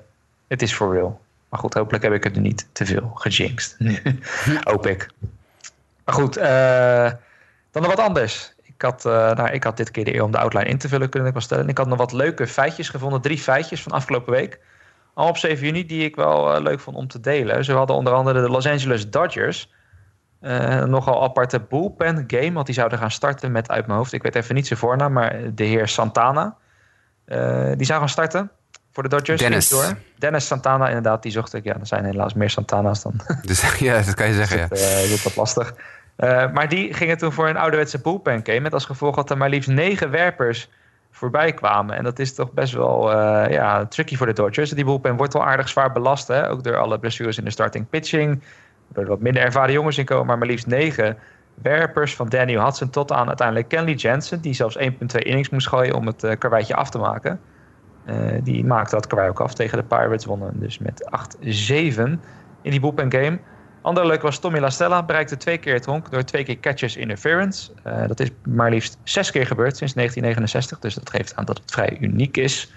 het 0.49 0.63
is 0.63 0.75
for 0.75 0.95
real. 0.95 1.21
Maar 1.49 1.61
goed, 1.61 1.75
hopelijk 1.75 2.05
heb 2.05 2.13
ik 2.13 2.25
het 2.25 2.35
nu 2.35 2.41
niet 2.41 2.69
te 2.73 2.87
veel 2.87 3.11
gejinxed. 3.15 3.77
Hoop 4.71 4.87
ik. 4.87 5.11
Maar 6.05 6.15
goed, 6.15 6.39
uh, 6.39 7.11
dan 7.71 7.83
nog 7.83 7.95
wat 7.95 8.07
anders. 8.07 8.55
Ik 8.63 8.83
had, 8.83 9.05
uh, 9.05 9.13
nou, 9.13 9.51
ik 9.51 9.65
had 9.65 9.77
dit 9.77 9.91
keer 9.91 10.05
de 10.05 10.15
eer 10.15 10.23
om 10.23 10.31
de 10.31 10.39
outline 10.39 10.69
in 10.69 10.79
te 10.79 10.89
vullen, 10.89 11.09
kunnen 11.09 11.29
ik 11.29 11.35
wel 11.35 11.45
stellen. 11.45 11.69
Ik 11.69 11.79
had 11.79 11.87
nog 11.87 11.99
wat 11.99 12.13
leuke 12.13 12.47
feitjes 12.47 12.89
gevonden. 12.89 13.21
Drie 13.21 13.39
feitjes 13.39 13.83
van 13.83 13.93
afgelopen 13.93 14.33
week. 14.33 14.61
Al 15.15 15.29
op 15.29 15.37
7 15.37 15.67
juni 15.67 15.87
die 15.87 16.05
ik 16.05 16.17
wel 16.17 16.63
leuk 16.63 16.81
vond 16.81 16.97
om 16.97 17.09
te 17.09 17.21
delen. 17.21 17.65
Ze 17.65 17.73
hadden 17.73 17.97
onder 17.97 18.13
andere 18.13 18.41
de 18.41 18.49
Los 18.49 18.67
Angeles 18.67 19.11
Dodgers. 19.11 19.73
nogal 20.87 21.23
aparte 21.23 21.61
bullpen 21.61 22.25
game. 22.27 22.53
Want 22.53 22.67
die 22.67 22.75
zouden 22.75 22.99
gaan 22.99 23.11
starten 23.11 23.53
met 23.53 23.71
uit 23.71 23.87
mijn 23.87 23.99
hoofd. 23.99 24.13
Ik 24.13 24.23
weet 24.23 24.35
even 24.35 24.55
niet 24.55 24.67
zijn 24.67 24.79
voornaam, 24.79 25.13
maar 25.13 25.55
de 25.55 25.65
heer 25.65 25.89
Santana. 25.89 26.57
Uh, 27.33 27.71
die 27.77 27.87
zou 27.87 27.99
gaan 27.99 28.09
starten 28.09 28.51
voor 28.93 29.03
de 29.03 29.09
Dodgers. 29.09 29.41
Dennis. 29.41 29.69
Door. 29.69 29.97
Dennis 30.19 30.47
Santana, 30.47 30.87
inderdaad, 30.87 31.23
die 31.23 31.33
zocht 31.33 31.55
ik. 31.55 31.65
Ja, 31.65 31.75
er 31.75 31.87
zijn 31.87 32.05
helaas 32.05 32.35
meer 32.35 32.51
Santana's 32.51 33.03
dan. 33.03 33.21
Dus 33.43 33.79
ja, 33.79 34.03
dat 34.03 34.15
kan 34.15 34.27
je 34.27 34.35
zeggen. 34.35 34.59
dat, 34.69 34.81
ja. 34.81 34.87
uh, 34.87 35.13
is 35.13 35.23
wat 35.23 35.37
lastig. 35.37 35.75
Uh, 36.19 36.53
maar 36.53 36.69
die 36.69 36.95
gingen 36.95 37.19
toen 37.19 37.33
voor 37.33 37.49
een 37.49 37.57
ouderwetse 37.57 38.01
bullpen 38.01 38.41
game. 38.43 38.61
Met 38.61 38.75
als 38.75 38.85
gevolg 38.85 39.17
dat 39.17 39.31
er 39.31 39.37
maar 39.37 39.49
liefst 39.49 39.69
negen 39.69 40.11
werpers 40.11 40.69
voorbij 41.11 41.53
kwamen. 41.53 41.97
En 41.97 42.05
dat 42.05 42.19
is 42.19 42.35
toch 42.35 42.53
best 42.53 42.73
wel 42.73 43.11
ja, 43.51 43.87
tricky 43.87 44.17
voor 44.17 44.27
de 44.27 44.33
Dodgers. 44.33 44.71
Die 44.71 44.85
bullpen 44.85 45.17
wordt 45.17 45.33
wel 45.33 45.45
aardig 45.45 45.69
zwaar 45.69 45.93
belast. 45.93 46.29
Hè? 46.29 46.51
Ook 46.51 46.65
door 46.65 46.77
alle 46.77 46.99
blessures 46.99 47.39
in 47.39 47.45
de 47.45 47.51
starting 47.51 47.89
pitching. 47.89 48.43
Door 48.89 49.07
wat 49.07 49.21
minder 49.21 49.43
ervaren 49.43 49.73
jongens 49.73 49.99
in 49.99 50.05
komen. 50.05 50.27
Maar 50.27 50.39
maar 50.39 50.47
liefst 50.47 50.67
negen 50.67 51.19
werpers 51.63 52.17
van 52.17 52.29
Daniel 52.29 52.65
Hudson 52.65 52.91
tot 52.91 53.13
aan 53.13 53.27
uiteindelijk 53.27 53.69
Kenley 53.69 53.95
Jensen, 53.95 54.41
die 54.41 54.53
zelfs 54.53 54.79
1,2 54.79 54.85
innings 55.19 55.49
moest 55.49 55.69
gooien 55.69 55.95
om 55.95 56.07
het 56.07 56.25
uh, 56.25 56.33
karweitje 56.39 56.75
af 56.75 56.91
te 56.91 56.99
maken. 56.99 57.41
Uh, 58.07 58.17
die 58.43 58.65
maakte 58.65 58.95
dat 58.95 59.07
karwei 59.07 59.29
ook 59.29 59.41
af 59.41 59.55
tegen 59.55 59.79
de 59.79 59.85
Pirates, 59.85 60.25
wonnen 60.25 60.61
dus 60.61 60.79
met 60.79 61.11
8-7 61.39 61.49
in 62.63 62.71
die 62.71 62.81
bullpen 62.81 63.13
game. 63.13 63.39
Ander 63.83 64.07
leuk 64.07 64.23
was 64.23 64.39
Tommy 64.39 64.59
La 64.59 64.71
Stella, 64.71 65.03
bereikte 65.03 65.37
twee 65.37 65.59
keer 65.59 65.75
het 65.75 65.85
honk 65.85 66.11
door 66.11 66.25
twee 66.25 66.45
keer 66.45 66.61
catches 66.61 66.97
interference. 66.97 67.71
Uh, 67.87 68.07
dat 68.07 68.21
is 68.21 68.31
maar 68.45 68.71
liefst 68.71 68.99
zes 69.03 69.31
keer 69.31 69.47
gebeurd 69.47 69.77
sinds 69.77 69.95
1969, 69.95 70.79
dus 70.79 70.95
dat 70.95 71.11
geeft 71.11 71.37
aan 71.37 71.45
dat 71.45 71.59
het 71.59 71.71
vrij 71.71 71.97
uniek 72.01 72.37
is. 72.37 72.73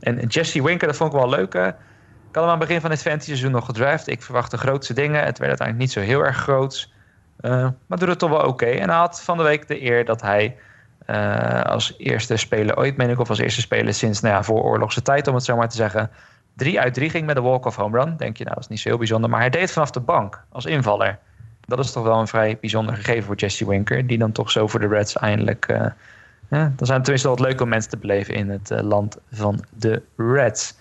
En 0.00 0.26
Jesse 0.26 0.62
Winker, 0.62 0.86
dat 0.86 0.96
vond 0.96 1.12
ik 1.12 1.18
wel 1.18 1.28
leuk. 1.28 1.54
Ik 1.54 2.34
had 2.34 2.44
hem 2.44 2.44
aan 2.44 2.58
het 2.58 2.68
begin 2.68 2.80
van 2.80 2.90
het 2.90 3.02
fantasy 3.02 3.26
seizoen 3.26 3.50
nog 3.50 3.64
gedraft. 3.64 4.08
Ik 4.08 4.22
verwachtte 4.22 4.58
grootste 4.58 4.94
dingen. 4.94 5.24
Het 5.24 5.38
werd 5.38 5.48
uiteindelijk 5.48 5.78
niet 5.78 5.92
zo 5.92 6.00
heel 6.00 6.24
erg 6.24 6.36
groots. 6.36 6.92
Uh, 7.40 7.68
maar 7.86 7.98
doet 7.98 8.08
het 8.08 8.18
toch 8.18 8.30
wel 8.30 8.46
oké. 8.46 8.66
En 8.66 8.88
hij 8.88 8.98
had 8.98 9.22
van 9.22 9.36
de 9.36 9.42
week 9.42 9.68
de 9.68 9.82
eer 9.82 10.04
dat 10.04 10.20
hij 10.20 10.56
uh, 11.06 11.62
als 11.62 11.94
eerste 11.98 12.36
speler 12.36 12.76
ooit, 12.76 12.96
meen 12.96 13.10
ik, 13.10 13.18
of 13.18 13.28
als 13.28 13.38
eerste 13.38 13.60
speler 13.60 13.94
sinds 13.94 14.20
nou 14.20 14.34
ja, 14.34 14.42
voor 14.42 14.62
oorlogse 14.62 15.02
tijd, 15.02 15.26
om 15.26 15.34
het 15.34 15.44
zo 15.44 15.56
maar 15.56 15.68
te 15.68 15.76
zeggen, 15.76 16.10
drie 16.54 16.80
uit 16.80 16.94
drie 16.94 17.10
ging 17.10 17.26
met 17.26 17.36
de 17.36 17.42
walk-off 17.42 17.76
home 17.76 17.98
run. 17.98 18.16
Denk 18.16 18.36
je, 18.36 18.44
nou, 18.44 18.54
dat 18.54 18.64
is 18.64 18.70
niet 18.70 18.80
zo 18.80 18.88
heel 18.88 18.98
bijzonder. 18.98 19.30
Maar 19.30 19.40
hij 19.40 19.50
deed 19.50 19.72
vanaf 19.72 19.90
de 19.90 20.00
bank 20.00 20.44
als 20.48 20.64
invaller. 20.64 21.18
Dat 21.60 21.78
is 21.78 21.92
toch 21.92 22.04
wel 22.04 22.20
een 22.20 22.26
vrij 22.26 22.58
bijzonder 22.60 22.94
gegeven 22.94 23.22
voor 23.22 23.36
Jesse 23.36 23.68
Winker, 23.68 24.06
die 24.06 24.18
dan 24.18 24.32
toch 24.32 24.50
zo 24.50 24.66
voor 24.66 24.80
de 24.80 24.88
Reds 24.88 25.16
eindelijk. 25.16 25.68
Uh, 25.68 25.78
dan 26.48 26.72
zijn 26.76 26.96
het 26.96 27.02
tenminste 27.02 27.28
wat 27.28 27.40
leuke 27.40 27.66
mensen 27.66 27.90
te 27.90 27.96
beleven 27.96 28.34
in 28.34 28.50
het 28.50 28.70
land 28.70 29.18
van 29.32 29.64
de 29.70 30.02
Reds. 30.16 30.74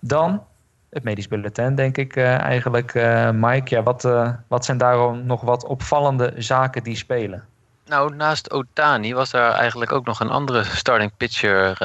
Dan 0.00 0.42
het 0.92 1.02
medisch 1.02 1.28
bulletin, 1.28 1.74
denk 1.74 1.96
ik 1.96 2.16
eh, 2.16 2.38
eigenlijk, 2.38 2.94
eh, 2.94 3.30
Mike. 3.30 3.74
Ja, 3.74 3.82
wat, 3.82 4.04
eh, 4.04 4.30
wat 4.48 4.64
zijn 4.64 4.78
daarom 4.78 5.26
nog 5.26 5.40
wat 5.40 5.64
opvallende 5.64 6.32
zaken 6.36 6.82
die 6.82 6.96
spelen? 6.96 7.44
Nou, 7.86 8.14
naast 8.14 8.50
Otani 8.50 9.14
was 9.14 9.32
er 9.32 9.50
eigenlijk 9.50 9.92
ook 9.92 10.04
nog 10.04 10.20
een 10.20 10.30
andere 10.30 10.64
starting 10.64 11.16
pitcher 11.16 11.76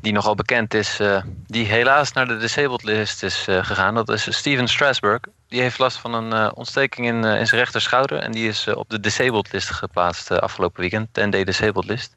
die 0.00 0.12
nogal 0.12 0.34
bekend 0.34 0.74
is, 0.74 1.00
die 1.46 1.66
helaas 1.66 2.12
naar 2.12 2.26
de 2.26 2.36
disabled 2.36 2.82
list 2.82 3.22
is 3.22 3.46
gegaan. 3.48 3.94
Dat 3.94 4.08
is 4.08 4.36
Steven 4.36 4.68
Strasburg. 4.68 5.20
Die 5.48 5.60
heeft 5.60 5.78
last 5.78 5.96
van 5.96 6.14
een 6.14 6.54
ontsteking 6.54 7.06
in, 7.06 7.24
in 7.24 7.46
zijn 7.46 7.60
rechterschouder 7.60 8.18
en 8.18 8.32
die 8.32 8.48
is 8.48 8.68
op 8.68 8.90
de 8.90 9.00
disabled 9.00 9.52
list 9.52 9.70
geplaatst 9.70 10.30
afgelopen 10.30 10.80
weekend, 10.80 11.08
10-day 11.08 11.44
disabled 11.44 11.84
list. 11.84 12.16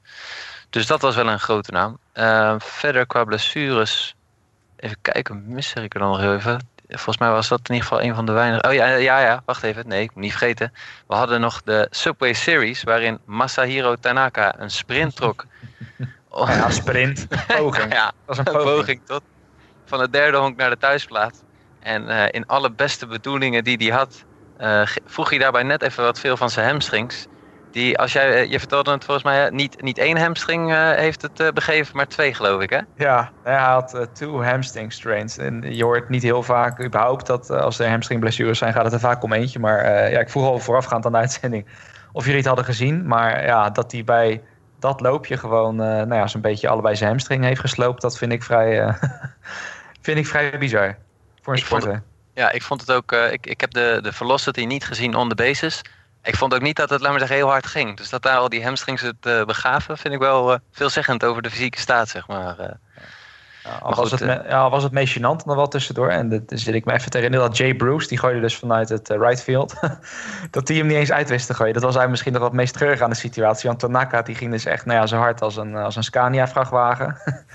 Dus 0.69 0.87
dat 0.87 1.01
was 1.01 1.15
wel 1.15 1.27
een 1.27 1.39
grote 1.39 1.71
naam. 1.71 1.97
Verder 2.59 3.05
qua 3.05 3.23
blessures, 3.23 4.16
even 4.77 4.97
kijken, 5.01 5.43
mis 5.53 5.73
ik 5.73 5.93
er 5.93 5.99
dan 5.99 6.09
nog 6.09 6.19
heel 6.19 6.33
even. 6.35 6.69
Volgens 6.87 7.17
mij 7.17 7.29
was 7.29 7.47
dat 7.47 7.59
in 7.69 7.73
ieder 7.73 7.87
geval 7.87 8.03
een 8.03 8.15
van 8.15 8.25
de 8.25 8.31
weinige. 8.31 8.67
Oh 8.67 8.73
ja, 8.73 8.87
ja, 8.87 9.19
ja, 9.19 9.41
wacht 9.45 9.63
even. 9.63 9.87
Nee, 9.87 10.01
ik 10.03 10.13
moet 10.13 10.23
niet 10.23 10.31
vergeten. 10.31 10.71
We 11.07 11.15
hadden 11.15 11.41
nog 11.41 11.61
de 11.61 11.87
Subway 11.89 12.33
Series, 12.33 12.83
waarin 12.83 13.19
Masahiro 13.25 13.95
Tanaka 13.95 14.59
een 14.59 14.71
sprint 14.71 15.15
trok. 15.15 15.45
Oh, 16.27 16.47
Ja, 16.57 16.69
sprint, 16.69 17.27
poging. 17.47 17.93
ja, 17.93 18.05
Dat 18.05 18.13
was 18.25 18.37
een 18.37 18.43
poging. 18.43 18.63
poging 18.75 19.01
tot 19.05 19.23
van 19.85 19.99
het 19.99 20.13
derde 20.13 20.37
honk 20.37 20.57
naar 20.57 20.69
de 20.69 20.77
thuisplaats. 20.77 21.41
En 21.79 22.09
eh, 22.09 22.25
in 22.31 22.45
alle 22.45 22.71
beste 22.71 23.07
bedoelingen 23.07 23.63
die 23.63 23.77
hij 23.77 23.97
had, 23.97 24.25
ge- 24.87 25.01
vroeg 25.05 25.29
hij 25.29 25.39
daarbij 25.39 25.63
net 25.63 25.81
even 25.81 26.03
wat 26.03 26.19
veel 26.19 26.37
van 26.37 26.49
zijn 26.49 26.67
hamstrings. 26.67 27.27
Die, 27.77 27.97
als 27.97 28.13
jij, 28.13 28.33
eh, 28.33 28.51
je 28.51 28.59
vertelde 28.59 28.91
het 28.91 29.03
volgens 29.03 29.25
mij, 29.25 29.49
niet, 29.49 29.81
niet 29.81 29.97
één 29.97 30.17
hamstring 30.17 30.71
eh, 30.71 30.91
heeft 30.91 31.21
het 31.21 31.39
eh, 31.39 31.47
begeven, 31.49 31.95
maar 31.95 32.07
twee 32.07 32.33
geloof 32.33 32.61
ik 32.61 32.69
hè? 32.69 32.79
Ja, 32.95 33.31
hij 33.43 33.55
had 33.55 34.07
two 34.13 34.43
hamstring 34.43 34.93
strains. 34.93 35.37
En 35.37 35.75
je 35.75 35.83
hoort 35.83 36.09
niet 36.09 36.23
heel 36.23 36.43
vaak 36.43 36.83
überhaupt 36.83 37.25
dat 37.25 37.49
als 37.49 37.79
er 37.79 37.89
hamstringblessures 37.89 38.57
zijn, 38.57 38.73
gaat 38.73 38.83
het 38.83 38.93
er 38.93 38.99
vaak 38.99 39.23
om 39.23 39.33
eentje. 39.33 39.59
Maar 39.59 40.09
ja, 40.11 40.19
ik 40.19 40.29
vroeg 40.29 40.45
al 40.45 40.59
voorafgaand 40.59 41.05
aan 41.05 41.11
de 41.11 41.17
uitzending 41.17 41.65
of 42.11 42.23
jullie 42.23 42.37
het 42.37 42.47
hadden 42.47 42.65
gezien. 42.65 43.07
Maar 43.07 43.45
ja, 43.45 43.69
dat 43.69 43.91
hij 43.91 44.03
bij 44.03 44.41
dat 44.79 45.01
loopje 45.01 45.37
gewoon 45.37 45.75
nou 45.75 46.15
ja, 46.15 46.27
zo'n 46.27 46.41
beetje 46.41 46.67
allebei 46.67 46.95
zijn 46.95 47.09
hamstring 47.09 47.43
heeft 47.43 47.59
gesloopt, 47.59 48.01
dat 48.01 48.17
vind 48.17 48.31
ik 48.31 48.43
vrij, 48.43 48.95
vind 50.01 50.17
ik 50.17 50.27
vrij 50.27 50.57
bizar. 50.57 50.97
Voor 51.41 51.53
een 51.53 51.59
sporter. 51.59 52.03
Ja, 52.33 52.51
ik 52.51 52.61
vond 52.61 52.81
het 52.81 52.91
ook. 52.91 53.11
ik, 53.11 53.45
ik 53.45 53.61
heb 53.61 53.71
de, 53.71 53.99
de 54.01 54.13
velocity 54.13 54.65
niet 54.65 54.85
gezien 54.85 55.15
on 55.15 55.29
the 55.29 55.35
basis. 55.35 55.81
Ik 56.27 56.35
vond 56.35 56.53
ook 56.53 56.61
niet 56.61 56.75
dat 56.75 56.89
het, 56.89 57.01
laat 57.01 57.09
maar 57.09 57.19
zeggen, 57.19 57.37
heel 57.37 57.49
hard 57.49 57.67
ging. 57.67 57.97
Dus 57.97 58.09
dat 58.09 58.21
daar 58.21 58.37
al 58.37 58.49
die 58.49 58.63
hamstrings 58.63 59.01
het 59.01 59.15
eh, 59.25 59.43
begaven, 59.43 59.97
vind 59.97 60.13
ik 60.13 60.19
wel 60.19 60.53
eh, 60.53 60.59
veelzeggend 60.71 61.23
over 61.25 61.41
de 61.41 61.49
fysieke 61.49 61.79
staat, 61.79 62.09
zeg 62.09 62.27
maar. 62.27 62.59
eh. 62.59 62.69
Ja, 63.63 63.73
al, 63.73 63.87
Maar 63.89 63.97
was 63.97 64.09
goed, 64.09 64.19
het 64.19 64.27
me- 64.29 64.49
ja, 64.49 64.59
al 64.59 64.69
was 64.69 64.83
het 64.83 64.91
meest 64.91 65.17
gênant 65.17 65.45
nog 65.45 65.55
wel 65.55 65.67
tussendoor. 65.67 66.09
En 66.09 66.29
dat 66.29 66.41
zit 66.45 66.73
ik 66.75 66.85
me 66.85 66.93
even 66.93 67.09
te 67.11 67.17
herinneren 67.17 67.47
dat 67.47 67.57
Jay 67.57 67.73
Bruce, 67.73 68.07
die 68.07 68.17
gooide 68.17 68.39
dus 68.39 68.57
vanuit 68.57 68.89
het 68.89 69.09
right 69.09 69.43
field, 69.43 69.73
dat 70.51 70.67
die 70.67 70.77
hem 70.77 70.87
niet 70.87 70.97
eens 70.97 71.11
uit 71.11 71.29
wist 71.29 71.47
te 71.47 71.53
gooien. 71.53 71.73
Dat 71.73 71.83
was 71.83 71.95
eigenlijk 71.95 72.09
misschien 72.11 72.33
nog 72.33 72.41
wat 72.41 72.53
meest 72.53 72.73
treurig 72.73 73.01
aan 73.01 73.09
de 73.09 73.15
situatie. 73.15 73.67
Want 73.69 73.79
Tanaka 73.81 74.21
die 74.21 74.35
ging 74.35 74.51
dus 74.51 74.65
echt 74.65 74.85
nou 74.85 74.99
ja, 74.99 75.05
zo 75.07 75.17
hard 75.17 75.41
als 75.41 75.55
een, 75.55 75.75
als 75.75 75.95
een 75.95 76.03
Scania-vrachtwagen. 76.03 77.17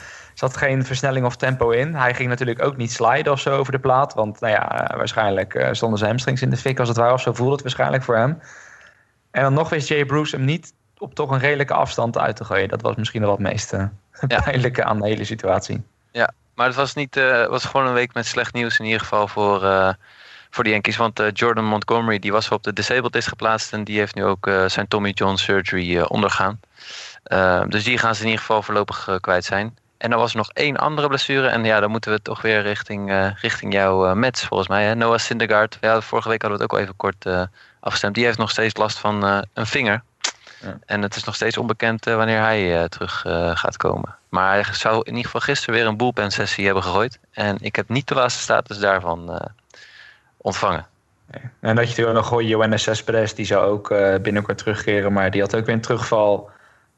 Zat 0.43 0.57
geen 0.57 0.84
versnelling 0.84 1.26
of 1.26 1.36
tempo 1.36 1.70
in. 1.70 1.95
Hij 1.95 2.14
ging 2.14 2.28
natuurlijk 2.28 2.62
ook 2.62 2.76
niet 2.76 2.93
sliden 2.93 3.32
of 3.32 3.40
zo 3.40 3.57
over 3.57 3.72
de 3.72 3.78
plaat. 3.78 4.14
Want 4.14 4.40
nou 4.40 4.53
ja, 4.53 4.88
eh, 4.88 4.97
waarschijnlijk 4.97 5.55
eh, 5.55 5.68
stonden 5.72 5.99
zijn 5.99 6.11
hamstrings 6.11 6.43
in 6.43 6.51
de 6.51 6.57
fik 6.57 6.78
als 6.78 6.88
het 6.88 6.97
ware. 6.97 7.12
Of 7.12 7.20
zo 7.20 7.32
voelde 7.32 7.53
het 7.53 7.62
waarschijnlijk 7.62 8.03
voor 8.03 8.16
hem. 8.16 8.40
En 9.30 9.43
dan 9.43 9.55
nog 9.55 9.68
wist 9.68 9.88
Jay 9.88 10.05
Bruce 10.05 10.36
hem 10.36 10.45
niet 10.45 10.72
op 10.99 11.14
toch 11.14 11.30
een 11.30 11.38
redelijke 11.38 11.74
afstand 11.74 12.18
uit 12.18 12.36
te 12.36 12.45
gooien. 12.45 12.68
Dat 12.68 12.82
was 12.82 12.97
misschien 12.97 13.20
wel 13.20 13.30
het 13.30 13.40
meest 13.40 13.72
eh, 13.72 13.84
Ja. 14.28 14.40
pijnlijke 14.45 14.84
aan 14.84 15.01
de 15.01 15.07
hele 15.07 15.24
situatie. 15.24 15.82
Maar 16.55 16.66
het 16.66 16.76
was, 16.76 16.95
niet, 16.95 17.14
was 17.49 17.64
gewoon 17.64 17.86
een 17.86 17.93
week 17.93 18.14
met 18.14 18.26
slecht 18.26 18.55
nieuws 18.55 18.78
in 18.78 18.84
ieder 18.84 19.01
geval 19.01 19.28
voor, 19.28 19.61
voor 20.51 20.64
de 20.64 20.70
Yankees. 20.70 20.97
Want 20.97 21.22
Jordan 21.32 21.64
Montgomery 21.64 22.18
die 22.18 22.32
was 22.32 22.49
op 22.49 22.62
de 22.62 22.72
disabled 22.72 23.14
list 23.14 23.28
geplaatst. 23.28 23.72
En 23.72 23.84
die 23.84 23.99
heeft 23.99 24.14
nu 24.14 24.24
ook 24.24 24.51
zijn 24.66 24.88
Tommy 24.88 25.11
John 25.11 25.36
surgery 25.36 26.01
ondergaan. 26.01 26.61
Dus 27.68 27.84
die 27.84 27.99
gaan 27.99 28.14
ze 28.14 28.20
in 28.20 28.26
ieder 28.26 28.40
geval 28.40 28.62
voorlopig 28.62 29.18
kwijt 29.20 29.45
zijn. 29.45 29.76
En 30.03 30.12
er 30.12 30.18
was 30.18 30.34
nog 30.34 30.50
één 30.53 30.76
andere 30.76 31.09
blessure. 31.09 31.48
En 31.48 31.64
ja, 31.64 31.80
dan 31.80 31.90
moeten 31.90 32.12
we 32.12 32.22
toch 32.22 32.42
weer 32.42 32.62
richting, 32.62 33.11
eh, 33.11 33.30
richting 33.40 33.72
jouw 33.72 34.07
eh 34.07 34.12
Mets 34.12 34.44
volgens 34.44 34.68
mij. 34.68 34.84
Hè? 34.84 34.94
Noah 34.94 35.18
Syndergaard. 35.18 35.78
Ja, 35.80 36.00
vorige 36.00 36.28
week 36.28 36.42
hadden 36.42 36.59
we 36.59 36.64
het 36.64 36.72
ook 36.72 36.78
al 36.78 36.84
even 36.84 36.96
kort 36.96 37.26
eh, 37.26 37.42
afgestemd. 37.80 38.14
Die 38.14 38.24
heeft 38.24 38.38
nog 38.38 38.50
steeds 38.50 38.76
last 38.76 38.98
van 38.98 39.44
een 39.53 39.66
vinger. 39.66 40.03
Ja. 40.61 40.78
En 40.86 41.03
het 41.03 41.16
is 41.16 41.24
nog 41.24 41.34
steeds 41.34 41.57
onbekend 41.57 42.05
wanneer 42.05 42.40
hij 42.40 42.88
terug 42.88 43.20
gaat 43.55 43.76
komen. 43.76 44.16
Maar 44.28 44.53
hij 44.53 44.64
zou 44.74 44.98
in 44.98 45.07
ieder 45.07 45.24
geval 45.24 45.40
gisteren 45.40 45.74
weer 45.74 45.86
een 45.86 45.96
bullpen 45.96 46.30
sessie 46.30 46.64
hebben 46.64 46.82
gegooid. 46.82 47.18
En 47.32 47.57
ik 47.61 47.76
heb 47.76 47.88
niet 47.88 48.09
de 48.09 48.14
laatste 48.14 48.42
status 48.42 48.78
daarvan 48.78 49.50
ontvangen. 50.36 50.86
En 51.30 51.76
dat 51.76 51.84
je 51.84 51.88
natuurlijk 51.88 52.16
nog 52.16 52.26
gewoon 52.26 52.46
Johannes 52.46 52.82
Cespedes, 52.82 53.34
die 53.34 53.46
zou 53.46 53.66
ook 53.66 53.88
binnenkort 54.22 54.59
terugkeren. 54.59 55.12
Maar 55.12 55.30
die 55.30 55.40
had 55.40 55.57
ook 55.57 55.66
weer 55.66 55.74
een 55.74 55.80
terugval. 55.80 56.50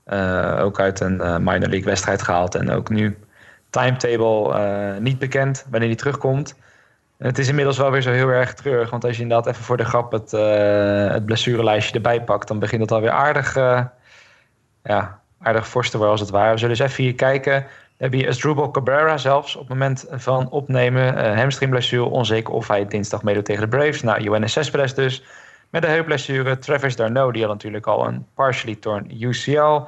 Eh, 0.05 0.59
ook 0.61 0.81
uit 0.81 1.01
een 1.01 1.21
eh, 1.21 1.37
minor 1.37 1.69
league 1.69 1.85
wedstrijd 1.85 2.23
gehaald. 2.23 2.55
En 2.55 2.71
ook 2.71 2.89
nu 2.89 3.19
timetable 3.71 4.55
eh, 4.55 5.01
niet 5.01 5.19
bekend 5.19 5.67
wanneer 5.71 5.89
die 5.89 5.99
terugkomt. 5.99 6.55
Het 7.19 7.39
is 7.39 7.49
inmiddels 7.49 7.79
wel 7.79 7.91
weer 7.91 8.03
zo 8.03 8.11
heel 8.11 8.29
erg 8.29 8.55
treurig. 8.55 8.91
Want 8.91 9.05
als 9.05 9.17
je 9.17 9.23
inderdaad 9.23 9.47
even 9.47 9.65
voor 9.65 9.77
de 9.77 9.85
grap 9.85 10.13
het, 10.13 10.31
het 11.13 11.25
blessurelijstje 11.27 11.95
erbij 11.95 12.23
pakt... 12.23 12.49
dan 12.49 12.59
begint 12.59 12.81
het 12.81 12.93
alweer 12.93 13.11
aardig, 13.11 13.55
ja, 14.83 15.21
aardig 15.39 15.69
fors 15.69 15.91
te 15.91 15.97
worden 15.97 16.13
als 16.13 16.21
het 16.21 16.31
ware. 16.31 16.53
We 16.53 16.59
zullen 16.59 16.77
eens 16.77 16.91
even 16.91 17.05
hier 17.05 17.15
kijken. 17.15 17.67
Hebben 17.97 18.19
hier 18.19 18.29
Asdrubal 18.29 18.71
Cabrera 18.71 19.17
zelfs 19.17 19.55
op 19.55 19.61
het 19.61 19.71
moment 19.71 20.07
van 20.11 20.51
opnemen. 20.51 21.19
Uh, 21.19 21.37
hamstringblessure, 21.39 22.05
onzeker 22.05 22.55
of 22.55 22.69
hij 22.69 22.87
dinsdag 22.87 23.23
meedoet 23.23 23.45
tegen 23.45 23.63
de 23.63 23.77
Braves. 23.77 24.03
Nou, 24.03 24.23
Johannes 24.23 24.53
Cespedes 24.53 24.95
dus. 24.95 25.23
Met 25.75 25.83
de 25.83 25.89
heupblessure. 25.89 26.59
Travis 26.59 26.97
Darno, 26.97 27.33
die 27.33 27.43
had 27.43 27.51
natuurlijk 27.51 27.87
al 27.87 28.07
een 28.07 28.27
partially 28.35 28.77
torn 28.77 29.11
UCL. 29.21 29.81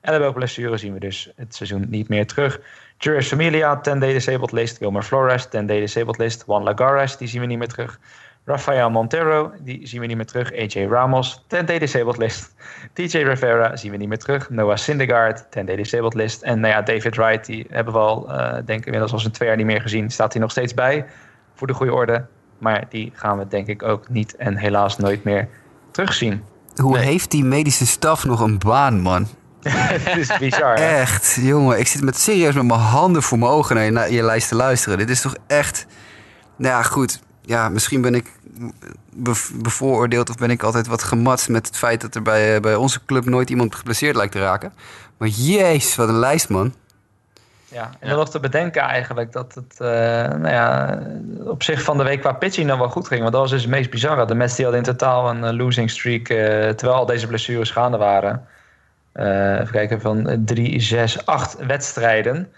Elleboogblessure 0.00 0.76
zien 0.76 0.92
we 0.92 1.00
dus 1.00 1.32
het 1.36 1.54
seizoen 1.54 1.86
niet 1.88 2.08
meer 2.08 2.26
terug. 2.26 2.60
Juris 2.98 3.28
Familia, 3.28 3.78
10-day 3.78 4.12
disabled 4.12 4.52
list. 4.52 4.78
Wilmer 4.78 5.02
Flores, 5.02 5.46
10-day 5.46 5.80
disabled 5.80 6.18
list. 6.18 6.44
Juan 6.46 6.62
Lagares, 6.62 7.16
die 7.16 7.28
zien 7.28 7.40
we 7.40 7.46
niet 7.46 7.58
meer 7.58 7.68
terug. 7.68 8.00
Rafael 8.44 8.90
Montero, 8.90 9.52
die 9.60 9.86
zien 9.86 10.00
we 10.00 10.06
niet 10.06 10.16
meer 10.16 10.26
terug. 10.26 10.52
AJ 10.52 10.86
Ramos, 10.86 11.42
10-day 11.42 11.78
disabled 11.78 12.18
list. 12.18 12.54
TJ 12.92 13.18
Rivera 13.18 13.76
zien 13.76 13.90
we 13.90 13.96
niet 13.96 14.08
meer 14.08 14.18
terug. 14.18 14.50
Noah 14.50 14.76
Syndergaard, 14.76 15.44
10-day 15.44 15.76
disabled 15.76 16.14
list. 16.14 16.42
En 16.42 16.60
nou 16.60 16.72
ja, 16.72 16.82
David 16.82 17.16
Wright, 17.16 17.46
die 17.46 17.66
hebben 17.68 17.92
we 17.92 17.98
al, 17.98 18.30
uh, 18.30 18.52
denk 18.64 18.78
ik, 18.78 18.84
inmiddels 18.84 19.12
al 19.12 19.18
zijn 19.18 19.32
twee 19.32 19.48
jaar 19.48 19.56
niet 19.56 19.66
meer 19.66 19.80
gezien. 19.80 20.10
Staat 20.10 20.32
hij 20.32 20.42
nog 20.42 20.50
steeds 20.50 20.74
bij, 20.74 21.06
voor 21.54 21.66
de 21.66 21.72
goede 21.72 21.92
orde. 21.92 22.26
Maar 22.62 22.84
die 22.88 23.12
gaan 23.14 23.38
we 23.38 23.48
denk 23.48 23.66
ik 23.66 23.82
ook 23.82 24.08
niet 24.08 24.36
en 24.36 24.56
helaas 24.56 24.96
nooit 24.96 25.24
meer 25.24 25.48
terugzien. 25.90 26.42
Hoe 26.76 26.92
nee. 26.92 27.04
heeft 27.04 27.30
die 27.30 27.44
medische 27.44 27.86
staf 27.86 28.24
nog 28.24 28.40
een 28.40 28.58
baan, 28.58 29.00
man? 29.00 29.26
Het 29.68 30.16
is 30.16 30.38
bizar. 30.38 30.74
Hè? 30.74 30.98
Echt, 30.98 31.38
jongen. 31.40 31.78
Ik 31.78 31.86
zit 31.86 32.02
met 32.02 32.18
serieus 32.18 32.54
met 32.54 32.64
mijn 32.64 32.80
handen 32.80 33.22
voor 33.22 33.38
mijn 33.38 33.50
ogen 33.50 33.74
naar 33.76 33.84
je, 33.84 33.90
naar 33.90 34.10
je 34.10 34.22
lijst 34.22 34.48
te 34.48 34.54
luisteren. 34.54 34.98
Dit 34.98 35.10
is 35.10 35.20
toch 35.20 35.34
echt... 35.46 35.86
Nou 36.56 36.74
ja, 36.74 36.82
goed. 36.82 37.20
Ja, 37.40 37.68
misschien 37.68 38.00
ben 38.00 38.14
ik 38.14 38.30
bevooroordeeld 39.52 40.30
of 40.30 40.36
ben 40.36 40.50
ik 40.50 40.62
altijd 40.62 40.86
wat 40.86 41.02
gemat 41.02 41.48
met 41.48 41.66
het 41.66 41.76
feit 41.76 42.00
dat 42.00 42.14
er 42.14 42.22
bij, 42.22 42.60
bij 42.60 42.74
onze 42.74 43.04
club 43.06 43.24
nooit 43.24 43.50
iemand 43.50 43.74
geblesseerd 43.74 44.16
lijkt 44.16 44.32
te 44.32 44.40
raken. 44.40 44.72
Maar 45.18 45.28
jeez, 45.28 45.96
wat 45.96 46.08
een 46.08 46.18
lijst, 46.18 46.48
man. 46.48 46.74
Ja, 47.72 47.90
en 48.00 48.08
dan 48.08 48.18
nog 48.18 48.30
te 48.30 48.40
bedenken 48.40 48.82
eigenlijk 48.82 49.32
dat 49.32 49.54
het 49.54 49.76
uh, 49.82 49.88
nou 50.38 50.48
ja, 50.48 50.98
op 51.44 51.62
zich 51.62 51.82
van 51.82 51.96
de 51.96 52.02
week 52.02 52.20
qua 52.20 52.32
pitching 52.32 52.68
dan 52.68 52.78
wel 52.78 52.88
goed 52.88 53.06
ging. 53.06 53.20
Want 53.20 53.32
dat 53.32 53.40
was 53.40 53.50
dus 53.50 53.62
het 53.62 53.70
meest 53.70 53.90
bizarre. 53.90 54.26
De 54.26 54.34
Mets 54.34 54.54
die 54.54 54.64
hadden 54.64 54.84
in 54.84 54.90
totaal 54.90 55.30
een 55.30 55.44
uh, 55.44 55.50
losing 55.50 55.90
streak 55.90 56.28
uh, 56.28 56.38
terwijl 56.68 56.98
al 56.98 57.06
deze 57.06 57.26
blessures 57.26 57.70
gaande 57.70 57.96
waren. 57.96 58.46
Uh, 59.14 59.60
even 59.60 59.72
kijken, 59.72 60.00
van 60.00 60.42
3, 60.44 60.80
6, 60.80 61.26
8 61.26 61.66
wedstrijden. 61.66 62.52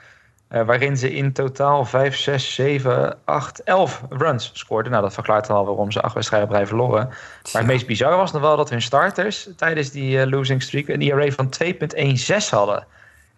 Waarin 0.48 0.96
ze 0.96 1.14
in 1.14 1.32
totaal 1.32 1.84
5, 1.84 2.16
6, 2.16 2.54
7, 2.54 3.18
8, 3.24 3.62
11 3.62 4.02
runs 4.08 4.50
scoorden. 4.52 4.90
Nou, 4.90 5.02
dat 5.04 5.14
verklaart 5.14 5.50
al 5.50 5.64
waarom 5.64 5.90
ze 5.92 6.00
acht 6.00 6.14
wedstrijden 6.14 6.50
rij 6.50 6.66
verloren. 6.66 7.06
Maar 7.52 7.62
het 7.62 7.66
meest 7.66 7.86
bizarre 7.86 8.16
was 8.16 8.32
nog 8.32 8.42
wel 8.42 8.56
dat 8.56 8.70
hun 8.70 8.82
starters 8.82 9.48
tijdens 9.56 9.90
die 9.90 10.28
losing 10.28 10.62
streak 10.62 10.88
een 10.88 11.00
ERA 11.00 11.30
van 11.30 11.52
2,16 11.64 12.48
hadden. 12.50 12.86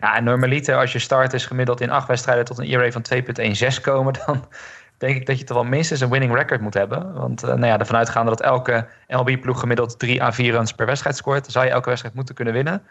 Ja, 0.01 0.17
en 0.17 0.25
normaliter 0.25 0.77
als 0.77 0.93
je 0.93 0.99
starters 0.99 1.47
gemiddeld 1.47 1.81
in 1.81 1.91
acht 1.91 2.09
wedstrijden 2.09 2.45
tot 2.45 2.59
een 2.59 2.65
ERA 2.65 2.91
van 2.91 3.05
2,16 3.15 3.81
komen, 3.83 4.13
dan 4.27 4.45
denk 4.99 5.17
ik 5.17 5.27
dat 5.27 5.39
je 5.39 5.45
toch 5.45 5.57
wel 5.57 5.67
minstens 5.67 6.01
een 6.01 6.11
winning 6.11 6.35
record 6.35 6.61
moet 6.61 6.75
hebben. 6.75 7.15
Want 7.15 7.45
uh, 7.45 7.49
nou 7.49 7.67
ja, 7.67 7.79
ervan 7.79 7.97
uitgaande 7.97 8.31
dat 8.31 8.41
elke 8.41 8.87
LB-ploeg 9.09 9.61
gemiddeld 9.61 9.99
3 9.99 10.23
à 10.23 10.33
4 10.33 10.53
runs 10.53 10.73
per 10.73 10.87
wedstrijd 10.87 11.17
scoort, 11.17 11.47
zou 11.47 11.65
je 11.65 11.71
elke 11.71 11.89
wedstrijd 11.89 12.15
moeten 12.15 12.35
kunnen 12.35 12.55
winnen. 12.55 12.83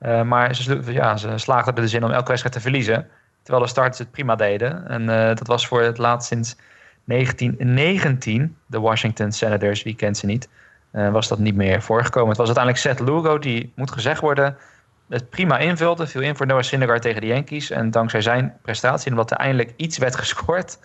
Uh, 0.00 0.22
maar 0.22 0.54
ze, 0.54 0.82
ja, 0.86 1.16
ze 1.16 1.38
slaagden 1.38 1.74
er 1.74 1.80
dus 1.80 1.92
in 1.94 2.04
om 2.04 2.10
elke 2.10 2.28
wedstrijd 2.28 2.54
te 2.54 2.60
verliezen. 2.60 3.08
Terwijl 3.42 3.64
de 3.64 3.70
starters 3.70 3.98
het 3.98 4.10
prima 4.10 4.36
deden. 4.36 4.88
En 4.88 5.02
uh, 5.02 5.26
dat 5.26 5.46
was 5.46 5.66
voor 5.66 5.82
het 5.82 5.98
laatst 5.98 6.28
sinds 6.28 6.56
1919. 7.04 8.56
De 8.66 8.80
Washington 8.80 9.32
Senators, 9.32 9.82
wie 9.82 9.96
kent 9.96 10.16
ze 10.16 10.26
niet, 10.26 10.48
was 10.90 11.28
dat 11.28 11.38
niet 11.38 11.54
meer 11.54 11.82
voorgekomen. 11.82 12.28
Het 12.28 12.36
was 12.36 12.46
uiteindelijk 12.46 12.84
Seth 12.84 13.08
Lugo, 13.08 13.38
die 13.38 13.72
moet 13.74 13.90
gezegd 13.90 14.20
worden, 14.20 14.56
het 15.08 15.30
prima 15.30 15.58
invulde. 15.58 16.06
Viel 16.06 16.20
in 16.22 16.36
voor 16.36 16.46
Noah 16.46 16.62
Syndergaard 16.62 17.02
tegen 17.02 17.20
de 17.20 17.26
Yankees. 17.26 17.70
En 17.70 17.90
dankzij 17.90 18.20
zijn 18.20 18.56
prestatie, 18.62 19.10
omdat 19.10 19.30
er 19.30 19.36
eindelijk 19.36 19.72
iets 19.76 19.98
werd 19.98 20.16
gescoord, 20.24 20.78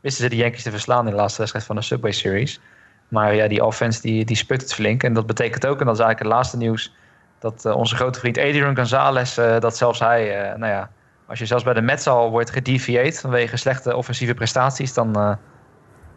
wisten 0.00 0.24
ze 0.24 0.30
de 0.30 0.36
Yankees 0.36 0.62
te 0.62 0.70
verslaan 0.70 1.04
in 1.04 1.10
de 1.10 1.16
laatste 1.16 1.38
wedstrijd 1.38 1.66
van 1.66 1.76
de 1.76 1.82
Subway 1.82 2.12
Series. 2.12 2.60
Maar 3.08 3.34
ja, 3.34 3.48
die 3.48 3.64
offense 3.64 4.00
die, 4.00 4.24
die 4.24 4.36
sput 4.36 4.60
het 4.60 4.74
flink. 4.74 5.02
En 5.02 5.12
dat 5.12 5.26
betekent 5.26 5.66
ook, 5.66 5.80
en 5.80 5.86
dat 5.86 5.94
is 5.94 6.00
eigenlijk 6.00 6.18
het 6.18 6.28
laatste 6.28 6.56
nieuws, 6.56 6.94
dat 7.38 7.64
eh, 7.64 7.76
onze 7.76 7.96
grote 7.96 8.18
vriend 8.18 8.38
Adrian 8.38 8.76
Gonzalez, 8.76 9.38
eh, 9.38 9.60
dat 9.60 9.76
zelfs 9.76 9.98
hij, 9.98 10.50
eh, 10.50 10.58
nou 10.58 10.72
ja, 10.72 10.90
als 11.26 11.38
je 11.38 11.46
zelfs 11.46 11.64
bij 11.64 11.74
de 11.74 11.80
Mets 11.80 12.06
al 12.06 12.30
wordt 12.30 12.50
gedevieerd 12.50 13.20
vanwege 13.20 13.56
slechte 13.56 13.96
offensieve 13.96 14.34
prestaties, 14.34 14.94
dan, 14.94 15.38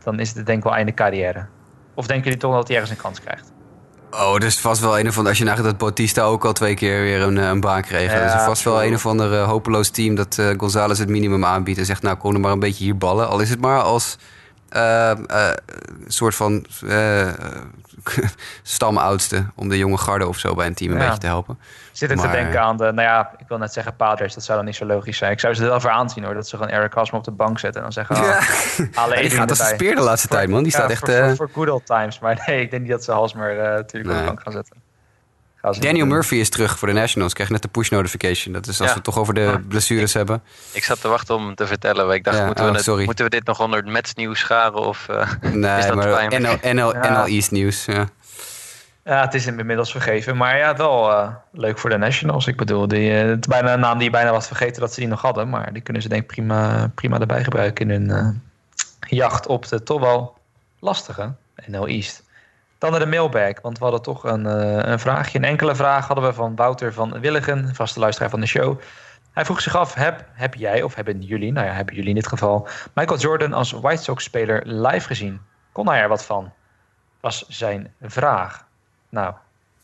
dan 0.03 0.19
is 0.19 0.33
het 0.33 0.45
denk 0.45 0.57
ik 0.57 0.63
wel 0.63 0.73
einde 0.73 0.93
carrière. 0.93 1.45
Of 1.93 2.07
denken 2.07 2.25
jullie 2.25 2.39
toch 2.39 2.53
dat 2.53 2.67
hij 2.67 2.77
ergens 2.77 2.95
een 2.95 3.03
kans 3.03 3.19
krijgt? 3.19 3.51
Oh, 4.11 4.35
er 4.35 4.43
is 4.43 4.59
vast 4.59 4.81
wel 4.81 4.99
een 4.99 5.07
of 5.07 5.17
ander... 5.17 5.29
Als 5.29 5.37
je 5.37 5.43
nagaat 5.43 5.63
dat 5.63 5.77
Bautista 5.77 6.23
ook 6.23 6.45
al 6.45 6.53
twee 6.53 6.73
keer 6.75 7.01
weer 7.01 7.21
een, 7.21 7.37
eh, 7.37 7.47
een 7.47 7.59
baan 7.59 7.81
kreeg. 7.81 8.11
Ja, 8.11 8.17
er 8.17 8.35
is 8.35 8.43
vast 8.43 8.63
wel 8.63 8.83
een 8.83 8.93
of 8.93 9.05
ander 9.05 9.33
eh, 9.33 9.47
hopeloos 9.47 9.89
team 9.89 10.15
dat 10.15 10.37
eh 10.37 10.49
González 10.57 10.99
het 10.99 11.09
minimum 11.09 11.45
aanbiedt. 11.45 11.79
En 11.79 11.85
zegt, 11.85 12.01
nou 12.01 12.17
kom 12.17 12.33
er 12.33 12.39
maar 12.39 12.51
een 12.51 12.59
beetje 12.59 12.83
hier 12.83 12.97
ballen. 12.97 13.29
Al 13.29 13.39
is 13.39 13.49
het 13.49 13.61
maar 13.61 13.81
als 13.81 14.17
eh, 14.69 15.11
soort 16.07 16.35
van 16.35 16.65
stamoudste. 18.63 19.45
Om 19.55 19.69
de 19.69 19.77
jonge 19.77 19.97
garde 19.97 20.27
of 20.27 20.37
zo 20.37 20.55
bij 20.55 20.67
een 20.67 20.73
team 20.73 20.91
een 20.91 20.97
Ja. 20.97 21.03
beetje 21.03 21.19
te 21.19 21.25
helpen. 21.27 21.59
Zit 21.91 22.11
er 22.11 22.17
te 22.17 22.29
denken 22.29 22.61
aan 22.61 22.77
de, 22.77 22.83
nou 22.83 23.01
ja, 23.01 23.31
ik 23.37 23.47
wil 23.47 23.57
net 23.57 23.73
zeggen 23.73 23.95
Padres, 23.95 24.33
dat 24.33 24.43
zou 24.43 24.57
dan 24.57 24.65
niet 24.65 24.75
zo 24.75 24.85
logisch 24.85 25.17
zijn. 25.17 25.31
Ik 25.31 25.39
zou 25.39 25.53
ze 25.53 25.63
er 25.63 25.69
wel 25.69 25.79
voor 25.79 25.89
aanzien 25.89 26.23
hoor, 26.23 26.33
dat 26.33 26.47
ze 26.47 26.55
gewoon 26.57 26.71
Eric 26.71 26.93
Hosmer 26.93 27.19
op 27.19 27.25
de 27.25 27.31
bank 27.31 27.59
zetten 27.59 27.83
en 27.83 27.89
dan 27.91 28.05
zeggen, 28.05 28.15
ah, 28.15 28.21
Ja. 28.77 28.85
alle 29.01 29.15
Ja, 29.15 29.21
die 29.21 29.29
gaat 29.29 29.49
als 29.49 29.67
speer 29.67 29.95
de 29.95 30.01
laatste 30.01 30.27
tijd, 30.27 30.49
man. 30.49 30.63
Die 30.63 30.71
staat 30.71 30.89
echt... 30.89 30.99
Voor, 31.05 31.13
eh, 31.13 31.33
voor, 31.35 31.49
good 31.53 31.69
old 31.69 31.85
times, 31.85 32.19
maar 32.19 32.41
nee, 32.47 32.61
ik 32.61 32.69
denk 32.69 32.81
niet 32.81 32.91
dat 32.91 33.03
ze 33.03 33.11
Hosmer 33.11 33.59
eh, 33.59 33.71
natuurlijk 33.73 34.13
op 34.13 34.19
de 34.19 34.25
bank 34.25 34.41
gaan 34.41 34.53
zetten. 34.53 34.75
Daniel. 35.61 36.05
Murphy 36.05 36.35
is 36.35 36.49
terug 36.49 36.79
voor 36.79 36.87
de 36.87 36.93
Nationals. 36.93 37.33
Krijg 37.33 37.49
net 37.49 37.61
de 37.61 37.67
push 37.67 37.89
notification. 37.89 38.53
Dat 38.53 38.67
is 38.67 38.69
als 38.69 38.77
Ja. 38.77 38.85
we 38.85 38.93
het 38.93 39.03
toch 39.03 39.17
over 39.17 39.33
de 39.33 39.59
blessures 39.67 40.13
hebben. 40.13 40.41
Ik 40.71 40.83
zat 40.83 41.01
te 41.01 41.07
wachten 41.07 41.35
om 41.35 41.55
te 41.55 41.67
vertellen. 41.67 42.05
maar 42.05 42.15
Ik 42.15 42.23
dacht, 42.23 42.37
Ja, 42.37 42.45
moeten, 42.45 42.63
we 42.65 42.71
oh, 42.91 42.97
het- 42.97 43.05
moeten 43.05 43.23
we 43.25 43.31
dit 43.31 43.45
nog 43.45 43.59
onder 43.59 43.79
het 43.79 43.87
Mets 43.91 44.13
nieuws 44.13 44.39
scharen? 44.39 44.73
Of, 44.79 45.07
eh, 45.09 45.31
Nee, 45.53 45.77
Is 45.79 45.85
dat 45.85 45.95
maar? 45.95 46.39
NL, 46.39 46.57
NL, 46.73 46.93
Ja. 46.95 47.09
NL 47.11 47.25
East 47.25 47.51
nieuws. 47.51 47.85
Ja. 47.85 48.07
Ja, 49.03 49.21
het 49.21 49.33
is 49.33 49.45
inmiddels 49.47 49.91
vergeven. 49.91 50.37
Maar 50.37 50.57
ja, 50.57 50.75
wel 50.75 51.11
eh, 51.11 51.29
leuk 51.51 51.77
voor 51.79 51.89
de 51.89 51.97
Nationals. 51.97 52.47
Ik 52.47 52.57
bedoel, 52.57 52.87
die, 52.87 53.11
eh, 53.19 53.27
het 53.29 53.39
is 53.39 53.47
bijna 53.47 53.73
een 53.73 53.79
naam 53.79 53.95
die 53.95 54.03
je 54.03 54.09
bijna 54.11 54.31
was 54.31 54.47
vergeten 54.47 54.81
dat 54.81 54.93
ze 54.93 54.99
die 54.99 55.09
nog 55.09 55.21
hadden. 55.21 55.49
Maar 55.49 55.73
die 55.73 55.81
kunnen 55.81 56.01
ze 56.01 56.09
denk 56.09 56.21
ik 56.21 56.27
prima, 56.27 56.91
prima 56.95 57.19
erbij 57.19 57.43
gebruiken 57.43 57.91
in 57.91 58.05
hun 58.09 58.09
eh, 58.99 59.09
jacht 59.09 59.47
op 59.47 59.67
de 59.67 59.83
toch 59.83 59.99
wel 59.99 60.37
lastige 60.79 61.33
NL 61.65 61.87
East. 61.87 62.23
Dan 62.79 62.91
naar 62.91 62.99
de 62.99 63.05
mailbag, 63.05 63.61
want 63.61 63.77
we 63.77 63.83
hadden 63.83 64.01
toch 64.01 64.23
een, 64.23 64.45
eh, 64.45 64.91
een 64.91 64.99
vraagje. 64.99 65.37
Een 65.37 65.43
enkele 65.43 65.75
vraag 65.75 66.07
hadden 66.07 66.25
we 66.25 66.33
van 66.33 66.55
Wouter 66.55 66.93
van 66.93 67.19
Willigen, 67.19 67.75
vaste 67.75 67.99
luisteraar 67.99 68.29
van 68.29 68.39
de 68.39 68.45
show. 68.45 68.79
Hij 69.31 69.45
vroeg 69.45 69.61
zich 69.61 69.75
af, 69.75 69.93
heb, 69.93 70.25
heb 70.33 70.53
jij, 70.53 70.81
of 70.81 70.95
hebben 70.95 71.21
jullie, 71.21 71.51
nou 71.51 71.67
ja, 71.67 71.73
hebben 71.73 71.95
jullie 71.95 72.09
in 72.09 72.15
dit 72.15 72.27
geval... 72.27 72.67
Michael 72.93 73.19
Jordan 73.19 73.53
als 73.53 73.71
White 73.71 74.03
Sox-speler 74.03 74.61
live 74.65 75.07
gezien? 75.07 75.41
Kon 75.71 75.87
hij 75.87 76.01
er 76.01 76.07
wat 76.07 76.25
van? 76.25 76.53
Was 77.19 77.45
zijn 77.47 77.93
vraag. 78.01 78.65
Nou, 79.09 79.33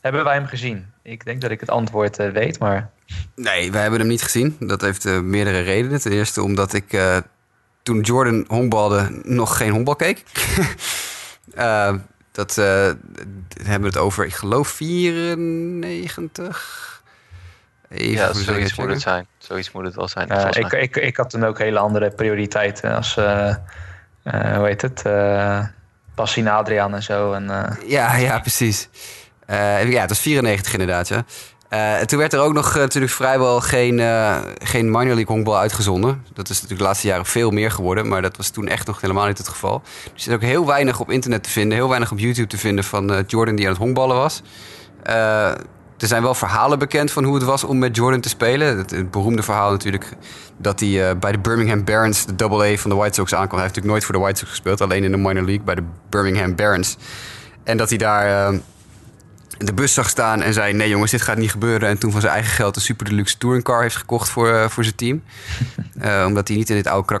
hebben 0.00 0.24
wij 0.24 0.34
hem 0.34 0.46
gezien? 0.46 0.86
Ik 1.02 1.24
denk 1.24 1.40
dat 1.40 1.50
ik 1.50 1.60
het 1.60 1.70
antwoord 1.70 2.18
eh, 2.18 2.30
weet, 2.30 2.58
maar... 2.58 2.90
Nee, 3.34 3.72
we 3.72 3.78
hebben 3.78 3.98
hem 3.98 4.08
niet 4.08 4.22
gezien. 4.22 4.56
Dat 4.60 4.80
heeft 4.80 5.04
eh, 5.04 5.20
meerdere 5.20 5.60
redenen. 5.60 6.00
Ten 6.00 6.12
eerste 6.12 6.42
omdat 6.42 6.72
ik 6.72 7.00
toen 7.82 8.00
Jordan 8.00 8.44
honkbalde 8.48 9.20
nog 9.22 9.56
geen 9.56 9.70
honkbal 9.70 9.96
keek. 9.96 10.24
Dat 12.36 12.58
eh, 12.58 12.64
hebben 13.62 13.80
we 13.80 13.86
het 13.86 13.96
over, 13.96 14.24
ik 14.24 14.34
geloof 14.34 14.68
94. 14.68 17.02
Even 17.88 18.12
ja, 18.12 18.32
zoiets 18.32 18.74
moet 18.74 18.88
het 18.88 19.00
zijn. 19.00 19.26
Zoiets 19.38 19.72
moet 19.72 19.84
het 19.84 19.94
wel 19.94 20.08
zijn. 20.08 20.28
volgens 20.28 20.56
ik, 20.56 20.72
ik, 20.72 20.96
ik 20.96 21.16
had 21.16 21.30
toen 21.30 21.44
ook 21.44 21.58
hele 21.58 21.78
andere 21.78 22.10
prioriteiten 22.10 22.94
als... 22.94 23.16
eh 23.16 23.54
eh, 24.22 24.56
hoe 24.56 24.66
heet 24.66 24.82
het? 24.82 25.02
eh 25.02 25.64
Passina 26.14 26.56
Adriaan 26.56 26.94
en 26.94 27.02
zo. 27.02 27.32
En, 27.32 27.50
eh, 27.50 27.72
Ja, 27.88 28.16
ja, 28.16 28.38
precies. 28.38 28.88
Eh, 29.46 29.90
ja, 29.90 30.00
het 30.00 30.08
was 30.08 30.20
94 30.20 30.72
inderdaad, 30.72 31.08
ja. 31.08 31.24
Eh, 31.68 32.00
en 32.00 32.06
toen 32.06 32.18
werd 32.18 32.32
er 32.32 32.40
ook 32.40 32.52
nog 32.52 32.74
eh, 32.74 32.80
natuurlijk 32.80 33.12
vrijwel 33.12 33.60
geen, 33.60 34.00
eh, 34.00 34.36
geen 34.62 34.90
minor 34.90 35.14
league 35.14 35.34
honkbal 35.34 35.58
uitgezonden. 35.58 36.24
Dat 36.32 36.48
is 36.48 36.54
natuurlijk 36.54 36.80
de 36.80 36.86
laatste 36.86 37.06
jaren 37.06 37.26
veel 37.26 37.50
meer 37.50 37.70
geworden, 37.70 38.08
maar 38.08 38.22
dat 38.22 38.36
was 38.36 38.48
toen 38.48 38.68
echt 38.68 38.86
nog 38.86 39.00
helemaal 39.00 39.26
niet 39.26 39.38
het 39.38 39.48
geval. 39.48 39.82
Er 40.04 40.10
zit 40.14 40.34
ook 40.34 40.40
heel 40.40 40.66
weinig 40.66 41.00
op 41.00 41.10
internet 41.10 41.42
te 41.42 41.50
vinden, 41.50 41.78
heel 41.78 41.88
weinig 41.88 42.12
op 42.12 42.18
YouTube 42.18 42.48
te 42.48 42.58
vinden 42.58 42.84
van 42.84 43.24
Jordan 43.26 43.56
die 43.56 43.64
aan 43.64 43.72
het 43.72 43.80
honkballen 43.80 44.16
was. 44.16 44.42
Er 45.98 46.06
zijn 46.08 46.22
wel 46.22 46.34
verhalen 46.34 46.78
bekend 46.78 47.10
van 47.10 47.24
hoe 47.24 47.34
het 47.34 47.44
was 47.44 47.64
om 47.64 47.78
met 47.78 47.96
Jordan 47.96 48.20
te 48.20 48.28
spelen. 48.28 48.78
Het, 48.78 48.90
het 48.90 49.10
beroemde 49.10 49.42
verhaal 49.42 49.70
natuurlijk 49.70 50.12
dat 50.56 50.80
hij 50.80 51.18
bij 51.18 51.32
de 51.32 51.38
Birmingham 51.38 51.84
Barons, 51.84 52.26
de 52.26 52.34
double 52.34 52.72
A 52.72 52.76
van 52.76 52.90
de 52.90 52.96
White 52.96 53.14
Sox 53.14 53.34
aankwam. 53.34 53.58
Hij 53.58 53.62
heeft 53.62 53.74
natuurlijk 53.74 53.92
nooit 53.92 54.04
voor 54.04 54.14
de 54.14 54.20
White 54.20 54.38
Sox 54.38 54.50
gespeeld, 54.50 54.80
alleen 54.80 55.04
in 55.04 55.10
de 55.10 55.16
minor 55.16 55.44
league 55.44 55.64
bij 55.64 55.74
de 55.74 55.82
Birmingham 56.10 56.54
Barons. 56.54 56.96
En 57.64 57.76
dat 57.76 57.88
hij 57.88 57.98
daar 57.98 58.52
de 59.58 59.74
bus 59.74 59.94
zag 59.94 60.08
staan 60.08 60.42
en 60.42 60.52
zei: 60.52 60.72
Nee, 60.72 60.88
jongens, 60.88 61.10
dit 61.10 61.22
gaat 61.22 61.36
niet 61.36 61.50
gebeuren. 61.50 61.88
En 61.88 61.98
toen 61.98 62.12
van 62.12 62.20
zijn 62.20 62.32
eigen 62.32 62.52
geld 62.52 62.76
een 62.76 62.82
super 62.82 63.08
deluxe 63.08 63.38
touringcar 63.38 63.82
heeft 63.82 63.96
gekocht 63.96 64.28
voor, 64.28 64.52
eh, 64.52 64.68
voor 64.68 64.84
zijn 64.84 64.96
team. 64.96 65.22
Eh, 65.96 66.24
omdat 66.26 66.48
hij 66.48 66.56
niet 66.56 66.70
in 66.70 66.76
dit 66.76 66.86
oude 66.86 67.18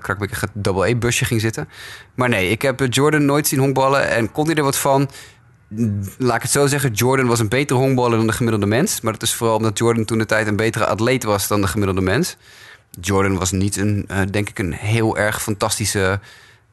krakmikkige 0.00 0.48
double 0.52 0.90
A-busje 0.90 1.24
ging 1.24 1.40
zitten. 1.40 1.68
Maar 2.14 2.28
nee, 2.28 2.50
ik 2.50 2.62
heb 2.62 2.80
eh, 2.80 2.86
Jordan 2.90 3.24
nooit 3.24 3.46
zien 3.48 3.58
honkballen. 3.58 4.08
En 4.08 4.32
kon 4.32 4.46
hij 4.46 4.54
er 4.54 4.62
wat 4.62 4.76
van? 4.76 5.10
Laat 6.18 6.36
ik 6.36 6.42
het 6.42 6.50
zo 6.50 6.66
zeggen, 6.66 6.92
Jordan 6.92 7.26
was 7.26 7.38
een 7.38 7.48
betere 7.48 7.78
honkballer 7.78 8.16
dan 8.16 8.26
de 8.26 8.32
gemiddelde 8.32 8.66
mens. 8.66 9.00
Maar 9.00 9.12
dat 9.12 9.22
is 9.22 9.34
vooral 9.34 9.56
omdat 9.56 9.78
Jordan 9.78 10.04
toen 10.04 10.18
de 10.18 10.26
tijd 10.26 10.46
een 10.46 10.56
betere 10.56 10.86
atleet 10.86 11.24
was 11.24 11.48
dan 11.48 11.60
de 11.60 11.66
gemiddelde 11.66 12.00
mens. 12.00 12.36
Jordan 13.00 13.38
was 13.38 13.50
niet 13.50 13.76
een, 13.76 14.08
denk 14.30 14.48
ik, 14.48 14.58
een 14.58 14.72
heel 14.72 15.16
erg 15.16 15.42
fantastische 15.42 16.20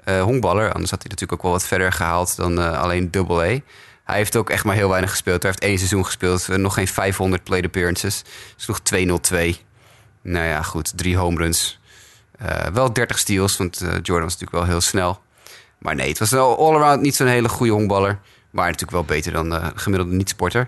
honkballer. 0.06 0.72
Anders 0.72 0.92
had 0.92 1.02
hij 1.02 1.10
natuurlijk 1.10 1.34
ook 1.34 1.42
wel 1.42 1.52
wat 1.52 1.68
verder 1.68 1.92
gehaald 1.92 2.36
dan 2.36 2.78
alleen 2.78 3.12
double 3.12 3.56
A. 3.56 3.60
Hij 4.04 4.16
heeft 4.16 4.36
ook 4.36 4.50
echt 4.50 4.64
maar 4.64 4.76
heel 4.76 4.90
weinig 4.90 5.10
gespeeld. 5.10 5.42
Hij 5.42 5.52
heeft 5.52 5.64
één 5.64 5.78
seizoen 5.78 6.06
gespeeld, 6.06 6.50
eh, 6.50 6.56
nog 6.58 6.74
geen 6.74 6.88
500 6.88 7.44
plate 7.44 7.66
appearances. 7.66 8.24
Sloeg 8.56 8.80
2-0-2. 8.80 9.62
Nou 10.22 10.46
ja, 10.46 10.62
goed, 10.62 10.98
drie 10.98 11.18
home 11.18 11.38
runs. 11.38 11.80
Eh, 12.40 12.66
wel 12.74 12.94
30 12.94 13.20
steals, 13.20 13.58
want 13.58 13.82
eh, 13.82 13.88
Jordan 13.88 14.24
was 14.24 14.34
natuurlijk 14.40 14.52
wel 14.52 14.66
heel 14.66 14.82
snel. 14.82 15.22
Maar 15.78 15.96
nee, 15.96 16.10
het 16.10 16.20
was 16.20 16.30
wel 16.32 16.58
all-around 16.58 17.02
niet 17.02 17.16
zo'n 17.16 17.28
hele 17.28 17.50
goede 17.50 17.72
honkballer. 17.72 18.20
Maar 18.50 18.66
natuurlijk 18.66 18.92
wel 18.92 19.04
beter 19.04 19.32
dan 19.32 19.50
de 19.50 19.62
gemiddelde 19.76 20.16
niet-sporter. 20.16 20.68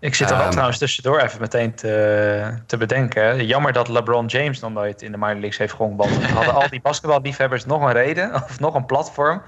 Ik 0.00 0.14
zit 0.14 0.26
er 0.28 0.34
wel 0.34 0.42
Ehm. 0.42 0.50
trouwens 0.52 0.78
tussendoor 0.78 1.20
even 1.20 1.40
meteen 1.40 1.74
te, 1.74 2.54
te 2.66 2.76
bedenken. 2.76 3.46
Jammer 3.46 3.72
dat 3.72 3.88
LeBron 3.88 4.26
James 4.26 4.60
nog 4.60 4.72
nooit 4.72 5.02
in 5.02 5.10
de 5.12 5.18
minor 5.18 5.34
leagues 5.34 5.58
heeft 5.58 5.72
gehonkbald. 5.74 6.10
Hadden 6.34 6.54
al 6.54 6.68
die 6.70 6.80
basketballiefhebbers 6.80 7.64
nog 7.64 7.82
een 7.82 7.92
reden 7.92 8.34
of 8.34 8.60
nog 8.60 8.74
een 8.74 8.86
platform 8.86 9.42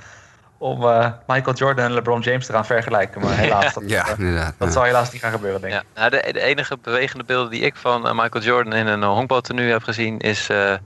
om 0.64 0.82
eh, 0.84 1.10
Michael 1.26 1.56
Jordan 1.56 1.84
en 1.84 1.92
LeBron 1.92 2.20
James 2.20 2.46
te 2.46 2.52
gaan 2.52 2.66
vergelijken. 2.66 3.20
Maar 3.20 3.36
helaas, 3.36 3.74
dat, 3.74 3.82
Ja, 3.86 4.06
eh, 4.08 4.18
inderdaad. 4.18 4.54
dat 4.58 4.68
Ja. 4.68 4.74
zal 4.74 4.82
helaas 4.82 5.12
niet 5.12 5.22
gaan 5.22 5.30
gebeuren, 5.32 5.60
denk 5.60 5.72
ik. 5.74 5.82
Ja, 5.94 6.00
nou, 6.00 6.10
de, 6.22 6.32
de 6.32 6.40
enige 6.40 6.78
bewegende 6.82 7.24
beelden 7.24 7.50
die 7.50 7.60
ik 7.60 7.76
van 7.76 8.06
eh, 8.08 8.12
Michael 8.14 8.44
Jordan 8.44 8.72
in 8.72 8.86
een 8.86 9.02
honkbaltenue 9.02 9.70
heb 9.70 9.82
gezien 9.82 10.18
is 10.18 10.48
eh, 10.48 10.72
eh, 10.72 10.78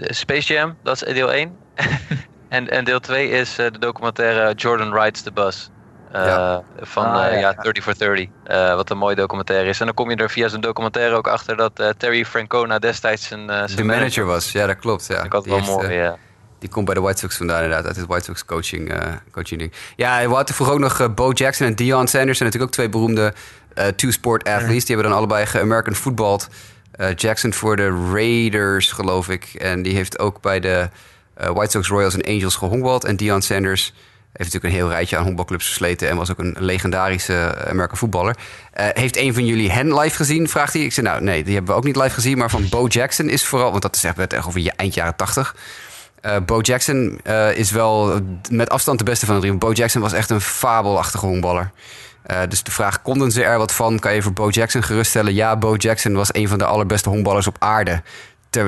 Space 0.00 0.52
Jam, 0.52 0.76
dat 0.82 1.02
is 1.02 1.14
deel 1.14 1.32
1. 1.32 1.56
en, 2.48 2.68
en 2.70 2.84
deel 2.84 3.00
2 3.00 3.28
is 3.30 3.58
eh, 3.58 3.66
de 3.72 3.78
documentaire 3.78 4.54
Jordan 4.54 4.94
Rides 4.94 5.22
the 5.22 5.32
Bus. 5.32 5.70
eh, 6.12 6.24
Ja. 6.26 6.62
Van 6.80 7.04
Ah, 7.06 7.26
eh, 7.26 7.32
ja, 7.32 7.38
ja, 7.38 7.52
ja. 7.56 7.62
30 7.62 7.82
for 7.84 7.94
30. 7.98 8.26
eh, 8.44 8.74
wat 8.74 8.90
een 8.90 8.98
mooie 8.98 9.14
documentaire 9.14 9.68
is. 9.68 9.80
En 9.80 9.86
dan 9.86 9.94
kom 9.94 10.10
je 10.10 10.16
er 10.16 10.30
via 10.30 10.48
zo'n 10.48 10.60
documentaire 10.60 11.14
ook 11.14 11.28
achter 11.28 11.56
dat 11.56 11.78
eh, 11.80 11.88
Terry 11.88 12.24
Francona 12.24 12.78
destijds 12.78 13.26
zijn, 13.26 13.50
eh, 13.50 13.56
zijn 13.56 13.76
De 13.76 13.84
manager 13.84 14.24
was, 14.24 14.52
ja, 14.52 14.66
dat 14.66 14.78
klopt. 14.78 15.06
Ja. 15.06 15.22
Ik 15.22 15.32
had 15.32 15.44
wel 15.46 15.56
heeft, 15.56 15.68
mooi. 15.68 15.92
ja. 15.92 16.16
Die 16.62 16.70
komt 16.70 16.84
bij 16.86 16.94
de 16.94 17.00
White 17.00 17.18
Sox 17.18 17.36
vandaan 17.36 17.62
inderdaad, 17.62 17.86
uit 17.86 17.96
het 17.96 18.06
White 18.06 18.24
Sox 18.24 18.44
coaching, 18.44 18.92
eh 18.92 19.12
coaching 19.30 19.60
ding. 19.60 19.72
Ja, 19.96 20.28
we 20.28 20.34
hadden 20.34 20.54
vroeger 20.54 20.74
ook 20.74 20.82
nog 20.82 21.00
eh, 21.00 21.08
Bo 21.14 21.32
Jackson 21.32 21.66
en 21.66 21.74
Deion 21.74 22.08
Sanders. 22.08 22.38
zijn 22.38 22.50
natuurlijk 22.50 22.62
ook 22.62 22.70
twee 22.70 22.88
beroemde 22.88 23.34
eh, 23.74 23.86
two-sport 23.86 24.48
athletes. 24.48 24.84
Die 24.84 24.94
hebben 24.94 25.12
dan 25.12 25.18
allebei 25.18 25.46
ge-American 25.46 25.94
footballed. 25.94 26.48
Jackson 27.16 27.52
voor 27.52 27.76
de 27.76 28.10
Raiders, 28.12 28.92
geloof 28.92 29.28
ik. 29.28 29.44
En 29.44 29.82
die 29.82 29.94
heeft 29.94 30.18
ook 30.18 30.40
bij 30.40 30.60
de 30.60 30.88
White 31.34 31.70
Sox, 31.70 31.88
Royals 31.88 32.14
en 32.14 32.34
Angels 32.34 32.56
gehonkbald. 32.56 33.04
En 33.04 33.16
Deion 33.16 33.42
Sanders 33.42 33.94
heeft 34.32 34.52
natuurlijk 34.52 34.64
een 34.64 34.80
heel 34.80 34.88
rijtje 34.88 35.16
aan 35.16 35.22
honkbalclubs 35.22 35.64
versleten... 35.64 36.08
en 36.08 36.16
was 36.16 36.30
ook 36.30 36.38
een 36.38 36.56
legendarische 36.58 37.54
American 37.68 37.96
voetballer. 37.96 38.36
Heeft 38.72 39.16
een 39.16 39.34
van 39.34 39.46
jullie 39.46 39.70
hen 39.70 39.98
live 39.98 40.16
gezien, 40.16 40.48
vraagt 40.48 40.72
hij. 40.72 40.82
Ik 40.82 40.92
zei, 40.92 41.06
nou 41.06 41.22
nee, 41.22 41.44
die 41.44 41.54
hebben 41.54 41.72
we 41.72 41.78
ook 41.78 41.84
niet 41.84 41.96
live 41.96 42.14
gezien. 42.14 42.38
Maar 42.38 42.50
van 42.50 42.68
Bo 42.68 42.86
Jackson 42.86 43.28
is 43.28 43.44
vooral... 43.44 43.70
want 43.70 43.82
dat 43.82 43.96
is 43.96 44.04
echt, 44.04 44.32
echt 44.32 44.46
over 44.46 44.60
je 44.60 44.72
eind 44.76 44.94
jaren 44.94 45.16
tachtig... 45.16 45.54
Eh, 46.22 46.36
Bo 46.46 46.60
Jackson 46.60 47.20
eh, 47.22 47.56
is 47.56 47.70
wel 47.70 48.20
met 48.50 48.70
afstand 48.70 48.98
de 48.98 49.04
beste 49.04 49.26
van 49.26 49.34
de 49.34 49.40
drie. 49.40 49.54
Bo 49.54 49.72
Jackson 49.72 50.02
was 50.02 50.12
echt 50.12 50.30
een 50.30 50.40
fabelachtige 50.40 51.26
honkballer. 51.26 51.70
Eh, 52.22 52.40
dus 52.48 52.62
de 52.62 52.70
vraag, 52.70 53.02
konden 53.02 53.30
ze 53.30 53.44
er 53.44 53.58
wat 53.58 53.72
van? 53.72 53.98
Kan 53.98 54.14
je 54.14 54.22
voor 54.22 54.32
Bo 54.32 54.48
Jackson 54.48 54.82
geruststellen? 54.82 55.34
Ja, 55.34 55.56
Bo 55.56 55.74
Jackson 55.74 56.14
was 56.14 56.34
een 56.34 56.48
van 56.48 56.58
de 56.58 56.64
allerbeste 56.64 57.08
honkballers 57.08 57.46
op 57.46 57.56
aarde 57.58 58.02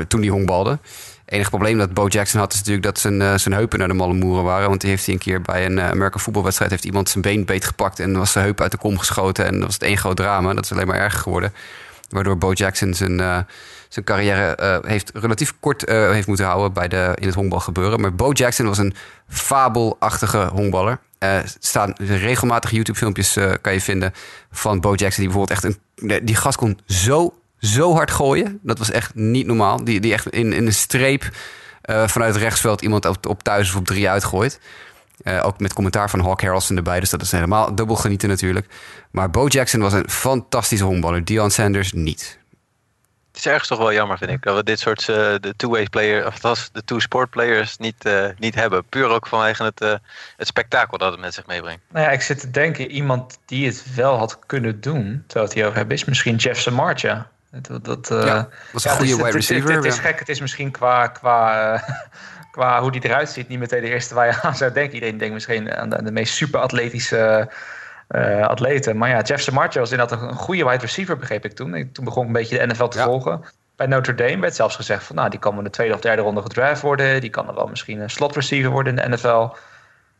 toen 0.09 0.20
hij 0.20 0.28
honkbalde. 0.28 0.78
Enige 1.24 1.50
probleem 1.50 1.78
dat 1.78 1.94
Bo 1.94 2.07
Jackson 2.07 2.40
had 2.40 2.52
is 2.52 2.59
natuurlijk 2.59 2.84
dat 2.84 2.98
zijn, 2.98 3.40
zijn 3.40 3.55
heupen 3.55 3.78
naar 3.78 3.88
de 3.88 3.94
malle 3.94 4.14
moeren 4.14 4.44
waren. 4.44 4.68
Want 4.68 4.80
die 4.80 4.90
heeft 4.90 5.05
hij 5.05 5.14
een 5.14 5.20
keer 5.20 5.42
bij 5.42 5.64
een 5.64 5.80
American 5.80 6.20
voetbalwedstrijd... 6.20 6.70
heeft 6.70 6.84
iemand 6.84 7.09
zijn 7.09 7.22
been 7.22 7.44
beet 7.44 7.64
gepakt 7.64 8.00
en 8.00 8.18
was 8.18 8.32
zijn 8.32 8.44
heup 8.44 8.61
uit 8.61 8.70
de 8.70 8.76
kom 8.76 8.98
geschoten. 8.98 9.46
En 9.46 9.52
dat 9.52 9.62
was 9.62 9.74
het 9.74 9.82
één 9.82 9.98
groot 9.98 10.16
drama. 10.16 10.55
Dat 10.55 10.64
is 10.64 10.72
alleen 10.72 10.86
maar 10.86 10.98
erger 10.98 11.20
geworden. 11.20 11.52
Waardoor 12.09 12.38
Bo 12.38 12.52
Jackson 12.52 12.94
zijn, 12.94 13.46
zijn 13.95 14.05
carrière 14.05 14.55
eh, 14.55 14.78
heeft 14.90 15.11
relatief 15.14 15.55
kort 15.61 15.84
eh, 15.84 16.11
heeft 16.11 16.26
moeten 16.26 16.47
houden 16.47 16.72
bij 16.72 16.88
de, 16.88 17.12
in 17.14 17.26
het 17.26 17.34
honkbal 17.34 17.61
gebeuren. 17.61 18.01
Maar 18.01 18.14
Bo 18.14 18.32
Jackson 18.32 18.66
was 18.66 18.78
een 18.78 18.95
fabelachtige 19.28 20.49
honkballer. 20.53 20.99
Er 21.18 21.55
staan 21.59 21.92
regelmatig 21.99 22.70
YouTube-filmpjes 22.70 23.38
kan 23.61 23.72
je 23.72 23.80
vinden 23.80 24.12
van 24.51 24.80
Bo 24.80 24.95
Jackson. 24.95 25.24
Die 25.24 25.32
bijvoorbeeld 25.32 25.51
echt 25.51 25.64
een. 25.64 26.26
Die 26.26 26.36
gast 26.36 26.57
kon 26.57 26.78
zo, 26.86 27.34
zo 27.59 27.95
hard 27.95 28.11
gooien. 28.11 28.59
Dat 28.62 28.78
was 28.78 28.90
echt 28.90 29.14
niet 29.14 29.47
normaal. 29.47 29.84
Die, 29.84 30.01
die 30.01 30.12
echt 30.12 30.28
in, 30.28 30.53
in 30.53 30.66
een 30.66 30.74
streep 30.74 31.28
vanuit 31.82 32.34
het 32.34 32.42
rechtsveld 32.42 32.82
iemand 32.82 33.05
op, 33.05 33.26
op 33.26 33.42
thuis 33.42 33.68
of 33.68 33.76
op 33.76 33.86
drie 33.86 34.11
uitgooit. 34.11 34.61
Ook 35.42 35.61
met 35.61 35.72
commentaar 35.72 36.11
van 36.11 36.20
Hawk 36.20 36.40
Harrelson 36.40 36.76
erbij. 36.76 37.01
Dus 37.01 37.11
dat 37.11 37.22
is 37.22 37.32
helemaal 37.32 37.74
dubbel 37.74 37.97
genieten 37.97 38.28
natuurlijk. 38.28 38.66
Maar 39.11 39.30
Bo 39.30 39.47
Jackson 39.47 39.80
was 39.80 39.92
een 39.92 40.11
fantastische 40.11 40.84
honkballer. 40.84 41.24
Dion 41.24 41.51
Sanders 41.51 41.92
niet. 41.92 42.38
Het 43.35 43.45
is 43.45 43.51
ergens 43.51 43.68
toch 43.68 43.78
wel 43.78 43.93
jammer, 43.93 44.18
vind 44.18 44.30
ik, 44.30 44.43
dat 44.43 44.57
we 44.57 44.64
dit 44.64 44.80
soort 44.80 45.01
uh, 45.01 45.16
de 45.16 45.55
two-way 45.57 45.87
players, 45.87 46.26
of 46.26 46.32
althans 46.32 46.70
de 46.72 46.85
two-sport 46.85 47.30
players, 47.30 47.76
niet, 47.76 48.07
uh, 48.07 48.26
niet 48.39 48.55
hebben. 48.55 48.85
Puur 48.85 49.09
ook 49.09 49.26
vanwege 49.26 49.64
het, 49.64 49.82
uh, 49.82 49.95
het 50.37 50.47
spektakel 50.47 50.99
dat 50.99 51.12
het 51.12 51.20
met 51.20 51.35
zich 51.35 51.47
meebrengt. 51.47 51.80
Nou 51.89 52.07
ja, 52.07 52.12
ik 52.12 52.20
zit 52.20 52.41
te 52.41 52.51
denken, 52.51 52.91
iemand 52.91 53.39
die 53.45 53.66
het 53.66 53.95
wel 53.95 54.18
had 54.18 54.39
kunnen 54.47 54.80
doen, 54.80 55.24
terwijl 55.26 55.47
het 55.47 55.55
hier 55.55 55.64
over 55.64 55.76
hebben, 55.76 55.97
is 55.97 56.05
misschien 56.05 56.37
Jeff 56.37 56.61
Samartja. 56.61 57.30
Dat, 57.51 57.85
dat, 57.85 58.09
ja, 58.09 58.49
was 58.72 58.85
een 58.85 58.91
ja, 58.91 58.97
goede 58.97 59.16
wide 59.16 59.30
receiver. 59.30 59.66
Het, 59.66 59.76
het, 59.76 59.85
het, 59.85 59.95
is 59.95 59.99
gek, 59.99 60.18
het 60.18 60.28
is 60.28 60.41
misschien 60.41 60.70
qua, 60.70 61.07
qua 61.07 61.85
qua 62.55 62.80
hoe 62.80 62.91
die 62.93 63.05
eruit 63.05 63.28
ziet, 63.28 63.49
niet 63.49 63.59
meteen 63.59 63.80
de 63.82 63.89
eerste 63.89 64.14
waar 64.14 64.26
je 64.26 64.41
aan 64.43 64.57
zou 64.57 64.72
denken. 64.72 64.95
Iedereen 64.95 65.18
denkt 65.18 65.35
misschien 65.35 65.74
aan 65.74 65.91
de, 65.91 66.03
de 66.03 66.12
meest 66.12 66.35
super 66.35 66.61
atletische 66.61 67.49
uh, 68.11 68.46
atleten. 68.46 68.96
Maar 68.96 69.09
ja, 69.09 69.22
Jeff 69.22 69.42
Samartje 69.42 69.80
was 69.80 69.90
inderdaad 69.90 70.20
een, 70.20 70.28
een 70.28 70.34
goede 70.34 70.64
wide 70.64 70.80
receiver, 70.80 71.16
begreep 71.16 71.44
ik 71.44 71.52
toen. 71.52 71.74
Ik, 71.74 71.94
toen 71.94 72.05
begon 72.05 72.22
ik 72.22 72.28
een 72.28 72.34
beetje 72.34 72.59
de 72.59 72.66
NFL 72.66 72.88
te 72.88 72.98
volgen. 72.98 73.44
Bij 73.76 73.86
Notre 73.86 74.14
Dame 74.14 74.38
werd 74.38 74.55
zelfs 74.55 74.76
gezegd 74.76 75.05
van, 75.05 75.16
nou, 75.16 75.30
die 75.30 75.38
kan 75.38 75.59
in 75.59 75.64
de 75.64 75.70
tweede 75.70 75.94
of 75.94 76.00
derde 76.00 76.22
ronde 76.22 76.42
gedraft 76.42 76.82
worden. 76.82 77.20
Die 77.20 77.30
kan 77.30 77.48
er 77.48 77.55
wel 77.55 77.66
misschien 77.66 78.00
een 78.00 78.11
slot 78.11 78.34
receiver 78.34 78.70
worden 78.70 78.98
in 78.98 79.11
de 79.11 79.16
NFL. 79.16 79.48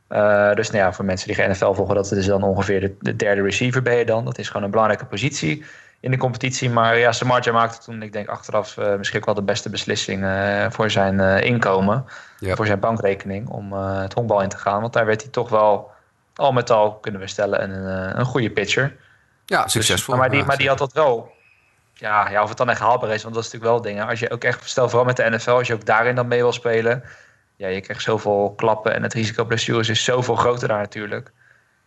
Uh, 0.09 0.55
dus 0.55 0.71
nou 0.71 0.85
ja, 0.85 0.93
voor 0.93 1.05
mensen 1.05 1.27
die 1.27 1.37
geen 1.37 1.51
NFL 1.51 1.73
volgen, 1.73 1.95
dat 1.95 2.13
is 2.13 2.27
dan 2.27 2.43
ongeveer 2.43 2.81
de, 2.81 2.95
de, 3.01 3.17
derde 3.17 3.43
receiver 3.43 3.83
ben 3.83 3.97
je 3.97 4.05
dan. 4.05 4.25
Dat 4.25 4.39
is 4.39 4.47
gewoon 4.47 4.63
een 4.63 4.71
belangrijke 4.71 5.05
positie 5.07 5.65
in 6.01 6.11
de 6.11 6.17
competitie. 6.17 6.71
Maar 6.71 6.99
ja, 6.99 7.13
Samarja 7.13 7.53
maakte 7.53 7.85
toen, 7.85 8.03
ik 8.03 8.13
denk 8.13 8.29
achteraf, 8.29 8.77
uh, 8.77 8.97
misschien 8.97 9.19
ook 9.19 9.25
wel 9.25 9.35
de 9.35 9.43
beste 9.43 9.71
beslissing 9.71 10.23
uh, 10.23 10.67
voor 10.71 10.91
zijn 10.91 11.21
inkomen. 11.43 12.05
Ja. 12.39 12.55
Voor 12.55 12.67
zijn 12.67 12.81
bankrekening 12.81 13.49
om 13.49 13.73
het 13.73 14.13
honkbal 14.13 14.43
in 14.43 14.49
te 14.49 14.59
gaan. 14.59 14.81
Want 14.81 14.93
daar 14.93 15.07
werd 15.07 15.23
hij 15.23 15.31
toch 15.31 15.49
wel, 15.49 15.91
al 16.35 16.53
met 16.53 16.71
al 16.71 16.95
kunnen 16.95 17.21
we 17.21 17.27
stellen, 17.27 17.63
een, 17.63 18.19
een 18.19 18.25
goede 18.25 18.51
pitcher. 18.51 18.97
Ja, 19.47 19.69
succesvol. 19.69 20.15
Dus, 20.15 20.23
maar, 20.23 20.31
die, 20.31 20.45
maar 20.45 20.57
die 20.57 20.69
had 20.69 20.79
dat 20.79 20.93
wel. 20.93 21.33
Ja, 21.95 22.31
ja, 22.31 22.43
of 22.43 22.49
het 22.49 22.59
dan 22.59 22.71
echt 22.71 22.81
haalbaar 22.81 23.11
is, 23.11 23.23
want 23.23 23.35
dat 23.35 23.45
is 23.45 23.53
natuurlijk 23.53 23.83
wel 23.83 23.93
dingen. 23.93 24.09
Als 24.09 24.21
je 24.21 24.31
ook 24.31 24.45
echt, 24.45 24.69
stel 24.69 24.89
vooral 24.89 25.07
met 25.07 25.17
de 25.17 25.31
NFL, 25.31 25.51
als 25.51 25.67
je 25.67 25.75
ook 25.75 25.87
daarin 25.87 26.15
dan 26.15 26.29
mee 26.29 26.41
wil 26.41 26.53
spelen. 26.53 27.03
Ja, 27.57 27.69
je 27.69 27.81
krijgt 27.81 28.03
zoveel 28.03 28.53
klappen 28.57 28.95
en 28.95 29.03
het 29.03 29.13
risico 29.13 29.45
blessures 29.45 29.89
is 29.89 30.05
zoveel 30.05 30.37
groter 30.37 30.69
daar 30.69 30.79
natuurlijk. 30.79 31.33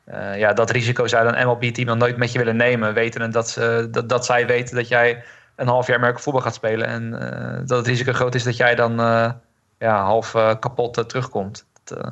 Uh, 0.05 0.37
ja, 0.37 0.53
dat 0.53 0.69
risico 0.69 1.07
zou 1.07 1.31
dan 1.31 1.47
MLB-team 1.47 1.87
dan 1.87 1.97
nooit 1.97 2.17
met 2.17 2.31
je 2.31 2.37
willen 2.37 2.55
nemen. 2.55 2.93
Weten 2.93 3.31
dat, 3.31 3.49
ze, 3.49 3.87
dat, 3.91 4.09
dat 4.09 4.25
zij 4.25 4.47
weten 4.47 4.75
dat 4.75 4.87
jij 4.87 5.23
een 5.55 5.67
half 5.67 5.87
jaar 5.87 5.97
Amerika 5.97 6.19
voetbal 6.19 6.41
gaat 6.41 6.53
spelen. 6.53 6.87
En 6.87 7.03
uh, 7.13 7.67
dat 7.67 7.77
het 7.77 7.87
risico 7.87 8.13
groot 8.13 8.35
is 8.35 8.43
dat 8.43 8.57
jij 8.57 8.75
dan 8.75 8.99
uh, 8.99 9.31
ja, 9.77 10.03
half 10.03 10.31
kapot 10.31 11.09
terugkomt. 11.09 11.65
Dat, 11.83 12.11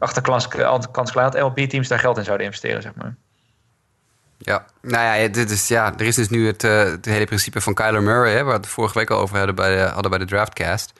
achter 0.00 0.22
kans, 0.22 0.48
kans 0.90 1.10
klein 1.10 1.30
dat 1.30 1.42
MLB-teams 1.42 1.88
daar 1.88 1.98
geld 1.98 2.18
in 2.18 2.24
zouden 2.24 2.46
investeren, 2.46 2.82
zeg 2.82 2.94
maar. 2.94 3.16
Ja, 4.38 4.66
nou 4.82 5.20
ja, 5.20 5.28
dit 5.28 5.50
is, 5.50 5.68
ja 5.68 5.94
er 5.98 6.06
is 6.06 6.14
dus 6.14 6.28
nu 6.28 6.46
het, 6.46 6.62
het 6.62 7.04
hele 7.04 7.24
principe 7.24 7.60
van 7.60 7.74
Kyler 7.74 8.02
Murray... 8.02 8.32
Hè, 8.32 8.42
waar 8.42 8.54
we 8.54 8.60
het 8.60 8.66
vorige 8.66 8.98
week 8.98 9.10
al 9.10 9.18
over 9.18 9.36
hadden 9.36 9.54
bij 9.54 9.76
de, 9.76 9.82
hadden 9.82 10.10
bij 10.10 10.18
de 10.18 10.26
draftcast. 10.26 10.92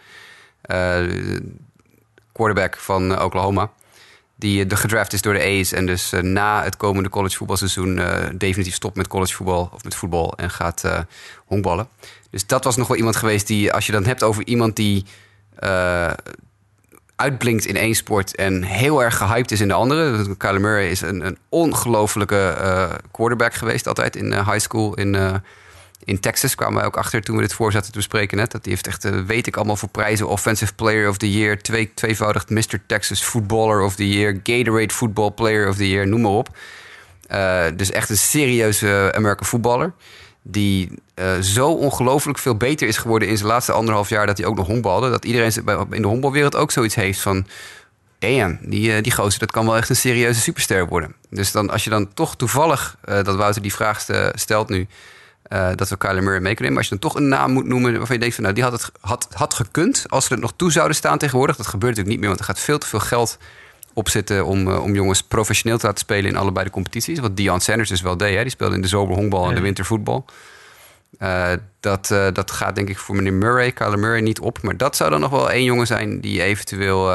quarterback 2.32 2.76
van 2.76 3.22
Oklahoma 3.22 3.70
die 4.36 4.66
de 4.66 4.76
gedraft 4.76 5.12
is 5.12 5.22
door 5.22 5.34
de 5.34 5.42
A's 5.60 5.72
en 5.72 5.86
dus 5.86 6.12
na 6.20 6.62
het 6.62 6.76
komende 6.76 7.08
collegevoetbalseizoen 7.08 8.00
definitief 8.34 8.74
stopt 8.74 8.96
met 8.96 9.08
collegevoetbal 9.08 9.70
of 9.72 9.84
met 9.84 9.94
voetbal 9.94 10.36
en 10.36 10.50
gaat 10.50 11.04
honkballen. 11.46 11.88
Dus 12.30 12.46
dat 12.46 12.64
was 12.64 12.76
nog 12.76 12.88
wel 12.88 12.96
iemand 12.96 13.16
geweest 13.16 13.46
die, 13.46 13.72
als 13.72 13.86
je 13.86 13.92
dan 13.92 14.04
hebt 14.04 14.22
over 14.22 14.46
iemand 14.46 14.76
die 14.76 15.04
uitblinkt 17.20 17.66
in 17.66 17.76
één 17.76 17.94
sport 17.94 18.34
en 18.34 18.62
heel 18.62 19.02
erg 19.02 19.16
gehyped 19.16 19.50
is 19.50 19.60
in 19.60 19.68
de 19.68 19.74
andere. 19.74 20.36
Kyler 20.36 20.60
Murray 20.60 20.90
is 20.90 21.00
een, 21.00 21.26
een 21.26 21.38
ongelofelijke 21.48 22.56
quarterback 23.10 23.54
geweest 23.54 23.86
altijd 23.86 24.16
in 24.16 24.32
high 24.32 24.58
school 24.58 24.94
in 24.94 25.40
in 26.04 26.20
Texas 26.20 26.54
kwamen 26.54 26.80
we 26.80 26.86
ook 26.86 26.96
achter 26.96 27.22
toen 27.22 27.36
we 27.36 27.42
dit 27.42 27.52
voor 27.52 27.72
zaten 27.72 27.92
te 27.92 27.98
bespreken 27.98 28.36
net. 28.36 28.50
Dat 28.50 28.62
die 28.64 28.72
heeft 28.72 28.86
echt, 28.86 29.24
weet 29.26 29.46
ik 29.46 29.56
allemaal 29.56 29.76
voor 29.76 29.88
prijzen. 29.88 30.28
Offensive 30.28 30.74
Player 30.74 31.08
of 31.08 31.16
the 31.16 31.32
Year, 31.32 31.62
twee, 31.62 31.94
tweevoudig 31.94 32.48
Mr. 32.48 32.80
Texas 32.86 33.22
Footballer 33.22 33.80
of 33.80 33.94
the 33.94 34.08
Year, 34.08 34.40
Gatorade 34.42 34.94
Football 34.94 35.30
Player 35.30 35.68
of 35.68 35.76
the 35.76 35.88
Year, 35.88 36.06
noem 36.06 36.20
maar 36.20 36.30
op. 36.30 36.48
Dus 37.76 37.90
echt 37.90 38.10
een 38.10 38.18
serieuze 38.18 39.12
American 39.14 39.46
voetballer. 39.46 39.92
Die 40.42 40.90
uh, 41.14 41.38
zo 41.38 41.70
ongelooflijk 41.70 42.38
veel 42.38 42.56
beter 42.56 42.88
is 42.88 42.96
geworden 42.96 43.28
in 43.28 43.36
zijn 43.36 43.48
laatste 43.48 43.72
anderhalf 43.72 44.08
jaar 44.08 44.26
dat 44.26 44.38
hij 44.38 44.46
ook 44.46 44.56
nog 44.56 44.66
honkbalde. 44.66 45.10
Dat 45.10 45.24
iedereen 45.24 45.52
in 45.90 46.02
de 46.02 46.08
honkbalwereld 46.08 46.56
ook 46.56 46.70
zoiets 46.70 46.94
heeft 46.94 47.20
van... 47.20 47.46
Damn, 48.18 48.58
die, 48.62 49.00
die 49.00 49.12
gozer, 49.12 49.40
dat 49.40 49.50
kan 49.50 49.66
wel 49.66 49.76
echt 49.76 49.88
een 49.88 49.96
serieuze 49.96 50.40
superster 50.40 50.86
worden. 50.86 51.14
Dus 51.30 51.52
dan, 51.52 51.70
als 51.70 51.84
je 51.84 51.90
dan 51.90 52.14
toch 52.14 52.36
toevallig, 52.36 52.96
dat 53.04 53.36
Wouter 53.36 53.62
die 53.62 53.74
vraag 53.74 54.06
stelt 54.34 54.68
nu... 54.68 54.86
Dat 55.74 55.88
we 55.88 55.96
Kyler 55.96 56.22
Murray 56.22 56.40
mee 56.40 56.54
kunnen 56.54 56.72
nemen. 56.72 56.76
Als 56.76 56.88
je 56.88 56.98
dan 56.98 57.10
toch 57.10 57.14
een 57.14 57.28
naam 57.28 57.52
moet 57.52 57.66
noemen 57.66 57.96
waarvan 57.96 58.14
je 58.14 58.20
denkt 58.20 58.34
van 58.34 58.44
nou, 58.44 58.54
die 58.54 58.64
had 58.64 58.72
het 58.72 58.90
had, 59.00 59.28
had 59.32 59.54
gekund 59.54 60.04
als 60.08 60.24
ze 60.24 60.34
er 60.34 60.40
nog 60.40 60.52
toe 60.56 60.72
zouden 60.72 60.96
staan 60.96 61.18
tegenwoordig. 61.18 61.56
Dat 61.56 61.66
gebeurt 61.66 61.96
natuurlijk 61.96 62.08
niet 62.08 62.18
meer, 62.18 62.28
want 62.28 62.40
er 62.40 62.54
gaat 62.54 62.64
veel 62.64 62.78
te 62.78 62.86
veel 62.86 63.00
geld 63.00 63.38
op 63.94 64.08
zitten 64.08 64.46
om, 64.46 64.68
uh, 64.68 64.82
om 64.82 64.94
jongens 64.94 65.22
professioneel 65.22 65.78
te 65.78 65.86
laten 65.86 66.00
spelen 66.00 66.30
in 66.30 66.36
allebei 66.36 66.64
de 66.64 66.70
competities. 66.70 67.18
Wat 67.18 67.36
Dion 67.36 67.60
Sanders 67.60 67.88
dus 67.88 68.00
wel 68.00 68.16
deed. 68.16 68.36
Hè? 68.36 68.42
Die 68.42 68.50
speelde 68.50 68.74
in 68.74 68.82
de 68.82 68.88
zomer 68.88 69.16
honkbal 69.16 69.48
en 69.48 69.54
de 69.54 69.60
wintervoetbal. 69.60 70.24
Uh, 71.18 71.52
dat, 71.80 72.06
dat 72.32 72.50
gaat 72.50 72.74
denk 72.74 72.88
ik 72.88 72.98
voor 72.98 73.14
meneer 73.14 73.32
Murray, 73.32 73.72
Kyler 73.72 73.98
Murray, 73.98 74.20
niet 74.20 74.40
op. 74.40 74.62
Maar 74.62 74.76
dat 74.76 74.96
zou 74.96 75.10
dan 75.10 75.20
nog 75.20 75.30
wel 75.30 75.50
één 75.50 75.64
jongen 75.64 75.86
zijn 75.86 76.20
die 76.20 76.42
eventueel, 76.42 77.10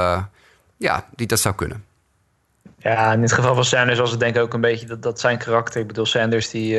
ja, 0.78 1.06
die 1.16 1.28
dat 1.28 1.40
zou 1.40 1.56
kunnen. 1.56 1.84
Ja, 2.78 3.14
in 3.14 3.22
het 3.22 3.32
geval 3.32 3.56
van 3.56 3.66
Sanders 3.66 4.00
was 4.00 4.12
het 4.12 4.20
denk 4.20 4.36
ik 4.36 4.42
ook 4.42 4.54
een 4.54 4.62
beetje 4.62 4.86
dat, 4.86 5.04
dat 5.04 5.20
zijn 5.20 5.38
karakter. 5.38 5.82
Ik 5.82 5.88
bedoel, 5.88 6.06
Sanders 6.06 6.50
die 6.50 6.78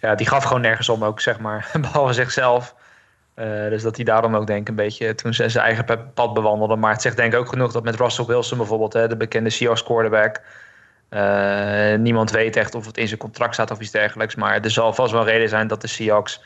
ja, 0.00 0.14
die 0.14 0.26
gaf 0.26 0.44
gewoon 0.44 0.60
nergens 0.62 0.88
om 0.88 1.04
ook, 1.04 1.20
zeg 1.20 1.38
maar. 1.38 1.70
Behalve 1.80 2.12
zichzelf. 2.12 2.74
Uh, 3.38 3.68
dus 3.68 3.82
dat 3.82 3.96
hij 3.96 4.04
daarom 4.04 4.36
ook 4.36 4.46
denk 4.46 4.68
een 4.68 4.74
beetje 4.74 5.14
toen 5.14 5.34
ze 5.34 5.48
zijn 5.48 5.64
eigen 5.64 5.84
pad 6.14 6.34
bewandelde. 6.34 6.76
Maar 6.76 6.92
het 6.92 7.02
zegt 7.02 7.16
denk 7.16 7.32
ik 7.32 7.38
ook 7.38 7.48
genoeg 7.48 7.72
dat 7.72 7.84
met 7.84 7.96
Russell 7.96 8.24
Wilson 8.24 8.58
bijvoorbeeld, 8.58 8.92
hè, 8.92 9.08
de 9.08 9.16
bekende 9.16 9.50
Seahawks 9.50 9.82
quarterback. 9.82 10.40
Uh, 11.10 11.94
niemand 11.94 12.30
weet 12.30 12.56
echt 12.56 12.74
of 12.74 12.86
het 12.86 12.96
in 12.96 13.06
zijn 13.06 13.20
contract 13.20 13.54
staat 13.54 13.70
of 13.70 13.80
iets 13.80 13.90
dergelijks. 13.90 14.34
Maar 14.34 14.60
er 14.60 14.70
zal 14.70 14.92
vast 14.92 15.12
wel 15.12 15.24
reden 15.24 15.48
zijn 15.48 15.66
dat 15.66 15.80
de 15.80 15.86
Seahawks 15.86 16.42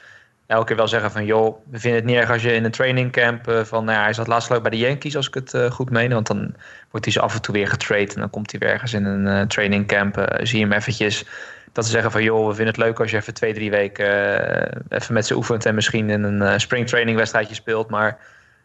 elke 0.47 0.67
keer 0.67 0.77
wel 0.77 0.89
zeggen 0.89 1.11
van... 1.11 1.25
joh, 1.25 1.57
we 1.71 1.79
vinden 1.79 2.01
het 2.01 2.09
niet 2.09 2.19
erg 2.19 2.31
als 2.31 2.43
je 2.43 2.55
in 2.55 2.65
een 2.65 2.71
trainingcamp... 2.71 3.49
Uh, 3.49 3.61
van, 3.61 3.85
nou 3.85 3.99
ja, 3.99 4.05
hij 4.05 4.13
zat 4.13 4.27
laatst 4.27 4.51
leuk 4.51 4.63
bij 4.63 4.71
de 4.71 4.79
Yankees 4.79 5.17
als 5.17 5.29
ik 5.29 5.35
het 5.35 5.57
goed 5.73 5.91
meen. 5.91 6.13
Want 6.13 6.27
dan 6.27 6.55
wordt 6.91 7.07
hij 7.07 7.15
zo 7.15 7.21
af 7.21 7.35
en 7.35 7.43
toe 7.43 7.55
weer 7.55 7.69
getrade. 7.69 8.15
En 8.15 8.21
dan 8.21 8.31
komt 8.31 8.51
hij 8.51 8.61
weer 8.61 8.71
ergens 8.71 8.93
in 8.93 9.05
een 9.05 9.49
trainingcamp. 9.49 10.37
zie 10.43 10.59
je 10.59 10.65
hem 10.65 10.73
eventjes 10.73 11.25
dat 11.73 11.85
ze 11.85 11.91
zeggen 11.91 12.11
van 12.11 12.23
joh, 12.23 12.47
we 12.47 12.55
vinden 12.55 12.75
het 12.75 12.85
leuk 12.85 13.01
als 13.01 13.11
je 13.11 13.17
even 13.17 13.35
twee, 13.35 13.55
drie 13.55 13.71
weken 13.71 14.07
uh, 14.07 14.99
even 14.99 15.15
met 15.15 15.27
ze 15.27 15.37
oefent 15.37 15.67
en 15.67 15.75
misschien 15.75 16.11
in 16.11 16.23
een 16.23 16.43
uh, 16.43 16.59
springtraining 16.59 17.17
wedstrijdje 17.17 17.55
speelt. 17.55 17.91
Maar 17.91 18.19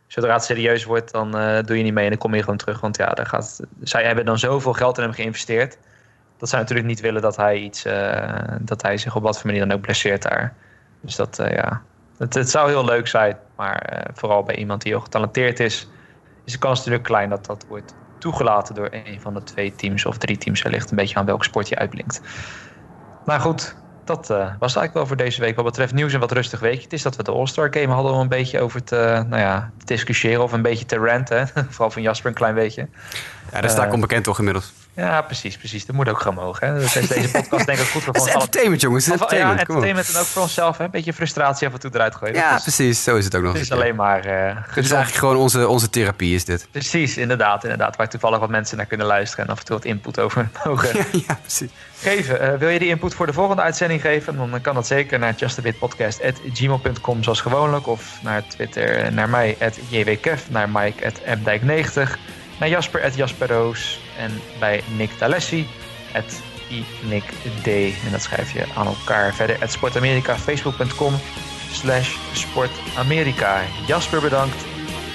zodra 0.08 0.34
het 0.34 0.43
serieus 0.43 0.84
wordt, 0.84 1.12
dan 1.12 1.41
uh, 1.41 1.60
doe 1.64 1.78
je 1.78 1.84
niet 1.84 1.93
mee 1.93 2.03
en 2.03 2.10
dan 2.10 2.20
kom 2.20 2.36
je 2.36 2.41
gewoon 2.41 2.58
terug. 2.58 2.80
Want 2.80 2.97
ja, 2.97 3.10
daar 3.10 3.26
gaat, 3.26 3.60
zij 3.82 4.03
hebben 4.03 4.26
dan 4.26 4.39
zoveel 4.39 4.74
geld 4.74 4.97
in 4.97 5.03
hem 5.03 5.14
geïnvesteerd. 5.14 5.78
Dat 6.38 6.49
zij 6.49 6.60
natuurlijk 6.60 6.88
niet 6.88 6.99
willen 6.99 7.22
dat 7.22 7.36
hij, 7.36 7.58
iets, 7.58 7.84
dat 8.62 8.82
hij 8.82 8.97
zich 8.97 9.16
op 9.16 9.24
wat 9.24 9.38
voor 9.38 9.45
manier 9.45 9.68
dan 9.68 9.78
ook 9.78 9.82
blesseert 9.82 10.22
daar. 10.22 10.53
Dus 11.01 11.16
dat, 11.16 11.36
ja, 11.38 11.82
het, 12.18 12.34
het, 12.34 12.49
zou 12.49 12.70
heel 12.70 12.86
leuk 12.86 13.08
zijn. 13.08 13.38
Maar 13.55 14.08
vooral 14.14 14.43
bij 14.43 14.55
iemand 14.55 14.82
die 14.82 14.91
heel 14.91 15.01
getalenteerd 15.01 15.60
is, 15.60 15.88
is 16.45 16.51
de 16.51 16.58
kans 16.58 16.78
natuurlijk 16.78 17.03
klein 17.03 17.30
dat 17.30 17.45
dat 17.45 17.66
wordt 17.68 17.95
toegelaten 18.18 18.76
door 18.76 18.89
een 18.91 19.22
van 19.22 19.34
de 19.34 19.43
twee 19.43 19.76
teams 19.76 20.05
of 20.05 20.18
drie 20.18 20.38
teams. 20.38 20.64
Ligt 20.64 20.89
een 20.89 20.97
beetje 20.97 21.16
aan 21.16 21.26
welk 21.26 21.43
sport 21.43 21.70
je 21.70 21.78
uitblinkt. 21.78 22.22
Maar 23.28 23.39
goed, 23.39 23.75
dat 24.03 24.30
uh, 24.30 24.38
was 24.38 24.75
eigenlijk 24.75 24.93
wel 24.93 25.05
voor 25.05 25.15
deze 25.15 25.41
week 25.41 25.55
wat 25.55 25.65
betreft 25.65 25.93
nieuws 25.93 26.13
en 26.13 26.19
wat 26.19 26.32
rustig 26.32 26.59
weekje. 26.59 26.84
Het 26.84 26.93
is 26.93 27.01
dat 27.01 27.15
we 27.15 27.23
de 27.23 27.32
All-Star 27.32 27.73
Game 27.73 27.93
hadden 27.93 28.11
om 28.11 28.19
een 28.19 28.28
beetje 28.28 28.61
over 28.61 28.84
te, 28.84 29.25
nou 29.30 29.41
ja, 29.41 29.71
te 29.78 29.86
discussiëren 29.86 30.43
of 30.43 30.51
een 30.51 30.61
beetje 30.61 30.86
te 30.86 30.95
ranten. 30.95 31.49
Vooral 31.69 31.91
van 31.91 32.01
Jasper 32.01 32.30
een 32.30 32.36
klein 32.36 32.55
beetje. 32.55 32.88
Ja, 33.51 33.61
daar 33.61 33.69
sta 33.69 33.82
ik 33.82 33.88
uh, 33.88 33.93
onbekend 33.93 34.23
toch 34.23 34.38
inmiddels. 34.38 34.73
Ja, 34.98 35.22
precies, 35.22 35.58
precies. 35.58 35.86
Dat 35.86 35.95
moet 35.95 36.10
ook 36.10 36.20
gewoon 36.20 36.43
mogen. 36.43 36.68
Hè? 36.68 36.80
Dus 36.80 36.95
is 36.95 37.08
deze 37.08 37.32
podcast 37.32 37.66
denk 37.66 37.80
ik 37.80 37.88
goed 37.88 38.04
voor 38.04 38.14
ons 38.14 38.28
entertainment, 38.32 38.82
jongens. 38.82 39.06
Het 39.06 39.14
ja, 39.20 39.22
entertainment. 39.22 39.62
Op. 39.62 39.76
entertainment 39.76 40.10
en 40.16 40.20
ook 40.20 40.26
voor 40.26 40.41
onszelf. 40.41 40.78
Hè? 40.78 40.84
Een 40.84 40.91
beetje 40.91 41.14
frustratie 41.14 41.68
af 41.68 41.74
en 41.74 41.80
toe 41.80 41.91
eruit 41.93 42.16
gooien. 42.16 42.36
Ja, 42.36 42.56
is, 42.56 42.62
precies. 42.62 43.04
Zo 43.04 43.16
is 43.16 43.26
het 43.26 43.36
ook 43.36 43.43
nog 43.43 43.54
het 43.54 43.62
is 43.62 43.72
alleen 43.72 43.95
maar 43.95 44.26
eh 44.26 44.56
Het 44.68 44.86
is 44.86 44.91
eigenlijk 44.91 45.20
gewoon 45.20 45.36
onze, 45.36 45.68
onze 45.68 45.89
therapie, 45.89 46.36
is 46.36 46.45
dit. 46.45 46.68
Precies, 46.72 47.18
inderdaad, 47.18 47.64
inderdaad. 47.64 47.95
Waar 47.95 48.10
toevallig 48.10 48.39
wat 48.39 48.50
mensen 48.50 48.78
naar 48.78 48.86
kunnen 48.86 49.08
luisteren 49.08 49.45
en 49.45 49.52
af 49.52 49.60
en 49.60 49.66
toe 49.66 49.76
wat 49.76 49.86
input 49.86 50.20
over 50.20 50.50
mogen 50.66 50.98
Ja, 50.98 51.06
ja 51.28 51.39
precies. 51.41 51.70
geven. 52.00 52.39
Eh, 52.41 52.60
wil 52.60 52.70
je 52.70 52.80
die 52.80 52.88
input 52.89 53.14
voor 53.14 53.26
de 53.26 53.34
volgende 53.34 53.62
uitzending 53.62 54.02
geven? 54.02 54.38
Dan 54.38 54.62
kan 54.62 54.76
dat 54.76 54.88
zeker 54.88 55.20
naar 55.20 55.34
justabitpodcast.gmail.com 55.38 57.24
zoals 57.24 57.41
gewoonlijk. 57.41 57.88
Of 57.88 58.20
naar 58.22 58.48
Twitter, 58.48 58.98
eh, 58.98 59.12
naar 59.12 59.30
mij, 59.30 59.58
at 59.62 59.80
jwkev, 59.89 60.41
naar 60.50 60.70
Mike, 60.70 61.06
at 61.06 61.20
mdijk90. 61.38 62.18
Naar 62.60 62.70
Jasper, 62.70 63.03
at 63.03 63.16
jasperroos. 63.16 63.99
En 64.18 64.41
bij 64.60 64.82
Nick 64.95 65.20
D'Alessi, 65.20 65.68
at 66.14 66.41
iNickD. 66.68 67.68
En 68.05 68.12
dat 68.12 68.22
schrijf 68.22 68.53
je 68.53 68.66
aan 68.76 68.88
elkaar. 68.88 69.36
Verder, 69.36 69.62
at 69.62 69.72
Sportamerika, 69.72 70.38
facebook.com 70.38 71.14
slash 71.72 72.16
sportamerika. 72.34 73.62
Jasper 73.88 74.22
bedankt, 74.22 74.66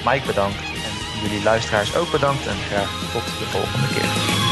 Mike 0.05 0.25
bedankt. 0.25 0.57
En 0.57 1.21
jullie 1.23 1.43
luisteraars 1.43 1.95
ook 1.95 2.11
bedankt. 2.11 2.47
En 2.47 2.55
graag 2.69 3.11
tot 3.11 3.25
de 3.25 3.45
volgende 3.45 3.87
keer. 3.87 4.42